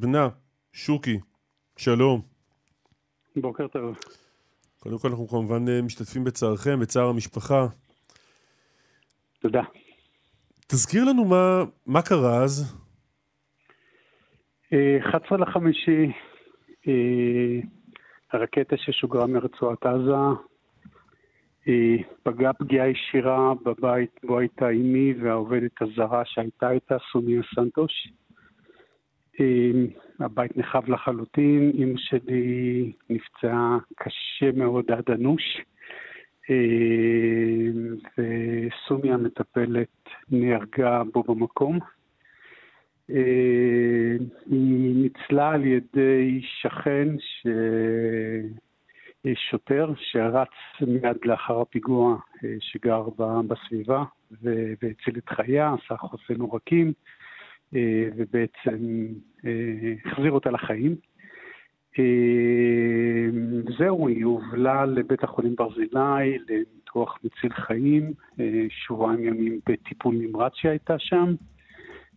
בנה, 0.00 0.28
שוקי. 0.72 1.18
שלום. 1.76 2.35
בוקר 3.36 3.68
טוב. 3.68 3.98
קודם 4.78 4.98
כל 4.98 5.08
אנחנו 5.08 5.28
כמובן 5.28 5.82
משתתפים 5.82 6.24
בצערכם, 6.24 6.80
בצער 6.80 7.08
המשפחה. 7.08 7.66
תודה. 9.40 9.62
תזכיר 10.66 11.04
לנו 11.04 11.24
מה, 11.24 11.64
מה 11.86 12.02
קרה 12.02 12.44
אז. 12.44 12.76
11 15.00 15.38
לחמישי 15.38 16.12
אה, 16.88 17.60
הרקטה 18.32 18.76
ששוגרה 18.76 19.26
מרצועת 19.26 19.86
עזה 19.86 20.12
אה, 21.68 21.96
פגעה 22.22 22.52
פגיעה 22.52 22.88
ישירה 22.88 23.52
בבית 23.64 24.20
בו 24.24 24.38
הייתה 24.38 24.68
אימי 24.68 25.14
והעובדת 25.22 25.82
הזרה 25.82 26.22
שהייתה 26.24 26.70
איתה, 26.70 26.96
סוניה 27.12 27.42
סנטוש. 27.54 27.92
אה, 30.20 30.26
הבית 30.26 30.56
נחב 30.56 30.90
לחלוטין, 30.90 31.72
אימא 31.74 31.98
שלי 31.98 32.92
נפצעה 33.10 33.78
קשה 33.96 34.52
מאוד 34.56 34.90
עד 34.90 35.10
אנוש. 35.10 35.60
וסומיה 38.18 39.14
המטפלת 39.14 40.08
נהרגה 40.30 41.02
בו 41.12 41.22
במקום. 41.22 41.78
אה, 43.10 44.16
היא 44.46 44.94
ניצלה 44.94 45.50
על 45.50 45.64
ידי 45.64 46.40
שכן, 46.42 47.08
ש... 47.18 47.46
שוטר 49.34 49.92
שרץ 49.96 50.48
מיד 50.80 51.16
לאחר 51.24 51.60
הפיגוע 51.60 52.16
אה, 52.44 52.54
שגר 52.60 53.02
בסביבה 53.48 54.04
והציל 54.42 55.18
את 55.18 55.28
חייה, 55.28 55.74
עשה 55.74 55.96
חוסן 55.96 56.40
עורקים 56.40 56.86
אה, 56.86 56.92
ובעצם 58.16 59.06
החזיר 60.04 60.32
אותה 60.32 60.50
לחיים. 60.50 60.96
זהו, 63.78 64.08
היא 64.08 64.24
הובלה 64.24 64.86
לבית 64.86 65.24
החולים 65.24 65.54
ברזילי 65.56 66.38
לניתוח 66.48 67.18
מציל 67.24 67.52
חיים, 67.52 68.12
שבועיים 68.68 69.24
ימים 69.24 69.60
בטיפול 69.68 70.14
נמרץ 70.14 70.52
שהייתה 70.54 70.98
שם. 70.98 71.34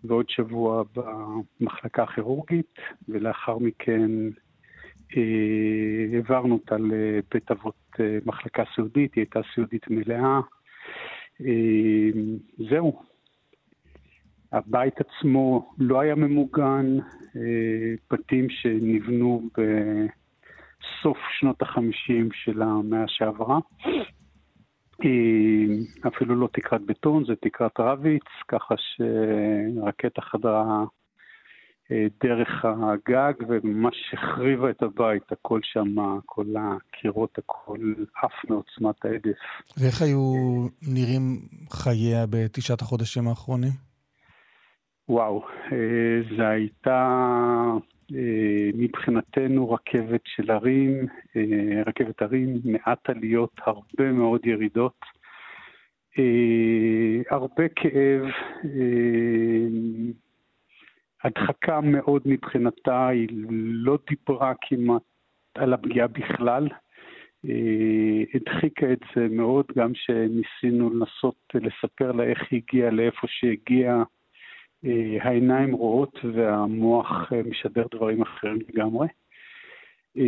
ועוד 0.04 0.30
שבוע 0.30 0.84
במחלקה 0.95 2.04
הכירורגית, 2.04 2.76
ולאחר 3.10 3.58
מכן 3.58 4.12
אה, 5.18 6.14
העברנו 6.14 6.54
אותה 6.54 6.76
לבית 6.78 7.52
אבות 7.52 7.76
אה, 8.00 8.18
מחלקה 8.26 8.64
סיעודית, 8.76 9.14
היא 9.14 9.22
הייתה 9.22 9.39
סיעודית 9.54 9.89
מלאה. 9.89 10.39
אה, 11.41 12.10
זהו. 12.70 13.09
הבית 14.52 14.93
עצמו 15.00 15.74
לא 15.78 16.00
היה 16.00 16.16
ממוגן, 16.16 16.97
אה, 17.36 17.41
בתים 18.12 18.50
שנבנו 18.50 19.50
בסוף 19.54 21.18
שנות 21.39 21.62
החמישים 21.62 22.30
של 22.34 22.62
המאה 22.62 23.04
שעברה. 23.08 23.60
היא 25.02 25.86
אפילו 26.08 26.36
לא 26.36 26.50
תקרת 26.54 26.82
בטון, 26.82 27.26
זה 27.26 27.34
תקרת 27.41 27.80
רביץ, 27.80 28.24
ככה 28.47 28.76
שרקטה 28.78 30.22
חדרה 30.22 30.84
אה, 31.91 32.06
דרך 32.24 32.66
הגג 32.66 33.34
וממש 33.47 33.95
החריבה 34.14 34.70
את 34.70 34.82
הבית, 34.84 35.32
הכל 35.32 35.60
שם, 35.64 35.95
כל 36.26 36.45
הקירות, 36.60 37.38
הכל 37.38 37.78
עף 38.24 38.50
מעוצמת 38.50 39.06
ההדף. 39.06 39.38
ואיך 39.78 40.02
היו 40.02 40.34
נראים 40.82 41.39
חייה 41.72 42.26
בתשעת 42.30 42.82
החודשים 42.82 43.28
האחרונים? 43.28 43.89
וואו, 45.10 45.45
אה, 45.72 46.22
זו 46.38 46.43
הייתה 46.43 47.18
אה, 48.16 48.70
מבחינתנו 48.74 49.72
רכבת 49.72 50.22
של 50.26 50.51
הרים, 50.51 51.07
אה, 51.36 51.84
רכבת 51.86 52.22
הרים, 52.22 52.60
מעט 52.64 53.10
עליות, 53.10 53.51
הרבה 53.66 54.12
מאוד 54.12 54.45
ירידות, 54.45 54.99
הרבה 57.30 57.64
כאב, 57.76 58.24
הדחקה 61.24 61.82
מאוד 61.82 62.22
מבחינתה, 62.26 63.07
היא 63.07 63.28
לא 63.72 63.97
דיברה 64.10 64.53
כמעט 64.62 65.01
על 65.55 65.74
הפגיעה 65.74 66.07
בכלל. 66.07 66.68
הדחיקה 68.34 68.93
את 68.93 68.99
זה 69.16 69.28
מאוד, 69.30 69.66
גם 69.78 69.91
שניסינו 69.93 70.89
לנסות 70.89 71.53
לספר 71.53 72.12
לה 72.12 72.24
איך 72.24 72.39
היא 72.51 72.62
הגיעה 72.68 72.91
לאיפה 72.91 73.28
שהגיעה. 73.28 74.03
אה, 74.86 75.18
העיניים 75.22 75.72
רואות 75.72 76.20
והמוח 76.34 77.34
אה, 77.34 77.42
משדר 77.50 77.86
דברים 77.96 78.22
אחרים 78.22 78.60
לגמרי. 78.70 79.08
אה, 80.18 80.24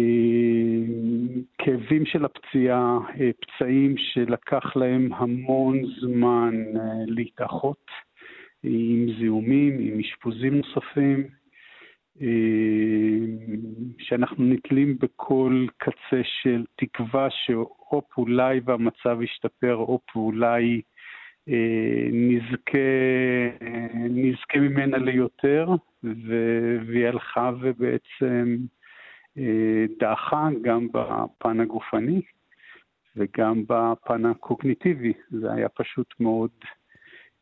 כאבים 1.58 2.06
של 2.06 2.26
הפציעה, 2.26 2.99
פצעים 3.41 3.95
שלקח 3.97 4.76
להם 4.76 5.14
המון 5.14 5.82
זמן 6.02 6.56
להתאחות, 7.08 7.86
עם 8.64 9.08
זיהומים, 9.20 9.80
עם 9.80 9.99
אשפוזים 9.99 10.54
נוספים. 10.58 11.41
שאנחנו 13.97 14.45
נתלים 14.45 14.97
בכל 14.99 15.66
קצה 15.78 16.22
של 16.24 16.66
תקווה 16.76 17.28
שאו 17.30 18.02
אולי 18.18 18.60
והמצב 18.66 19.22
ישתפר, 19.22 19.76
או 19.76 19.99
אולי 20.16 20.82
נזכה, 22.12 22.78
נזכה 24.10 24.60
ממנה 24.60 24.97
ליותר, 24.97 25.70
והיא 26.88 27.08
הלכה 27.08 27.52
ובעצם 27.62 28.58
דעכה 29.99 30.49
גם 30.62 30.88
בפן 30.93 31.60
הגופני 31.60 32.22
וגם 33.16 33.64
בפן 33.68 34.26
הקוגניטיבי. 34.26 35.14
זה 35.30 35.54
היה 35.54 35.70
פשוט 35.70 36.14
מאוד 36.20 36.52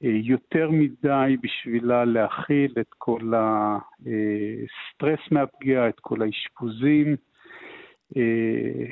יותר 0.01 0.72
מדי 0.72 1.38
בשבילה 1.41 2.05
להכיל 2.05 2.74
את 2.80 2.93
כל 2.97 3.34
הסטרס 3.36 5.20
מהפגיעה, 5.32 5.89
את 5.89 5.99
כל 5.99 6.22
האשפוזים, 6.22 7.16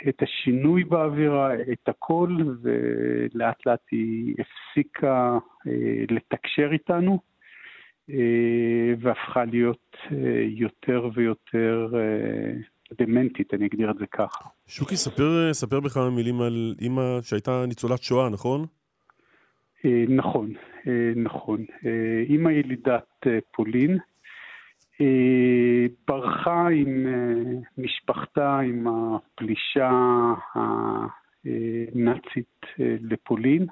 את 0.09 0.21
השינוי 0.21 0.83
באווירה, 0.83 1.53
את 1.55 1.89
הכל, 1.89 2.37
ולאט 2.61 3.65
לאט 3.65 3.79
היא 3.91 4.35
הפסיקה 4.39 5.37
לתקשר 6.09 6.69
איתנו, 6.71 7.19
והפכה 8.99 9.45
להיות 9.45 9.97
יותר 10.47 11.09
ויותר 11.13 11.87
דמנטית, 12.99 13.53
אני 13.53 13.65
אגדיר 13.65 13.91
את 13.91 13.97
זה 13.97 14.05
ככה. 14.07 14.49
שוקי, 14.67 14.95
ספר, 14.95 15.53
ספר 15.53 15.79
בכמה 15.79 16.09
מילים 16.09 16.41
על 16.41 16.75
אימא 16.81 17.21
שהייתה 17.21 17.65
ניצולת 17.67 18.03
שואה, 18.03 18.29
נכון? 18.29 18.65
נכון, 20.07 20.53
נכון. 21.15 21.65
אימא 22.29 22.49
ילידת 22.49 23.27
פולין, 23.51 23.97
ברחה 26.07 26.67
עם 26.67 27.07
משפחתה, 27.77 28.59
עם 28.59 28.87
הפלישה 28.87 29.91
הנאצית 30.55 32.65
לפולין 32.79 33.65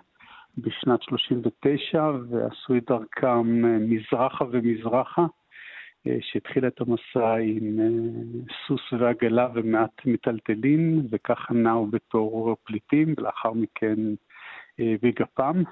בשנת 0.57 1.01
39, 1.01 2.11
ועשו 2.30 2.78
את 2.78 2.84
דרכם 2.88 3.61
מזרחה 3.89 4.45
ומזרחה. 4.51 5.26
שהתחילה 6.21 6.67
את 6.67 6.82
המסע 6.82 7.36
עם 7.36 7.80
סוס 8.67 8.93
ועגלה 8.99 9.47
ומעט 9.53 10.05
מטלטלים, 10.05 11.01
וככה 11.11 11.53
נעו 11.53 11.88
בתור 11.88 12.57
פליטים, 12.63 13.13
ולאחר 13.17 13.53
מכן 13.53 13.95
בגפם, 14.80 15.63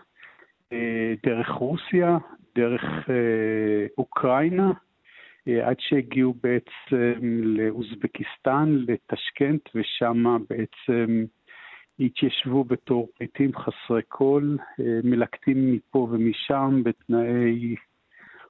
דרך 1.23 1.49
רוסיה, 1.49 2.17
דרך 2.55 2.81
אוקראינה, 3.97 4.71
עד 5.47 5.75
שהגיעו 5.79 6.33
בעצם 6.43 7.41
לאוזבקיסטן, 7.43 8.77
לטשקנט, 8.87 9.69
ושם 9.75 10.37
בעצם 10.49 11.25
התיישבו 11.99 12.63
בתור 12.63 13.07
פליטים 13.15 13.51
חסרי 13.55 14.01
כל, 14.07 14.55
מלקטים 15.03 15.73
מפה 15.73 16.07
ומשם 16.11 16.81
בתנאי 16.83 17.75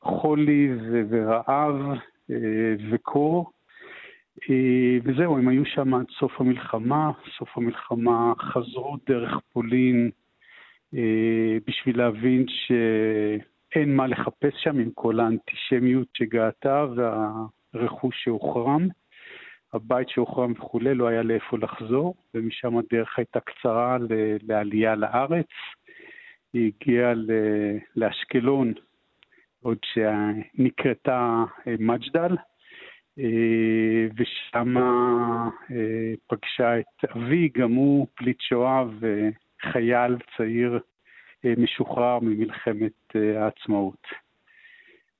חולי 0.01 0.69
ורעב 1.09 1.75
וקור. 2.91 3.51
וזהו, 5.03 5.37
הם 5.37 5.47
היו 5.47 5.65
שם 5.65 5.93
עד 5.93 6.05
סוף 6.19 6.41
המלחמה. 6.41 7.11
סוף 7.37 7.57
המלחמה 7.57 8.33
חזרו 8.39 8.97
דרך 9.07 9.39
פולין 9.53 10.11
בשביל 11.67 11.97
להבין 11.97 12.45
שאין 13.73 13.95
מה 13.95 14.07
לחפש 14.07 14.53
שם 14.57 14.79
עם 14.79 14.89
כל 14.93 15.19
האנטישמיות 15.19 16.07
שגאתה 16.13 16.85
והרכוש 16.95 18.23
שהוחרם. 18.23 18.87
הבית 19.73 20.09
שהוחרם 20.09 20.51
וכולי, 20.51 20.95
לא 20.95 21.07
היה 21.07 21.23
לאיפה 21.23 21.57
לחזור, 21.57 22.15
ומשם 22.33 22.77
הדרך 22.77 23.19
הייתה 23.19 23.39
קצרה 23.39 23.97
לעלייה 24.41 24.95
לארץ. 24.95 25.47
היא 26.53 26.71
הגיעה 26.81 27.13
לאשקלון, 27.95 28.73
עוד 29.63 29.77
שנקראתה 29.83 31.43
מג'דל, 31.79 32.37
ושם 34.17 34.75
פגשה 36.27 36.79
את 36.79 37.05
אבי, 37.15 37.49
גם 37.57 37.71
הוא 37.71 38.07
פליט 38.15 38.41
שואה 38.41 38.83
וחייל 38.99 40.15
צעיר 40.37 40.79
משוחרר 41.57 42.19
ממלחמת 42.19 43.15
העצמאות. 43.15 44.07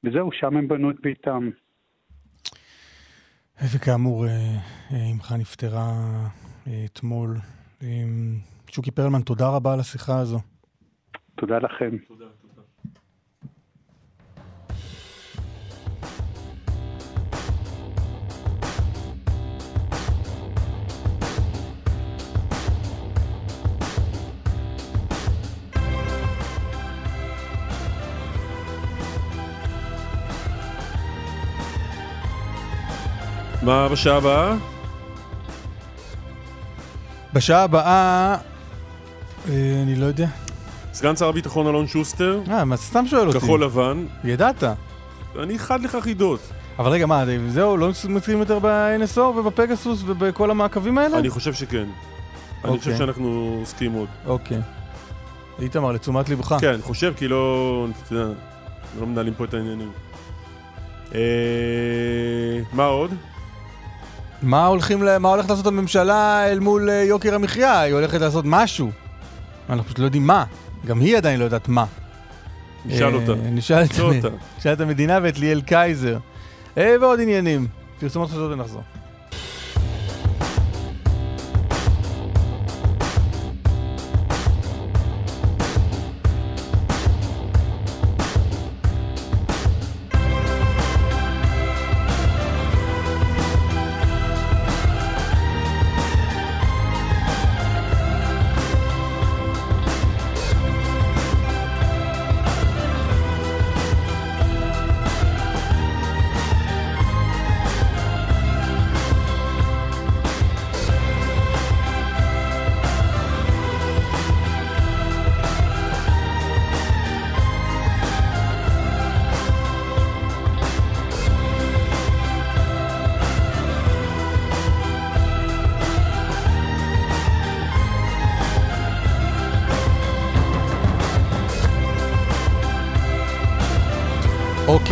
וזהו, 0.03 0.31
שם 0.31 0.57
הם 0.57 0.67
בנו 0.67 0.91
את 0.91 0.95
ביתם. 1.01 1.49
וכאמור, 3.75 4.25
אמך 5.13 5.31
נפטרה 5.39 5.91
אתמול. 6.85 7.35
שוקי 8.69 8.91
פרלמן, 8.91 9.21
תודה 9.21 9.49
רבה 9.49 9.73
על 9.73 9.79
השיחה 9.79 10.19
הזו. 10.19 10.39
תודה 11.35 11.57
לכם. 11.57 11.97
תודה. 12.07 12.25
מה 33.63 33.89
בשעה 33.89 34.17
הבאה? 34.17 34.55
בשעה 37.33 37.63
הבאה, 37.63 38.35
אה, 39.49 39.81
אני 39.83 39.95
לא 39.95 40.05
יודע. 40.05 40.27
סגן 40.93 41.15
שר 41.15 41.29
הביטחון 41.29 41.67
אלון 41.67 41.87
שוסטר. 41.87 42.41
אה, 42.51 42.65
מה, 42.65 42.77
סתם 42.77 43.07
שואל 43.07 43.27
אותי. 43.27 43.39
כחול 43.39 43.63
לבן. 43.63 44.05
ידעת. 44.23 44.63
אני 45.39 45.59
חד 45.59 45.81
לך 45.81 45.97
חידות. 46.01 46.39
אבל 46.79 46.91
רגע, 46.91 47.05
מה, 47.05 47.23
זהו, 47.49 47.77
לא 47.77 47.89
מצליחים 47.89 48.39
יותר 48.39 48.59
ב-NSO 48.59 49.19
ובפגסוס 49.19 50.03
ובכל 50.05 50.51
המעקבים 50.51 50.97
האלה? 50.97 51.19
אני 51.19 51.29
חושב 51.29 51.53
שכן. 51.53 51.85
אני 52.65 52.79
חושב 52.79 52.97
שאנחנו 52.97 53.57
עוסקים 53.59 53.91
עוד. 53.93 54.09
אוקיי. 54.25 54.61
איתמר, 55.59 55.91
לתשומת 55.91 56.29
לבך. 56.29 56.55
כן, 56.59 56.73
אני 56.73 56.81
חושב, 56.81 57.13
כי 57.17 57.27
לא... 57.27 57.87
אתה 58.05 58.13
יודע, 58.13 58.33
לא 58.99 59.07
מנהלים 59.07 59.33
פה 59.33 59.45
את 59.45 59.53
העניינים. 59.53 59.91
מה 62.73 62.85
עוד? 62.85 63.13
מה 64.43 64.65
הולכים, 64.65 65.03
מה 65.19 65.29
הולכת 65.29 65.49
לעשות 65.49 65.67
הממשלה 65.67 66.47
אל 66.51 66.59
מול 66.59 66.89
יוקר 66.89 67.35
המחיה? 67.35 67.79
היא 67.79 67.93
הולכת 67.93 68.21
לעשות 68.21 68.45
משהו. 68.47 68.91
אנחנו 69.69 69.83
פשוט 69.85 69.99
לא 69.99 70.05
יודעים 70.05 70.27
מה. 70.27 70.43
גם 70.85 70.99
היא 70.99 71.17
עדיין 71.17 71.39
לא 71.39 71.45
יודעת 71.45 71.67
מה. 71.67 71.85
נשאל 72.85 73.15
אותה. 73.15 73.31
נשאל 74.57 74.73
את 74.73 74.81
המדינה 74.81 75.19
ואת 75.23 75.39
ליאל 75.39 75.61
קייזר. 75.61 76.17
ועוד 76.77 77.19
עניינים. 77.19 77.67
פרסומות 77.99 78.29
חדשות 78.29 78.51
ונחזור. 78.51 78.81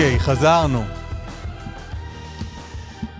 אוקיי, 0.01 0.19
חזרנו. 0.19 0.83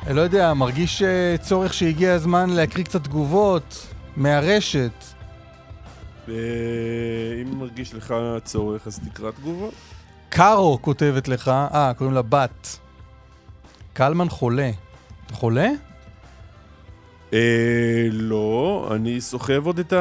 אני 0.07 0.15
לא 0.15 0.21
יודע, 0.21 0.53
מרגיש 0.53 1.03
צורך 1.41 1.73
שהגיע 1.73 2.13
הזמן 2.13 2.49
להקריא 2.49 2.86
קצת 2.86 3.03
תגובות 3.03 3.88
מהרשת. 4.15 4.91
אם 6.27 6.34
מרגיש 7.57 7.93
לך 7.93 8.13
צורך, 8.43 8.88
אז 8.88 8.99
תקרא 8.99 9.32
תגובות. 9.32 9.73
קארו 10.29 10.79
כותבת 10.82 11.27
לך, 11.27 11.47
אה, 11.47 11.91
קוראים 11.97 12.15
לה 12.15 12.21
בת. 12.21 12.79
קלמן 13.93 14.29
חולה. 14.29 14.71
אתה 15.25 15.34
חולה? 15.34 15.69
אה, 17.34 18.07
לא, 18.11 18.88
אני 18.95 19.21
סוחב 19.21 19.65
עוד 19.65 19.79
את 19.79 19.93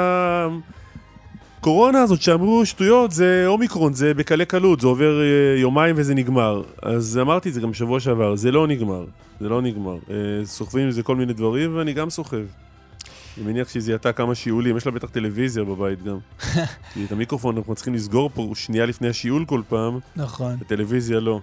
הקורונה 1.61 2.02
הזאת 2.02 2.22
שאמרו 2.22 2.66
שטויות, 2.66 3.11
זה 3.11 3.44
אומיקרון, 3.46 3.92
זה 3.92 4.14
בקלי 4.14 4.46
קלות, 4.46 4.80
זה 4.80 4.86
עובר 4.86 5.20
אה, 5.20 5.61
יומיים 5.61 5.94
וזה 5.98 6.14
נגמר. 6.14 6.62
אז 6.82 7.18
אמרתי 7.22 7.48
את 7.48 7.54
זה 7.54 7.61
גם 7.61 7.70
בשבוע 7.70 8.00
שעבר, 8.00 8.36
זה 8.36 8.50
לא 8.50 8.66
נגמר, 8.66 9.04
זה 9.40 9.48
לא 9.48 9.62
נגמר. 9.62 9.94
אה, 10.11 10.16
סוחבים 10.44 10.84
עם 10.84 10.90
זה 10.90 11.02
כל 11.02 11.16
מיני 11.16 11.32
דברים 11.32 11.76
ואני 11.76 11.92
גם 11.92 12.11
סוחב. 12.11 12.36
אני 12.36 13.46
מניח 13.46 13.68
שהיא 13.68 13.82
זיהתה 13.82 14.12
כמה 14.12 14.34
שיעולים, 14.34 14.76
יש 14.76 14.86
לה 14.86 14.92
בטח 14.92 15.08
טלוויזיה 15.08 15.64
בבית 15.64 16.02
גם. 16.02 16.18
כי 16.94 17.04
את 17.04 17.12
המיקרופון 17.12 17.56
אנחנו 17.56 17.74
צריכים 17.74 17.94
לסגור 17.94 18.30
פה 18.34 18.52
שנייה 18.54 18.86
לפני 18.86 19.08
השיעול 19.08 19.44
כל 19.44 19.62
פעם, 19.68 19.98
נכון. 20.16 20.56
בטלוויזיה 20.56 21.20
לא. 21.20 21.40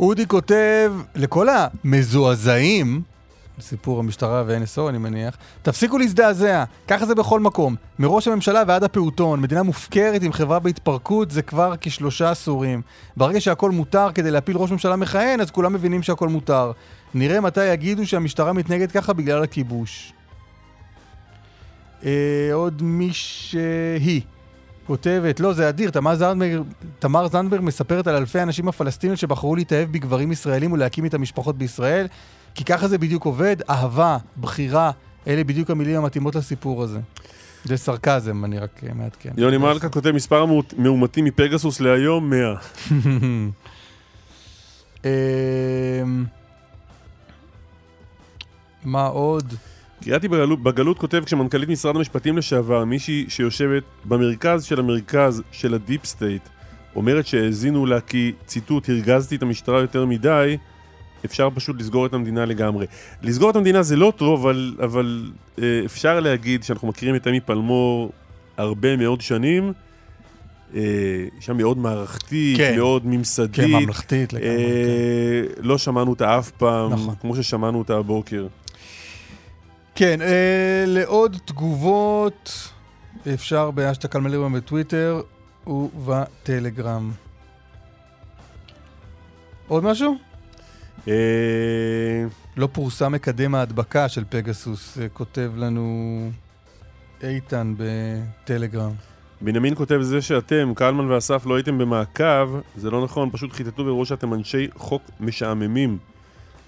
אודי 0.00 0.26
כותב 0.26 0.92
לכל 1.14 1.46
המזועזעים, 1.48 3.02
סיפור 3.60 3.98
המשטרה 3.98 4.44
ו-NSO 4.46 4.88
אני 4.88 4.98
מניח, 4.98 5.36
תפסיקו 5.62 5.98
להזדעזע, 5.98 6.64
ככה 6.88 7.06
זה 7.06 7.14
בכל 7.14 7.40
מקום. 7.40 7.76
מראש 7.98 8.28
הממשלה 8.28 8.62
ועד 8.66 8.84
הפעוטון, 8.84 9.40
מדינה 9.40 9.62
מופקרת 9.62 10.22
עם 10.22 10.32
חברה 10.32 10.58
בהתפרקות 10.58 11.30
זה 11.30 11.42
כבר 11.42 11.74
כשלושה 11.80 12.30
עשורים. 12.30 12.82
ברגע 13.16 13.40
שהכל 13.40 13.70
מותר 13.70 14.08
כדי 14.14 14.30
להפיל 14.30 14.56
ראש 14.56 14.70
ממשלה 14.70 14.96
מכהן, 14.96 15.40
אז 15.40 15.50
כולם 15.50 15.72
מבינים 15.72 16.02
שהכל 16.02 16.28
מותר. 16.28 16.72
נראה 17.14 17.40
מתי 17.40 17.64
יגידו 17.64 18.06
שהמשטרה 18.06 18.52
מתנהגת 18.52 18.92
ככה 18.92 19.12
בגלל 19.12 19.42
הכיבוש. 19.42 20.12
אה, 22.04 22.50
עוד 22.52 22.82
מישהי 22.82 24.20
כותבת, 24.86 25.40
לא, 25.40 25.52
זה 25.52 25.68
אדיר, 25.68 25.90
תמר 25.90 26.14
זנדברג, 26.14 26.62
תמר 26.98 27.28
זנדברג 27.28 27.60
מספרת 27.62 28.06
על 28.06 28.14
אלפי 28.14 28.38
האנשים 28.38 28.68
הפלסטינים 28.68 29.16
שבחרו 29.16 29.56
להתאהב 29.56 29.92
בגברים 29.92 30.32
ישראלים 30.32 30.72
ולהקים 30.72 31.04
איתם 31.04 31.22
משפחות 31.22 31.58
בישראל, 31.58 32.06
כי 32.56 32.64
ככה 32.64 32.88
זה 32.88 32.98
בדיוק 32.98 33.24
עובד, 33.24 33.56
אהבה, 33.70 34.16
בחירה, 34.40 34.90
אלה 35.26 35.44
בדיוק 35.44 35.70
המילים 35.70 35.96
המתאימות 35.96 36.34
לסיפור 36.34 36.82
הזה. 36.82 37.00
זה 37.64 37.76
סרקזם, 37.76 38.44
אני 38.44 38.58
רק 38.58 38.80
אה, 38.88 38.94
מעדכן. 38.94 39.30
יוני 39.36 39.56
מלכה 39.56 39.88
כותב 39.88 40.12
מספר 40.12 40.42
המאומתים 40.78 41.24
מפגסוס 41.24 41.80
להיום 41.80 42.30
100. 42.30 42.54
אמ, 45.04 46.24
מה 48.84 49.06
עוד? 49.06 49.54
קריאתי 50.04 50.28
בגלות, 50.28 50.62
בגלות 50.62 50.98
כותב 50.98 51.22
כשמנכ"לית 51.26 51.68
משרד 51.68 51.96
המשפטים 51.96 52.38
לשעבר, 52.38 52.84
מישהי 52.84 53.24
שיושבת 53.28 53.82
במרכז 54.04 54.64
של 54.64 54.80
המרכז 54.80 55.42
של 55.52 55.74
ה 55.74 55.80
deep 55.80 56.04
state, 56.04 56.42
אומרת 56.96 57.26
שהאזינו 57.26 57.86
לה 57.86 58.00
כי, 58.00 58.32
ציטוט, 58.46 58.88
הרגזתי 58.88 59.36
את 59.36 59.42
המשטרה 59.42 59.80
יותר 59.80 60.06
מדי, 60.06 60.56
אפשר 61.26 61.48
פשוט 61.54 61.80
לסגור 61.80 62.06
את 62.06 62.14
המדינה 62.14 62.44
לגמרי. 62.44 62.86
לסגור 63.22 63.50
את 63.50 63.56
המדינה 63.56 63.82
זה 63.82 63.96
לא 63.96 64.12
טוב, 64.16 64.40
אבל, 64.40 64.76
אבל 64.84 65.30
אה, 65.62 65.80
אפשר 65.84 66.20
להגיד 66.20 66.64
שאנחנו 66.64 66.88
מכירים 66.88 67.16
את 67.16 67.26
אמי 67.26 67.40
פלמור 67.40 68.12
הרבה 68.56 68.96
מאוד 68.96 69.20
שנים. 69.20 69.72
אה, 70.74 70.80
אישה 71.36 71.52
מאוד 71.52 71.78
מערכתית, 71.78 72.56
כן. 72.56 72.76
מאוד 72.76 73.06
ממסדית. 73.06 73.56
כן, 73.56 73.70
ממלכתית 73.70 74.32
לגמרי, 74.32 74.50
אה, 74.50 75.42
לא 75.60 75.78
שמענו 75.78 76.10
אותה 76.10 76.38
אף 76.38 76.50
פעם, 76.50 76.92
נכון. 76.92 77.14
כמו 77.20 77.36
ששמענו 77.36 77.78
אותה 77.78 77.96
הבוקר. 77.96 78.46
כן, 79.94 80.22
אה, 80.22 80.84
לעוד 80.86 81.36
תגובות 81.44 82.70
אפשר 83.34 83.70
באשטג 83.70 84.08
קלמליברמן 84.08 84.58
בטוויטר 84.58 85.20
ובטלגרם. 85.66 87.12
עוד 89.68 89.84
משהו? 89.84 90.16
אה, 91.08 91.14
לא 92.56 92.68
פורסם 92.72 93.12
מקדם 93.12 93.54
ההדבקה 93.54 94.08
של 94.08 94.24
פגסוס, 94.28 94.98
אה, 94.98 95.08
כותב 95.08 95.52
לנו 95.56 96.30
איתן 97.22 97.74
בטלגרם. 97.76 98.92
בנימין 99.40 99.74
כותב 99.74 99.98
זה 100.00 100.22
שאתם, 100.22 100.72
קלמן 100.74 101.10
ואסף, 101.10 101.46
לא 101.46 101.54
הייתם 101.54 101.78
במעקב, 101.78 102.50
זה 102.76 102.90
לא 102.90 103.04
נכון, 103.04 103.30
פשוט 103.32 103.52
חיטטו 103.52 103.86
והראו 103.86 104.06
שאתם 104.06 104.34
אנשי 104.34 104.68
חוק 104.74 105.02
משעממים. 105.20 105.98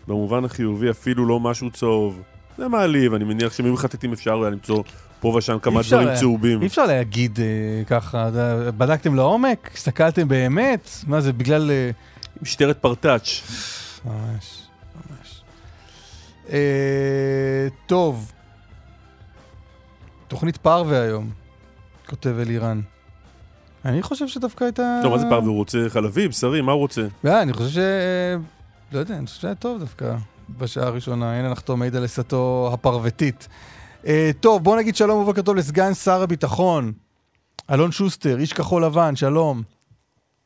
במובן 0.09 0.45
החיובי, 0.45 0.91
אפילו 0.91 1.27
לא 1.27 1.41
משהו 1.41 1.71
צהוב. 1.71 2.23
זה 2.59 2.69
מעליב, 2.69 3.15
אני 3.15 3.25
מניח 3.25 3.53
שאם 3.53 3.73
מחטטים 3.73 4.13
אפשר 4.13 4.43
היה 4.43 4.51
למצוא 4.51 4.83
פה 5.21 5.29
ושם 5.29 5.59
כמה 5.59 5.81
דברים 5.83 6.09
צהובים. 6.15 6.63
אי 6.63 6.67
אפשר 6.67 6.87
להגיד 6.87 7.39
אה, 7.41 7.85
ככה, 7.87 8.31
בדקתם 8.77 9.15
לעומק? 9.15 9.71
הסתכלתם 9.75 10.29
באמת? 10.29 10.91
מה 11.07 11.21
זה, 11.21 11.33
בגלל... 11.33 11.71
אה, 11.71 11.91
משטרת 12.43 12.79
פרטאץ'. 12.79 13.43
ממש, 14.05 14.63
ממש. 14.95 15.43
אה, 16.51 17.69
טוב, 17.87 18.33
תוכנית 20.29 20.57
פרווה 20.57 21.03
היום, 21.03 21.31
כותב 22.09 22.35
אלירן. 22.39 22.81
אני 23.85 24.03
חושב 24.03 24.29
שדווקא 24.29 24.65
הייתה... 24.65 25.01
לא, 25.05 25.11
מה 25.11 25.19
זה 25.19 25.27
פעם, 25.31 25.45
הוא 25.45 25.55
רוצה 25.55 25.79
חלבי, 25.89 26.29
בשרי, 26.29 26.61
מה 26.61 26.73
הוא 26.73 26.81
רוצה? 26.81 27.07
לא, 27.25 27.43
אני 27.43 27.53
חושב 27.53 27.71
ש... 27.71 27.79
לא 28.93 28.99
יודע, 28.99 29.17
אני 29.19 29.27
חושב 29.27 29.41
שהיה 29.41 29.55
טוב 29.55 29.81
דווקא 29.81 30.17
בשעה 30.59 30.87
הראשונה. 30.87 31.39
הנה 31.39 31.51
נחתום 31.51 31.79
מעיד 31.79 31.97
על 31.97 32.05
עשתו 32.05 32.71
הפרוותית. 32.73 33.49
אה, 34.07 34.31
טוב, 34.41 34.65
בוא 34.65 34.77
נגיד 34.77 34.97
שלום 34.97 35.23
ובוקר 35.23 35.43
טוב 35.43 35.57
לסגן 35.57 35.95
שר 35.95 36.23
הביטחון, 36.23 36.93
אלון 37.71 37.93
שוסטר, 37.93 38.39
איש 38.39 38.53
כחול 38.53 38.85
לבן, 38.85 39.17
שלום. 39.17 39.63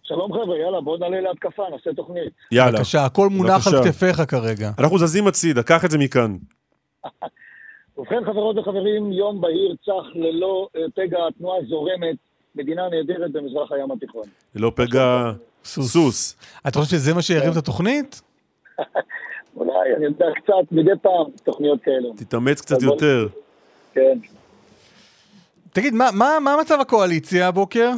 שלום 0.03 0.33
חבר'ה, 0.33 0.59
יאללה, 0.59 0.81
בואו 0.81 0.97
נעלה 0.97 1.21
להתקפה, 1.21 1.63
נעשה 1.73 1.93
תוכנית. 1.97 2.33
יאללה. 2.53 2.73
בבקשה, 2.73 3.05
הכל 3.05 3.29
מונח 3.29 3.67
על. 3.67 3.85
כתפיך 3.85 4.23
כרגע. 4.29 4.71
אנחנו 4.79 4.99
זזים 4.99 5.27
הצידה, 5.27 5.63
קח 5.63 5.85
את 5.85 5.91
זה 5.91 5.99
מכאן. 5.99 6.37
ובכן, 7.99 8.25
חברות 8.27 8.59
וחברים, 8.59 9.13
יום 9.13 9.41
בהיר 9.41 9.75
צח 9.85 10.07
ללא 10.15 10.69
אה, 10.77 10.81
פגע 10.95 11.19
התנועה 11.29 11.59
זורמת, 11.69 12.17
מדינה 12.55 12.83
נהדרת 12.89 13.33
במזרח 13.33 13.73
הים 13.73 13.91
התיכון. 13.93 14.23
לא 14.55 14.73
פגע 14.75 15.33
סוס. 15.65 15.93
סוס. 15.93 16.37
אתה 16.69 16.79
חושב 16.79 16.91
שזה 16.91 17.15
מה 17.15 17.23
שירים 17.23 17.53
את 17.53 17.57
התוכנית? 17.57 18.23
אולי, 19.57 19.71
אני 19.97 20.05
יודע 20.05 20.27
קצת, 20.43 20.73
מדי 20.73 20.91
פעם, 21.03 21.25
תוכניות 21.45 21.81
כאלו. 21.83 22.13
תתאמץ 22.17 22.61
קצת 22.61 22.83
בוא- 22.83 22.93
יותר. 22.95 23.27
כן. 23.95 24.19
תגיד, 25.73 25.95
מה, 25.95 26.09
מה, 26.13 26.39
מה 26.41 26.57
מצב 26.61 26.79
הקואליציה 26.81 27.49
הבוקר? 27.49 27.91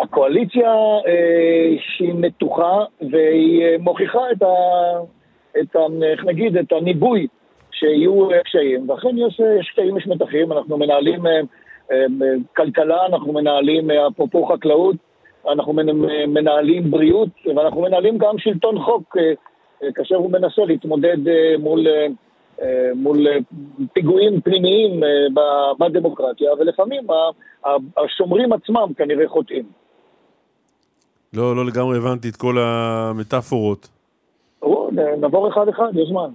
הקואליציה 0.00 0.72
אה, 1.06 1.74
שהיא 1.78 2.14
מתוחה 2.14 2.84
והיא 3.00 3.64
אה, 3.64 3.76
מוכיחה 3.80 4.30
את 4.32 4.42
ה... 4.42 4.46
את 5.60 5.76
ה... 5.76 5.78
איך 6.02 6.24
נגיד, 6.24 6.56
את 6.56 6.72
הניבוי 6.72 7.26
שיהיו 7.72 8.30
אה, 8.30 8.42
קשיים, 8.42 8.90
ואכן 8.90 9.18
יש, 9.18 9.40
אה, 9.40 9.54
יש 9.60 9.70
קשיים, 9.70 9.96
יש 9.96 10.06
מתחים, 10.06 10.52
אנחנו 10.52 10.78
מנהלים 10.78 11.26
אה, 11.26 11.40
אה, 11.92 12.06
כלכלה, 12.56 13.06
אנחנו 13.06 13.32
מנהלים, 13.32 13.90
אה, 13.90 14.06
אפרופו 14.06 14.46
חקלאות, 14.46 14.96
אנחנו 15.52 15.72
מנ- 15.72 16.26
מנהלים 16.26 16.90
בריאות, 16.90 17.28
ואנחנו 17.56 17.80
מנהלים 17.82 18.18
גם 18.18 18.38
שלטון 18.38 18.78
חוק, 18.78 19.16
אה, 19.16 19.32
אה, 19.82 19.92
כאשר 19.92 20.16
הוא 20.16 20.30
מנסה 20.30 20.64
להתמודד 20.64 21.28
אה, 21.28 21.54
מול, 21.58 21.86
אה, 21.88 22.06
אה, 22.62 22.90
מול 22.94 23.28
אה, 23.28 23.38
פיגועים 23.92 24.40
פנימיים 24.40 25.04
אה, 25.04 25.08
בדמוקרטיה, 25.78 26.50
ולפעמים 26.58 27.06
השומרים 27.96 28.52
עצמם 28.52 28.88
כנראה 28.96 29.28
חוטאים. 29.28 29.87
לא, 31.32 31.56
לא 31.56 31.66
לגמרי 31.66 31.96
הבנתי 31.98 32.28
את 32.28 32.36
כל 32.36 32.58
המטאפורות. 32.58 33.88
נעבור 34.92 35.48
אחד-אחד, 35.48 35.90
יש 35.94 36.08
זמן. 36.08 36.30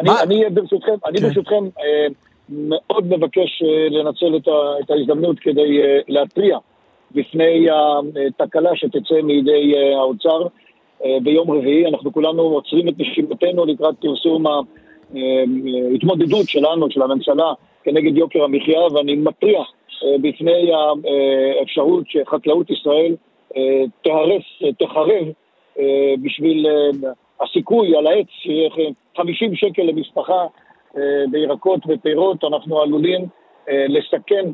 אני? 0.00 0.10
אני 0.22 0.50
ברשותכם, 0.50 0.94
אני 1.06 1.18
כן. 1.18 1.26
ברשותכם 1.26 1.64
אה, 1.78 2.06
מאוד 2.48 3.06
מבקש 3.06 3.62
אה, 3.62 3.88
לנצל 3.90 4.36
את, 4.36 4.48
ה, 4.48 4.80
את 4.80 4.90
ההזדמנות 4.90 5.38
כדי 5.38 5.82
אה, 5.82 5.98
להתריע 6.08 6.58
בפני 7.14 7.66
התקלה 8.40 8.70
שתצא 8.74 9.22
מידי 9.22 9.74
אה, 9.76 9.98
האוצר 9.98 10.46
אה, 11.04 11.18
ביום 11.22 11.50
רביעי. 11.50 11.86
אנחנו 11.86 12.12
כולנו 12.12 12.42
עוצרים 12.42 12.88
את 12.88 12.94
נשימתנו 12.98 13.66
לקראת 13.66 13.94
פרסום 14.00 14.44
ההתמודדות 15.92 16.48
שלנו, 16.48 16.90
של 16.90 17.02
הממשלה, 17.02 17.52
כנגד 17.84 18.16
יוקר 18.16 18.44
המחיה, 18.44 18.80
ואני 18.80 19.16
מתריע 19.16 19.58
אה, 19.58 20.18
בפני 20.20 20.70
האפשרות 21.60 22.04
שחקלאות 22.08 22.70
ישראל 22.70 23.14
אה, 23.56 23.82
תחרב 24.78 25.08
אה, 25.78 25.84
בשביל 26.22 26.66
אה, 26.66 27.10
הסיכוי 27.40 27.96
על 27.96 28.06
העץ 28.06 28.26
שיהיה 28.42 28.70
50 29.16 29.54
שקל 29.54 29.82
למשפחה 29.82 30.46
אה, 30.96 31.02
בירקות 31.30 31.80
ופירות, 31.88 32.44
אנחנו 32.44 32.80
עלולים 32.82 33.26
לסכן 33.88 34.50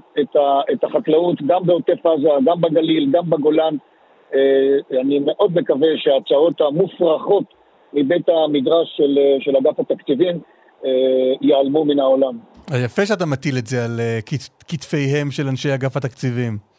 את, 0.73 0.85
החקלאות 0.85 1.43
גם 1.47 1.67
בעוטף 1.67 2.07
עזה, 2.07 2.29
גם 2.45 2.61
בגליל, 2.61 3.09
גם 3.13 3.31
בגולן. 3.31 3.77
אני 5.01 5.19
מאוד 5.19 5.55
מקווה 5.55 5.89
שההצעות 5.97 6.61
המופרכות 6.61 7.45
מבית 7.93 8.29
המדרש 8.29 8.89
של, 8.97 9.19
של 9.41 9.57
אגף 9.57 9.81
התקציבים 9.81 10.39
ייעלמו 11.41 11.85
מן 11.85 11.99
העולם. 11.99 12.39
יפה 12.85 13.07
שאתה 13.07 13.27
מטיל 13.27 13.59
את 13.59 13.67
זה 13.67 13.85
על 13.85 14.01
כת- 14.27 14.65
כתפיהם 14.69 15.31
של 15.31 15.49
אנשי 15.49 15.75
אגף 15.75 15.97
התקציבים. 15.97 16.72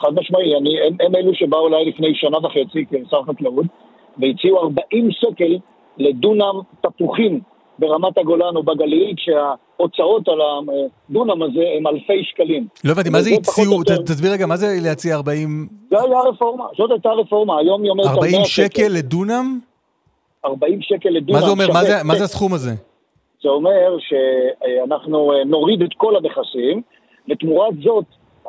חד 0.00 0.14
משמעי, 0.14 0.56
אני, 0.56 0.80
הם, 0.86 0.96
הם 1.00 1.16
אלו 1.16 1.34
שבאו 1.34 1.68
אליי 1.68 1.84
לפני 1.84 2.14
שנה 2.14 2.38
וחצי 2.38 2.84
כשר 2.90 3.22
חקלאות, 3.22 3.66
והציעו 4.18 4.58
40 4.58 5.08
שקל 5.10 5.58
לדונם 5.98 6.60
תפוחים 6.80 7.40
ברמת 7.78 8.18
הגולן 8.18 8.56
או 8.56 8.62
בגליל, 8.62 9.14
כשההוצאות 9.16 10.28
על 10.28 10.40
הדונם 10.40 11.42
הזה 11.42 11.62
הם 11.76 11.86
אלפי 11.86 12.24
שקלים. 12.24 12.66
לא 12.84 12.92
הבנתי, 12.92 13.10
מה 13.10 13.20
זה 13.20 13.30
הציעו? 13.30 13.82
תסביר 13.84 14.32
רגע, 14.32 14.46
מה 14.46 14.56
זה 14.56 14.66
להציע 14.82 15.14
40... 15.14 15.68
זה 15.90 15.96
היה 16.02 16.20
רפורמה, 16.20 16.64
זאת 16.76 16.90
הייתה 16.90 17.10
רפורמה, 17.10 17.58
היום 17.58 17.82
היא 17.82 17.90
עומדת 17.90 18.06
על 18.06 18.14
100 18.14 18.20
שקל. 18.22 18.32
40 18.32 18.44
שקל 18.44 18.88
לדונם? 18.88 19.60
40 20.44 20.82
שקל 20.82 21.08
לדונם. 21.08 21.38
מה 21.38 21.46
זה 21.46 21.50
אומר? 21.50 21.66
מה 22.04 22.14
זה 22.14 22.24
הסכום 22.24 22.54
הזה? 22.54 22.70
זה 23.42 23.48
אומר 23.48 23.96
שאנחנו 23.98 25.32
נוריד 25.46 25.82
את 25.82 25.94
כל 25.96 26.16
המכסים, 26.16 26.82
ותמורת 27.28 27.74
זאת 27.82 28.04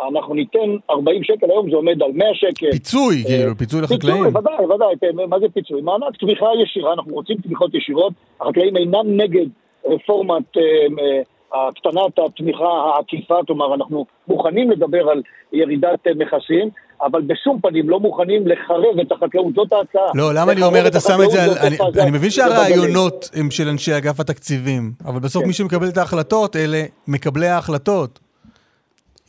אנחנו 0.07 0.33
ניתן 0.33 0.75
40 0.89 1.23
שקל, 1.23 1.45
היום 1.49 1.69
זה 1.69 1.75
עומד 1.75 2.03
על 2.03 2.11
100 2.13 2.27
שקל. 2.33 2.71
פיצוי, 2.71 3.17
אה, 3.17 3.23
כאילו, 3.23 3.57
פיצוי 3.57 3.81
לחקלאים. 3.81 4.23
פיצוי, 4.23 4.39
ודאי, 4.39 4.65
ודאי, 4.65 4.95
כן, 5.01 5.29
מה 5.29 5.39
זה 5.39 5.45
פיצוי? 5.53 5.81
מענק 5.81 6.17
תמיכה 6.19 6.45
ישירה, 6.63 6.93
אנחנו 6.93 7.13
רוצים 7.13 7.37
תמיכות 7.37 7.75
ישירות, 7.75 8.13
החקלאים 8.41 8.77
אינם 8.77 9.21
נגד 9.21 9.45
רפורמת 9.85 10.57
אה, 10.57 10.61
אה, 10.63 11.21
הקטנת 11.53 12.19
התמיכה 12.25 12.93
העקיפה, 12.95 13.35
כלומר 13.47 13.75
אנחנו 13.75 14.05
מוכנים 14.27 14.71
לדבר 14.71 15.09
על 15.09 15.21
ירידת 15.53 16.07
מכסים, 16.15 16.69
אבל 17.01 17.21
בשום 17.21 17.59
פנים 17.61 17.89
לא 17.89 17.99
מוכנים 17.99 18.47
לחרב 18.47 18.99
את 19.01 19.11
החקלאות, 19.11 19.53
זאת 19.55 19.73
ההצעה. 19.73 20.11
לא, 20.15 20.33
למה 20.33 20.51
אני 20.51 20.63
אומר, 20.63 20.87
אתה 20.87 20.99
שם 20.99 21.17
את 21.23 21.31
זה 21.31 21.43
על... 21.43 21.49
אני, 21.67 21.77
אני 22.01 22.11
מבין 22.11 22.29
שהרעיונות 22.29 23.29
הם 23.33 23.51
של 23.51 23.67
אנשי 23.67 23.97
אגף 23.97 24.19
התקציבים, 24.19 24.91
אבל 25.05 25.19
בסוף 25.19 25.41
כן. 25.41 25.47
מי 25.47 25.53
שמקבל 25.53 25.87
את 25.87 25.97
ההחלטות 25.97 26.55
אלה 26.55 26.83
מקבלי 27.07 27.47
ההחלטות. 27.47 28.30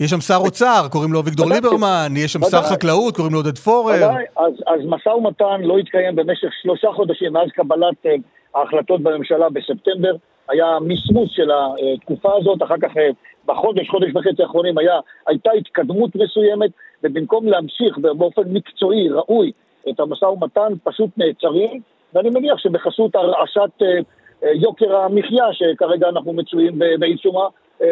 יש 0.00 0.10
שם 0.10 0.20
שר 0.20 0.36
אוצר, 0.36 0.82
קוראים 0.90 1.12
לו 1.12 1.20
אביגדור 1.20 1.46
ליברמן, 1.48 2.12
יש 2.16 2.32
שם 2.32 2.40
שר 2.50 2.62
חקלאות, 2.62 3.16
קוראים 3.16 3.32
לו 3.32 3.38
עודד 3.38 3.58
פורר. 3.58 4.10
אז, 4.36 4.52
אז 4.66 4.80
משא 4.86 5.08
ומתן 5.08 5.60
לא 5.60 5.78
התקיים 5.78 6.16
במשך 6.16 6.48
שלושה 6.62 6.88
חודשים 6.96 7.32
מאז 7.32 7.48
קבלת 7.54 8.06
uh, 8.06 8.08
ההחלטות 8.54 9.00
בממשלה 9.00 9.48
בספטמבר. 9.50 10.14
היה 10.48 10.78
מסמוס 10.80 11.30
של 11.32 11.50
התקופה 11.50 12.30
הזאת, 12.36 12.62
אחר 12.62 12.74
כך 12.82 12.90
uh, 12.90 13.00
בחודש, 13.46 13.88
חודש 13.90 14.08
וחצי 14.14 14.42
האחרונים 14.42 14.78
היה, 14.78 15.00
הייתה 15.26 15.50
התקדמות 15.58 16.16
מסוימת, 16.16 16.70
ובמקום 17.04 17.46
להמשיך 17.46 17.98
באופן 17.98 18.42
מקצועי, 18.46 19.08
ראוי, 19.08 19.52
את 19.90 20.00
המשא 20.00 20.24
ומתן, 20.24 20.72
פשוט 20.84 21.10
נעצרים, 21.16 21.80
ואני 22.14 22.30
מניח 22.30 22.58
שבחסות 22.58 23.14
הרעשת 23.14 23.82
uh, 23.82 24.46
יוקר 24.54 24.96
המחיה, 24.96 25.44
שכרגע 25.52 26.08
אנחנו 26.08 26.32
מצויים 26.32 26.78
בעיצומה, 26.98 27.46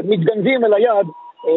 מתגנבים 0.05 0.65
אל 0.65 0.75
היעד 0.75 1.07
אה, 1.07 1.11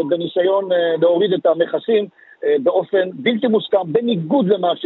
בניסיון 0.09 0.71
אה, 0.71 0.77
להוריד 1.01 1.33
את 1.33 1.45
המכסים 1.45 2.07
אה, 2.43 2.55
באופן 2.63 3.09
בלתי 3.13 3.47
מוסכם, 3.47 3.77
בניגוד 3.85 4.47
למה 4.47 4.75
ש, 4.75 4.85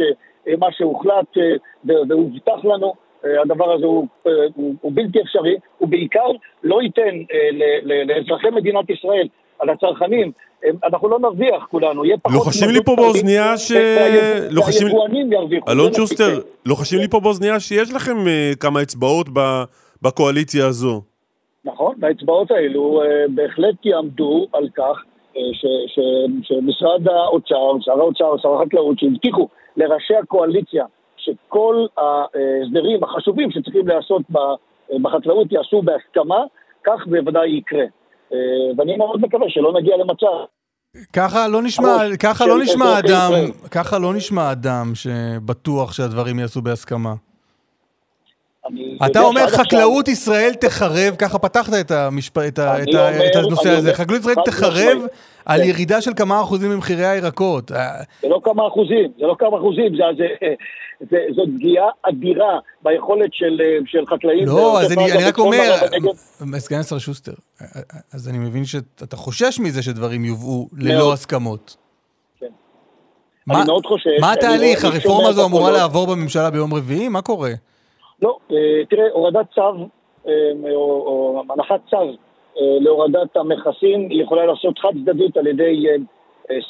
שהוחלט 0.70 1.36
והובטח 1.84 2.64
לנו. 2.64 2.94
הדבר 3.42 3.72
הזה 3.72 3.86
הוא, 3.86 4.06
הוא, 4.54 4.74
הוא 4.80 4.92
בלתי 4.94 5.20
אפשרי, 5.20 5.56
הוא 5.78 5.88
בעיקר 5.88 6.26
לא 6.62 6.82
ייתן 6.82 7.34
לאזרחי 7.82 8.50
מדינת 8.50 8.90
ישראל, 8.90 9.28
על 9.58 9.70
הצרכנים, 9.70 10.32
אנחנו 10.84 11.08
לא 11.08 11.18
נרוויח 11.18 11.66
כולנו, 11.70 12.04
יהיה 12.04 12.16
פחות... 12.18 12.34
לוחשים 12.34 12.68
לי 12.70 12.84
פה 12.84 12.96
באוזנייה 12.96 13.58
ש... 13.58 13.72
והיבואנים 14.50 15.32
ירוויחו. 15.32 15.70
אלון 15.70 15.92
שוסטר, 15.92 16.40
לוחשים 16.66 16.98
לי 16.98 17.08
פה 17.08 17.20
באוזנייה 17.20 17.60
שיש 17.60 17.94
לכם 17.94 18.16
כמה 18.60 18.82
אצבעות 18.82 19.26
בקואליציה 20.02 20.66
הזו. 20.66 21.02
נכון, 21.72 21.94
והאצבעות 22.00 22.50
האלו 22.50 23.02
אה, 23.02 23.24
בהחלט 23.34 23.86
יעמדו 23.86 24.46
על 24.52 24.68
כך 24.76 24.96
אה, 25.36 25.42
ש, 25.52 25.64
ש, 25.94 25.98
שמשרד 26.42 27.08
האוצר, 27.08 27.80
שר 27.80 28.00
האוצר, 28.00 28.36
שר 28.42 28.54
החקלאות, 28.54 28.98
שהבטיחו 28.98 29.48
לראשי 29.76 30.14
הקואליציה 30.14 30.84
שכל 31.16 31.86
ההסדרים 31.96 33.04
החשובים 33.04 33.50
שצריכים 33.50 33.88
להיעשות 33.88 34.22
בחקלאות 35.02 35.52
יעשו 35.52 35.82
בהסכמה, 35.82 36.40
כך 36.84 37.06
בוודאי 37.06 37.50
יקרה. 37.50 37.84
אה, 38.32 38.38
ואני 38.76 38.96
מאוד 38.96 39.20
מקווה 39.20 39.46
שלא 39.48 39.72
נגיע 39.72 39.96
למצב 39.96 40.44
ככה 41.12 41.48
לא 41.48 41.62
נשמע, 41.62 41.96
ככה 42.20 42.46
לא 42.46 42.58
נשמע 42.62 42.98
אדם, 42.98 43.32
ככה 43.70 43.98
לא 43.98 44.14
נשמע 44.14 44.52
אדם 44.52 44.92
שבטוח 44.94 45.92
שהדברים 45.92 46.38
יעשו 46.38 46.62
בהסכמה. 46.62 47.14
אתה 49.06 49.20
אומר 49.20 49.46
חקלאות 49.46 50.08
ישראל 50.08 50.50
תחרב, 50.60 51.14
ככה 51.18 51.38
פתחת 51.38 51.72
את, 51.80 51.90
המשפ... 51.90 52.38
את, 52.38 52.58
ה... 52.58 52.82
את, 52.82 52.94
ה... 52.94 53.26
את 53.26 53.36
הנושא 53.36 53.70
הזה, 53.70 53.94
חקלאות 53.94 54.20
ישראל 54.20 54.36
תחרב 54.44 54.98
על 55.44 55.60
כן. 55.60 55.68
ירידה 55.68 56.00
של 56.00 56.10
כמה 56.16 56.40
אחוזים 56.40 56.70
ממחירי 56.70 57.06
הירקות. 57.06 57.70
זה 58.22 58.28
לא 58.28 58.40
כמה 58.44 58.68
אחוזים, 58.68 59.12
זה 59.20 59.26
לא 59.26 59.36
כמה 59.38 59.58
אחוזים, 59.58 59.96
זה, 59.96 60.04
זה, 60.18 60.54
זה, 61.10 61.16
זו 61.36 61.42
פגיעה 61.56 61.88
אדירה 62.02 62.58
ביכולת 62.82 63.30
של, 63.32 63.60
של 63.86 64.06
חקלאים. 64.06 64.46
לא, 64.46 64.80
אז 64.80 64.92
אני, 64.92 65.12
אני 65.12 65.24
רק 65.24 65.38
אומר, 65.38 65.74
סגן 66.58 66.78
השר 66.78 66.98
שוסטר, 66.98 67.32
אז 68.12 68.28
אני 68.28 68.38
מבין 68.38 68.64
שאתה 68.64 69.16
חושש 69.16 69.60
מזה 69.60 69.82
שדברים 69.82 70.24
יובאו 70.24 70.68
ללא 70.78 71.12
הסכמות. 71.12 71.76
כן. 72.40 72.46
מה, 73.46 73.58
אני 73.58 73.66
מאוד 73.66 73.86
חושש. 73.86 74.20
מה 74.20 74.32
התהליך? 74.32 74.84
הרפורמה 74.84 75.28
הזו 75.28 75.46
אמורה 75.46 75.70
לעבור 75.70 76.06
בממשלה 76.06 76.50
ביום 76.50 76.74
רביעי? 76.74 77.08
מה 77.08 77.22
קורה? 77.22 77.50
לא, 78.22 78.36
אה, 78.52 78.84
תראה, 78.90 79.06
הורדת 79.12 79.46
צו, 79.54 79.88
אה, 80.28 80.52
או 80.74 81.42
הנחת 81.50 81.80
צו 81.90 81.96
אה, 81.96 82.76
להורדת 82.80 83.36
המכסים, 83.36 84.08
היא 84.10 84.22
יכולה 84.22 84.46
לעשות 84.46 84.78
חד 84.78 84.92
צדדית 85.04 85.36
על 85.36 85.46
ידי 85.46 85.86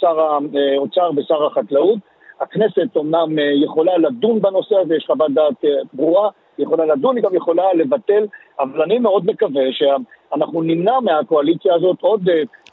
שר 0.01 0.21
האוצר 0.21 1.11
ושר 1.17 1.47
החקלאות. 1.47 1.99
הכנסת 2.41 2.97
אומנם 2.97 3.37
יכולה 3.65 3.99
לדון 3.99 4.43
בנושא 4.43 4.75
הזה, 4.77 4.95
יש 4.95 5.05
חוות 5.07 5.31
דעת 5.35 5.65
ברורה, 5.93 6.31
היא 6.59 6.67
יכולה 6.67 6.87
לדון, 6.87 7.17
היא 7.17 7.25
גם 7.25 7.35
יכולה 7.35 7.63
לבטל, 7.75 8.27
אבל 8.61 8.83
אני 8.83 8.99
מאוד 8.99 9.27
מקווה 9.27 9.63
שאנחנו 9.71 10.63
נמנע 10.63 11.01
מהקואליציה 11.01 11.75
הזאת 11.75 11.97
עוד, 12.01 12.29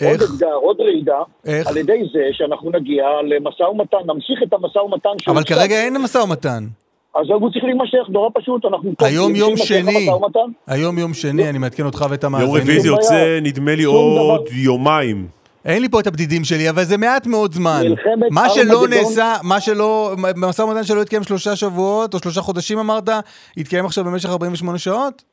עוד 0.06 0.20
אתגר, 0.22 0.54
עוד 0.54 0.82
רעידה, 0.82 1.22
איך? 1.46 1.68
על 1.68 1.78
ידי 1.78 2.04
זה 2.14 2.24
שאנחנו 2.32 2.72
נגיע 2.72 3.06
למשא 3.24 3.64
ומתן, 3.64 3.98
נמשיך 4.06 4.44
את 4.44 4.54
המשא 4.54 4.80
ומתן 4.80 5.10
אבל 5.28 5.44
כרגע 5.44 5.76
אין 5.76 5.98
משא 6.04 6.18
ומתן. 6.18 6.64
אז 7.16 7.26
הוא 7.30 7.50
צריך 7.52 7.64
להימשך, 7.64 8.10
נורא 8.10 8.30
פשוט, 8.34 8.66
אנחנו... 8.66 8.92
היום 9.00 9.36
יום 9.36 9.58
שני, 9.58 10.08
היום 10.68 10.98
יום 10.98 11.14
שני, 11.14 11.50
אני 11.50 11.58
מעדכן 11.58 11.86
אותך 11.86 12.06
ואת 12.10 12.24
המאזינים. 12.24 12.54
יום 12.54 12.62
רביעי 12.62 12.80
זה 12.80 12.88
יוצא, 12.88 13.40
נדמה 13.42 13.76
לי, 13.76 13.84
עוד 13.84 14.48
יומיים. 14.52 15.28
אין 15.66 15.82
לי 15.82 15.90
פה 15.90 16.00
את 16.00 16.08
הבדידים 16.08 16.44
שלי, 16.44 16.70
אבל 16.70 16.84
זה 16.84 16.98
מעט 16.98 17.28
מאוד 17.28 17.52
זמן. 17.52 17.82
מה 18.32 18.50
שלא 18.50 18.88
נעשה, 18.90 19.34
מה 19.44 19.60
שלא, 19.60 20.12
במשא 20.42 20.62
ומתן 20.62 20.84
שלא 20.84 21.02
התקיים 21.02 21.24
שלושה 21.24 21.56
שבועות, 21.56 22.14
או 22.14 22.20
שלושה 22.20 22.42
חודשים 22.42 22.80
אמרת, 22.80 23.10
התקיים 23.58 23.86
עכשיו 23.86 24.04
במשך 24.04 24.30
48 24.30 24.78
שעות? 24.78 25.24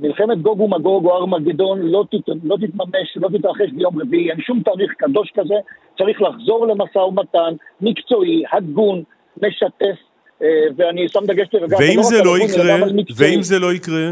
מלחמת 0.00 0.42
גוג 0.42 0.60
ומגוג 0.60 1.04
או 1.04 1.16
ארמגדון 1.16 1.80
לא, 1.82 2.04
תת, 2.10 2.28
לא 2.44 2.56
תתממש, 2.56 3.16
לא 3.16 3.28
תתרחש 3.38 3.70
ביום 3.72 4.00
רביעי, 4.00 4.30
אין 4.30 4.40
שום 4.40 4.62
תאריך 4.62 4.92
קדוש 4.98 5.32
כזה, 5.34 5.54
צריך 5.98 6.22
לחזור 6.22 6.66
למשא 6.66 6.98
ומתן 6.98 7.54
מקצועי, 7.80 8.42
הגון, 8.52 9.02
משתף, 9.42 9.72
אה, 9.82 10.11
ואני 10.76 11.08
שם 11.08 11.26
דגש 11.26 11.48
לרגע... 11.52 11.76
ואם 11.80 11.96
לא 11.96 12.02
זה 12.02 12.22
לא 12.24 12.38
יקרה? 12.38 12.76
ואם 13.16 13.42
זה 13.42 13.58
לא 13.58 13.72
יקרה? 13.72 14.10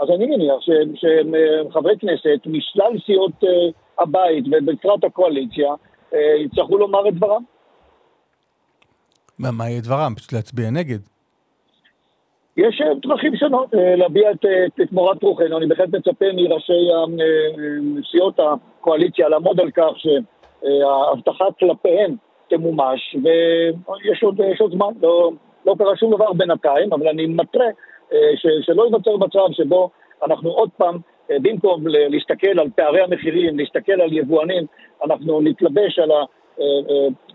אז 0.00 0.08
אני 0.10 0.26
מניח 0.26 0.56
שחברי 0.94 1.98
כנסת 1.98 2.46
משלל 2.46 2.98
סיעות 3.06 3.44
אה, 3.44 3.48
הבית 3.98 4.44
ובפרט 4.50 5.04
הקואליציה 5.04 5.72
אה, 6.14 6.18
יצטרכו 6.44 6.78
לומר 6.78 7.08
את 7.08 7.14
דברם. 7.14 7.42
מה, 9.38 9.68
יהיה 9.68 9.80
דברם? 9.80 10.14
פשוט 10.16 10.32
להצביע 10.32 10.70
נגד. 10.70 10.98
יש 12.56 12.82
דרכים 13.02 13.36
שונות 13.36 13.68
להביע 13.72 14.30
את, 14.30 14.44
את 14.82 14.92
מורת 14.92 15.22
רוחנו, 15.22 15.58
אני 15.58 15.66
בהחלט 15.66 15.88
מצפה 15.88 16.24
מראשי 16.34 16.88
סיעות 18.10 18.38
הקואליציה 18.38 19.28
לעמוד 19.28 19.60
על 19.60 19.70
כך 19.70 19.90
שההבטחה 19.96 21.44
כלפיהם 21.58 22.16
תמומש, 22.48 23.16
ויש 23.24 24.22
עוד, 24.22 24.40
עוד 24.58 24.72
זמן, 24.72 24.92
לא, 25.02 25.30
לא 25.66 25.74
קרה 25.78 25.96
שום 25.96 26.14
דבר 26.14 26.32
בינתיים, 26.32 26.92
אבל 26.92 27.08
אני 27.08 27.26
מתרה 27.26 27.66
אה, 28.12 28.18
שלא 28.60 28.84
ייווצר 28.84 29.16
מצב 29.16 29.52
שבו 29.52 29.90
אנחנו 30.26 30.50
עוד 30.50 30.70
פעם, 30.76 30.98
אה, 31.30 31.36
במקום 31.42 31.86
להסתכל 31.86 32.60
על 32.60 32.68
פערי 32.76 33.00
המחירים, 33.00 33.58
להסתכל 33.58 34.00
על 34.00 34.12
יבואנים, 34.12 34.66
אנחנו 35.04 35.40
נתלבש 35.40 35.98
על 35.98 36.10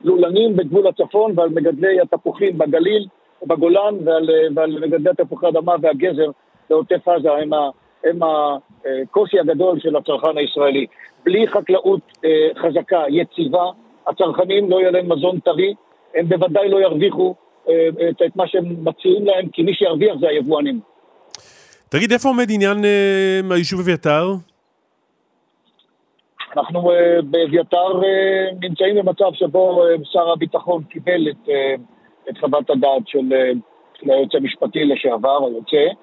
הלולנים 0.03 0.51
אה, 0.51 0.55
בגבול 0.55 0.87
הצפון 0.87 1.33
ועל 1.35 1.49
מגדלי 1.49 2.01
התפוחים 2.01 2.57
בגליל 2.57 3.07
ובגולן 3.41 3.95
ועל, 4.05 4.29
ועל 4.55 4.79
מגדלי 4.79 5.15
תפוחי 5.17 5.47
אדמה 5.47 5.75
והגזר 5.81 6.31
בעוטף 6.69 7.07
עזה, 7.07 7.31
הם, 7.31 7.53
ה, 7.53 7.69
הם 8.03 8.19
הקושי 8.23 9.39
הגדול 9.39 9.79
של 9.79 9.95
הצרכן 9.95 10.37
הישראלי. 10.37 10.85
בלי 11.23 11.47
חקלאות 11.47 11.99
חזקה, 12.57 13.03
יציבה, 13.09 13.65
הצרכנים 14.07 14.69
לא 14.69 14.79
יהיה 14.79 14.91
להם 14.91 15.11
מזון 15.11 15.39
טרי, 15.39 15.73
הם 16.15 16.29
בוודאי 16.29 16.69
לא 16.69 16.81
ירוויחו 16.81 17.35
אה, 17.69 18.09
את 18.27 18.35
מה 18.35 18.47
שהם 18.47 18.85
מציעים 18.85 19.25
להם, 19.25 19.49
כי 19.53 19.63
מי 19.63 19.73
שירוויח 19.73 20.15
זה 20.19 20.27
היבואנים. 20.27 20.79
תגיד, 21.89 22.11
איפה 22.11 22.29
עומד 22.29 22.47
עניין 22.49 22.85
אה, 22.85 23.55
היישוב 23.55 23.79
אביתר? 23.79 24.27
אנחנו 26.57 26.91
אה, 26.91 27.21
באביתר 27.21 28.01
נמצאים 28.61 28.95
במצב 28.95 29.33
שבו 29.33 29.83
שר 30.03 30.31
הביטחון 30.31 30.83
קיבל 30.83 31.27
את 31.29 31.49
את 32.29 32.37
חוות 32.37 32.69
הדעת 32.69 33.07
של, 33.07 33.29
של 33.99 34.11
היועץ 34.11 34.35
המשפטי 34.35 34.85
לשעבר, 34.85 35.45
היוצא, 35.45 35.93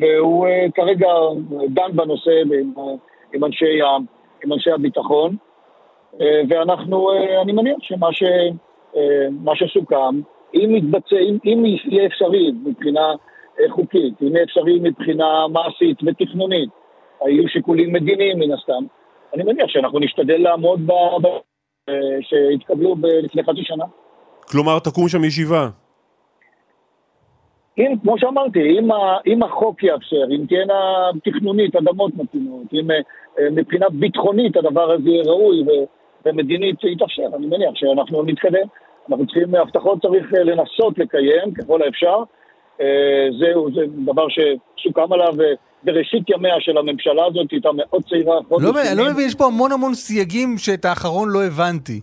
והוא 0.00 0.46
כרגע 0.74 1.06
דן 1.68 1.96
בנושא 1.96 2.30
עם, 2.30 2.74
עם, 3.32 3.44
אנשי, 3.44 3.80
עם 4.44 4.52
אנשי 4.52 4.70
הביטחון, 4.70 5.36
ואנחנו, 6.48 7.10
אני 7.42 7.52
מניח 7.52 7.76
שמה 7.80 8.12
ש, 8.12 8.22
שסוכם, 9.54 10.20
אם 10.54 10.76
יתבצע, 10.76 11.16
אם, 11.16 11.38
אם 11.44 11.64
יהיה 11.66 12.06
אפשרי 12.06 12.52
מבחינה 12.64 13.14
חוקית, 13.68 14.14
אם 14.22 14.34
יהיה 14.34 14.44
אפשרי 14.44 14.78
מבחינה 14.82 15.48
מעשית 15.48 15.98
ותכנונית, 16.06 16.68
היו 17.20 17.48
שיקולים 17.48 17.92
מדיניים 17.92 18.38
מן 18.38 18.52
הסתם, 18.52 18.84
אני 19.34 19.42
מניח 19.42 19.68
שאנחנו 19.68 19.98
נשתדל 19.98 20.40
לעמוד 20.42 20.86
ב... 20.86 20.92
ב... 21.22 21.26
שהתקבלו 22.20 22.96
ב... 22.96 23.06
לפני 23.06 23.42
חצי 23.42 23.62
שנה. 23.62 23.84
כלומר, 24.50 24.78
תקום 24.78 25.08
שם 25.08 25.24
ישיבה. 25.24 25.68
אם, 27.78 27.94
כמו 28.02 28.18
שאמרתי, 28.18 28.78
אם, 28.78 28.92
ה, 28.92 29.16
אם 29.26 29.42
החוק 29.42 29.82
יאפשר, 29.82 30.24
אם 30.30 30.46
תהיינה 30.48 31.10
תכנונית, 31.24 31.76
אדמות 31.76 32.12
מתאימות, 32.16 32.66
אם 32.72 32.90
אה, 32.90 33.50
מבחינה 33.50 33.86
ביטחונית 33.88 34.56
הדבר 34.56 34.92
הזה 34.92 35.08
יהיה 35.10 35.22
ראוי 35.26 35.62
ו, 35.62 35.70
ומדינית 36.26 36.84
יתאפשר, 36.84 37.28
אני 37.36 37.46
מניח 37.46 37.70
שאנחנו 37.74 38.22
נתקדם. 38.22 38.66
אנחנו 39.10 39.26
צריכים, 39.26 39.54
הבטחות 39.54 40.02
צריך 40.02 40.34
אה, 40.34 40.44
לנסות 40.44 40.98
לקיים 40.98 41.54
ככל 41.54 41.82
האפשר. 41.82 42.22
אה, 42.80 42.86
זהו, 43.40 43.68
זה 43.74 43.80
דבר 44.04 44.26
שסוכם 44.28 45.12
עליו 45.12 45.34
בראשית 45.82 46.30
ימיה 46.30 46.54
של 46.60 46.78
הממשלה 46.78 47.26
הזאת, 47.26 47.46
הייתה 47.50 47.68
מאוד 47.72 48.02
צעירה. 48.08 48.36
לא, 48.50 48.72
לא 48.96 49.10
מבין, 49.10 49.26
יש 49.26 49.34
פה 49.34 49.46
המון 49.46 49.72
המון 49.72 49.94
סייגים 49.94 50.58
שאת 50.58 50.84
האחרון 50.84 51.28
לא 51.28 51.44
הבנתי. 51.44 52.00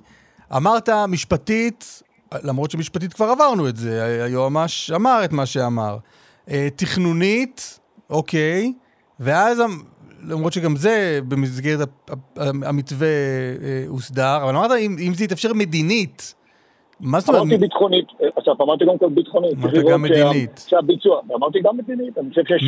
אמרת 0.55 0.89
משפטית, 1.07 2.03
למרות 2.43 2.71
שמשפטית 2.71 3.13
כבר 3.13 3.25
עברנו 3.25 3.67
את 3.67 3.75
זה, 3.75 4.23
היועמ"ש 4.25 4.91
אמר 4.91 5.21
את 5.25 5.31
מה 5.31 5.45
שאמר. 5.45 5.97
אה, 6.49 6.67
תכנונית, 6.75 7.79
אוקיי, 8.09 8.73
ואז, 9.19 9.61
למרות 10.29 10.53
שגם 10.53 10.75
זה 10.75 11.19
במסגרת 11.27 11.89
המתווה 12.37 13.07
הוסדר, 13.87 14.37
אבל 14.43 14.55
אמרת 14.55 14.71
אם, 14.71 14.95
אם 15.07 15.13
זה 15.13 15.23
יתאפשר 15.23 15.53
מדינית, 15.53 16.35
מה 17.03 17.19
זאת 17.19 17.29
אומרת? 17.29 17.41
אמרתי 17.41 17.57
ביטחונית, 17.57 18.05
עכשיו 18.35 18.55
אמרתי 18.61 18.85
גם 18.85 18.97
כל 18.97 19.09
ביטחונית. 19.09 19.53
אמרת 19.53 19.73
גם 19.91 20.01
מדינית. 20.01 20.65
שהביצוע, 20.67 21.21
אמרתי 21.35 21.59
גם 21.59 21.77
מדינית, 21.77 22.17
אני 22.17 22.29
חושב 22.29 22.41
שיש... 22.45 22.63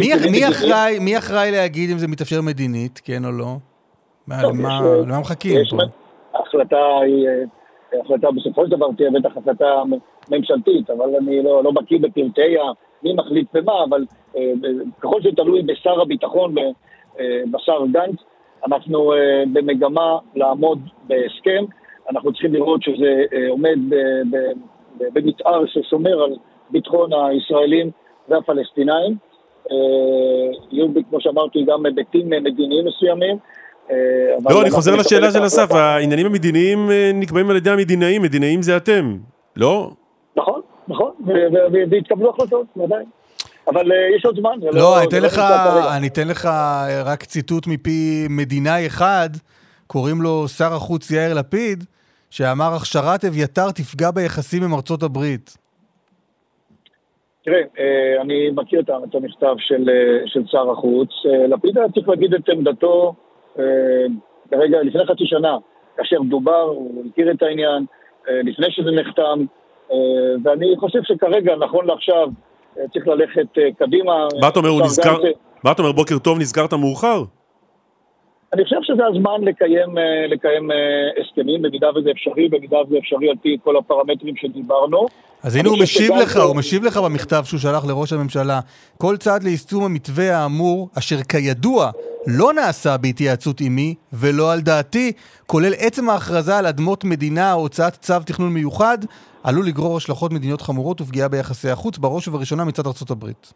מי 1.02 1.18
אחראי 1.18 1.52
להגיד 1.52 1.90
אם 1.90 1.98
זה 1.98 2.08
מתאפשר 2.08 2.42
מדינית, 2.42 3.02
כן 3.04 3.26
או 3.26 3.32
לא? 3.32 3.56
למה 4.28 5.20
מחכים 5.20 5.58
פה? 5.70 5.78
ההחלטה 6.34 6.78
היא, 7.06 7.28
אה, 7.28 8.02
החלטה 8.02 8.28
בסופו 8.32 8.66
של 8.66 8.72
דבר 8.72 8.88
תהיה 8.98 9.12
בטח 9.12 9.38
החלטה 9.38 9.66
ממשלתית, 10.32 10.90
אבל 10.90 11.16
אני 11.22 11.44
לא, 11.44 11.64
לא 11.64 11.72
בקיא 11.72 12.00
בפרטי 12.00 12.56
מי 13.04 13.14
מחליט 13.14 13.48
ומה, 13.54 13.84
אבל 13.90 14.06
אה, 14.38 14.52
ככל 15.00 15.22
שזה 15.22 15.32
תלוי 15.36 15.62
בשר 15.62 16.02
הביטחון, 16.02 16.56
אה, 16.58 17.42
בשר 17.52 17.78
גנץ, 17.92 18.16
אנחנו 18.68 19.14
במגמה 19.54 20.18
לעמוד 20.36 20.80
בהסכם. 21.04 21.66
אנחנו 22.12 22.32
צריכים 22.32 22.54
לראות 22.54 22.84
שזה 22.84 23.24
אה, 23.34 23.50
עומד 23.50 23.78
במתאר 25.00 25.66
ששומר 25.66 26.24
על 26.24 26.36
ביטחון 26.70 27.10
הישראלים 27.14 27.92
והפלסטינאים. 28.30 29.16
אה, 29.72 29.78
יהיו, 30.72 30.88
כמו 31.10 31.22
שאמרתי, 31.22 31.66
גם 31.68 31.86
היבטים 31.86 32.30
מדיניים 32.30 32.86
מסוימים. 32.86 33.38
אה, 33.92 33.96
לא, 34.50 34.62
אני 34.62 34.72
חוזר 34.72 34.96
לשאלה 34.96 35.32
של 35.32 35.46
אסף, 35.46 35.72
העניינים 35.72 36.26
המדיניים 36.26 36.90
נקבעים 37.14 37.50
על 37.50 37.56
ידי 37.56 37.70
המדינאים, 37.70 38.22
מדינאים 38.22 38.62
זה 38.62 38.78
אתם, 38.78 39.18
לא? 39.56 39.90
נכון, 40.36 40.62
נכון, 40.88 41.12
והתקבלו 41.92 42.30
החלטות, 42.30 42.66
ודאי. 42.78 43.04
אבל 43.68 43.92
יש 44.18 44.26
עוד 44.26 44.40
זמן. 44.40 44.52
לא, 44.62 44.72
לא 44.72 44.80
לא 44.80 45.00
אני 45.96 46.08
אתן 46.08 46.28
לך 46.28 46.46
רק 47.06 47.24
ציטוט 47.24 47.68
מפי 47.68 48.28
מדינאי 48.30 48.88
אחד, 48.88 49.30
קוראים 49.96 50.22
לו 50.22 50.48
שר 50.48 50.74
החוץ 50.74 51.12
יאיר 51.12 51.34
לפיד, 51.40 51.84
שאמר 52.30 52.72
הכשרת 52.76 53.26
אביתר 53.26 53.72
תפגע 53.72 54.12
ביחסים 54.12 54.64
עם 54.64 54.74
ארצות 54.74 55.04
הברית. 55.04 55.58
תראה, 57.46 57.62
אה, 57.80 58.22
אני 58.22 58.50
מכיר 58.56 58.80
את 58.80 59.16
המכתב 59.16 59.56
של, 59.58 59.90
אה, 59.90 60.28
של 60.28 60.42
שר 60.48 60.72
החוץ. 60.72 61.10
אה, 61.26 61.48
לפיד 61.48 61.78
היה 61.78 61.88
צריך 61.94 62.10
להגיד 62.10 62.34
את 62.34 62.50
עמדתו 62.50 63.14
ברגע, 64.52 64.78
לפני 64.84 65.06
חצי 65.06 65.26
שנה, 65.26 65.58
כאשר 65.98 66.18
דובר, 66.30 66.62
הוא 66.62 67.04
הכיר 67.12 67.32
את 67.32 67.44
העניין, 67.44 67.86
לפני 68.28 68.68
שזה 68.70 68.92
נחתם, 68.92 69.46
ואני 70.44 70.76
חושב 70.80 71.00
שכרגע, 71.04 71.56
נכון 71.56 71.86
לעכשיו, 71.86 72.28
צריך 72.94 73.08
ללכת 73.08 73.48
קדימה. 73.80 74.28
מה 74.42 74.48
אתה 74.48 74.60
אומר, 74.60 74.70
הוא 74.70 74.82
נזכר, 74.82 75.18
מה 75.64 75.72
אתה 75.72 75.82
אומר, 75.82 75.92
בוקר 75.92 76.20
טוב, 76.20 76.40
נזכרת 76.40 76.74
מאוחר? 76.74 77.24
אני 78.56 78.64
חושב 78.64 78.76
שזה 78.82 79.04
הזמן 79.06 79.42
לקיים, 79.42 79.98
אה, 79.98 80.28
לקיים 80.28 80.72
אה, 80.72 80.78
הסכמים, 81.22 81.62
במידה 81.62 81.88
וזה 81.96 82.12
אפשרי, 82.12 82.50
במידה 82.50 82.78
וזה 82.88 82.98
אפשרי 82.98 83.30
על 83.30 83.36
פי 83.42 83.58
כל 83.64 83.78
הפרמטרים 83.78 84.36
שדיברנו. 84.36 85.06
אז 85.44 85.56
הנה 85.56 85.70
הוא 85.70 85.78
משיב 85.80 86.12
לך, 86.22 86.34
זה... 86.34 86.42
הוא 86.42 86.56
משיב 86.56 86.84
לך 86.84 86.98
במכתב 86.98 87.44
שהוא 87.46 87.60
שלח 87.60 87.86
לראש 87.86 88.14
הממשלה. 88.14 88.60
כל 88.98 89.18
צעד 89.18 89.44
ליישום 89.44 89.84
המתווה 89.84 90.38
האמור, 90.38 90.90
אשר 90.98 91.16
כידוע 91.30 91.92
לא 92.28 92.54
נעשה 92.54 92.98
בהתייעצות 92.98 93.60
עימי 93.60 93.96
ולא 94.14 94.54
על 94.54 94.62
דעתי, 94.62 95.12
כולל 95.46 95.74
עצם 95.78 96.10
ההכרזה 96.10 96.58
על 96.58 96.66
אדמות 96.66 97.04
מדינה 97.04 97.54
או 97.54 97.60
הוצאת 97.60 97.94
צו 97.94 98.20
תכנון 98.26 98.54
מיוחד, 98.54 98.98
עלול 99.44 99.68
לגרור 99.68 99.98
השלכות 99.98 100.34
מדיניות 100.34 100.62
חמורות 100.62 101.02
ופגיעה 101.02 101.28
ביחסי 101.28 101.70
החוץ, 101.70 101.98
בראש 101.98 102.28
ובראשונה 102.28 102.66
מצד 102.66 102.88
ארצות 102.88 103.12
הברית. 103.12 103.54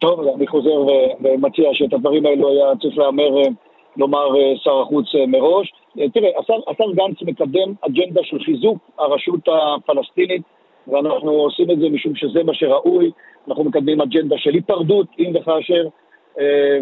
טוב, 0.00 0.20
אני 0.36 0.46
חוזר 0.46 0.84
ומציע 1.20 1.70
שאת 1.72 1.92
הדברים 1.92 2.26
האלו 2.26 2.48
היה 2.48 2.72
צריך 2.82 2.98
להמר, 2.98 3.38
אה, 3.38 3.48
לומר 3.96 4.36
אה, 4.36 4.52
שר 4.56 4.80
החוץ 4.80 5.06
אה, 5.14 5.26
מראש. 5.26 5.72
תראה, 6.14 6.30
השר, 6.38 6.54
השר 6.68 6.92
גנץ 6.92 7.16
מקדם 7.22 7.74
אג'נדה 7.86 8.20
של 8.24 8.38
חיזוק 8.44 8.78
הרשות 8.98 9.40
הפלסטינית, 9.48 10.42
ואנחנו 10.88 11.30
עושים 11.30 11.70
את 11.70 11.78
זה 11.78 11.88
משום 11.88 12.14
שזה 12.14 12.44
מה 12.44 12.54
שראוי. 12.54 13.10
אנחנו 13.48 13.64
מקדמים 13.64 14.00
אג'נדה 14.00 14.36
של 14.38 14.54
היפרדות, 14.54 15.06
אם 15.18 15.32
וכאשר, 15.34 15.86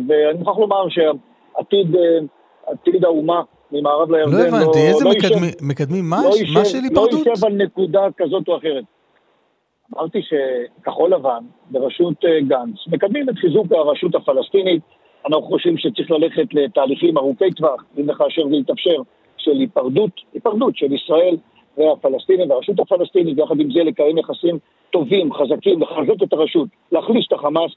ואני 0.09 0.39
מוכרח 0.39 0.59
לומר 0.59 0.85
שעתיד 0.89 1.97
עתיד 2.67 3.05
האומה 3.05 3.43
ממערב 3.73 4.11
לירדן 4.11 4.33
לא 4.33 4.39
הבנתי, 4.39 4.79
לא, 4.79 4.89
איזה 4.89 5.05
לא 5.05 5.11
מקדמי, 5.11 5.47
יישב, 5.47 5.65
מקדמים 5.65 6.05
מה? 6.11 6.17
לא 6.23 6.31
מה 6.55 6.65
של 6.65 6.79
היפרדות? 6.85 7.13
לא 7.13 7.31
יישב 7.31 7.47
על 7.47 7.53
נקודה 7.53 8.01
כזאת 8.17 8.49
או 8.49 8.57
אחרת. 8.57 8.85
אמרתי 9.95 10.19
שכחול 10.23 11.11
לבן 11.15 11.45
בראשות 11.71 12.25
אה, 12.25 12.41
גנץ 12.41 12.77
מקדמים 12.87 13.29
את 13.29 13.35
חיזוק 13.39 13.73
הרשות 13.73 14.15
הפלסטינית. 14.15 14.83
אנחנו 15.27 15.43
חושבים 15.43 15.79
שצריך 15.79 16.11
ללכת 16.11 16.55
לתהליכים 16.55 17.19
ארוכי 17.19 17.51
טווח, 17.51 17.85
אם 17.99 18.11
וכאשר 18.11 18.49
זה 18.49 18.57
יתאפשר, 18.57 19.03
של 19.37 19.51
היפרדות, 19.51 20.11
היפרדות 20.35 20.77
של 20.77 20.93
ישראל 20.93 21.37
והפלסטינים 21.77 22.51
והרשות 22.51 22.81
הפלסטינית, 22.81 23.39
ויחד 23.39 23.61
עם 23.61 23.71
זה 23.71 23.85
לקיים 23.85 24.19
יחסים 24.19 24.59
טובים, 24.91 25.33
חזקים, 25.33 25.83
לחזק 25.83 26.23
את 26.23 26.33
הרשות, 26.33 26.69
להחליש 26.93 27.27
את 27.27 27.33
החמאס, 27.33 27.73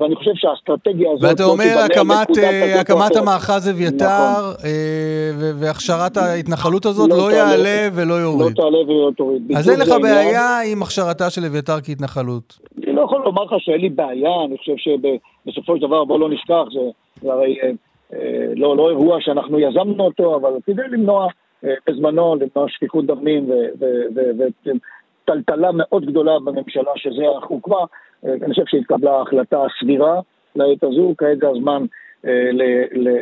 ואני 0.00 0.16
חושב 0.16 0.30
שהאסטרטגיה 0.34 1.12
הזאת... 1.12 1.30
ואתה 1.30 1.42
לא 1.42 1.48
אומר 1.48 1.78
הקמת, 1.84 2.38
אה, 2.38 2.80
הקמת 2.80 3.16
המאחז 3.16 3.70
אביתר 3.70 4.06
נכון. 4.06 4.54
אה, 4.64 5.30
והכשרת 5.60 6.16
ההתנחלות 6.16 6.86
הזאת 6.86 7.10
לא, 7.10 7.16
לא 7.16 7.32
יעלה 7.32 7.88
ולא 7.92 8.14
יוריד. 8.14 8.58
לא 8.58 8.62
תעלה 8.62 8.78
ולא 8.78 9.10
תוריד. 9.16 9.52
אז 9.56 9.70
אין 9.70 9.80
לך 9.80 9.88
בעיה 10.02 10.60
עם 10.72 10.82
הכשרתה 10.82 11.30
של 11.30 11.44
אביתר 11.44 11.80
כהתנחלות. 11.84 12.58
אני 12.84 12.92
לא 12.96 13.02
יכול 13.02 13.22
לומר 13.24 13.44
לך 13.44 13.52
שאין 13.58 13.80
לי 13.80 13.88
בעיה, 13.88 14.44
אני 14.44 14.58
חושב 14.58 14.74
שבסופו 14.76 15.76
של 15.76 15.82
דבר, 15.82 16.04
בוא 16.04 16.20
לא 16.20 16.30
נשכח, 16.30 16.64
זה 17.22 17.32
הרי 17.32 17.56
לא, 18.56 18.76
לא 18.76 18.90
אירוע 18.90 19.16
שאנחנו 19.20 19.58
יזמנו 19.60 20.04
אותו, 20.04 20.36
אבל 20.36 20.52
כדי 20.66 20.82
למנוע 20.92 21.26
בזמנו, 21.62 22.34
למנוע 22.34 22.68
שפיכות 22.68 23.06
דמים 23.06 23.50
וטלטלה 25.30 25.72
מאוד 25.72 26.06
גדולה 26.06 26.38
בממשלה 26.44 26.90
שזה 26.96 27.22
הוקמה, 27.48 27.84
אני 28.24 28.48
חושב 28.48 28.62
שהתקבלה 28.66 29.20
החלטה 29.20 29.58
סבירה 29.80 30.20
לעת 30.56 30.82
הזו, 30.82 31.14
כעת 31.18 31.38
זה 31.40 31.48
הזמן 31.48 31.84
אה, 32.26 32.50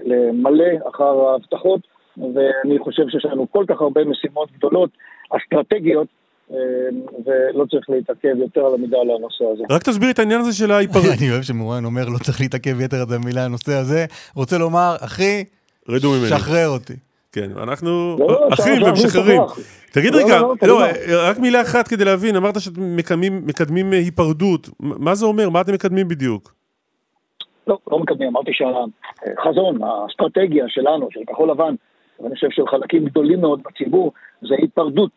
למלא 0.04 0.88
אחר 0.94 1.28
ההבטחות, 1.28 1.80
ואני 2.16 2.78
חושב 2.78 3.02
שיש 3.09 3.24
לנו 3.24 3.46
כל 3.50 3.64
כך 3.68 3.80
הרבה 3.80 4.04
משימות 4.04 4.48
גדולות, 4.52 4.90
אסטרטגיות, 5.30 6.06
אה, 6.50 6.56
ולא 7.26 7.64
צריך 7.64 7.90
להתעכב 7.90 8.36
יותר 8.38 8.66
על 8.66 8.74
המידה 8.74 8.98
על 8.98 9.11
הנושא 9.11 9.44
הזה. 9.52 9.62
רק 9.70 9.82
תסביר 9.82 10.11
את 10.11 10.18
העניין 10.18 10.40
הזה 10.40 10.52
של 10.52 10.70
ההיפרדות. 10.70 11.11
אני 11.20 11.30
אוהב 11.30 11.42
שמורן 11.42 11.84
אומר 11.84 12.09
לא 12.09 12.18
צריך 12.18 12.40
להתעכב 12.40 12.80
יותר 12.80 12.96
על 12.96 13.14
המילה 13.22 13.44
הנושא 13.44 13.72
הזה. 13.72 14.06
רוצה 14.36 14.59
לומר, 14.59 14.96
אחי, 15.00 15.44
שחרר 16.28 16.68
אותי. 16.68 16.94
כן, 17.32 17.50
אנחנו 17.62 18.16
לא, 18.18 18.26
לא, 18.28 18.48
אחים 18.54 18.82
ומשחררים. 18.82 19.40
תגיד 19.93 20.14
לא, 20.14 20.18
רגע, 20.18 20.41
לא, 20.62 20.78
רק 21.28 21.39
מילה 21.39 21.62
אחת 21.62 21.89
כדי 21.89 22.05
להבין, 22.05 22.36
אמרת 22.36 22.61
שאתם 22.61 22.97
מקדמים 23.47 23.91
היפרדות, 23.93 24.68
מה 24.80 25.14
זה 25.14 25.26
אומר? 25.26 25.51
מה 25.51 25.61
אתם 25.61 25.72
מקדמים 25.74 26.09
בדיוק? 26.09 26.55
לא, 27.66 27.78
לא 27.91 27.99
מקדמים, 27.99 28.28
אמרתי 28.28 28.51
שהחזון, 28.53 29.78
האסטרטגיה 29.82 30.64
שלנו, 30.68 31.09
של 31.11 31.20
כחול 31.26 31.51
לבן, 31.51 31.74
ואני 32.20 32.34
חושב 32.34 32.51
של 32.51 32.66
חלקים 32.66 33.05
גדולים 33.05 33.41
מאוד 33.41 33.61
בציבור, 33.66 34.12
זה 34.43 34.55
היפרדות 34.59 35.11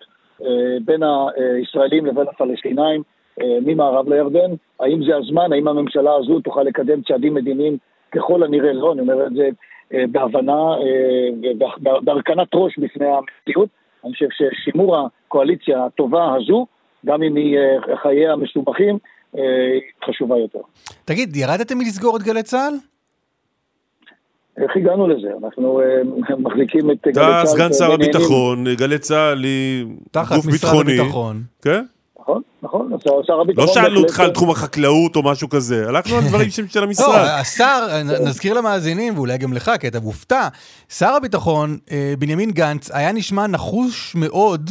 בין 0.85 1.01
הישראלים 1.03 2.05
לבין 2.05 2.25
הפלסטינאים 2.27 3.03
ממערב 3.39 4.09
לירדן. 4.09 4.51
האם 4.79 5.03
זה 5.03 5.15
הזמן? 5.15 5.53
האם 5.53 5.67
הממשלה 5.67 6.15
הזו 6.15 6.39
תוכל 6.39 6.63
לקדם 6.63 7.01
צעדים 7.01 7.33
מדיניים? 7.33 7.77
ככל 8.11 8.43
הנראה 8.43 8.73
לא, 8.73 8.93
אני 8.93 9.01
אומר 9.01 9.27
את 9.27 9.33
זה 9.33 9.49
בהבנה, 10.11 10.75
בהרכנת 11.79 12.47
ראש 12.53 12.77
בפני 12.77 13.05
המציאות. 13.07 13.69
אני 14.05 14.13
חושב 14.13 14.27
ששימור 14.31 14.97
הקואליציה 14.97 15.85
הטובה 15.85 16.35
הזו, 16.35 16.65
גם 17.05 17.23
אם 17.23 17.35
היא 17.35 17.57
חייה 18.01 18.35
מסובכים, 18.35 18.97
חשובה 20.05 20.37
יותר. 20.37 20.59
תגיד, 21.05 21.35
ירדתם 21.35 21.77
מלסגור 21.77 22.17
את 22.17 22.23
גלי 22.23 22.43
צה"ל? 22.43 22.73
איך 24.57 24.71
הגענו 24.75 25.07
לזה? 25.07 25.29
אנחנו 25.43 25.81
uh, 25.81 26.35
מחזיקים 26.43 26.91
את 26.91 26.97
גלי 27.03 27.13
צה"ל... 27.13 27.39
אתה 27.41 27.45
סגן 27.45 27.73
שר 27.73 27.91
הביטחון, 27.93 28.65
גלי 28.75 28.97
צה"ל 28.99 29.43
היא 29.43 29.85
גוף 29.85 30.45
ביטחוני. 30.45 30.57
תחת 30.57 30.65
משרד 30.65 30.87
הביטחון. 30.87 31.43
כן? 31.61 31.83
נכון, 32.61 32.89
נכון, 32.91 32.91
שר 33.27 33.41
הביטחון... 33.41 33.65
לא 33.67 33.73
שאלנו 33.73 33.99
אותך 33.99 34.19
על 34.19 34.31
תחום 34.31 34.49
החקלאות 34.49 35.15
או 35.15 35.23
משהו 35.23 35.49
כזה, 35.49 35.87
הלכנו 35.87 36.15
על 36.15 36.23
דברים 36.23 36.49
של 36.49 36.83
המשרד. 36.83 37.07
לא, 37.07 37.29
השר, 37.41 37.87
נזכיר 38.03 38.53
למאזינים, 38.53 39.17
ואולי 39.17 39.37
גם 39.37 39.53
לך, 39.53 39.71
כי 39.79 39.87
אתה 39.87 39.99
מופתע, 39.99 40.47
שר 40.89 41.09
הביטחון, 41.09 41.77
אה, 41.91 42.13
בנימין 42.19 42.51
גנץ, 42.51 42.91
היה 42.91 43.11
נשמע 43.11 43.47
נחוש 43.47 44.15
מאוד 44.15 44.69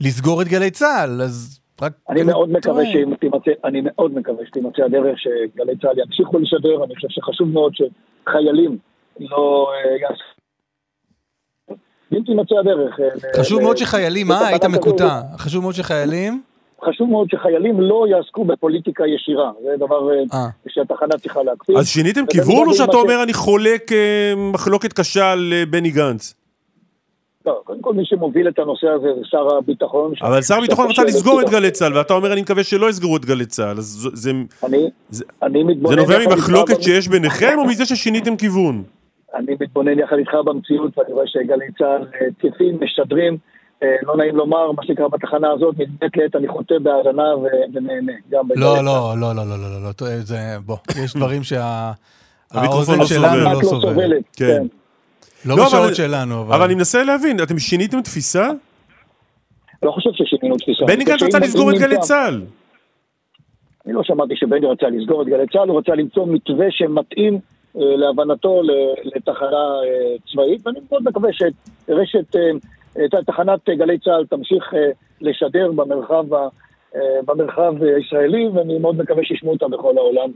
לסגור 0.00 0.42
את 0.42 0.48
גלי 0.48 0.70
צה"ל, 0.70 1.22
אז 1.22 1.60
רק... 1.82 1.92
אני 2.08 2.22
מאוד 2.22 2.50
מקווה 2.50 2.84
שאם 2.86 3.14
תימצא, 3.14 3.50
אני 3.64 3.80
מאוד 3.84 4.14
מקווה 4.14 4.46
שתימצא 4.46 4.82
הדרך 4.82 5.18
שגלי 5.18 5.76
צה"ל 5.82 5.98
ימשיכו 5.98 6.38
לשדר, 6.38 6.84
אני 6.84 6.94
חושב 6.94 7.08
שחשוב 7.10 7.48
מאוד 7.48 7.72
שחיילים 7.74 8.78
לא 9.20 9.68
יעשו. 10.00 10.30
אם 12.12 12.22
תימצא 12.26 12.54
הדרך... 12.54 13.00
חשוב 13.36 13.62
מאוד 13.62 13.76
שחיילים, 13.76 14.28
מה? 14.28 14.46
היית 14.46 14.64
מקוטע. 14.64 15.20
חשוב 15.36 15.62
מאוד 15.62 15.74
שחיילים... 15.74 16.42
חשוב 16.84 17.10
מאוד 17.10 17.28
שחיילים 17.30 17.80
לא 17.80 18.06
יעסקו 18.10 18.44
בפוליטיקה 18.44 19.06
ישירה, 19.06 19.50
זה 19.62 19.76
דבר 19.76 20.08
שהתחנה 20.68 21.18
צריכה 21.18 21.42
להקפיד. 21.42 21.76
אז 21.76 21.88
שיניתם 21.88 22.26
כיוון 22.26 22.68
או 22.68 22.74
שאתה 22.74 22.96
אומר 22.96 23.22
אני 23.22 23.32
חולק 23.32 23.90
מחלוקת 24.36 24.92
קשה 24.92 25.32
על 25.32 25.52
בני 25.70 25.90
גנץ? 25.90 26.34
לא, 27.46 27.60
קודם 27.64 27.82
כל 27.82 27.94
מי 27.94 28.04
שמוביל 28.04 28.48
את 28.48 28.58
הנושא 28.58 28.86
הזה 28.86 29.08
זה 29.18 29.20
שר 29.24 29.56
הביטחון. 29.56 30.12
אבל 30.22 30.42
שר 30.42 30.54
הביטחון 30.54 30.90
רצה 30.90 31.04
לסגור 31.04 31.40
את 31.40 31.50
גלי 31.50 31.70
צה"ל, 31.70 31.96
ואתה 31.96 32.14
אומר 32.14 32.32
אני 32.32 32.40
מקווה 32.40 32.64
שלא 32.64 32.90
יסגרו 32.90 33.16
את 33.16 33.24
גלי 33.24 33.46
צה"ל, 33.46 33.78
אז 33.78 34.08
זה... 34.12 34.30
אני 35.42 35.62
מתבונן... 35.62 35.94
זה 35.94 35.96
נובע 35.96 36.18
ממחלוקת 36.26 36.82
שיש 36.82 37.08
ביניכם 37.08 37.58
או 37.58 37.64
מזה 37.64 37.86
ששיניתם 37.86 38.36
כיוון? 38.36 38.82
אני 39.34 39.56
מתבונן 39.60 39.98
יחד 39.98 40.16
איתך 40.16 40.34
במציאות, 40.44 40.98
ואני 40.98 41.12
רואה 41.12 41.26
שגלי 41.26 41.72
צה"ל 41.78 42.04
תקפים, 42.38 42.78
משדרים, 42.80 43.36
לא 44.02 44.16
נעים 44.16 44.36
לומר, 44.36 44.72
מה 44.72 44.84
שנקרא 44.84 45.08
בתחנה 45.08 45.50
הזאת, 45.52 45.74
מעת 46.02 46.16
לעת 46.16 46.36
אני 46.36 46.48
חוטא 46.48 46.74
בהאזנה 46.82 47.36
ונהנה. 47.74 48.12
לא, 48.32 48.84
לא, 48.84 49.14
לא, 49.20 49.34
לא, 49.34 49.46
לא, 49.46 49.58
לא, 49.58 49.92
לא, 50.00 50.16
זה, 50.20 50.36
בוא, 50.66 50.76
יש 51.04 51.16
דברים 51.16 51.42
שהאוזן 51.42 53.04
שלנו 53.14 53.50
לא 53.52 53.60
סובלת. 53.62 54.22
כן. 54.36 54.66
לא 55.44 55.66
בשעות 55.66 55.94
שלנו, 55.94 56.42
אבל... 56.42 56.54
אבל 56.54 56.64
אני 56.64 56.74
מנסה 56.74 57.04
להבין, 57.04 57.42
אתם 57.42 57.58
שיניתם 57.58 58.00
תפיסה? 58.00 58.48
לא 59.82 59.90
חושב 59.90 60.10
ששינינו 60.12 60.56
תפיסה. 60.56 60.84
בני 60.86 61.04
גנץ 61.04 61.22
רצה 61.22 61.38
לסגור 61.38 61.70
את 61.70 61.76
גלי 61.78 61.98
צה"ל. 61.98 62.42
אני 63.86 63.94
לא 63.94 64.02
שמעתי 64.04 64.36
שבני 64.36 64.66
רצה 64.66 64.86
לסגור 64.88 65.22
את 65.22 65.26
גלי 65.26 65.46
צה"ל, 65.52 65.68
הוא 65.68 65.78
רצה 65.78 65.94
למצוא 65.94 66.26
מתווה 66.26 66.66
שמתאים 66.70 67.38
להבנתו 67.74 68.62
לתחנה 69.04 69.66
צבאית, 70.32 70.66
ואני 70.66 70.78
מאוד 70.90 71.02
מקווה 71.04 71.30
שרשת, 71.32 72.36
תחנת 73.26 73.68
גלי 73.68 73.98
צה"ל 73.98 74.26
תמשיך 74.26 74.64
לשדר 75.20 75.72
במרחב, 75.72 76.24
במרחב 77.26 77.72
הישראלי, 77.82 78.48
ואני 78.48 78.78
מאוד 78.78 78.96
מקווה 78.98 79.24
שישמעו 79.24 79.52
אותה 79.52 79.68
בכל 79.68 79.98
העולם. 79.98 80.30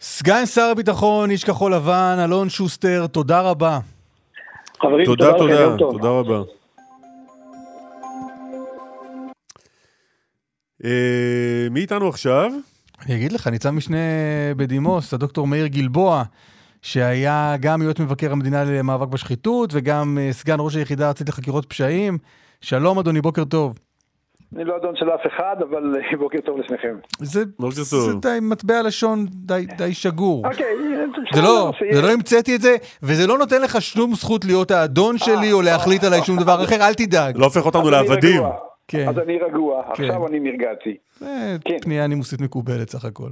סגן 0.00 0.46
שר 0.46 0.68
הביטחון, 0.72 1.30
איש 1.30 1.44
כחול 1.44 1.74
לבן, 1.74 2.16
אלון 2.24 2.48
שוסטר, 2.48 3.06
תודה 3.06 3.40
רבה. 3.40 3.78
חברים, 4.80 5.06
תודה, 5.06 5.32
תודה, 5.38 5.76
תודה, 5.78 5.92
תודה 5.92 6.08
רבה. 6.08 6.42
אה, 10.84 11.66
מי 11.70 11.80
איתנו 11.80 12.08
עכשיו? 12.08 12.50
אני 13.06 13.16
אגיד 13.16 13.32
לך, 13.32 13.46
ניצב 13.46 13.70
משנה 13.70 13.96
בדימוס, 14.56 15.14
הדוקטור 15.14 15.46
מאיר 15.46 15.66
גלבוע, 15.66 16.22
שהיה 16.84 17.54
גם 17.60 17.82
יועץ 17.82 18.00
מבקר 18.00 18.32
המדינה 18.32 18.64
למאבק 18.64 19.08
בשחיתות 19.08 19.70
וגם 19.72 20.18
סגן 20.30 20.56
ראש 20.58 20.76
היחידה 20.76 21.04
הארצית 21.04 21.28
לחקירות 21.28 21.66
פשעים. 21.66 22.18
שלום 22.60 22.98
אדוני, 22.98 23.20
בוקר 23.20 23.44
טוב. 23.44 23.78
אני 24.56 24.64
לא 24.64 24.76
אדון 24.76 24.96
של 24.96 25.10
אף 25.10 25.20
אחד, 25.26 25.56
אבל 25.70 25.94
בוקר 26.20 26.38
טוב 26.40 26.58
לשניכם. 26.58 26.96
זה, 27.18 27.44
בוקר 27.58 27.82
טוב. 27.90 28.10
זה 28.10 28.14
די 28.22 28.38
מטבע 28.42 28.82
לשון 28.82 29.26
די, 29.30 29.66
די 29.78 29.94
שגור. 29.94 30.46
אוקיי, 30.46 30.66
זה 31.34 31.42
לא, 31.42 31.72
זה 31.92 32.02
לא 32.02 32.10
המצאתי 32.10 32.56
את 32.56 32.60
זה, 32.60 32.76
וזה 33.02 33.26
לא 33.26 33.38
נותן 33.38 33.62
לך 33.62 33.82
שום 33.82 34.14
זכות 34.14 34.44
להיות 34.44 34.70
האדון 34.70 35.18
שלי 35.18 35.52
או 35.52 35.62
להחליט 35.62 36.04
עליי 36.04 36.22
שום 36.22 36.38
דבר 36.38 36.64
אחר, 36.64 36.76
אל 36.76 36.94
תדאג. 36.94 37.38
לא 37.38 37.44
הופך 37.44 37.66
אותנו 37.66 37.90
לעבדים. 37.90 38.42
כן. 38.88 39.08
אז 39.08 39.18
אני 39.18 39.38
רגוע, 39.38 39.82
עכשיו 39.90 40.26
אני 40.26 40.40
נרגעתי. 40.40 40.96
זה 41.20 41.56
פנייה 41.82 42.06
נימוסית 42.06 42.40
מקובלת 42.40 42.90
סך 42.90 43.04
הכל. 43.04 43.30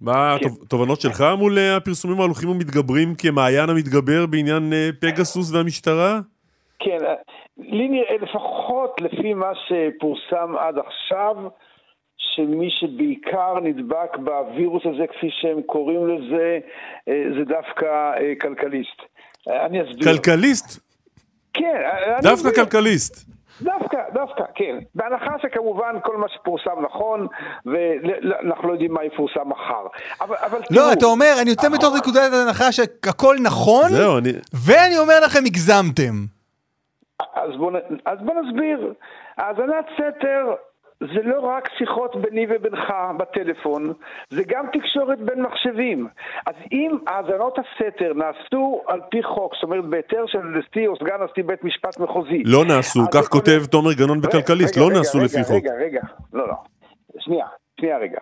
מה 0.00 0.36
התובנות 0.62 1.00
שלך 1.00 1.24
מול 1.38 1.58
הפרסומים 1.58 2.20
ההולכים 2.20 2.48
ומתגברים 2.48 3.14
כמעיין 3.14 3.70
המתגבר 3.70 4.26
בעניין 4.26 4.72
פגסוס 5.00 5.52
והמשטרה? 5.52 6.20
כן, 6.78 6.98
לי 7.58 7.88
נראה 7.88 8.16
לפחות 8.22 9.00
לפי 9.00 9.34
מה 9.34 9.52
שפורסם 9.54 10.56
עד 10.58 10.78
עכשיו, 10.78 11.36
שמי 12.16 12.70
שבעיקר 12.70 13.60
נדבק 13.60 14.16
בווירוס 14.24 14.82
הזה, 14.84 15.06
כפי 15.06 15.28
שהם 15.40 15.62
קוראים 15.62 16.08
לזה, 16.08 16.58
זה 17.06 17.44
דווקא 17.44 18.12
כלכליסט. 18.40 19.02
אני 19.48 19.82
אסביר. 19.82 20.12
כלכליסט? 20.12 20.80
כן. 21.54 21.80
דווקא 22.22 22.50
כלכליסט. 22.54 23.35
דווקא, 23.62 23.98
דווקא, 24.12 24.44
כן. 24.54 24.78
בהנחה 24.94 25.38
שכמובן 25.42 25.94
כל 26.02 26.16
מה 26.16 26.26
שפורסם 26.28 26.80
נכון, 26.84 27.26
ואנחנו 27.66 28.68
לא 28.68 28.72
יודעים 28.72 28.92
מה 28.92 29.04
יפורסם 29.04 29.48
מחר. 29.48 29.86
אבל, 30.20 30.36
אבל 30.46 30.58
לא, 30.58 30.80
תראו, 30.80 30.92
אתה 30.92 31.06
אומר, 31.06 31.34
אני 31.42 31.50
יוצא 31.50 31.68
מתוך 31.68 31.94
נקודת 31.96 32.32
הנחה 32.32 32.72
שהכל 32.72 33.36
נכון, 33.42 33.88
זהו, 33.88 34.18
אני... 34.18 34.32
ואני 34.66 34.98
אומר 34.98 35.20
לכם, 35.24 35.40
הגזמתם. 35.46 36.12
אז 37.34 37.50
בוא, 37.58 37.72
אז 38.06 38.18
בוא 38.20 38.34
נסביר. 38.34 38.92
האזנת 39.38 39.86
סתר 39.94 40.54
זה 41.00 41.22
לא 41.24 41.40
רק 41.40 41.68
שיחות 41.78 42.16
ביני 42.16 42.46
ובינך 42.48 42.92
בטלפון, 43.16 43.92
זה 44.30 44.42
גם 44.46 44.66
תקשורת 44.72 45.18
בין 45.18 45.42
מחשבים. 45.42 46.08
אז 46.46 46.54
אם 46.72 46.98
האזנות 47.06 47.58
הסתר 47.58 48.12
נעשו 48.12 48.82
על 48.86 49.00
פי 49.10 49.22
חוק, 49.22 49.54
זאת 49.54 49.62
אומרת 49.62 49.84
בהיתר 49.84 50.26
של 50.26 50.38
נשיא 50.38 50.88
או 50.88 50.96
סגן 50.96 51.22
נשיא 51.30 51.44
בית 51.44 51.64
משפט 51.64 51.98
מחוזי... 51.98 52.42
לא 52.44 52.64
נעשו, 52.64 53.00
כך 53.14 53.28
כותב 53.28 53.66
תומר 53.70 53.92
גנון 53.92 54.20
בכלכליסט, 54.20 54.76
לא 54.76 54.90
נעשו 54.90 55.18
לפי 55.18 55.44
חוק. 55.44 55.56
רגע, 55.56 55.74
רגע, 55.74 56.00
לא, 56.32 56.48
לא. 56.48 56.54
שנייה, 57.18 57.46
שנייה 57.80 57.98
רגע. 57.98 58.18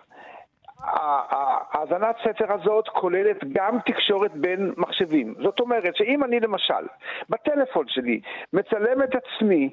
האזנת 1.73 2.15
סתר 2.21 2.53
הזאת 2.53 2.87
כוללת 2.87 3.37
גם 3.53 3.77
תקשורת 3.85 4.31
בין 4.33 4.73
מחשבים. 4.77 5.35
זאת 5.43 5.59
אומרת 5.59 5.95
שאם 5.95 6.23
אני 6.23 6.39
למשל, 6.39 6.87
בטלפון 7.29 7.85
שלי, 7.87 8.19
מצלם 8.53 9.03
את 9.03 9.15
עצמי, 9.15 9.69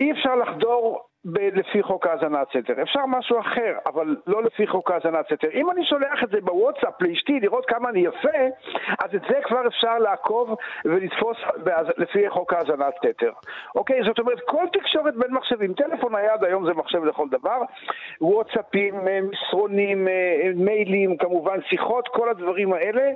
אי 0.00 0.12
אפשר 0.12 0.34
לחדור 0.34 1.07
לפי 1.36 1.82
חוק 1.82 2.06
האזנת 2.06 2.48
סתר. 2.48 2.82
אפשר 2.82 3.06
משהו 3.06 3.40
אחר, 3.40 3.78
אבל 3.86 4.16
לא 4.26 4.42
לפי 4.42 4.66
חוק 4.66 4.90
האזנת 4.90 5.26
סתר. 5.26 5.48
אם 5.54 5.70
אני 5.70 5.84
שולח 5.84 6.24
את 6.24 6.30
זה 6.30 6.40
בוואטסאפ 6.40 7.02
לאשתי 7.02 7.40
לראות 7.40 7.66
כמה 7.66 7.88
אני 7.88 8.00
יפה, 8.00 8.38
אז 9.04 9.14
את 9.14 9.22
זה 9.28 9.34
כבר 9.42 9.66
אפשר 9.66 9.98
לעקוב 9.98 10.56
ולתפוס 10.84 11.36
באז... 11.64 11.86
לפי 11.96 12.30
חוק 12.30 12.52
האזנת 12.52 12.94
סתר. 12.96 13.32
אוקיי? 13.74 14.02
זאת 14.04 14.18
אומרת, 14.18 14.40
כל 14.46 14.64
תקשורת 14.72 15.14
בין 15.16 15.30
מחשבים, 15.34 15.74
טלפון 15.74 16.14
נייד 16.14 16.44
היום 16.44 16.66
זה 16.66 16.74
מחשב 16.74 17.04
לכל 17.04 17.28
דבר, 17.30 17.62
וואטסאפים, 18.20 18.94
מסרונים, 19.30 20.08
מיילים, 20.56 21.16
כמובן 21.16 21.58
שיחות, 21.68 22.08
כל 22.08 22.28
הדברים 22.28 22.72
האלה, 22.72 23.10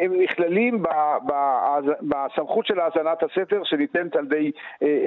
הם 0.00 0.12
נכללים 0.22 0.82
בסמכות 2.02 2.66
של 2.66 2.80
האזנת 2.80 3.22
הסתר 3.22 3.64
שניתנת 3.64 4.16
על 4.16 4.24
ידי 4.24 4.52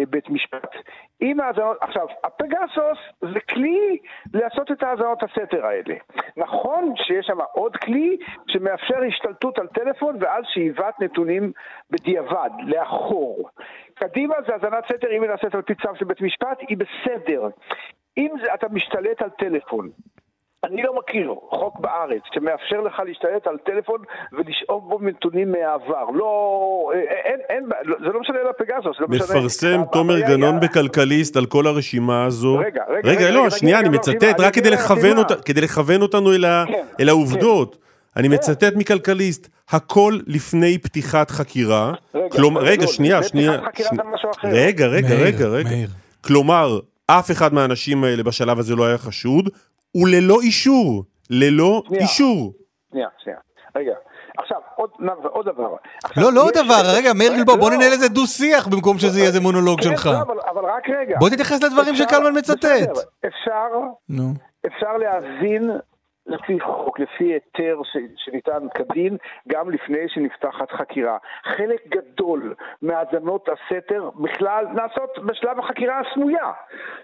בית 0.10 0.30
משפט. 0.30 0.76
אם 1.22 1.40
האזנות... 1.40 1.78
עכשיו, 1.88 2.08
הפגסוס 2.24 2.98
זה 3.34 3.40
כלי 3.40 3.98
לעשות 4.34 4.72
את 4.72 4.84
האזנות 4.84 5.24
הסתר 5.24 5.66
האלה. 5.66 5.96
נכון 6.38 6.94
שיש 6.96 7.26
שם 7.26 7.38
עוד 7.54 7.78
כלי 7.78 8.18
שמאפשר 8.48 9.04
השתלטות 9.08 9.60
על 9.60 9.68
טלפון 9.68 10.16
ואז 10.20 10.44
שאיבת 10.48 11.00
נתונים 11.00 11.52
בדיעבד, 11.92 12.50
לאחור. 12.60 13.50
קדימה 13.94 14.36
זה 14.48 14.54
האזנת 14.54 14.86
סתר, 14.86 15.08
אם 15.18 15.22
היא 15.22 15.30
נעשית 15.30 15.56
על 15.56 15.62
פי 15.62 15.76
צו 15.76 15.96
של 15.96 16.06
בית 16.06 16.22
משפט, 16.22 16.60
היא 16.68 16.78
בסדר. 16.78 17.48
אם 18.18 18.32
זה, 18.42 18.54
אתה 18.54 18.68
משתלט 18.70 19.22
על 19.22 19.30
טלפון, 19.30 19.90
אני 20.72 20.84
לא 20.84 20.94
מכיר 21.00 21.34
חוק 21.50 21.80
בארץ 21.80 22.22
שמאפשר 22.34 22.82
לך 22.82 22.94
להשתלט 23.08 23.48
על 23.48 23.58
טלפון 23.66 24.02
ולשאוב 24.34 24.90
בו 24.90 25.00
נתונים 25.02 25.52
מהעבר. 25.52 26.06
לא, 26.14 26.30
אה, 26.94 27.00
אין, 27.00 27.40
אין, 27.50 27.64
זה 28.00 28.14
לא 28.14 28.20
משנה 28.22 28.38
לפגזוס, 28.50 28.98
לא 29.00 29.08
משנה... 29.08 29.26
מפרסם 29.40 29.82
תומר 29.92 30.20
גנון 30.20 30.60
בכלכליסט 30.60 31.38
על 31.38 31.46
כל 31.46 31.68
הרשימה 31.68 32.26
הזו. 32.26 32.58
רגע, 32.58 32.66
רגע, 32.90 33.10
רגע, 33.10 33.20
רגע, 33.26 33.32
לא, 33.32 33.42
רגע, 33.42 33.50
שנייה, 33.50 33.78
רגע, 33.80 33.88
אני 33.88 33.96
לא, 33.96 34.00
מצטט, 34.02 34.40
רק 34.40 34.54
כדי 34.54 34.70
לכוון 34.70 35.12
לך, 35.12 35.18
אותה- 35.18 35.42
כדי 35.42 35.62
לכוון 35.62 36.02
אותנו 36.02 36.34
אל 36.34 36.46
ה- 36.46 36.64
כן, 36.68 36.86
אל 37.00 37.10
העובדות. 37.10 37.78
אני 38.16 38.28
כן. 38.30 38.34
מצטט 38.34 38.74
מכלכליסט, 38.76 39.50
הכל 39.70 40.20
לפני 40.28 40.78
פתיחת 40.78 41.32
חקירה. 41.32 41.92
רגע, 42.16 42.26
כלומר, 42.30 42.62
לא, 42.64 42.68
רגע, 42.70 42.82
לא, 42.82 42.88
שנייה, 42.88 43.24
שנייה. 43.24 43.52
רגע, 44.44 44.88
רגע, 44.88 45.16
רגע, 45.16 45.48
רגע. 45.48 45.70
כלומר, 46.22 46.80
אף 47.08 47.32
אחד 47.32 47.54
מהאנשים 47.54 48.04
האלה 48.04 48.24
בשלב 48.24 48.60
הזה 48.60 48.76
לא 48.76 48.86
היה 48.86 48.98
חשוד, 48.98 49.50
וללא 49.96 50.38
אישור. 50.42 51.04
ללא 51.30 51.84
שנייה. 51.88 52.04
אישור. 52.04 52.54
שנייה, 52.92 53.08
שנייה. 53.24 53.38
רגע. 53.76 53.94
עכשיו, 54.38 54.58
עוד, 54.76 54.90
עוד 55.24 55.46
דבר. 55.46 55.76
עכשיו, 56.04 56.24
לא, 56.24 56.34
לא 56.34 56.44
עוד 56.44 56.54
דבר, 56.54 56.82
רגע, 56.98 57.14
מאיר 57.14 57.34
גלבוע, 57.36 57.56
בוא 57.56 57.72
לא. 57.72 57.76
ננהל 57.78 57.92
איזה 57.92 58.10
דו-שיח 58.10 58.68
במקום 58.68 58.98
שזה 58.98 59.20
יהיה 59.20 59.28
איזה 59.28 59.40
מונולוג 59.40 59.82
כן, 59.82 59.90
שלך. 59.90 60.06
לא, 60.06 60.22
אבל, 60.22 60.38
אבל 60.52 60.66
רק 60.66 60.90
רגע. 60.90 61.18
בוא 61.20 61.30
תתייחס 61.30 61.64
לדברים 61.64 61.96
שקלמן 61.96 62.38
מצטט. 62.38 62.66
בסדר, 62.66 63.02
אפשר, 63.28 63.68
נו. 64.10 64.34
אפשר 64.68 64.98
להאזין 64.98 65.72
לפי 66.28 66.60
חוק, 66.60 67.00
לפי 67.00 67.24
היתר 67.24 67.80
ש- 67.84 68.24
שניתן 68.26 68.68
כדין, 68.76 69.18
גם 69.48 69.70
לפני 69.70 70.10
שנפתחת 70.10 70.72
חקירה. 70.72 71.18
חלק 71.44 71.82
גדול 71.88 72.54
מהאזנות 72.82 73.50
הסתר 73.50 74.10
בכלל 74.16 74.66
נעשות 74.74 75.10
בשלב 75.26 75.60
החקירה 75.60 76.00
הסמויה. 76.00 76.52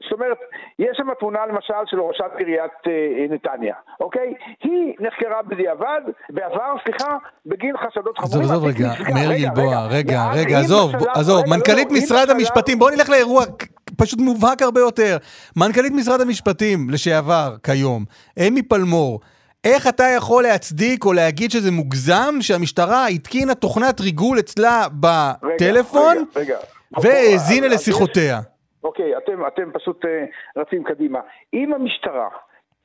זאת 0.04 0.12
אומרת, 0.12 0.38
יש 0.80 0.98
שם 0.98 1.08
תמונה 1.20 1.46
למשל 1.46 1.74
של 1.86 2.00
ראשת 2.02 2.32
עיריית 2.38 2.72
אה, 2.88 3.26
נתניה, 3.30 3.76
אוקיי? 4.00 4.34
היא 4.64 4.94
נחקרה 5.00 5.42
בדיעבד, 5.42 6.02
בעבר, 6.30 6.74
סליחה, 6.84 7.18
בגין 7.46 7.78
חשדות 7.78 8.20
עזוב, 8.20 8.44
חמורים. 8.44 8.52
עזוב 8.52 8.68
התיק 8.68 9.08
רגע. 9.08 9.14
מאיר 9.14 9.32
גלבוע, 9.48 9.88
רגע, 9.92 10.18
ואז 10.18 10.40
רגע, 10.40 10.56
אם 10.58 10.64
עזוב, 10.64 10.92
עזוב, 11.16 11.40
רגע, 11.40 11.56
מנכ"לית 11.56 11.88
משרד 11.92 12.30
המשפטים, 12.30 12.80
בוא 12.80 12.92
נלך 12.92 13.10
לאירוע 13.10 13.44
פשוט 13.98 14.20
מובהק 14.20 14.62
הרבה 14.62 14.80
יותר. 14.80 15.18
מנכ"לית 15.58 15.94
משרד 15.94 16.22
המשפטים 16.22 16.90
לשעבר, 16.90 17.56
כיום, 17.64 18.06
אמי 18.48 18.62
פלמור, 18.64 19.20
איך 19.64 19.88
אתה 19.88 20.04
יכול 20.18 20.44
להצדיק 20.44 21.06
או 21.06 21.14
להגיד 21.14 21.52
שזה 21.52 21.72
מוגזם 21.72 22.36
שהמשטרה 22.42 23.08
התקינה 23.08 23.56
תוכנת 23.56 24.02
ריגול 24.02 24.40
אצלה 24.40 24.86
בטלפון. 25.00 26.16
והאזינה 27.02 27.68
אז- 27.68 27.74
אז 27.74 27.80
לשיחותיה? 27.80 28.40
אוקיי, 28.84 29.18
אתם, 29.18 29.48
אתם 29.48 29.72
פשוט 29.74 30.06
אה, 30.06 30.26
רצים 30.62 30.84
קדימה. 30.84 31.20
אם 31.54 31.74
המשטרה 31.74 32.28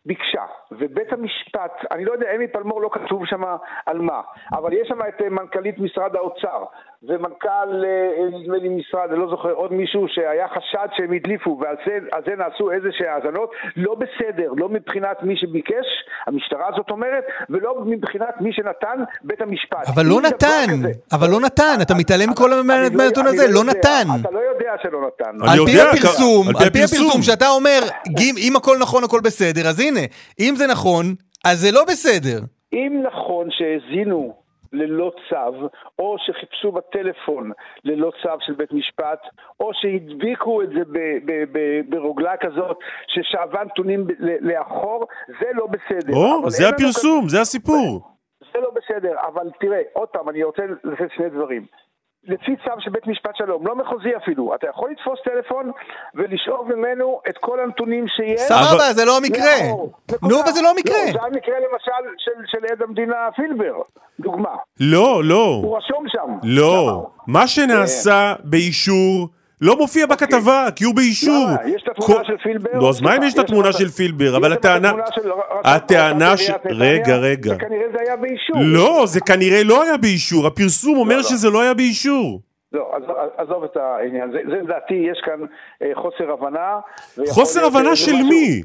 ביקשה, 0.06 0.42
ובית 0.72 1.12
המשפט, 1.12 1.72
אני 1.92 2.04
לא 2.04 2.12
יודע, 2.12 2.26
אמי 2.36 2.48
פלמור 2.48 2.82
לא 2.82 2.90
כתוב 2.92 3.26
שם 3.26 3.42
על 3.86 3.98
מה, 3.98 4.20
אבל 4.52 4.72
יש 4.72 4.88
שם 4.88 4.98
את 5.09 5.22
אה, 5.22 5.28
מנכ"לית 5.30 5.78
משרד 5.78 6.16
האוצר, 6.16 6.64
ומנכ"ל, 7.03 7.84
אה, 7.84 8.38
נדמה 8.38 8.57
לי 8.57 8.68
משרד, 8.68 9.11
אני 9.11 9.18
לא 9.18 9.30
זוכר, 9.30 9.51
עוד 9.51 9.72
מישהו 9.72 10.07
שהיה 10.09 10.49
חשד 10.49 10.88
שהם 10.96 11.12
הדליפו, 11.12 11.59
ועל 11.61 11.76
זה, 11.86 11.99
זה 12.26 12.32
נעשו 12.36 12.70
איזה 12.70 12.88
שהן 12.92 13.09
האזנות, 13.09 13.51
לא 13.76 13.94
בסדר, 13.94 14.53
לא 14.57 14.68
מבחינת 14.68 15.22
מי 15.22 15.36
שביקש, 15.36 15.86
המשטרה 16.26 16.66
זאת 16.76 16.90
אומרת, 16.90 17.24
ולא 17.51 17.84
מבחינת 17.86 18.40
מי 18.40 18.53
שנתן, 18.53 18.99
בית 19.24 19.40
המשפט. 19.40 19.88
אבל 19.94 20.07
לא 20.07 20.20
נתן, 20.20 20.66
אבל 21.12 21.30
לא 21.30 21.40
נתן, 21.40 21.76
אתה 21.82 21.94
מתעלם 21.94 22.28
לא- 22.40 22.64
מהנתון 22.64 23.26
הזה, 23.26 23.46
לא 23.53 23.59
יודע, 23.61 23.72
נתן. 23.72 24.07
אתה 24.20 24.30
לא 24.30 24.40
יודע 24.40 24.72
שלא 24.82 25.01
נתן. 25.07 25.51
על 25.51 25.59
פי 25.66 25.80
הפרסום, 25.80 26.49
על 26.49 26.70
פי 26.70 26.78
הפרסום. 26.84 27.22
שאתה 27.22 27.49
אומר, 27.49 27.80
אם, 28.20 28.34
אם 28.38 28.57
הכל 28.57 28.76
נכון 28.80 29.05
הכל 29.05 29.20
בסדר, 29.24 29.68
אז 29.68 29.80
הנה, 29.80 30.01
אם 30.40 30.55
זה 30.57 30.66
נכון, 30.66 31.14
אז 31.44 31.61
זה 31.61 31.72
לא 31.72 31.84
בסדר. 31.84 32.40
אם 32.72 33.03
נכון 33.07 33.49
שהאזינו 33.51 34.47
ללא 34.72 35.12
צו, 35.28 35.68
או 35.98 36.16
שחיפשו 36.18 36.72
בטלפון 36.72 37.50
ללא 37.84 38.12
צו 38.22 38.30
של 38.40 38.52
בית 38.52 38.72
משפט, 38.72 39.20
או 39.60 39.70
שהדביקו 39.74 40.62
את 40.62 40.68
זה 40.68 40.82
ברוגלה 41.88 42.36
כזאת 42.36 42.78
ששאבה 43.06 43.64
נתונים 43.64 44.06
לאחור, 44.40 45.06
זה 45.28 45.46
לא 45.52 45.66
בסדר. 45.66 46.14
או, 46.16 46.50
זה 46.50 46.64
לנו 46.64 46.74
הפרסום, 46.74 47.28
זה 47.28 47.40
הסיפור. 47.40 48.00
זה 48.52 48.60
לא 48.60 48.70
בסדר, 48.70 49.16
אבל 49.26 49.50
תראה, 49.60 49.82
עוד 49.92 50.08
פעם, 50.08 50.28
אני 50.28 50.42
רוצה 50.44 50.62
לתת 50.84 51.10
שני 51.16 51.28
דברים. 51.28 51.66
לפי 52.29 52.57
צו 52.64 52.70
של 52.79 52.91
בית 52.91 53.07
משפט 53.07 53.37
שלום, 53.37 53.66
לא 53.66 53.76
מחוזי 53.76 54.16
אפילו, 54.16 54.55
אתה 54.55 54.66
יכול 54.68 54.91
לתפוס 54.91 55.18
טלפון 55.24 55.70
ולשאוב 56.14 56.74
ממנו 56.74 57.20
את 57.29 57.39
כל 57.39 57.61
הנתונים 57.61 58.09
שיש. 58.09 58.41
סבבה, 58.41 58.93
זה 58.93 59.05
לא 59.05 59.16
המקרה. 59.16 59.57
נו, 59.68 59.93
נקודה. 60.12 60.51
וזה 60.51 60.62
לא 60.62 60.70
המקרה. 60.70 61.12
זה 61.12 61.18
המקרה 61.22 61.57
למשל 61.59 62.03
של, 62.18 62.31
של 62.47 62.59
עד 62.72 62.83
המדינה 62.83 63.16
פילבר, 63.37 63.74
דוגמה. 64.20 64.57
לא, 64.81 65.20
לא. 65.24 65.61
הוא 65.62 65.76
רשום 65.79 66.05
שם. 66.09 66.39
לא. 66.43 67.03
שם. 67.26 67.33
מה 67.33 67.47
שנעשה 67.47 68.35
באישור 68.45 69.29
לא 69.61 69.76
מופיע 69.76 70.06
בכתבה, 70.06 70.66
כי 70.76 70.84
הוא 70.84 70.94
באישור. 70.94 71.46
למה? 71.48 71.70
יש 71.76 71.82
את 71.82 71.88
התמונה 71.88 72.24
של 72.24 72.36
פילבר? 72.42 72.70
נו, 72.74 72.88
אז 72.88 73.00
מה 73.00 73.16
אם 73.16 73.22
יש 73.22 73.34
את 73.34 73.38
התמונה 73.38 73.72
של 73.72 73.88
פילבר? 73.88 74.36
אבל 74.36 74.52
הטענה... 74.52 74.92
הטענה 75.64 76.36
ש... 76.36 76.50
רגע, 76.70 77.16
רגע. 77.16 77.54
וכנראה 77.54 77.86
זה 77.92 77.98
היה 78.06 78.16
באישור. 78.16 78.56
לא, 78.61 79.02
זה 79.06 79.20
כנראה 79.20 79.62
לא 79.64 79.82
היה 79.82 79.96
באישור. 79.96 80.46
הפרסום 80.46 80.98
אומר 80.98 81.16
לא. 81.16 81.22
שזה 81.22 81.50
לא 81.50 81.61
היה 81.62 81.74
באישור. 81.74 82.40
לא, 82.72 82.90
עזוב- 83.36 83.64
את 83.64 83.76
העניין. 83.76 84.30
זה, 84.32 84.38
לדעתי, 84.62 84.94
יש 84.94 85.20
כאן 85.24 85.46
אה, 85.82 85.90
חוסר 85.94 86.32
הבנה. 86.32 86.78
חוסר 87.28 87.64
הבנה 87.66 87.96
של 87.96 88.12
מי? 88.12 88.62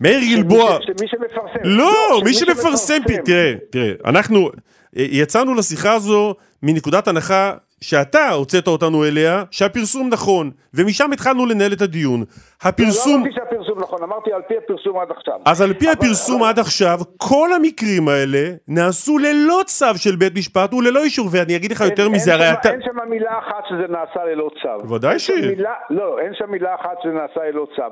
מאיר 0.00 0.20
גלבוע. 0.36 0.78
שמי 0.82 1.08
שמפרסם. 1.08 1.58
לא, 1.64 2.20
מי 2.24 2.34
שמפרסם, 2.34 2.98
תראה, 3.24 3.54
תראה, 3.70 3.92
אנחנו 4.04 4.50
אה, 4.96 5.06
יצאנו 5.10 5.54
לשיחה 5.54 5.92
הזו 5.92 6.34
מנקודת 6.62 7.08
הנחה 7.08 7.52
שאתה 7.88 8.30
הוצאת 8.30 8.66
אותנו 8.68 9.04
אליה, 9.04 9.42
שהפרסום 9.50 10.08
נכון, 10.08 10.50
ומשם 10.74 11.12
התחלנו 11.12 11.46
לנהל 11.46 11.72
את 11.72 11.80
הדיון. 11.82 12.20
לא 12.20 12.68
הפרסום, 12.68 13.14
אמרתי 13.22 13.34
שהפרסום 13.34 13.78
נכון, 13.80 14.02
אמרתי 14.02 14.32
על 14.32 14.42
פי 14.48 14.54
הפרסום 14.64 14.98
עד 14.98 15.08
עכשיו. 15.10 15.34
אז 15.44 15.60
על 15.62 15.74
פי 15.74 15.84
אבל- 15.84 15.92
הפרסום 15.92 16.40
אבל- 16.42 16.48
עד 16.50 16.58
עכשיו, 16.58 16.98
כל 17.16 17.48
המקרים 17.56 18.08
האלה 18.08 18.38
נעשו 18.68 19.18
ללא 19.18 19.60
צו 19.66 19.86
של 19.96 20.16
בית 20.16 20.36
משפט 20.38 20.74
וללא 20.74 21.02
אישור, 21.04 21.28
ואני 21.32 21.56
אגיד 21.56 21.72
לך 21.72 21.80
יותר 21.80 22.02
אין- 22.04 22.12
מזה, 22.12 22.32
אין 22.32 22.40
הרי 22.40 22.50
שם- 22.50 22.56
אתה... 22.60 22.70
אין 22.70 22.80
שם 22.84 23.10
מילה 23.10 23.38
אחת 23.38 23.64
שזה 23.68 23.86
נעשה 23.88 24.24
ללא 24.32 24.50
צו. 24.62 24.88
ודאי 24.94 25.10
אין 25.10 25.18
שם 25.18 25.32
שיש. 25.36 25.46
מילה- 25.46 25.70
לא, 25.90 26.18
אין 26.18 26.32
שם 26.38 26.50
מילה 26.50 26.74
אחת 26.74 26.96
שזה 27.02 27.12
נעשה 27.12 27.40
ללא 27.50 27.66
צו. 27.76 27.82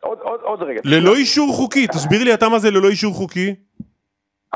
עוד- 0.00 0.18
עוד 0.22 0.40
עוד 0.42 0.62
רגע. 0.62 0.80
ללא 0.84 1.14
אישור 1.14 1.52
חוקי, 1.56 1.86
תסביר 1.86 2.24
לי 2.24 2.34
אתה 2.34 2.48
מה 2.48 2.58
זה 2.58 2.70
ללא 2.70 2.88
אישור 2.88 3.14
חוקי? 3.14 3.54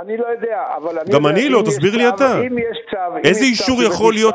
אני 0.01 0.17
לא 0.17 0.27
יודע, 0.27 0.63
אבל 0.77 0.99
אני... 0.99 1.13
גם 1.13 1.27
יודע, 1.27 1.37
אני 1.41 1.49
לא, 1.49 1.63
תסביר 1.67 1.97
לי 1.97 2.09
אתה. 2.09 2.41
אם 2.41 2.59
יש 2.59 2.79
צו... 2.91 3.17
איזה 3.25 3.45
אישור 3.45 3.83
יכול 3.83 4.13
להיות, 4.15 4.35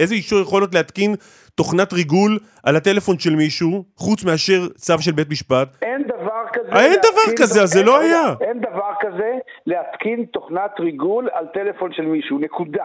איזה 0.00 0.14
אישור 0.14 0.40
יכול 0.40 0.60
להיות 0.62 0.74
להתקין 0.74 1.14
תוכנת 1.54 1.92
ריגול 1.92 2.38
על 2.64 2.76
הטלפון 2.76 3.18
של 3.18 3.34
מישהו, 3.36 3.84
חוץ 3.96 4.24
מאשר 4.24 4.68
צו 4.76 4.94
של 5.00 5.12
בית 5.12 5.30
משפט? 5.30 5.68
אין 5.82 6.02
דבר 6.02 6.42
כזה... 6.52 6.72
אה, 6.72 6.84
אין 6.84 6.92
דבר 7.00 7.36
כזה, 7.38 7.62
אז 7.62 7.68
זה 7.70 7.82
לא 7.82 8.00
היה. 8.00 8.22
אין 8.40 8.60
דבר 8.60 8.92
כזה 9.00 9.30
להתקין 9.66 10.24
תוכנת 10.32 10.80
ריגול 10.80 11.28
על 11.32 11.46
טלפון 11.54 11.92
של 11.92 12.02
מישהו, 12.02 12.38
נקודה. 12.38 12.84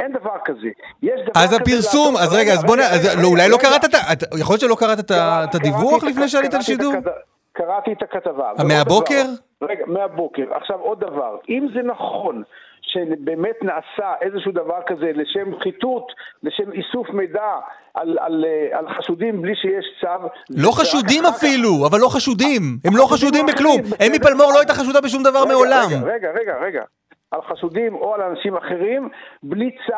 אין 0.00 0.12
דבר 0.12 0.36
כזה. 0.44 0.68
יש 1.02 1.20
דבר 1.20 1.42
אז 1.42 1.46
כזה 1.48 1.56
הפרסום, 1.56 2.14
לעשות- 2.14 2.28
אז 2.32 2.38
רגע, 2.38 2.52
אז 2.52 2.64
בוא 2.64 2.76
נ... 2.76 2.80
אז 2.80 3.18
לא, 3.22 3.26
אולי 3.28 3.48
לא. 3.48 3.56
קראת 3.56 3.84
את 3.84 3.94
ה... 3.94 3.98
יכול 4.38 4.52
להיות 4.52 4.60
שלא 4.60 4.76
קראת 4.78 4.98
את 4.98 5.08
קראתי 5.10 5.56
הדיווח 5.56 6.04
לפני 6.04 6.28
שעלית 6.28 6.54
לשידור? 6.54 6.94
הכת- 6.94 7.35
קראתי 7.56 7.92
את 7.92 8.02
הכתבה. 8.02 8.52
מהבוקר? 8.68 9.22
רגע, 9.62 9.84
מהבוקר. 9.86 10.42
עכשיו 10.50 10.78
עוד 10.80 11.00
דבר, 11.00 11.36
אם 11.48 11.66
זה 11.74 11.82
נכון 11.82 12.42
שבאמת 12.82 13.56
נעשה 13.62 14.12
איזשהו 14.22 14.52
דבר 14.52 14.78
כזה 14.86 15.10
לשם 15.14 15.58
חיטוט, 15.62 16.04
לשם 16.42 16.72
איסוף 16.72 17.10
מידע 17.10 17.52
על, 17.94 18.18
על, 18.20 18.44
אה, 18.44 18.78
על 18.78 18.86
חשודים 18.98 19.42
בלי 19.42 19.54
שיש 19.56 19.84
צו... 20.00 20.28
לא 20.50 20.70
חשודים 20.72 21.24
אחר 21.24 21.32
כך- 21.32 21.36
אפילו, 21.44 21.86
אבל 21.90 21.98
לא 22.00 22.08
חשודים. 22.08 22.62
הם 22.84 22.96
לא 22.96 23.06
חשודים 23.12 23.46
בכלום. 23.46 23.76
אמי 24.06 24.18
פלמור 24.18 24.52
לא 24.52 24.58
הייתה 24.58 24.74
חשודה 24.74 25.00
בשום 25.00 25.22
דבר 25.22 25.38
רגע, 25.40 25.48
מעולם. 25.52 25.86
רגע, 25.92 26.06
רגע, 26.12 26.30
רגע, 26.40 26.54
רגע. 26.66 26.82
על 27.30 27.40
חשודים 27.42 27.94
או 27.94 28.14
על 28.14 28.20
אנשים 28.20 28.56
אחרים, 28.56 29.08
בלי 29.42 29.70
צו 29.86 29.92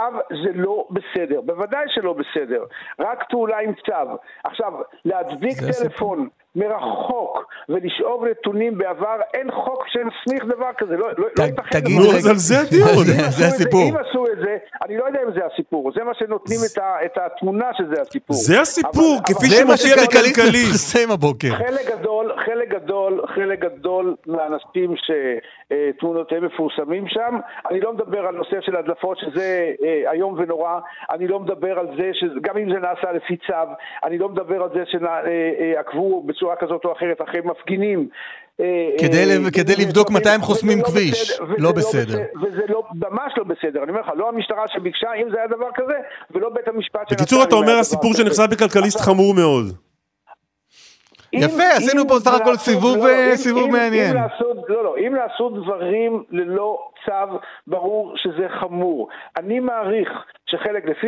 זה 0.44 0.50
לא 0.54 0.86
בסדר. 0.90 1.40
בוודאי 1.40 1.84
שלא 1.88 2.12
בסדר. 2.12 2.64
רק 3.00 3.24
פעולה 3.30 3.58
עם 3.58 3.72
צו. 3.86 4.16
עכשיו, 4.44 4.72
להדביק. 5.04 5.58
טלפון 5.82 6.28
מרחוק 6.56 7.38
ולשאוב 7.68 8.24
נתונים 8.24 8.78
בעבר, 8.78 9.16
אין 9.34 9.50
חוק 9.50 9.84
שמסמיך 9.88 10.44
דבר 10.44 10.72
כזה. 10.78 10.96
לא, 10.96 11.08
לא, 11.18 11.28
ת- 11.28 11.38
לא 11.38 11.44
ייתכן 11.44 11.80
תגיד 11.80 11.98
נו. 12.00 12.16
אז 12.16 12.26
על 12.26 12.36
זה 12.36 12.54
הדיון. 12.60 13.04
זה- 13.38 13.46
הסיפור. 13.46 13.80
אם 13.90 13.94
עשו 13.96 14.24
את 14.32 14.38
זה, 14.44 14.56
אני 14.84 14.96
לא 14.96 15.04
יודע 15.04 15.20
אם 15.22 15.32
זה 15.32 15.40
הסיפור, 15.52 15.92
זה 15.96 16.04
מה 16.04 16.14
שנותנים 16.14 16.58
את, 17.06 17.18
התמונה 17.18 17.70
שזה 17.78 18.00
הסיפור. 18.00 18.36
זה 18.36 18.60
הסיפור, 18.60 19.16
אבל- 19.16 19.24
כפי 19.34 19.46
אבל- 19.46 19.56
זה 19.56 19.64
מה 19.64 19.76
שמופיע 19.76 20.04
בכלכליסט. 20.04 20.96
חלק 21.58 21.98
גדול, 21.98 22.32
חלק 22.46 22.68
גדול, 22.68 23.22
חלק 23.34 23.58
גדול 23.58 24.14
מהאנשים 24.26 24.94
שתמונותיהם 24.96 26.44
מפורסמים 26.44 27.04
שם, 27.08 27.27
אני 27.70 27.80
לא 27.80 27.92
מדבר 27.92 28.26
על 28.26 28.34
נושא 28.34 28.56
של 28.60 28.76
הדלפות 28.76 29.18
שזה 29.18 29.72
אה, 29.84 30.12
איום 30.12 30.34
ונורא, 30.38 30.78
אני 31.10 31.28
לא 31.28 31.40
מדבר 31.40 31.78
על 31.78 31.86
זה, 31.96 32.10
שגם 32.14 32.56
אם 32.58 32.72
זה 32.72 32.78
נעשה 32.80 33.12
לפי 33.12 33.36
צו, 33.46 33.54
אני 34.04 34.18
לא 34.18 34.28
מדבר 34.28 34.62
על 34.62 34.68
זה 34.74 34.82
שעקבו 34.86 36.22
בצורה 36.22 36.56
כזאת 36.56 36.84
או 36.84 36.92
אחרת 36.92 37.22
אחרי 37.28 37.40
מפגינים. 37.44 38.08
אה, 38.60 38.64
כדי 38.98 39.18
אה, 39.18 39.24
לב- 39.38 39.50
כדי 39.50 39.72
וזה 39.72 39.82
לבדוק 39.82 40.10
לא- 40.10 40.16
מתי 40.16 40.28
הם 40.28 40.40
חוסמים 40.40 40.78
לא 40.78 40.84
כביש. 40.84 41.40
וזה 41.40 41.54
לא 41.58 41.72
בסדר. 41.72 42.18
וזה 42.42 42.62
לא, 42.68 42.82
ממש 43.10 43.32
לא 43.38 43.44
בסדר, 43.44 43.82
אני 43.82 43.90
אומר 43.90 44.00
לך, 44.00 44.10
לא 44.14 44.28
המשטרה 44.28 44.68
שביקשה, 44.68 45.12
אם 45.22 45.30
זה 45.30 45.36
היה 45.38 45.46
דבר 45.46 45.68
כזה, 45.74 45.94
ולא 46.30 46.48
בית 46.48 46.68
המשפט. 46.68 47.12
בקיצור, 47.12 47.42
אתה 47.42 47.54
אומר 47.54 47.78
הסיפור. 47.78 48.14
שנחשף 48.14 48.46
בכלכליסט 48.50 49.00
חמור 49.00 49.34
מאוד. 49.34 49.64
יפה, 51.32 51.62
עשינו 51.76 52.08
פה 52.08 52.14
סך 52.20 52.34
הכל 52.34 52.56
סיבוב, 52.56 52.96
לא, 52.96 53.02
לא, 53.04 53.08
אה, 53.08 53.66
מעניין. 53.72 54.16
לא, 54.68 54.84
לא, 54.84 54.96
אם 55.06 55.14
לעשות 55.14 55.54
דברים 55.64 56.22
ללא 56.30 56.90
צו, 57.08 57.38
ברור 57.66 58.12
שזה 58.16 58.46
חמור. 58.60 59.08
אני 59.36 59.60
מעריך 59.60 60.08
שחלק, 60.46 60.84
לפי, 60.84 61.06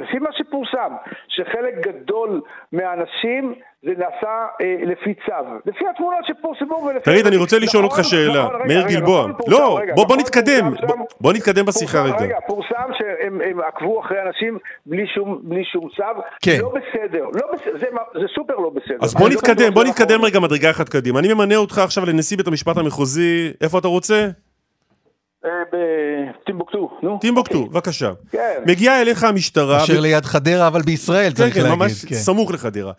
לפי 0.00 0.18
מה 0.18 0.28
שפורסם, 0.32 0.92
שחלק 1.28 1.74
גדול 1.86 2.40
מהאנשים 2.72 3.54
זה 3.82 3.90
נעשה 3.98 4.28
אה, 4.60 4.76
לפי 4.86 5.14
צו. 5.26 5.32
לפי 5.66 5.84
התמונות 5.94 6.24
שפורסמו 6.26 6.74
ולפי... 6.76 7.10
תגיד, 7.10 7.26
אני 7.26 7.36
רוצה 7.36 7.58
לשאול 7.58 7.84
נכון, 7.84 7.98
אותך 7.98 8.08
שאלה. 8.10 8.44
נכון, 8.44 8.60
מאיר 8.68 8.86
גלבוע. 8.88 9.26
נכון, 9.26 9.44
לא, 9.52 9.58
בוא 9.58 9.94
בוא 9.94 10.04
נכון, 10.04 10.18
נתקדם. 10.18 10.70
בוא- 10.86 11.06
בוא 11.20 11.32
נתקדם 11.32 11.64
בשיחה 11.64 11.98
פורסם, 11.98 12.14
רגע. 12.14 12.24
רגע, 12.24 12.36
פורסם 12.46 12.90
שהם 12.98 13.40
הם 13.44 13.60
עקבו 13.60 14.00
אחרי 14.00 14.22
אנשים 14.22 14.58
בלי 14.86 15.06
שום, 15.14 15.38
בלי 15.42 15.64
שום 15.64 15.88
צו. 15.96 16.02
כן. 16.42 16.58
לא 16.62 16.68
בסדר, 16.74 17.24
לא 17.24 17.52
בסדר, 17.52 17.78
זה, 17.78 17.86
זה 18.20 18.26
סופר 18.34 18.54
לא 18.56 18.70
בסדר. 18.70 18.96
אז 19.02 19.14
בוא 19.14 19.28
לא 19.28 19.34
נתקדם, 19.34 19.74
בוא 19.74 19.84
נתקדם 19.84 20.14
נכון. 20.14 20.26
רגע 20.26 20.40
מדרגה 20.40 20.70
אחת 20.70 20.88
קדימה. 20.88 21.18
אני 21.18 21.34
ממנה 21.34 21.56
אותך 21.56 21.78
עכשיו 21.78 22.04
לנשיא 22.06 22.36
בית 22.36 22.46
המשפט 22.46 22.76
המחוזי, 22.76 23.52
איפה 23.60 23.78
אתה 23.78 23.88
רוצה? 23.88 24.28
אה, 25.44 25.50
בטימבוקטו, 25.72 26.98
נו. 27.02 27.18
טימבוקטו, 27.20 27.66
בבקשה. 27.66 28.12
כן. 28.30 28.62
מגיעה 28.66 29.00
אליך 29.00 29.24
המשטרה, 29.24 29.84
אשר 29.84 30.00
ליד 30.00 30.24
חדרה, 30.24 30.66
אבל 30.66 30.82
בישראל, 30.82 31.30
כן, 31.30 31.36
צריך 31.36 31.54
כן, 31.54 31.62
להגיד. 31.62 31.78
ממש 31.78 32.04
כן. 32.04 32.14
סמוך 32.14 32.50
לחדרה. 32.50 32.92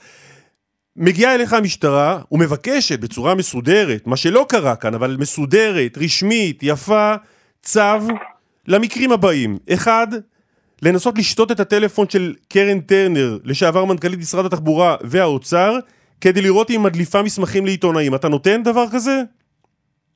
מגיעה 0.95 1.35
אליך 1.35 1.53
המשטרה 1.53 2.21
ומבקשת 2.31 2.99
בצורה 2.99 3.35
מסודרת, 3.35 4.07
מה 4.07 4.17
שלא 4.17 4.45
קרה 4.49 4.75
כאן, 4.75 4.93
אבל 4.93 5.17
מסודרת, 5.19 5.97
רשמית, 5.97 6.59
יפה, 6.63 7.13
צו 7.61 7.81
למקרים 8.67 9.11
הבאים. 9.11 9.57
אחד, 9.73 10.07
לנסות 10.81 11.17
לשתות 11.17 11.51
את 11.51 11.59
הטלפון 11.59 12.09
של 12.09 12.33
קרן 12.49 12.79
טרנר, 12.79 13.37
לשעבר 13.43 13.85
מנכ"לית 13.85 14.19
משרד 14.19 14.45
התחבורה 14.45 14.95
והאוצר, 15.01 15.77
כדי 16.21 16.41
לראות 16.41 16.69
אם 16.69 16.75
היא 16.75 16.83
מדליפה 16.83 17.21
מסמכים 17.21 17.65
לעיתונאים. 17.65 18.15
אתה 18.15 18.29
נותן 18.29 18.63
דבר 18.63 18.85
כזה? 18.91 19.21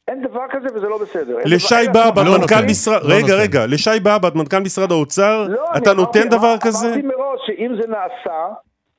אין 0.08 0.22
דבר 0.22 0.42
כזה 0.52 0.68
וזה 0.76 0.88
לא 0.90 0.98
בסדר. 0.98 1.38
לשי 1.46 1.76
באב"ד, 1.94 2.18
לא 2.26 2.32
מנכ"ל 2.40 2.56
נותן. 2.56 2.66
משרד... 2.70 3.04
לא 3.04 3.14
רגע, 3.16 3.22
נותן. 3.28 3.34
רגע, 3.42 3.66
לשי 3.68 4.00
באב"ד, 4.04 4.36
מנכ"ל 4.38 4.60
משרד 4.60 4.92
האוצר, 4.92 5.48
לא, 5.50 5.72
אני 5.72 5.82
אתה 5.82 5.92
אמרתי- 5.92 6.20
נותן 6.20 6.30
דבר 6.30 6.48
אמר- 6.52 6.58
כזה? 6.62 6.88
אמרתי 6.88 7.02
מראש 7.02 7.40
שאם 7.48 7.72
זה 7.82 7.88
נעשה... 7.88 8.48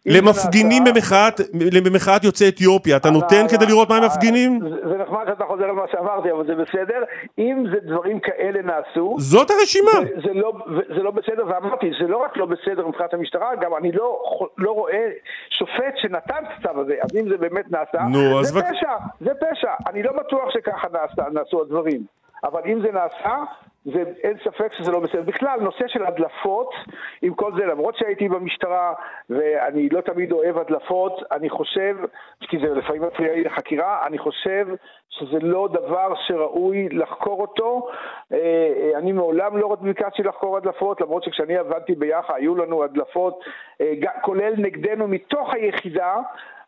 למפגינים 0.06 0.84
במחאת, 0.84 1.40
במחאת 1.84 2.24
יוצאי 2.24 2.48
אתיופיה, 2.48 2.96
אתה 2.96 3.10
נותן 3.10 3.48
כדי 3.48 3.66
לראות 3.66 3.88
מה 3.88 3.96
הם 3.96 4.04
מפגינים? 4.04 4.60
זה 4.90 4.96
נחמד 4.98 5.24
שאתה 5.26 5.44
חוזר 5.44 5.64
על 5.64 5.72
מה 5.72 5.82
שאמרתי, 5.92 6.32
אבל 6.32 6.46
זה 6.46 6.54
בסדר. 6.54 7.04
אם 7.38 7.64
זה 7.72 7.80
דברים 7.80 8.20
כאלה 8.20 8.62
נעשו... 8.62 9.16
זאת 9.18 9.50
הרשימה. 9.50 9.90
זה, 10.24 10.32
לא, 10.32 10.52
זה 10.96 11.02
לא 11.02 11.10
בסדר, 11.10 11.46
ואמרתי, 11.46 11.90
זה 12.00 12.08
לא 12.08 12.16
רק 12.16 12.36
לא 12.36 12.46
בסדר 12.46 12.86
מבחינת 12.86 13.14
המשטרה, 13.14 13.50
גם 13.60 13.70
אני 13.76 13.92
לא, 13.92 14.18
לא 14.58 14.70
רואה 14.70 15.08
שופט 15.50 15.94
שנתן 15.96 16.42
את 16.42 16.48
הצו 16.58 16.80
הזה, 16.80 16.94
אז 17.02 17.16
אם 17.16 17.28
זה 17.28 17.36
באמת 17.36 17.70
נעשה, 17.70 17.98
נו, 18.12 18.44
זה 18.44 18.62
פשע, 18.62 18.92
זה 19.20 19.30
פשע. 19.40 19.70
אני 19.86 20.02
לא 20.02 20.12
בטוח 20.12 20.50
שככה 20.50 20.88
נעשו 21.32 21.62
הדברים, 21.62 22.00
אבל 22.46 22.60
אם 22.66 22.80
זה 22.80 22.92
נעשה, 22.92 23.44
זה, 23.84 24.02
אין 24.22 24.36
ספק 24.44 24.72
שזה 24.72 24.92
לא 24.92 25.00
בסדר. 25.00 25.22
בכלל, 25.22 25.60
נושא 25.60 25.84
של 25.86 26.04
הדלפות, 26.04 26.74
עם 27.22 27.34
כל 27.34 27.52
זה, 27.58 27.66
למרות 27.66 27.96
שהייתי 27.96 28.28
במשטרה, 28.28 28.92
ואני 29.30 29.88
לא 29.88 30.00
תמיד 30.00 30.32
אוהב 30.32 30.58
הדלפות, 30.58 31.22
אני 31.32 31.50
חושב, 31.50 31.96
כי 32.40 32.58
זה 32.58 32.74
לפעמים 32.74 33.02
מפריע 33.02 33.32
לי 33.32 33.44
לחקירה, 33.44 34.06
אני 34.06 34.18
חושב 34.18 34.66
שזה 35.08 35.38
לא 35.40 35.68
דבר 35.72 36.14
שראוי 36.26 36.88
לחקור 36.88 37.40
אותו. 37.40 37.88
אה, 38.32 38.38
אה, 38.38 38.98
אני 38.98 39.12
מעולם 39.12 39.56
לא 39.56 39.76
ביקשתי 39.80 40.22
לחקור 40.22 40.56
הדלפות, 40.56 41.00
למרות 41.00 41.24
שכשאני 41.24 41.56
עבדתי 41.56 41.94
ביחד 41.94 42.34
היו 42.36 42.54
לנו 42.54 42.84
הדלפות, 42.84 43.40
אה, 43.80 43.92
כולל 44.22 44.54
נגדנו 44.58 45.08
מתוך 45.08 45.54
היחידה. 45.54 46.16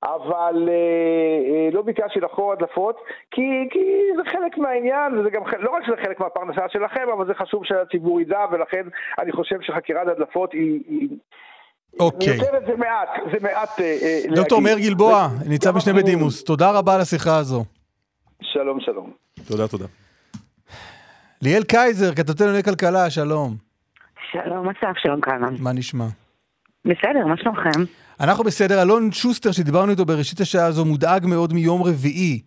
אבל 0.03 0.69
אה, 0.69 0.75
אה, 1.51 1.69
לא 1.73 1.83
ביקשתי 1.83 2.20
לחקור 2.20 2.53
הדלפות, 2.53 2.97
כי, 3.31 3.43
כי 3.70 3.79
זה 4.16 4.31
חלק 4.31 4.59
מהעניין, 4.59 5.19
וזה 5.19 5.31
גם, 5.31 5.43
לא 5.59 5.70
רק 5.70 5.83
שזה 5.87 5.97
חלק 6.05 6.20
מהפרנסה 6.20 6.69
שלכם, 6.69 7.07
אבל 7.16 7.27
זה 7.27 7.35
חשוב 7.35 7.65
שהציבור 7.65 8.20
ידע, 8.20 8.41
ולכן 8.53 8.83
אני 9.19 9.33
חושב 9.33 9.57
שחקירת 9.61 10.09
הדלפות 10.09 10.53
היא... 10.53 10.81
היא 10.89 11.09
אוקיי. 12.01 12.33
מיותרת 12.33 12.62
זה 12.66 12.77
מעט, 12.77 13.09
זה 13.33 13.39
מעט 13.43 13.81
אה, 13.81 13.99
אה, 14.03 14.37
דוקטור 14.37 14.59
להגיד. 14.62 14.77
מאיר 14.77 14.89
גלבוע, 14.89 15.29
ניצב 15.49 15.77
משנה. 15.77 15.95
בדימוס, 15.95 16.45
תודה 16.45 16.70
רבה 16.70 16.95
על 16.95 17.01
השיחה 17.01 17.37
הזו. 17.37 17.65
שלום, 18.43 18.81
שלום. 18.81 19.12
תודה, 19.49 19.69
תודה. 19.69 19.87
ליאל 21.43 21.62
קייזר, 21.62 22.15
כתבתי 22.15 22.43
לענייני 22.43 22.62
כלכלה, 22.62 23.11
שלום. 23.11 23.55
שלום 24.33 24.69
אסף, 24.69 24.99
שלום 24.99 25.20
קלמן. 25.20 25.55
מה 25.59 25.73
נשמע? 25.73 26.05
בסדר, 26.85 27.27
מה 27.27 27.37
שלומכם? 27.37 27.81
אנחנו 28.20 28.45
בסדר, 28.45 28.82
אלון 28.82 29.12
שוסטר, 29.12 29.53
שדיברנו 29.53 29.90
איתו 29.90 30.05
בראשית 30.05 30.40
השעה 30.40 30.66
הזו, 30.66 30.85
מודאג 30.85 31.27
מאוד 31.27 31.53
מיום 31.53 31.82
רביעי. 31.82 32.40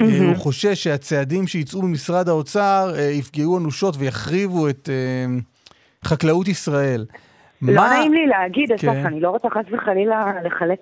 אה, 0.00 0.06
הוא 0.28 0.36
חושש 0.36 0.84
שהצעדים 0.84 1.46
שיצאו 1.46 1.82
ממשרד 1.82 2.28
האוצר 2.28 2.92
אה, 2.96 3.02
יפגעו 3.02 3.58
אנושות 3.58 3.94
ויחריבו 3.98 4.68
את 4.68 4.88
אה, 4.92 5.26
חקלאות 6.04 6.48
ישראל. 6.48 7.04
לא 7.62 7.74
מה- 7.74 7.88
נעים 7.98 8.12
לי 8.12 8.26
להגיד, 8.26 8.72
אסף, 8.72 8.82
כן. 8.82 9.06
אני 9.06 9.20
לא 9.20 9.30
רוצה 9.30 9.48
חס 9.50 9.64
וחלילה 9.72 10.24
לחלק 10.44 10.80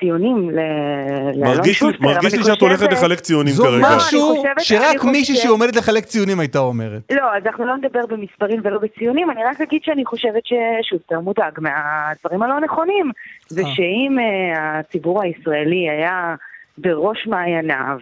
ציונים 0.00 0.50
ל- 0.50 0.54
לאלון 0.54 1.56
מרגיש 1.56 1.82
לי- 1.82 1.88
שוסטר, 1.90 2.04
מרגיש 2.06 2.34
לי 2.34 2.44
שאת 2.44 2.60
הולכת 2.60 2.92
לחלק 2.92 3.20
ציונים 3.20 3.52
זו 3.52 3.64
כרגע. 3.64 3.96
משהו 3.96 4.30
אני 4.32 4.38
חושבת- 4.38 4.60
שרק 4.60 5.04
מישהי 5.04 5.34
חושבת- 5.34 5.48
שעומדת 5.48 5.76
לחלק 5.76 6.04
ציונים 6.04 6.40
הייתה 6.40 6.58
אומרת. 6.58 7.02
לא, 7.12 7.36
אז 7.36 7.42
אנחנו 7.46 7.64
לא 7.66 7.76
נדבר 7.76 8.06
במספרים 8.08 8.60
ולא 8.64 8.78
בציונים, 8.78 9.30
אני 9.30 9.40
רק 9.44 9.60
אגיד 9.60 9.80
שאני 9.84 10.04
חושבת 10.04 10.42
ששוסטר 10.44 11.20
מודאג 11.20 11.52
מהדברים 11.60 12.42
הלא 12.42 12.60
נכונים, 12.60 13.10
ושאם 13.52 14.16
אה, 14.18 14.78
הציבור 14.78 15.22
הישראלי 15.22 15.90
היה 15.90 16.34
בראש 16.78 17.26
מעייניו, 17.26 17.98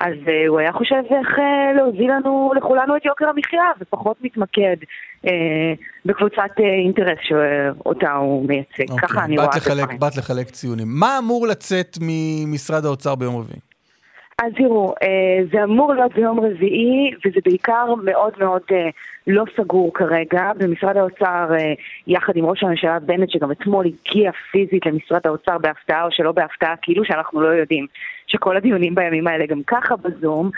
אז 0.00 0.14
אה, 0.28 0.48
הוא 0.48 0.58
היה 0.58 0.72
חושב 0.72 0.94
איך 1.10 1.38
אה, 1.38 1.72
להוזיל 1.76 2.12
לנו, 2.12 2.52
לכולנו 2.56 2.96
את 2.96 3.04
יוקר 3.04 3.28
המחיה, 3.28 3.64
ופחות 3.80 4.16
מתמקד 4.20 4.76
אה, 5.26 5.30
בקבוצת 6.04 6.50
אה, 6.60 6.64
אינטרס 6.84 7.18
שאותה 7.22 8.12
הוא 8.12 8.48
מייצג. 8.48 8.90
אוקיי, 8.90 9.08
ככה 9.08 9.24
אני 9.24 9.36
רואה 9.36 9.48
את 9.48 9.66
הדברים. 9.66 9.98
באת 9.98 10.16
לחלק 10.16 10.50
ציונים. 10.50 10.86
מה 10.88 11.18
אמור 11.18 11.46
לצאת 11.46 11.98
ממשרד 12.00 12.84
האוצר 12.84 13.14
ביום 13.14 13.36
רביעי? 13.36 13.69
אז 14.40 14.52
תראו, 14.56 14.94
אה, 15.02 15.44
זה 15.52 15.64
אמור 15.64 15.94
להיות 15.94 16.14
ביום 16.14 16.40
רביעי, 16.40 17.10
וזה 17.24 17.40
בעיקר 17.44 17.94
מאוד 18.04 18.32
מאוד 18.38 18.62
אה, 18.72 18.88
לא 19.26 19.44
סגור 19.56 19.90
כרגע. 19.94 20.52
במשרד 20.56 20.96
האוצר, 20.96 21.48
אה, 21.54 21.72
יחד 22.06 22.32
עם 22.36 22.44
ראש 22.44 22.62
הממשלה 22.62 22.98
בנט, 22.98 23.30
שגם 23.30 23.52
אתמול 23.52 23.86
הגיע 23.86 24.30
פיזית 24.52 24.86
למשרד 24.86 25.20
האוצר 25.24 25.58
בהפתעה 25.58 26.04
או 26.04 26.08
שלא 26.10 26.32
בהפתעה, 26.32 26.74
כאילו 26.82 27.04
שאנחנו 27.04 27.40
לא 27.40 27.48
יודעים 27.48 27.86
שכל 28.26 28.56
הדיונים 28.56 28.94
בימים 28.94 29.26
האלה 29.26 29.46
גם 29.46 29.62
ככה 29.66 29.94
בזום. 29.96 30.50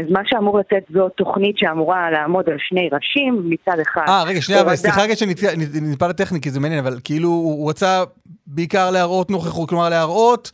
אז 0.00 0.10
מה 0.10 0.20
שאמור 0.24 0.58
לצאת 0.58 0.82
זו 0.92 1.08
תוכנית 1.08 1.58
שאמורה 1.58 2.10
לעמוד 2.10 2.48
על 2.48 2.56
שני 2.58 2.88
ראשים, 2.92 3.42
מצד 3.44 3.80
אחד. 3.80 4.04
אה, 4.08 4.24
רגע, 4.24 4.40
שנייה, 4.40 4.60
אבל 4.60 4.76
סליחה 4.76 5.02
רגע 5.02 5.16
שנטפל 5.16 6.08
לטכני, 6.08 6.40
כי 6.40 6.50
זה 6.50 6.60
מעניין, 6.60 6.86
אבל 6.86 6.96
כאילו 7.04 7.28
הוא 7.28 7.70
רצה 7.70 8.02
בעיקר 8.46 8.90
להראות 8.90 9.30
נוכחות, 9.30 9.68
כלומר 9.68 9.88
להראות, 9.88 10.50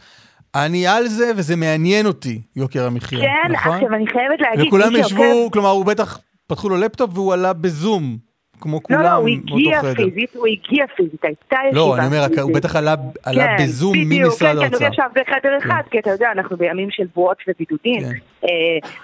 אני 0.67 0.87
על 0.87 1.07
זה 1.07 1.33
וזה 1.37 1.57
מעניין 1.57 2.07
אותי, 2.07 2.41
יוקר 2.57 2.87
המחיה, 2.87 3.21
כן, 3.21 3.53
נכון? 3.53 3.73
עכשיו 3.75 3.95
אני 3.95 4.07
חייבת 4.07 4.41
להגיד, 4.41 4.67
וכולם 4.67 4.93
מי 4.93 4.99
שעוקב- 4.99 5.07
ישבו, 5.07 5.51
כלומר 5.53 5.69
הוא 5.69 5.85
בטח, 5.87 6.19
פתחו 6.47 6.69
לו 6.69 6.77
לפטופ 6.77 7.11
והוא 7.15 7.33
עלה 7.35 7.53
בזום, 7.53 8.17
כמו 8.61 8.83
כולם 8.83 8.99
לא, 9.03 9.05
לא, 9.09 9.13
הוא 9.15 9.29
הגיע. 9.29 9.81
פיזית, 9.95 10.35
הוא 10.35 10.47
הגיע 10.47 10.85
פיזית, 10.97 11.25
הייתה 11.25 11.57
ישיבה 11.67 11.77
לא, 11.81 11.97
אני 11.97 12.07
אומר, 12.07 12.23
פיזית. 12.29 12.39
הוא 12.43 12.55
בטח 12.55 12.77
עלה 12.77 12.95
עלה 13.25 13.45
כן, 13.59 13.65
בזום 13.65 13.93
בדיוק, 13.93 14.27
ממשרד 14.27 14.49
כן, 14.49 14.57
כן, 14.59 14.65
האוצר. 14.65 14.85
הוא 14.87 14.93
ישב 14.93 15.03
בחדר 15.15 15.59
אחד, 15.59 15.83
כי 15.91 15.99
אתה 15.99 16.11
יודע, 16.11 16.33
אנחנו 16.33 16.57
בימים 16.57 16.91
של 16.91 17.05
בועות 17.15 17.37
ובידודים. 17.49 18.01
כן. 18.01 18.13
אה, 18.45 18.49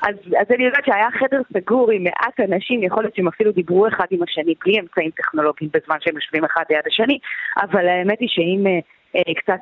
אז 0.08 0.14
אז 0.40 0.46
אני 0.54 0.64
יודעת 0.64 0.84
שהיה 0.86 1.08
חדר 1.20 1.40
סגור 1.56 1.90
עם 1.90 2.04
מעט 2.04 2.40
אנשים, 2.52 2.82
יכול 2.82 3.02
להיות 3.02 3.14
שהם 3.16 3.28
אפילו 3.28 3.52
דיברו 3.52 3.88
אחד 3.88 4.06
עם 4.10 4.22
השני 4.22 4.54
בלי 4.64 4.80
אמצעים 4.80 5.10
טכנולוגיים 5.16 5.70
בזמן 5.74 5.96
שהם 6.00 6.14
יושבים 6.14 6.44
אחד 6.44 6.64
ליד 6.70 6.82
השני, 6.86 7.18
אבל 7.62 7.88
האמת 7.88 8.20
היא 8.20 8.28
שאם 8.32 8.66
אה, 8.66 8.72
אה, 9.16 9.34
קצת 9.34 9.60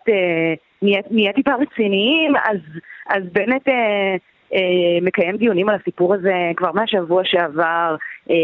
נהיה 1.11 1.33
טיפה 1.33 1.51
רציניים, 1.55 2.33
אז 2.37 2.59
אז 3.07 3.23
בנט 3.33 3.69
אה, 3.69 4.17
אה, 4.55 4.99
מקיים 5.03 5.37
דיונים 5.37 5.69
על 5.69 5.77
הסיפור 5.81 6.15
הזה 6.15 6.35
כבר 6.57 6.73
מהשבוע 6.73 7.23
שעבר, 7.25 7.97
אה, 8.31 8.37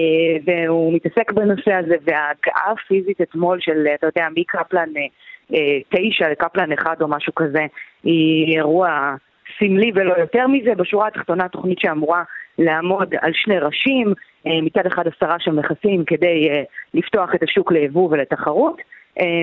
והוא 0.44 0.92
מתעסק 0.94 1.32
בנושא 1.32 1.72
הזה, 1.74 1.94
וההגעה 2.04 2.72
הפיזית 2.72 3.20
אתמול 3.20 3.60
של, 3.60 3.86
אתה 3.94 4.06
יודע, 4.06 4.26
מקפלן 4.36 4.88
אה, 4.96 5.06
אה, 5.54 5.78
תשע 5.88 6.28
לקפלן 6.28 6.72
אחד 6.72 6.96
או 7.00 7.08
משהו 7.08 7.34
כזה, 7.34 7.66
היא 8.04 8.56
אירוע 8.56 9.14
סמלי 9.58 9.92
ולא 9.94 10.14
יותר 10.14 10.46
מזה. 10.46 10.74
בשורה 10.74 11.06
התחתונה 11.08 11.48
תוכנית 11.48 11.78
שאמורה 11.78 12.22
לעמוד 12.58 13.14
על 13.20 13.32
שני 13.34 13.58
ראשים, 13.58 14.12
אה, 14.46 14.62
מצד 14.62 14.86
אחד 14.86 15.04
הסרה 15.06 15.36
של 15.38 15.50
מכסים 15.50 16.04
כדי 16.04 16.48
אה, 16.50 16.62
לפתוח 16.94 17.34
את 17.34 17.42
השוק 17.42 17.72
ליבוא 17.72 18.08
ולתחרות, 18.10 18.76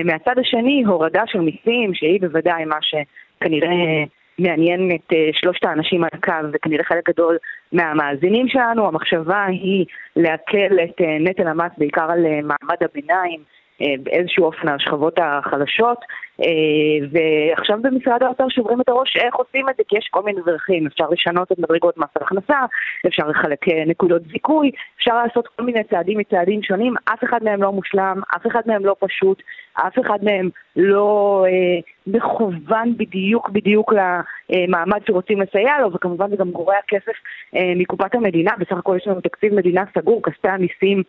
מהצד 0.04 0.38
השני 0.38 0.84
הורדה 0.86 1.22
של 1.26 1.40
מיסים 1.40 1.94
שהיא 1.94 2.20
בוודאי 2.20 2.64
מה 2.64 2.76
שכנראה 2.80 4.04
מעניין 4.38 4.90
את 4.94 5.12
uh, 5.12 5.16
שלושת 5.32 5.64
האנשים 5.64 6.04
על 6.04 6.10
הקו 6.12 6.32
וכנראה 6.52 6.84
חלק 6.84 7.08
גדול 7.08 7.36
מהמאזינים 7.72 8.48
שלנו. 8.48 8.88
המחשבה 8.88 9.44
היא 9.44 9.84
להקל 10.16 10.78
את 10.84 11.00
uh, 11.00 11.04
נטל 11.20 11.48
המס 11.48 11.72
בעיקר 11.78 12.10
על 12.10 12.26
מעמד 12.26 12.76
הביניים. 12.80 13.40
אה, 13.82 13.94
באיזשהו 14.02 14.44
אופן 14.44 14.68
השכבות 14.68 15.18
החלשות, 15.18 15.98
אה, 16.40 17.06
ועכשיו 17.10 17.78
במשרד 17.82 18.22
האוצר 18.22 18.48
שוברים 18.48 18.80
את 18.80 18.88
הראש 18.88 19.16
איך 19.16 19.34
עושים 19.34 19.68
את 19.68 19.74
זה, 19.76 19.82
כי 19.88 19.98
יש 19.98 20.08
כל 20.10 20.22
מיני 20.22 20.40
דרכים, 20.46 20.86
אפשר 20.86 21.08
לשנות 21.10 21.52
את 21.52 21.58
מדרגות 21.58 21.98
מס 21.98 22.08
הכנסה, 22.16 22.58
אפשר 23.06 23.28
לחלק 23.28 23.68
אה, 23.68 23.84
נקודות 23.86 24.22
זיכוי, 24.32 24.70
אפשר 24.98 25.22
לעשות 25.22 25.48
כל 25.48 25.62
מיני 25.62 25.84
צעדים 25.84 26.18
מצעדים 26.18 26.62
שונים, 26.62 26.94
אף 27.04 27.24
אחד 27.24 27.42
מהם 27.42 27.62
לא 27.62 27.72
מושלם, 27.72 28.20
אף 28.36 28.46
אחד 28.46 28.60
מהם 28.66 28.86
לא 28.86 28.96
פשוט, 29.00 29.42
אף 29.74 29.98
אחד 29.98 30.18
מהם 30.22 30.50
לא 30.76 31.44
אה, 31.48 31.80
מכוון 32.06 32.96
בדיוק 32.96 33.50
בדיוק 33.50 33.92
למעמד 33.92 35.00
שרוצים 35.06 35.40
לסייע 35.40 35.80
לו, 35.80 35.92
וכמובן 35.92 36.30
זה 36.30 36.36
גם 36.36 36.50
גורע 36.50 36.76
כסף 36.88 37.16
אה, 37.56 37.72
מקופת 37.76 38.14
המדינה, 38.14 38.52
בסך 38.58 38.76
הכל 38.76 38.96
יש 39.00 39.06
לנו 39.06 39.20
תקציב 39.20 39.54
מדינה 39.54 39.84
סגור, 39.98 40.22
כספי 40.22 40.48
המיסים 40.48 41.02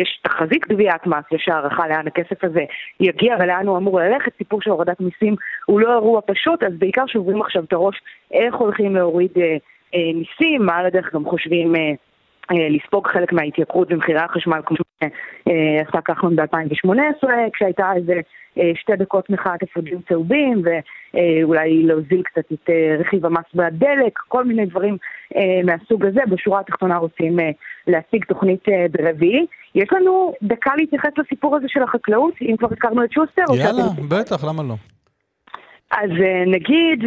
יש 0.00 0.20
תחזית 0.22 0.68
גביית 0.68 1.06
מס, 1.06 1.24
יש 1.32 1.48
הערכה 1.48 1.88
לאן 1.88 2.06
הכסף 2.06 2.44
הזה 2.44 2.64
יגיע 3.00 3.36
ולאן 3.40 3.66
הוא 3.66 3.76
אמור 3.76 4.00
ללכת. 4.00 4.32
סיפור 4.38 4.62
של 4.62 4.70
הורדת 4.70 5.00
מיסים 5.00 5.36
הוא 5.66 5.80
לא 5.80 5.92
אירוע 5.92 6.20
פשוט, 6.26 6.62
אז 6.62 6.72
בעיקר 6.78 7.06
שוברים 7.06 7.42
עכשיו 7.42 7.64
את 7.64 7.72
הראש 7.72 8.00
איך 8.32 8.54
הולכים 8.54 8.96
להוריד 8.96 9.30
אה, 9.36 9.56
אה, 9.94 10.10
מיסים, 10.14 10.66
מה 10.66 10.76
על 10.76 10.86
הדרך 10.86 11.14
גם 11.14 11.24
חושבים 11.24 11.76
אה, 11.76 11.80
אה, 11.80 11.94
לספוג 12.50 13.06
חלק 13.06 13.32
מההתייקרות 13.32 13.88
במחירי 13.88 14.20
החשמל, 14.20 14.60
כמו 14.66 14.76
שעשה 14.76 16.00
כחלון 16.04 16.36
ב-2018, 16.36 17.28
כשהייתה 17.52 17.92
איזה 17.96 18.20
אה, 18.58 18.70
שתי 18.74 18.96
דקות 18.96 19.30
מחאת 19.30 19.62
אפודים 19.62 19.98
צהובים, 20.08 20.62
ואולי 20.64 21.82
להוזיל 21.82 22.22
קצת 22.22 22.52
את 22.52 22.70
אה, 22.70 22.96
רכיב 22.98 23.26
המס 23.26 23.44
והדלק, 23.54 24.18
כל 24.28 24.44
מיני 24.44 24.66
דברים 24.66 24.96
מהסוג 25.64 26.06
הזה. 26.06 26.20
בשורה 26.30 26.60
התחתונה 26.60 26.96
רוצים 26.96 27.38
להציג 27.86 28.24
תוכנית 28.24 28.64
ברביעי. 28.90 29.46
יש 29.74 29.88
לנו 29.92 30.32
דקה 30.42 30.70
להתייחס 30.76 31.10
לסיפור 31.18 31.56
הזה 31.56 31.66
של 31.68 31.82
החקלאות, 31.82 32.34
אם 32.42 32.56
כבר 32.56 32.68
הזכרנו 32.72 33.04
את 33.04 33.12
שוסטר. 33.12 33.42
יאללה, 33.54 33.82
בטח, 34.08 34.44
למה 34.44 34.62
לא? 34.62 34.74
אז 35.90 36.10
נגיד 36.46 37.04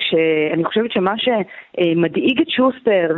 שאני 0.00 0.64
חושבת 0.64 0.92
שמה 0.92 1.14
שמדאיג 1.18 2.40
את 2.40 2.48
שוסטר 2.48 3.16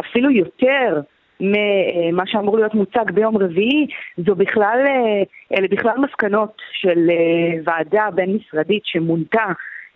אפילו 0.00 0.30
יותר 0.30 1.00
ממה 1.42 2.22
שאמור 2.26 2.56
להיות 2.58 2.74
מוצג 2.74 3.10
ביום 3.10 3.36
רביעי, 3.36 3.86
זו 4.26 4.34
בכלל, 4.34 4.84
אה, 4.86 5.22
אלה 5.58 5.68
בכלל 5.70 5.98
מסקנות 5.98 6.62
של 6.72 7.10
אה, 7.10 7.58
ועדה 7.64 8.08
בין-משרדית 8.14 8.82
שמונתה 8.84 9.44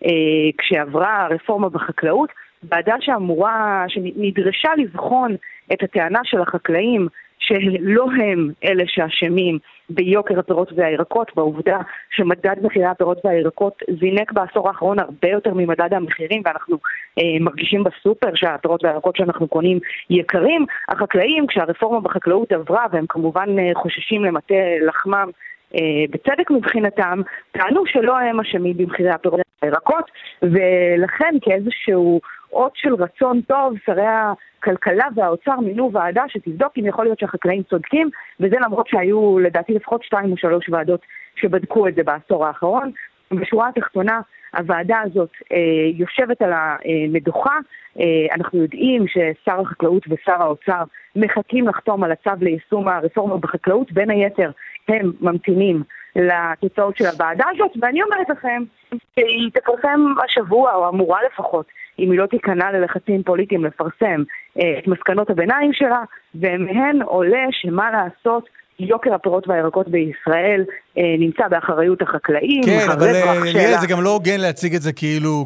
אה, 0.05 0.09
כשעברה 0.57 1.25
הרפורמה 1.25 1.69
בחקלאות, 1.69 2.29
ועדה 2.63 2.95
שאמורה, 2.99 3.85
שנדרשה 3.87 4.69
לבחון 4.77 5.35
את 5.73 5.83
הטענה 5.83 6.19
של 6.23 6.41
החקלאים 6.41 7.07
שלא 7.39 8.07
הם 8.11 8.51
אלה 8.63 8.83
שאשמים 8.87 9.59
ביוקר 9.89 10.39
הפירות 10.39 10.71
והירקות, 10.75 11.31
בעובדה 11.35 11.79
שמדד 12.09 12.55
מחירי 12.63 12.85
הפירות 12.85 13.25
והירקות 13.25 13.83
זינק 13.99 14.31
בעשור 14.31 14.67
האחרון 14.67 14.99
הרבה 14.99 15.27
יותר 15.27 15.53
ממדד 15.53 15.93
המחירים 15.93 16.41
ואנחנו 16.45 16.77
אה, 17.19 17.23
מרגישים 17.39 17.83
בסופר 17.83 18.35
שהפירות 18.35 18.83
והירקות 18.83 19.15
שאנחנו 19.15 19.47
קונים 19.47 19.79
יקרים. 20.09 20.65
החקלאים, 20.89 21.47
כשהרפורמה 21.47 21.99
בחקלאות 21.99 22.51
עברה 22.51 22.85
והם 22.91 23.05
כמובן 23.09 23.59
אה, 23.59 23.71
חוששים 23.75 24.25
למטה 24.25 24.55
לחמם 24.87 25.29
אה, 25.75 26.05
בצדק 26.09 26.51
מבחינתם, 26.51 27.21
טענו 27.51 27.85
שלא 27.85 28.17
הם 28.17 28.39
אשמים 28.39 28.77
במחירי 28.77 29.09
הפירות 29.09 29.39
והירקות 29.61 30.11
ולכן 30.41 31.35
כאיזשהו 31.41 32.21
אות 32.53 32.71
של 32.75 32.93
רצון 32.93 33.41
טוב, 33.41 33.73
שרי 33.85 34.05
הכלכלה 34.07 35.05
והאוצר 35.15 35.59
מינו 35.59 35.91
ועדה 35.93 36.23
שתבדוק 36.27 36.73
אם 36.77 36.85
יכול 36.85 37.05
להיות 37.05 37.19
שהחקלאים 37.19 37.63
צודקים, 37.63 38.09
וזה 38.39 38.55
למרות 38.65 38.87
שהיו 38.87 39.39
לדעתי 39.39 39.73
לפחות 39.73 40.03
שתיים 40.03 40.31
או 40.31 40.37
שלוש 40.37 40.69
ועדות 40.69 41.01
שבדקו 41.35 41.87
את 41.87 41.95
זה 41.95 42.03
בעשור 42.03 42.45
האחרון. 42.45 42.91
בשורה 43.31 43.69
התחתונה, 43.69 44.21
הוועדה 44.57 44.99
הזאת 45.05 45.29
אה, 45.51 45.57
יושבת 45.93 46.41
על 46.41 46.53
המדוכה. 46.53 47.57
אה, 47.99 48.35
אנחנו 48.35 48.61
יודעים 48.61 49.05
ששר 49.07 49.61
החקלאות 49.61 50.03
ושר 50.09 50.41
האוצר 50.41 50.83
מחכים 51.15 51.67
לחתום 51.67 52.03
על 52.03 52.11
הצו 52.11 52.31
ליישום 52.41 52.87
הרפורמה 52.87 53.37
בחקלאות. 53.37 53.91
בין 53.91 54.09
היתר, 54.09 54.51
הם 54.87 55.11
ממתינים 55.21 55.83
לתוצאות 56.17 56.97
של 56.97 57.05
הוועדה 57.05 57.45
הזאת, 57.55 57.71
ואני 57.81 58.03
אומרת 58.03 58.29
לכם 58.29 58.63
שהיא 58.89 59.51
תפרסם 59.53 60.13
השבוע, 60.25 60.73
או 60.75 60.89
אמורה 60.89 61.19
לפחות, 61.31 61.65
אם 61.99 62.11
היא 62.11 62.19
לא 62.19 62.25
תיכנע 62.25 62.71
ללחצים 62.71 63.23
פוליטיים 63.23 63.65
לפרסם 63.65 64.23
אה, 64.59 64.79
את 64.79 64.87
מסקנות 64.87 65.29
הביניים 65.29 65.73
שלה, 65.73 66.03
ומהן 66.35 67.01
עולה 67.01 67.45
שמה 67.51 67.91
לעשות, 67.91 68.49
יוקר 68.79 69.13
הפירות 69.13 69.47
והירקות 69.47 69.87
בישראל 69.87 70.63
אה, 70.97 71.03
נמצא 71.19 71.47
באחריות 71.47 72.01
החקלאים. 72.01 72.63
כן, 72.65 72.89
אבל 72.93 73.07
אה, 73.15 73.39
ליאל, 73.53 73.77
זה 73.81 73.87
גם 73.87 74.01
לא 74.01 74.09
הוגן 74.09 74.39
להציג 74.39 74.75
את 74.75 74.81
זה 74.81 74.93
כאילו 74.93 75.45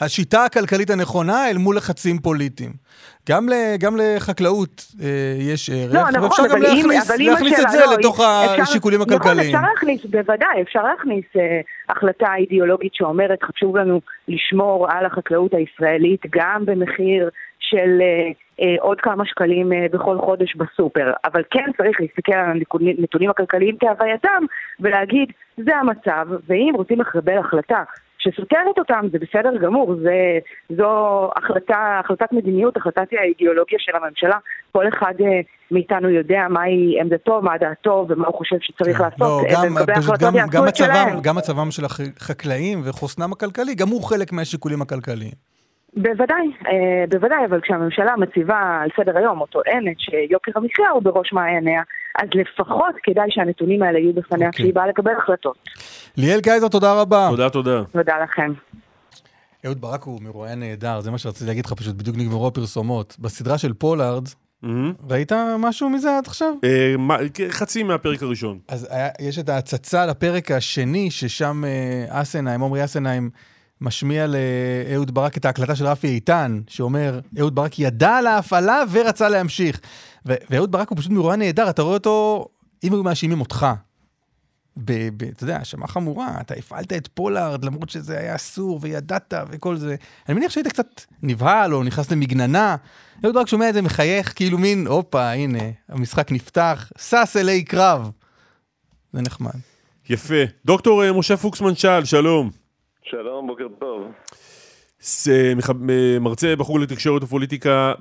כהשיטה 0.00 0.44
הכלכלית 0.44 0.90
הנכונה 0.90 1.50
אל 1.50 1.58
מול 1.58 1.76
לחצים 1.76 2.18
פוליטיים. 2.18 2.72
גם, 3.28 3.48
ל, 3.48 3.52
גם 3.78 3.96
לחקלאות 3.96 4.86
אה, 5.02 5.08
יש 5.38 5.70
ערך, 5.70 5.94
לא, 5.94 6.00
נכון, 6.10 6.24
ואפשר 6.24 6.42
גם 6.54 6.62
להכניס, 6.62 7.10
להכניס 7.10 7.60
את 7.60 7.70
זה 7.70 7.78
לא, 7.86 7.94
לתוך 7.94 8.20
אפשר, 8.20 8.62
השיקולים 8.62 9.02
הכלכליים. 9.02 9.38
נכון, 9.38 9.64
אפשר 9.64 9.72
להכניס, 9.74 10.04
בוודאי, 10.04 10.62
אפשר 10.62 10.82
להכניס 10.82 11.24
אה, 11.36 11.60
החלטה 11.88 12.34
אידיאולוגית 12.38 12.94
שאומרת, 12.94 13.42
חשוב 13.42 13.76
לנו 13.76 14.00
לשמור 14.28 14.86
על 14.90 15.06
החקלאות 15.06 15.54
הישראלית 15.54 16.20
גם 16.30 16.66
במחיר 16.66 17.30
של 17.58 18.00
אה, 18.00 18.06
אה, 18.06 18.32
עוד 18.80 19.00
כמה 19.00 19.26
שקלים 19.26 19.72
אה, 19.72 19.86
בכל 19.92 20.18
חודש 20.18 20.56
בסופר. 20.56 21.12
אבל 21.24 21.42
כן 21.50 21.70
צריך 21.76 22.00
להסתכל 22.00 22.32
על 22.32 22.60
הנתונים 22.98 23.30
הכלכליים 23.30 23.76
כהווייתם 23.80 24.44
ולהגיד, 24.80 25.32
זה 25.56 25.76
המצב, 25.76 26.26
ואם 26.48 26.72
רוצים 26.76 27.00
לקבל 27.00 27.38
החלטה 27.38 27.82
שסותרת 28.18 28.78
אותם, 28.78 29.06
זה 29.12 29.18
בסדר 29.18 29.56
גמור, 29.62 29.94
זה, 30.02 30.38
זו 30.76 30.90
החלטה, 31.36 32.00
החלטת 32.04 32.32
מדיניות, 32.32 32.76
החלטת 32.76 33.06
האידיאולוגיה 33.20 33.78
של 33.78 33.92
הממשלה. 33.96 34.36
כל 34.72 34.88
אחד 34.88 35.14
אה, 35.20 35.40
מאיתנו 35.70 36.10
יודע 36.10 36.46
מהי 36.50 37.00
עמדתו, 37.00 37.42
מה 37.42 37.58
דעתו 37.58 38.06
ומה 38.08 38.26
הוא 38.26 38.36
חושב 38.36 38.56
שצריך 38.60 38.98
כן. 38.98 39.04
לעשות. 39.04 39.20
לא, 39.20 39.42
גם, 39.52 40.00
פשוט 40.00 40.20
גם, 40.20 40.34
גם, 40.50 40.64
מצבם, 40.64 41.20
גם 41.22 41.36
מצבם 41.36 41.70
של 41.70 41.84
החקלאים 41.84 42.80
וחוסנם 42.84 43.32
הכלכלי, 43.32 43.74
גם 43.74 43.88
הוא 43.88 44.02
חלק 44.02 44.32
מהשיקולים 44.32 44.82
הכלכליים. 44.82 45.57
בוודאי, 45.96 46.46
אה, 46.66 47.04
בוודאי, 47.08 47.44
אבל 47.48 47.60
כשהממשלה 47.60 48.16
מציבה 48.16 48.80
על 48.82 48.88
סדר 48.96 49.18
היום 49.18 49.40
או 49.40 49.46
טוענת 49.46 50.00
שיוקר 50.00 50.52
המחיה 50.54 50.90
הוא 50.90 51.02
בראש 51.02 51.32
מעייניה, 51.32 51.82
אז 52.22 52.28
לפחות 52.34 52.94
כדאי 53.02 53.26
שהנתונים 53.30 53.82
האלה 53.82 53.98
יהיו 53.98 54.12
בפניה 54.12 54.48
okay. 54.48 54.52
כשהיא 54.52 54.74
באה 54.74 54.86
לקבל 54.86 55.12
החלטות. 55.18 55.56
ליאל 56.16 56.40
קייזר, 56.40 56.68
תודה 56.68 57.00
רבה. 57.00 57.26
תודה, 57.30 57.50
תודה. 57.50 57.82
תודה 57.92 58.18
לכם. 58.22 58.52
אהוד 59.66 59.80
ברק 59.80 60.02
הוא 60.02 60.20
מרואיין 60.22 60.60
נהדר, 60.60 61.00
זה 61.00 61.10
מה 61.10 61.18
שרציתי 61.18 61.46
להגיד 61.46 61.66
לך, 61.66 61.72
פשוט 61.72 61.96
בדיוק 61.96 62.16
נגמרו 62.16 62.46
הפרסומות. 62.46 63.16
בסדרה 63.18 63.58
של 63.58 63.72
פולארד, 63.72 64.26
mm-hmm. 64.64 64.68
ראית 65.10 65.32
משהו 65.58 65.90
מזה 65.90 66.18
עד 66.18 66.26
עכשיו? 66.26 66.52
אה, 66.64 66.94
מה, 66.98 67.16
חצי 67.50 67.82
מהפרק 67.82 68.22
הראשון. 68.22 68.58
אז 68.68 68.88
היה, 68.90 69.08
יש 69.20 69.38
את 69.38 69.48
ההצצה 69.48 70.06
לפרק 70.06 70.50
השני, 70.50 71.10
ששם 71.10 71.62
אה, 71.64 72.20
אסנהיים, 72.22 72.62
עמרי 72.62 72.84
אסנהיים, 72.84 73.30
משמיע 73.80 74.26
לאהוד 74.26 75.14
ברק 75.14 75.36
את 75.36 75.44
ההקלטה 75.44 75.76
של 75.76 75.86
רפי 75.86 76.08
איתן, 76.08 76.60
שאומר, 76.68 77.20
אהוד 77.40 77.54
ברק 77.54 77.78
ידע 77.78 78.16
על 78.16 78.26
ההפעלה 78.26 78.82
ורצה 78.90 79.28
להמשיך. 79.28 79.80
ואהוד 80.24 80.72
ברק 80.72 80.88
הוא 80.88 80.98
פשוט 80.98 81.12
מרואיין 81.12 81.40
נהדר, 81.40 81.70
אתה 81.70 81.82
רואה 81.82 81.94
אותו, 81.94 82.46
אם 82.84 82.92
היו 82.92 83.02
מאשימים 83.02 83.40
אותך, 83.40 83.66
ב, 84.84 85.08
ב, 85.16 85.22
אתה 85.22 85.44
יודע, 85.44 85.56
האשמה 85.56 85.86
חמורה, 85.86 86.36
אתה 86.40 86.54
הפעלת 86.54 86.92
את 86.92 87.08
פולארד 87.14 87.64
למרות 87.64 87.90
שזה 87.90 88.18
היה 88.18 88.34
אסור 88.34 88.78
וידעת 88.82 89.34
וכל 89.50 89.76
זה. 89.76 89.96
אני 90.28 90.34
מניח 90.34 90.50
שהיית 90.50 90.68
קצת 90.68 91.00
נבהל 91.22 91.74
או 91.74 91.82
נכנס 91.82 92.10
למגננה. 92.10 92.76
אהוד 93.24 93.34
ברק 93.34 93.48
שומע 93.48 93.68
את 93.68 93.74
זה 93.74 93.82
מחייך, 93.82 94.32
כאילו 94.36 94.58
מין, 94.58 94.86
הופה, 94.86 95.30
הנה, 95.30 95.62
המשחק 95.88 96.32
נפתח, 96.32 96.90
שש 96.98 97.36
אלי 97.36 97.64
קרב. 97.64 98.10
זה 99.12 99.22
נחמד. 99.22 99.54
יפה. 100.08 100.44
דוקטור 100.64 101.04
אה, 101.04 101.12
משה 101.12 101.36
פוקסמן 101.36 101.74
שאל, 101.74 102.04
שלום. 102.04 102.50
שלום, 103.10 103.46
בוקר 103.46 103.66
טוב. 103.78 104.12
מרצה 106.20 106.56
בחוג 106.56 106.78
לתקשורת 106.78 107.22
ופוליטיקה 107.22 107.92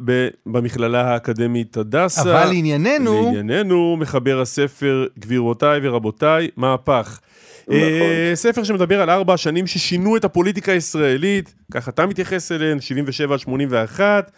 במכללה 0.46 1.02
האקדמית 1.02 1.78
הדסה. 1.78 2.22
אבל 2.22 2.46
לענייננו... 2.46 3.32
לענייננו, 3.36 3.98
מחבר 3.98 4.42
הספר 4.42 5.08
גבירותיי 5.20 5.80
ורבותיי, 5.84 6.50
מהפך. 6.58 7.20
נכון. 7.68 7.80
אה, 7.80 8.32
ספר 8.34 8.64
שמדבר 8.64 9.02
על 9.02 9.10
ארבע 9.10 9.34
השנים 9.34 9.68
ששינו 9.68 10.18
את 10.18 10.26
הפוליטיקה 10.26 10.72
הישראלית, 10.72 11.54
ככה 11.72 11.92
אתה 11.92 12.06
מתייחס 12.06 12.52
אליהן, 12.52 12.80
77 12.80 13.34
עד 13.34 13.40
81. 13.40 14.32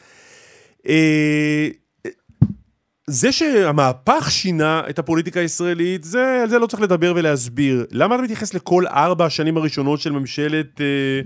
אה, 3.09 3.13
זה 3.13 3.31
שהמהפך 3.31 4.31
שינה 4.31 4.81
את 4.89 4.99
הפוליטיקה 4.99 5.39
הישראלית, 5.39 6.03
זה, 6.03 6.41
על 6.43 6.49
זה 6.49 6.59
לא 6.59 6.65
צריך 6.65 6.83
לדבר 6.83 7.13
ולהסביר. 7.15 7.85
למה 7.91 8.15
אתה 8.15 8.23
מתייחס 8.23 8.53
לכל 8.53 8.83
ארבע 8.87 9.25
השנים 9.25 9.57
הראשונות 9.57 9.99
של 9.99 10.11
ממשלת... 10.11 10.81
אה, 10.81 11.19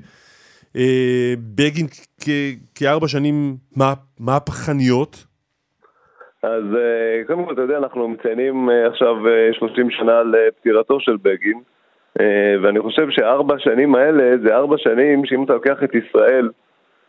אה, 0.76 1.34
בגין 1.56 1.88
כארבע 2.76 3.08
שנים 3.08 3.56
מה- 3.76 3.94
מהפכניות? 4.20 5.26
אז 6.44 6.64
אה, 6.76 7.24
קודם 7.28 7.46
כל, 7.46 7.54
אתה 7.54 7.62
יודע, 7.62 7.78
אנחנו 7.78 8.08
מציינים 8.08 8.70
אה, 8.70 8.88
עכשיו 8.88 9.28
אה, 9.28 9.50
30 9.54 9.90
שנה 9.92 10.22
לפטירתו 10.24 11.00
של 11.00 11.18
בגין, 11.22 11.60
אה, 12.20 12.56
ואני 12.64 12.80
חושב 12.82 13.08
שארבע 13.10 13.56
שנים 13.60 13.96
האלה 13.96 14.24
זה 14.44 14.56
ארבע 14.56 14.76
שנים 14.78 15.26
שאם 15.26 15.44
אתה 15.44 15.54
לוקח 15.54 15.78
את 15.84 15.90
ישראל 15.96 16.46
אה, 16.46 16.52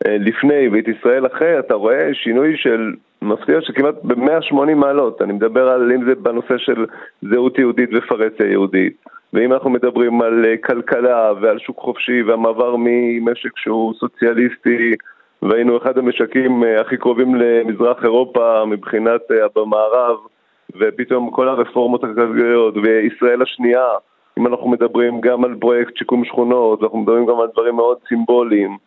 לפני 0.07 0.69
ואת 0.71 0.87
ישראל 0.87 1.25
אחרי, 1.25 1.59
אתה 1.59 1.73
רואה 1.73 2.13
שינוי 2.13 2.57
של 2.57 2.93
מפתיע 3.21 3.61
של 3.61 3.73
כמעט 3.73 3.95
ב-180 4.03 4.75
מעלות. 4.75 5.21
אני 5.21 5.33
מדבר 5.33 5.69
על 5.69 5.91
אם 5.91 6.05
זה 6.05 6.15
בנושא 6.15 6.57
של 6.57 6.85
זהות 7.21 7.59
יהודית 7.59 7.89
ופרהסיה 7.93 8.51
יהודית, 8.51 8.93
ואם 9.33 9.53
אנחנו 9.53 9.69
מדברים 9.69 10.21
על 10.21 10.45
אה, 10.45 10.57
כלכלה 10.57 11.33
ועל 11.41 11.59
שוק 11.59 11.79
חופשי 11.79 12.23
והמעבר 12.23 12.75
ממשק 12.79 13.57
שהוא 13.57 13.93
סוציאליסטי 13.93 14.91
והיינו 15.41 15.77
אחד 15.77 15.97
המשקים 15.97 16.63
אה, 16.63 16.81
הכי 16.81 16.97
קרובים 16.97 17.35
למזרח 17.35 18.03
אירופה 18.03 18.65
מבחינת 18.65 19.21
אה, 19.31 19.47
במערב 19.55 20.17
ופתאום 20.79 21.31
כל 21.31 21.49
הרפורמות 21.49 22.03
הכלכליות 22.03 22.77
וישראל 22.77 23.41
השנייה 23.41 23.87
אם 24.39 24.47
אנחנו 24.47 24.69
מדברים 24.69 25.21
גם 25.21 25.43
על 25.43 25.55
פרויקט 25.59 25.97
שיקום 25.97 26.25
שכונות 26.25 26.83
אנחנו 26.83 26.97
מדברים 26.97 27.25
גם 27.25 27.39
על 27.39 27.47
דברים 27.53 27.75
מאוד 27.75 27.97
סימבוליים 28.07 28.69
אה, 28.71 28.77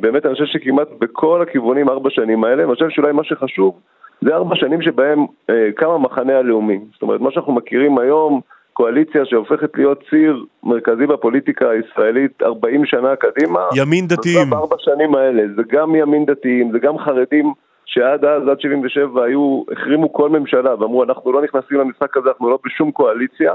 באמת 0.00 0.26
אני 0.26 0.34
חושב 0.34 0.46
שכמעט 0.46 0.88
בכל 0.98 1.42
הכיוונים 1.42 1.88
ארבע 1.88 2.10
שנים 2.10 2.44
האלה 2.44 2.62
אני 2.64 2.74
חושב 2.74 2.88
שאולי 2.90 3.12
מה 3.12 3.24
שחשוב 3.24 3.80
זה 4.20 4.34
ארבע 4.34 4.56
שנים 4.56 4.82
שבהם 4.82 5.26
אה, 5.50 5.68
קם 5.76 5.90
המחנה 5.90 6.38
הלאומי 6.38 6.78
זאת 6.92 7.02
אומרת 7.02 7.20
מה 7.20 7.30
שאנחנו 7.30 7.52
מכירים 7.52 7.98
היום 7.98 8.40
קואליציה 8.72 9.24
שהופכת 9.24 9.70
להיות 9.74 10.02
ציר 10.10 10.44
מרכזי 10.62 11.06
בפוליטיקה 11.06 11.70
הישראלית 11.70 12.42
40 12.42 12.86
שנה 12.86 13.16
קדימה. 13.16 13.60
ימין 13.76 14.06
דתיים. 14.06 14.44
זה 14.44 14.50
בארבע 14.50 14.76
שנים 14.78 15.14
האלה, 15.14 15.42
זה 15.56 15.62
גם 15.68 15.94
ימין 15.94 16.24
דתיים, 16.24 16.72
זה 16.72 16.78
גם 16.78 16.98
חרדים 16.98 17.52
שעד 17.86 18.24
אז, 18.24 18.48
עד 18.48 18.60
77, 18.60 19.24
היו, 19.24 19.62
החרימו 19.72 20.12
כל 20.12 20.30
ממשלה 20.30 20.74
ואמרו 20.80 21.04
אנחנו 21.04 21.32
לא 21.32 21.42
נכנסים 21.42 21.78
למשחק 21.80 22.16
הזה, 22.16 22.28
אנחנו 22.28 22.50
לא 22.50 22.58
בשום 22.64 22.90
קואליציה 22.90 23.52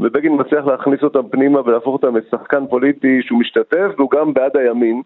ובגין 0.00 0.32
מצליח 0.40 0.66
להכניס 0.66 1.02
אותם 1.02 1.28
פנימה 1.28 1.60
ולהפוך 1.60 1.92
אותם 1.92 2.16
לשחקן 2.16 2.66
פוליטי 2.66 3.22
שהוא 3.22 3.40
משתתף 3.40 3.88
והוא 3.96 4.10
גם 4.10 4.34
בעד 4.34 4.56
הימין 4.56 5.02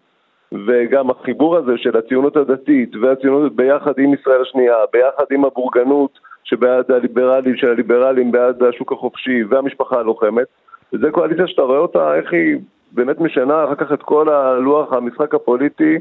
וגם 0.67 1.09
החיבור 1.09 1.57
הזה 1.57 1.71
של 1.77 1.97
הציונות 1.97 2.37
הדתית 2.37 2.95
והציונות 2.95 3.55
ביחד 3.55 3.91
עם 3.97 4.13
ישראל 4.13 4.41
השנייה, 4.41 4.75
ביחד 4.93 5.23
עם 5.31 5.45
הבורגנות 5.45 6.19
שבעד 6.43 6.91
הליברלים, 6.91 7.55
של 7.55 7.67
הליברלים 7.67 8.31
בעד 8.31 8.63
השוק 8.63 8.91
החופשי 8.91 9.43
והמשפחה 9.49 9.99
הלוחמת 9.99 10.47
וזה 10.93 11.11
קואליציה 11.11 11.47
שאתה 11.47 11.61
רואה 11.61 11.79
אותה, 11.79 12.15
איך 12.15 12.33
היא 12.33 12.57
באמת 12.91 13.19
משנה 13.19 13.63
אחר 13.63 13.75
כך 13.75 13.91
את 13.93 14.01
כל 14.01 14.29
הלוח 14.29 14.93
המשחק 14.93 15.35
הפוליטי 15.35 15.99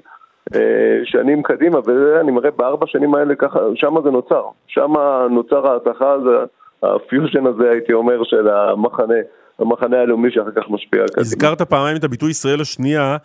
אה, 0.54 1.00
שנים 1.04 1.42
קדימה, 1.42 1.78
ואני 1.84 2.30
מראה 2.30 2.50
בארבע 2.50 2.86
שנים 2.86 3.14
האלה 3.14 3.34
ככה, 3.34 3.58
שם 3.74 3.94
זה 4.04 4.10
נוצר, 4.10 4.42
שם 4.66 4.92
נוצר 5.30 5.66
ההתכה, 5.66 6.14
הפיוז'ן 6.82 7.46
הזה 7.46 7.70
הייתי 7.70 7.92
אומר 7.92 8.24
של 8.24 8.48
המחנה, 8.48 9.14
המחנה 9.58 10.00
הלאומי 10.00 10.30
שאחר 10.30 10.50
כך 10.50 10.70
משפיע 10.70 11.00
קדימה. 11.06 11.20
הזכרת 11.20 11.62
פעמיים 11.62 11.96
את 11.96 12.04
הביטוי 12.04 12.30
ישראל 12.30 12.60
השנייה, 12.60 13.16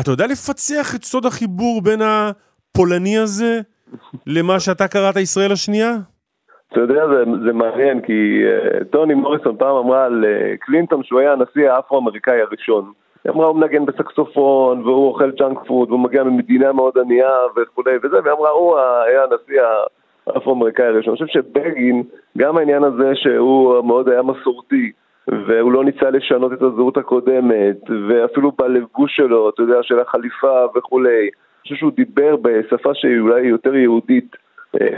אתה 0.00 0.10
יודע 0.10 0.26
לפצח 0.26 0.94
את 0.94 1.04
סוד 1.04 1.26
החיבור 1.26 1.82
בין 1.82 2.00
הפולני 2.02 3.18
הזה 3.18 3.60
למה 4.26 4.60
שאתה 4.60 4.88
קראת 4.88 5.16
ישראל 5.16 5.52
השנייה? 5.52 5.92
אתה 6.72 6.80
יודע, 6.80 7.06
זה, 7.06 7.24
זה 7.46 7.52
מעניין, 7.52 8.00
כי 8.00 8.42
uh, 8.44 8.84
טוני 8.84 9.14
מוריסון 9.14 9.56
פעם 9.56 9.76
אמרה 9.76 10.04
על 10.04 10.24
uh, 10.24 10.56
קלינטון 10.60 11.02
שהוא 11.04 11.20
היה 11.20 11.32
הנשיא 11.32 11.70
האפרו-אמריקאי 11.70 12.40
הראשון. 12.40 12.92
היא 13.24 13.32
אמרה, 13.32 13.46
הוא 13.46 13.56
מנגן 13.56 13.86
בסקסופון, 13.86 14.82
והוא 14.82 15.08
אוכל 15.08 15.30
junk 15.30 15.58
food, 15.66 15.88
והוא 15.88 16.00
מגיע 16.00 16.22
ממדינה 16.22 16.72
מאוד 16.72 16.98
ענייה 16.98 17.32
וכולי 17.56 17.96
וזה, 18.02 18.16
והיא 18.24 18.32
אמרה, 18.38 18.50
הוא 18.50 18.78
היה 18.78 19.22
הנשיא 19.22 19.62
האפרו-אמריקאי 20.26 20.86
הראשון. 20.86 21.14
אני 21.14 21.26
חושב 21.26 21.40
שבגין, 21.40 22.02
גם 22.38 22.56
העניין 22.56 22.84
הזה 22.84 23.10
שהוא 23.14 23.84
מאוד 23.84 24.08
היה 24.08 24.22
מסורתי, 24.22 24.92
והוא 25.28 25.72
לא 25.72 25.84
ניסה 25.84 26.10
לשנות 26.10 26.52
את 26.52 26.62
הזהות 26.62 26.96
הקודמת, 26.96 27.76
ואפילו 28.08 28.52
בלבוש 28.58 29.16
שלו, 29.16 29.48
אתה 29.48 29.62
יודע, 29.62 29.82
של 29.82 30.00
החליפה 30.00 30.64
וכולי. 30.76 31.20
אני 31.20 31.62
חושב 31.62 31.74
שהוא 31.74 31.92
דיבר 31.96 32.36
בשפה 32.36 32.90
שהיא 32.94 33.20
אולי 33.20 33.40
יותר 33.40 33.74
יהודית. 33.74 34.36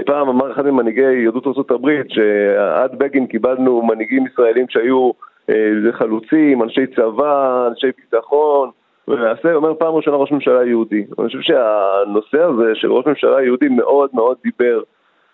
פעם 0.07 0.29
אמר 0.29 0.53
אחד 0.53 0.67
ממנהיגי 0.67 1.13
יהדות 1.13 1.47
ארה"ב 1.47 2.03
שעד 2.09 2.99
בגין 2.99 3.27
קיבלנו 3.27 3.83
מנהיגים 3.83 4.27
ישראלים 4.27 4.67
שהיו 4.69 5.11
אה, 5.51 5.93
חלוצים, 5.93 6.63
אנשי 6.63 6.87
צבא, 6.87 7.67
אנשי 7.69 7.87
ביטחון, 7.87 8.71
ולמעשה 9.09 9.49
הוא 9.49 9.57
אומר 9.57 9.75
פעם 9.75 9.95
ראשונה 9.95 10.17
ראש 10.17 10.33
ממשלה 10.33 10.65
יהודי. 10.65 11.05
אני 11.19 11.27
חושב 11.27 11.41
שהנושא 11.41 12.43
הזה 12.43 12.75
של 12.75 12.93
ראש 12.93 13.07
ממשלה 13.07 13.43
יהודי 13.43 13.69
מאוד 13.69 14.11
מאוד 14.13 14.37
דיבר 14.45 14.83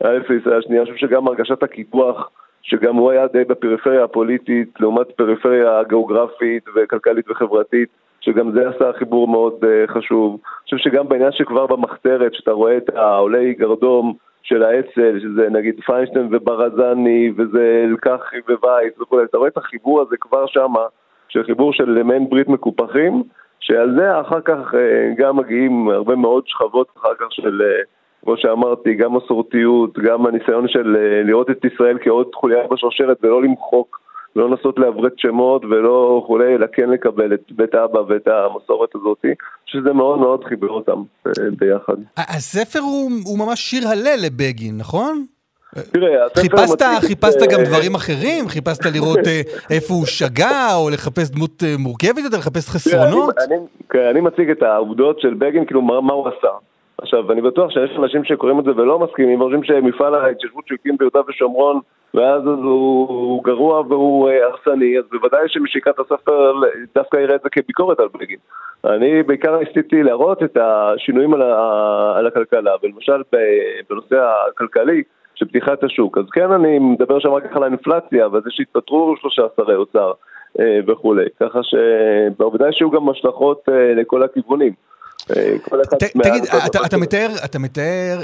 על 0.05 0.23
ישראל 0.41 0.59
השנייה, 0.59 0.83
אני 0.83 0.93
חושב 0.93 1.07
שגם 1.07 1.29
הרגשת 1.29 1.63
הקיפוח, 1.63 2.31
שגם 2.63 2.97
הוא 2.97 3.11
היה 3.11 3.27
די 3.27 3.45
בפריפריה 3.45 4.05
הפוליטית 4.05 4.69
לעומת 4.81 5.11
פריפריה 5.11 5.83
גיאוגרפית 5.89 6.65
וכלכלית 6.77 7.31
וחברתית, 7.31 7.89
שגם 8.21 8.53
זה 8.53 8.69
עשה 8.69 8.93
חיבור 8.99 9.29
מאוד 9.29 9.55
uh, 9.63 9.93
חשוב. 9.93 10.33
אני 10.33 10.65
חושב 10.65 10.77
שגם 10.77 11.09
בעניין 11.09 11.33
שכבר 11.33 11.67
במחתרת, 11.67 12.35
שאתה 12.35 12.51
רואה 12.51 12.77
את 12.77 12.91
העולי 12.97 13.55
גרדום, 13.55 14.15
של 14.43 14.63
האצ"ל, 14.63 15.21
שזה 15.21 15.49
נגיד 15.51 15.81
פיינשטיין 15.87 16.29
וברזני, 16.33 17.33
וזה 17.37 17.85
אלקחי 17.85 18.37
ווייס 18.49 19.01
וכולי, 19.01 19.25
אתה 19.25 19.39
רואה 19.39 19.49
את 19.49 19.57
החיבור 19.57 20.01
הזה 20.01 20.17
כבר 20.21 20.47
שמה, 20.47 20.87
של 21.29 21.45
חיבור 21.45 21.73
של 21.73 22.03
מעין 22.03 22.31
ברית 22.31 22.49
מקופחים, 22.49 23.23
שעל 23.61 23.95
זה 23.99 24.21
אחר 24.21 24.41
כך 24.41 24.75
גם 25.17 25.37
מגיעים 25.37 25.89
הרבה 25.89 26.17
מאוד 26.17 26.43
שכבות 26.47 26.89
אחר 26.99 27.15
כך 27.21 27.27
של, 27.31 27.63
כמו 28.25 28.35
שאמרתי, 28.37 28.95
גם 28.95 29.17
מסורתיות, 29.17 29.99
גם 29.99 30.27
הניסיון 30.27 30.69
של 30.69 30.97
לראות 31.25 31.51
את 31.51 31.65
ישראל 31.65 31.99
כעוד 32.03 32.27
חוליה 32.35 32.67
בשרשרת 32.71 33.17
ולא 33.23 33.43
למחוק 33.43 34.01
לא 34.37 34.51
לנסות 34.51 34.79
לעברת 34.79 35.13
שמות 35.17 35.65
ולא 35.65 36.21
וכולי, 36.23 36.55
אלא 36.55 36.67
כן 36.73 36.91
לקבל 36.91 37.35
את 37.35 37.53
בית 37.53 37.75
אבא 37.75 37.99
ואת 37.99 38.29
המסורת 38.29 38.95
הזאת, 38.95 39.25
שזה 39.67 39.93
מאוד 39.93 40.19
מאוד 40.19 40.45
חיבר 40.45 40.69
אותם 40.69 41.03
ביחד. 41.59 41.95
הספר 42.17 42.79
הוא, 42.79 43.11
הוא 43.25 43.39
ממש 43.39 43.61
שיר 43.61 43.89
הלל 43.89 44.19
לבגין, 44.27 44.79
נכון? 44.79 45.25
תראה, 45.93 46.29
חיפשת, 46.37 46.83
חיפשת 47.01 47.39
גם 47.53 47.61
דברים 47.65 47.95
אחרים? 47.95 48.49
חיפשת 48.49 48.87
לראות 48.87 49.19
איפה 49.71 49.95
הוא 49.95 50.07
שגה, 50.07 50.75
או 50.75 50.91
לחפש 50.91 51.31
דמות 51.31 51.63
מורכבת 51.79 52.25
יותר, 52.25 52.39
לחפש 52.39 52.69
חסרונות? 52.69 53.35
אני, 53.39 53.57
אני, 53.95 54.11
אני 54.11 54.21
מציג 54.21 54.51
את 54.51 54.63
העובדות 54.63 55.21
של 55.21 55.35
בגין, 55.35 55.65
כאילו 55.67 55.83
מה, 55.83 56.01
מה 56.01 56.13
הוא 56.13 56.29
עשה. 56.29 56.49
עכשיו, 57.03 57.33
אני 57.33 57.41
בטוח 57.41 57.71
שיש 57.71 57.91
אנשים 57.99 58.25
שקוראים 58.25 58.59
את 58.59 58.65
זה 58.65 58.71
ולא 58.77 58.99
מסכימים, 58.99 59.41
וחושבים 59.41 59.65
שמפעל 59.65 60.15
ההתיישבות 60.15 60.67
שהוא 60.67 60.79
הקים 60.81 60.97
ביהודה 60.99 61.21
ושומרון 61.29 61.81
ואז 62.15 62.43
הוא, 62.47 63.09
הוא 63.09 63.45
גרוע 63.45 63.81
והוא 63.81 64.31
הרסני, 64.31 64.99
אז 64.99 65.05
בוודאי 65.13 65.49
שמשיקת 65.49 65.99
הספר 65.99 66.53
דווקא 66.95 67.17
יראה 67.17 67.35
את 67.35 67.41
זה 67.43 67.49
כביקורת 67.51 68.01
על 68.01 68.09
בגין. 68.15 68.39
אני 68.85 69.23
בעיקר 69.23 69.59
ניסיתי 69.59 70.03
להראות 70.03 70.43
את 70.43 70.57
השינויים 70.61 71.35
על, 71.35 71.43
ה, 71.43 72.15
על 72.17 72.27
הכלכלה, 72.27 72.73
ולמשל 72.83 73.23
בנושא 73.91 74.33
הכלכלי 74.49 75.03
של 75.35 75.47
פתיחת 75.47 75.85
השוק. 75.85 76.19
אז 76.19 76.25
כן, 76.33 76.53
אני 76.53 76.79
מדבר 76.79 77.19
שם 77.19 77.33
רק 77.33 77.57
על 77.57 77.63
האינפלציה, 77.63 78.29
וזה 78.29 78.51
שהתפטרו 78.51 79.15
שלושה 79.21 79.43
שרי 79.57 79.75
אוצר 79.75 80.13
וכולי. 80.87 81.25
ככה 81.41 81.61
שבוודאי 81.63 82.73
שיהיו 82.73 82.91
גם 82.91 83.09
השלכות 83.09 83.69
לכל 83.97 84.23
הכיוונים. 84.23 84.73
תגיד, 86.23 86.45
אתה 86.87 86.97
מתאר, 86.97 87.35
אתה 87.45 87.59
מתאר 87.59 88.23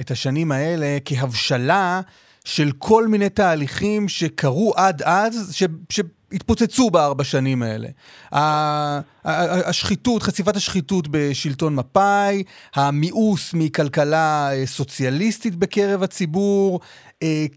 את 0.00 0.10
השנים 0.10 0.52
האלה 0.52 0.98
כהבשלה 1.04 2.00
של 2.44 2.72
כל 2.78 3.08
מיני 3.08 3.28
תהליכים 3.28 4.08
שקרו 4.08 4.72
עד 4.76 5.02
אז, 5.02 5.48
ש, 5.52 5.62
שהתפוצצו 5.88 6.90
בארבע 6.90 7.24
שנים 7.24 7.62
האלה. 7.62 7.88
השחיתות, 9.24 10.22
חשיפת 10.22 10.56
השחיתות 10.56 11.08
בשלטון 11.10 11.74
מפא"י, 11.74 12.42
המיאוס 12.74 13.54
מכלכלה 13.54 14.50
סוציאליסטית 14.64 15.56
בקרב 15.56 16.02
הציבור, 16.02 16.80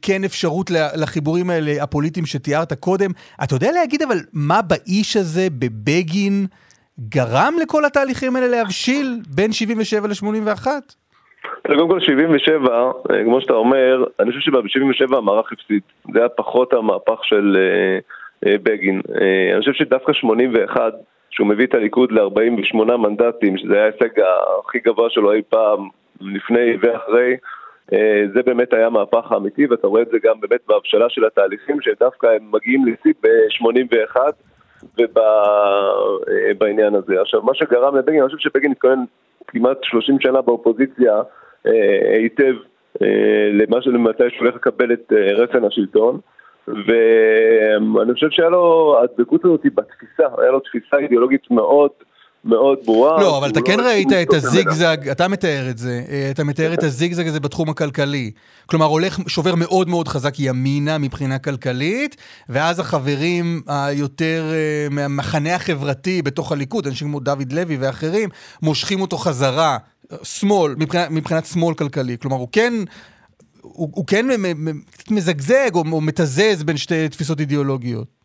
כן 0.01 0.23
אפשרות 0.23 0.71
לחיבורים 0.71 1.49
האלה 1.49 1.83
הפוליטיים 1.83 2.25
שתיארת 2.25 2.73
קודם. 2.73 3.11
אתה 3.43 3.55
יודע 3.55 3.71
להגיד 3.71 4.01
אבל 4.01 4.19
מה 4.33 4.61
באיש 4.61 5.17
הזה, 5.17 5.47
בבגין, 5.51 6.47
גרם 6.99 7.53
לכל 7.61 7.85
התהליכים 7.85 8.35
האלה 8.35 8.47
להבשיל 8.47 9.19
בין 9.35 9.51
77 9.51 10.07
ל-81? 10.07 10.67
קודם 11.67 11.89
כל 11.89 11.99
77, 11.99 12.91
כמו 13.25 13.41
שאתה 13.41 13.53
אומר, 13.53 14.03
אני 14.19 14.31
חושב 14.31 14.51
שב-77 14.51 15.17
המערך 15.17 15.51
הפסיד. 15.51 15.81
זה 16.13 16.19
היה 16.19 16.29
פחות 16.29 16.73
המהפך 16.73 17.19
של 17.23 17.57
uh, 17.57 18.45
uh, 18.45 18.49
בגין. 18.63 19.01
אני 19.53 19.59
חושב 19.59 19.73
שדווקא 19.73 20.13
81, 20.13 20.93
שהוא 21.31 21.47
מביא 21.47 21.65
את 21.65 21.73
הליכוד 21.73 22.11
ל-48 22.11 22.75
מנדטים, 22.97 23.57
שזה 23.57 23.73
היה 23.73 23.83
ההישג 23.83 24.19
הכי 24.65 24.79
גבוה 24.79 25.09
שלו 25.09 25.33
אי 25.33 25.41
פעם, 25.49 25.89
לפני 26.21 26.77
ואחרי, 26.81 27.37
זה 28.33 28.43
באמת 28.45 28.73
היה 28.73 28.87
המהפך 28.87 29.31
האמיתי, 29.31 29.65
ואתה 29.65 29.87
רואה 29.87 30.01
את 30.01 30.07
זה 30.11 30.17
גם 30.23 30.41
באמת 30.41 30.59
בהבשלה 30.67 31.09
של 31.09 31.25
התהליכים, 31.25 31.81
שדווקא 31.81 32.27
הם 32.27 32.51
מגיעים 32.51 32.85
לשיא 32.85 33.13
ב-81. 33.23 34.17
ובעניין 34.99 36.95
הזה. 36.95 37.21
עכשיו, 37.21 37.41
מה 37.41 37.53
שגרם 37.53 37.95
לבגין, 37.95 38.19
אני 38.19 38.29
חושב 38.29 38.49
שבגין 38.49 38.71
התכונן 38.71 39.03
כמעט 39.47 39.77
30 39.83 40.19
שנה 40.19 40.41
באופוזיציה 40.41 41.21
היטב 42.13 42.53
למה 43.53 43.81
שלמתי 43.81 44.23
שהוא 44.29 44.39
הולך 44.39 44.55
לקבל 44.55 44.93
את 44.93 45.13
רסן 45.13 45.63
השלטון. 45.63 46.19
ואני 46.67 48.13
חושב 48.13 48.27
שהיה 48.29 48.49
לו, 48.49 48.95
הדבקות 49.03 49.45
הזאת 49.45 49.61
בתפיסה, 49.75 50.27
היה 50.37 50.51
לו 50.51 50.59
תפיסה 50.59 50.97
אידיאולוגית 50.97 51.51
מאוד 51.51 51.91
מאוד 52.45 52.77
ברורה. 52.85 53.21
לא, 53.21 53.37
אבל 53.37 53.49
אתה 53.49 53.61
כן 53.61 53.79
לא 53.79 53.83
ראית 53.83 54.11
את 54.11 54.33
הזיגזג, 54.33 55.09
אתה 55.09 55.27
מתאר 55.27 55.69
את 55.69 55.77
זה, 55.77 56.03
אה, 56.09 56.27
אתה 56.31 56.43
מתאר 56.43 56.73
את 56.73 56.83
הזיגזג 56.83 57.27
הזה 57.27 57.39
בתחום 57.39 57.69
הכלכלי. 57.69 58.31
כלומר, 58.65 58.85
הולך, 58.85 59.19
שובר 59.27 59.55
מאוד 59.55 59.89
מאוד 59.89 60.07
חזק 60.07 60.33
ימינה 60.39 60.97
מבחינה 60.97 61.39
כלכלית, 61.39 62.15
ואז 62.49 62.79
החברים 62.79 63.61
היותר 63.67 64.43
אה, 64.51 64.87
מהמחנה 64.89 65.55
החברתי 65.55 66.21
בתוך 66.21 66.51
הליכוד, 66.51 66.87
אנשים 66.87 67.07
כמו 67.07 67.19
דוד 67.19 67.51
לוי 67.51 67.77
ואחרים, 67.79 68.29
מושכים 68.61 69.01
אותו 69.01 69.17
חזרה, 69.17 69.77
שמאל, 70.23 70.75
מבחינת, 70.77 71.11
מבחינת 71.11 71.45
שמאל 71.45 71.75
כלכלי. 71.75 72.17
כלומר, 72.21 72.37
הוא 72.37 72.47
כן 72.51 72.73
הוא, 73.61 73.89
הוא 73.93 74.07
כן 74.07 74.25
מזגזג 75.11 75.75
או, 75.75 75.83
או 75.91 76.01
מתזז 76.01 76.63
בין 76.65 76.77
שתי 76.77 77.09
תפיסות 77.09 77.39
אידיאולוגיות. 77.39 78.22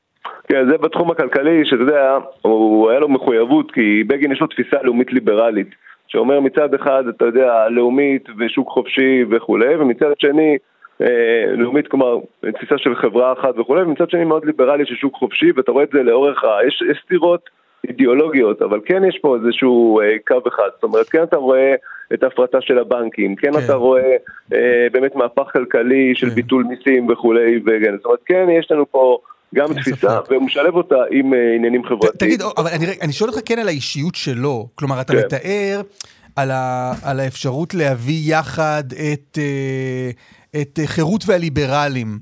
כן, 0.48 0.70
זה 0.70 0.78
בתחום 0.78 1.10
הכלכלי, 1.10 1.64
שאתה 1.64 1.82
יודע, 1.82 2.18
הוא 2.42 2.90
היה 2.90 3.00
לו 3.00 3.08
מחויבות, 3.08 3.70
כי 3.70 4.04
בגין 4.06 4.32
יש 4.32 4.40
לו 4.40 4.46
תפיסה 4.46 4.76
לאומית 4.82 5.12
ליברלית, 5.12 5.68
שאומר 6.08 6.40
מצד 6.40 6.74
אחד, 6.74 7.04
אתה 7.08 7.24
יודע, 7.24 7.68
לאומית 7.68 8.28
ושוק 8.38 8.68
חופשי 8.68 9.24
וכולי, 9.30 9.76
ומצד 9.76 10.12
שני, 10.18 10.56
אה, 11.02 11.44
לאומית, 11.56 11.88
כלומר, 11.88 12.16
תפיסה 12.40 12.78
של 12.78 12.94
חברה 12.94 13.32
אחת 13.32 13.58
וכולי, 13.58 13.82
ומצד 13.82 14.10
שני 14.10 14.24
מאוד 14.24 14.44
ליברלי 14.44 14.86
של 14.86 14.94
שוק 14.94 15.14
חופשי, 15.14 15.52
ואתה 15.56 15.72
רואה 15.72 15.84
את 15.84 15.90
זה 15.92 16.02
לאורך 16.02 16.44
ה... 16.44 16.66
יש, 16.66 16.82
יש 16.90 16.98
סתירות 17.04 17.50
אידיאולוגיות, 17.88 18.62
אבל 18.62 18.80
כן 18.84 19.04
יש 19.04 19.18
פה 19.22 19.36
איזשהו 19.36 20.00
אה, 20.00 20.16
קו 20.26 20.48
אחד, 20.48 20.68
זאת 20.74 20.82
אומרת, 20.82 21.08
כן 21.08 21.22
אתה 21.22 21.36
רואה 21.36 21.74
את 22.14 22.22
ההפרטה 22.22 22.60
של 22.60 22.78
הבנקים, 22.78 23.36
כן, 23.36 23.52
כן. 23.52 23.58
אתה 23.64 23.74
רואה 23.74 24.16
אה, 24.52 24.86
באמת 24.92 25.16
מהפך 25.16 25.52
כלכלי 25.52 26.14
של 26.14 26.28
כן. 26.28 26.34
ביטול 26.34 26.64
מיסים 26.64 27.10
וכולי, 27.10 27.60
וכן, 27.66 27.96
זאת 27.96 28.04
אומרת, 28.04 28.20
כן 28.26 28.46
יש 28.50 28.70
לנו 28.70 28.90
פה... 28.90 29.18
גם 29.54 29.74
תפיסה, 29.74 30.18
והוא 30.30 30.42
משלב 30.42 30.74
אותה 30.74 30.94
עם 31.10 31.32
uh, 31.32 31.36
עניינים 31.56 31.84
חברתיים. 31.84 32.12
תגיד, 32.18 32.42
אבל 32.56 32.70
אני, 32.70 32.86
אני 33.02 33.12
שואל 33.12 33.30
אותך 33.30 33.40
כן 33.44 33.58
על 33.58 33.68
האישיות 33.68 34.14
שלו, 34.14 34.68
כלומר, 34.74 35.00
אתה 35.00 35.12
כן. 35.12 35.18
מתאר 35.18 35.80
על, 36.36 36.50
ה, 36.50 36.92
על 37.02 37.20
האפשרות 37.20 37.74
להביא 37.74 38.34
יחד 38.34 38.84
את, 39.12 39.38
uh, 39.38 40.56
את 40.60 40.78
חירות 40.86 41.24
והליברלים. 41.26 42.18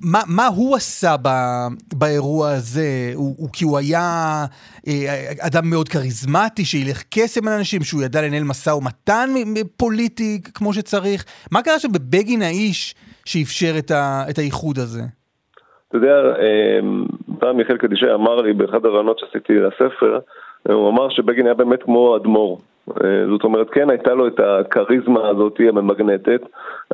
מה, 0.00 0.22
מה 0.26 0.46
הוא 0.46 0.76
עשה 0.76 1.16
ב, 1.22 1.28
באירוע 1.94 2.50
הזה? 2.50 3.12
הוא, 3.14 3.34
הוא, 3.38 3.48
כי 3.52 3.64
הוא 3.64 3.78
היה 3.78 4.46
אה, 4.88 5.32
אדם 5.40 5.70
מאוד 5.70 5.88
כריזמטי, 5.88 6.64
שילך 6.64 7.02
קסם 7.10 7.48
על 7.48 7.54
אנשים, 7.54 7.84
שהוא 7.84 8.02
ידע 8.02 8.22
לנהל 8.22 8.44
משא 8.44 8.70
ומתן 8.70 9.30
פוליטי 9.76 10.40
כמו 10.54 10.74
שצריך. 10.74 11.24
מה 11.50 11.62
קרה 11.62 11.78
שם 11.78 11.92
בבגין 11.92 12.42
האיש 12.42 12.94
שאפשר 13.24 13.74
את, 13.78 13.90
ה, 13.90 14.24
את 14.30 14.38
האיחוד 14.38 14.78
הזה? 14.78 15.02
אתה 15.88 15.96
יודע, 15.96 16.34
פעם 17.38 17.56
מיכאל 17.56 17.76
קדישי 17.76 18.12
אמר 18.14 18.40
לי 18.40 18.52
באחד 18.52 18.86
הרעיונות 18.86 19.18
שעשיתי 19.18 19.54
לספר, 19.54 20.18
הוא 20.68 20.88
אמר 20.88 21.08
שבגין 21.08 21.46
היה 21.46 21.54
באמת 21.54 21.82
כמו 21.82 22.16
אדמו"ר. 22.16 22.58
אה, 23.04 23.26
זאת 23.30 23.44
אומרת, 23.44 23.70
כן 23.70 23.90
הייתה 23.90 24.14
לו 24.14 24.26
את 24.26 24.40
הכריזמה 24.40 25.28
הזאת 25.28 25.60
הממגנטת. 25.68 26.40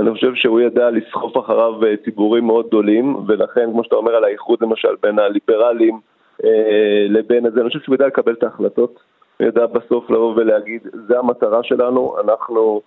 אני 0.00 0.10
חושב 0.10 0.34
שהוא 0.34 0.60
ידע 0.60 0.90
לסחוף 0.90 1.38
אחריו 1.38 1.84
אה, 1.84 1.96
ציבורים 2.04 2.44
מאוד 2.44 2.66
גדולים, 2.66 3.16
ולכן, 3.26 3.70
כמו 3.72 3.84
שאתה 3.84 3.96
אומר 3.96 4.14
על 4.14 4.24
האיחוד 4.24 4.58
למשל 4.62 4.94
בין 5.02 5.18
הליברלים 5.18 6.00
אה, 6.44 7.06
לבין 7.08 7.46
הזה, 7.46 7.60
אני 7.60 7.68
חושב 7.68 7.80
שהוא 7.80 7.94
ידע 7.94 8.06
לקבל 8.06 8.32
את 8.32 8.42
ההחלטות. 8.42 9.00
הוא 9.40 9.46
ידע 9.46 9.66
בסוף 9.66 10.10
לבוא 10.10 10.34
ולהגיד, 10.36 10.80
זה 11.08 11.18
המטרה 11.18 11.62
שלנו, 11.62 12.16
אנחנו, 12.24 12.80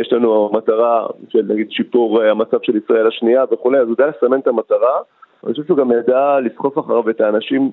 יש 0.00 0.12
לנו 0.12 0.50
מטרה 0.52 1.06
של 1.28 1.42
נגיד 1.48 1.70
שיפור 1.70 2.22
המצב 2.22 2.58
של 2.62 2.76
ישראל 2.76 3.06
השנייה 3.06 3.44
וכולי, 3.52 3.78
אז 3.78 3.84
הוא 3.84 3.92
יודע 3.92 4.06
לסמן 4.06 4.40
את 4.40 4.46
המטרה. 4.46 4.98
אני 5.44 5.52
חושב 5.52 5.66
שהוא 5.66 5.78
גם 5.78 5.90
ידע 5.92 6.40
לסחוף 6.40 6.78
אחריו 6.78 7.10
את 7.10 7.20
האנשים 7.20 7.70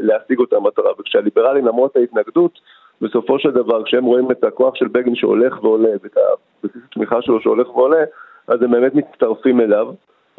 להשיג 0.00 0.38
אותה 0.38 0.60
מטרה, 0.60 0.90
וכשהליברלים 0.98 1.66
למרות 1.66 1.96
ההתנגדות, 1.96 2.58
בסופו 3.00 3.38
של 3.38 3.50
דבר, 3.50 3.82
כשהם 3.84 4.04
רואים 4.04 4.30
את 4.30 4.44
הכוח 4.44 4.74
של 4.74 4.88
בגין 4.88 5.14
שהולך 5.14 5.64
ועולה, 5.64 5.88
ואת 6.02 6.16
הבסיס 6.16 6.82
התמיכה 6.90 7.22
שלו 7.22 7.40
שהולך 7.40 7.76
ועולה, 7.76 8.04
אז 8.48 8.62
הם 8.62 8.70
באמת 8.70 8.94
מצטרפים 8.94 9.60
אליו. 9.60 9.88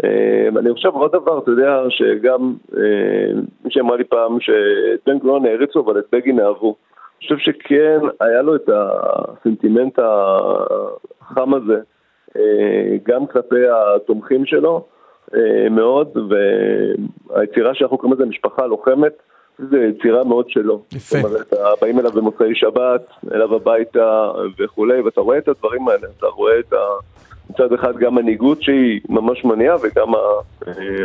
אה, 0.04 0.48
אני 0.60 0.74
חושב 0.74 0.90
עוד 0.90 1.12
דבר, 1.12 1.40
אתה 1.40 1.52
יודע, 1.52 1.84
שגם 1.90 2.54
אה, 2.78 3.34
מי 3.66 3.72
שאמר 3.72 3.96
לי 3.96 4.04
פעם 4.04 4.40
שאת 4.40 5.00
בן 5.06 5.20
גוריון 5.20 5.46
העריצו, 5.46 5.80
אבל 5.80 6.00
את 6.00 6.06
בגין 6.12 6.40
אהבו. 6.40 6.76
אני 7.22 7.28
חושב 7.28 7.38
שכן, 7.38 8.00
היה 8.20 8.42
לו 8.42 8.56
את 8.56 8.70
הסנטימנט 8.74 10.00
החם 11.22 11.54
הזה, 11.54 11.80
אה, 12.38 12.98
גם 13.04 13.28
כלפי 13.28 13.68
התומכים 13.70 14.46
שלו 14.46 14.86
מאוד, 15.72 16.08
והיצירה 17.30 17.74
שאנחנו 17.74 17.98
קוראים 17.98 18.20
לזה 18.20 18.26
משפחה 18.30 18.66
לוחמת, 18.66 19.14
זו 19.60 19.78
יצירה 19.78 20.24
מאוד 20.24 20.50
שלו. 20.50 20.82
יפה. 20.92 21.18
זאת 21.18 21.26
אומרת, 21.26 21.54
באים 21.82 22.00
אליו 22.00 22.12
במוצאי 22.12 22.56
שבת, 22.56 23.02
אליו 23.34 23.56
הביתה 23.56 24.32
וכולי, 24.60 25.02
ואתה 25.02 25.22
רואה 25.22 25.38
את 25.38 25.48
הדברים 25.48 25.88
האלה, 25.88 26.08
אתה 26.18 26.26
רואה 26.26 26.60
את 26.60 26.74
ה... 26.74 26.78
מצד 27.50 27.74
אחד 27.74 27.98
גם 27.98 28.16
מנהיגות 28.16 28.64
שהיא 28.64 29.02
ממש 29.10 29.46
מניעה, 29.46 29.76
וגם 29.84 30.08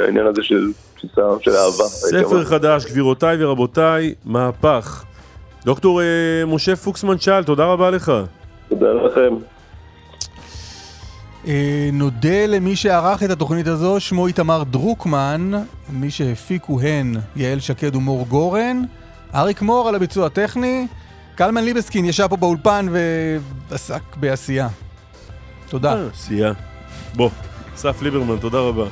העניין 0.03 0.27
הזה 0.27 0.43
של 0.43 0.67
תפיסה 0.95 1.23
של 1.41 1.51
אהבה. 1.51 1.85
ספר 1.85 2.45
חדש, 2.45 2.87
גבירותיי 2.91 3.45
ורבותיי, 3.45 4.15
מהפך. 4.25 5.05
דוקטור 5.65 6.03
אה, 6.03 6.43
משה 6.47 6.77
פוקסמן 6.77 7.19
שאל, 7.19 7.45
תודה 7.45 7.65
רבה 7.65 7.91
לך. 7.91 8.13
תודה 8.69 8.93
לכם. 8.93 9.35
אה, 11.47 11.91
נודה 11.93 12.47
למי 12.47 12.77
שערך 12.77 13.23
את 13.23 13.31
התוכנית 13.31 13.67
הזו, 13.67 14.01
שמו 14.01 14.27
איתמר 14.27 14.63
דרוקמן, 14.63 15.51
מי 15.91 16.11
שהפיקו 16.11 16.81
הן 16.81 17.17
יעל 17.37 17.61
שקד 17.61 17.97
ומור 17.97 18.27
גורן, 18.29 18.83
אריק 19.35 19.63
מור 19.63 19.89
על 19.89 19.95
הביצוע 19.95 20.27
הטכני, 20.27 20.87
קלמן 21.35 21.65
ליבסקין 21.65 22.05
ישב 22.05 22.27
פה 22.29 22.37
באולפן 22.37 22.87
ועסק 23.71 24.17
בעשייה. 24.17 24.69
תודה. 25.69 26.07
עשייה. 26.13 26.53
בוא, 27.15 27.31
אסף 27.75 28.03
ליברמן, 28.03 28.37
תודה 28.37 28.59
רבה. 28.59 28.85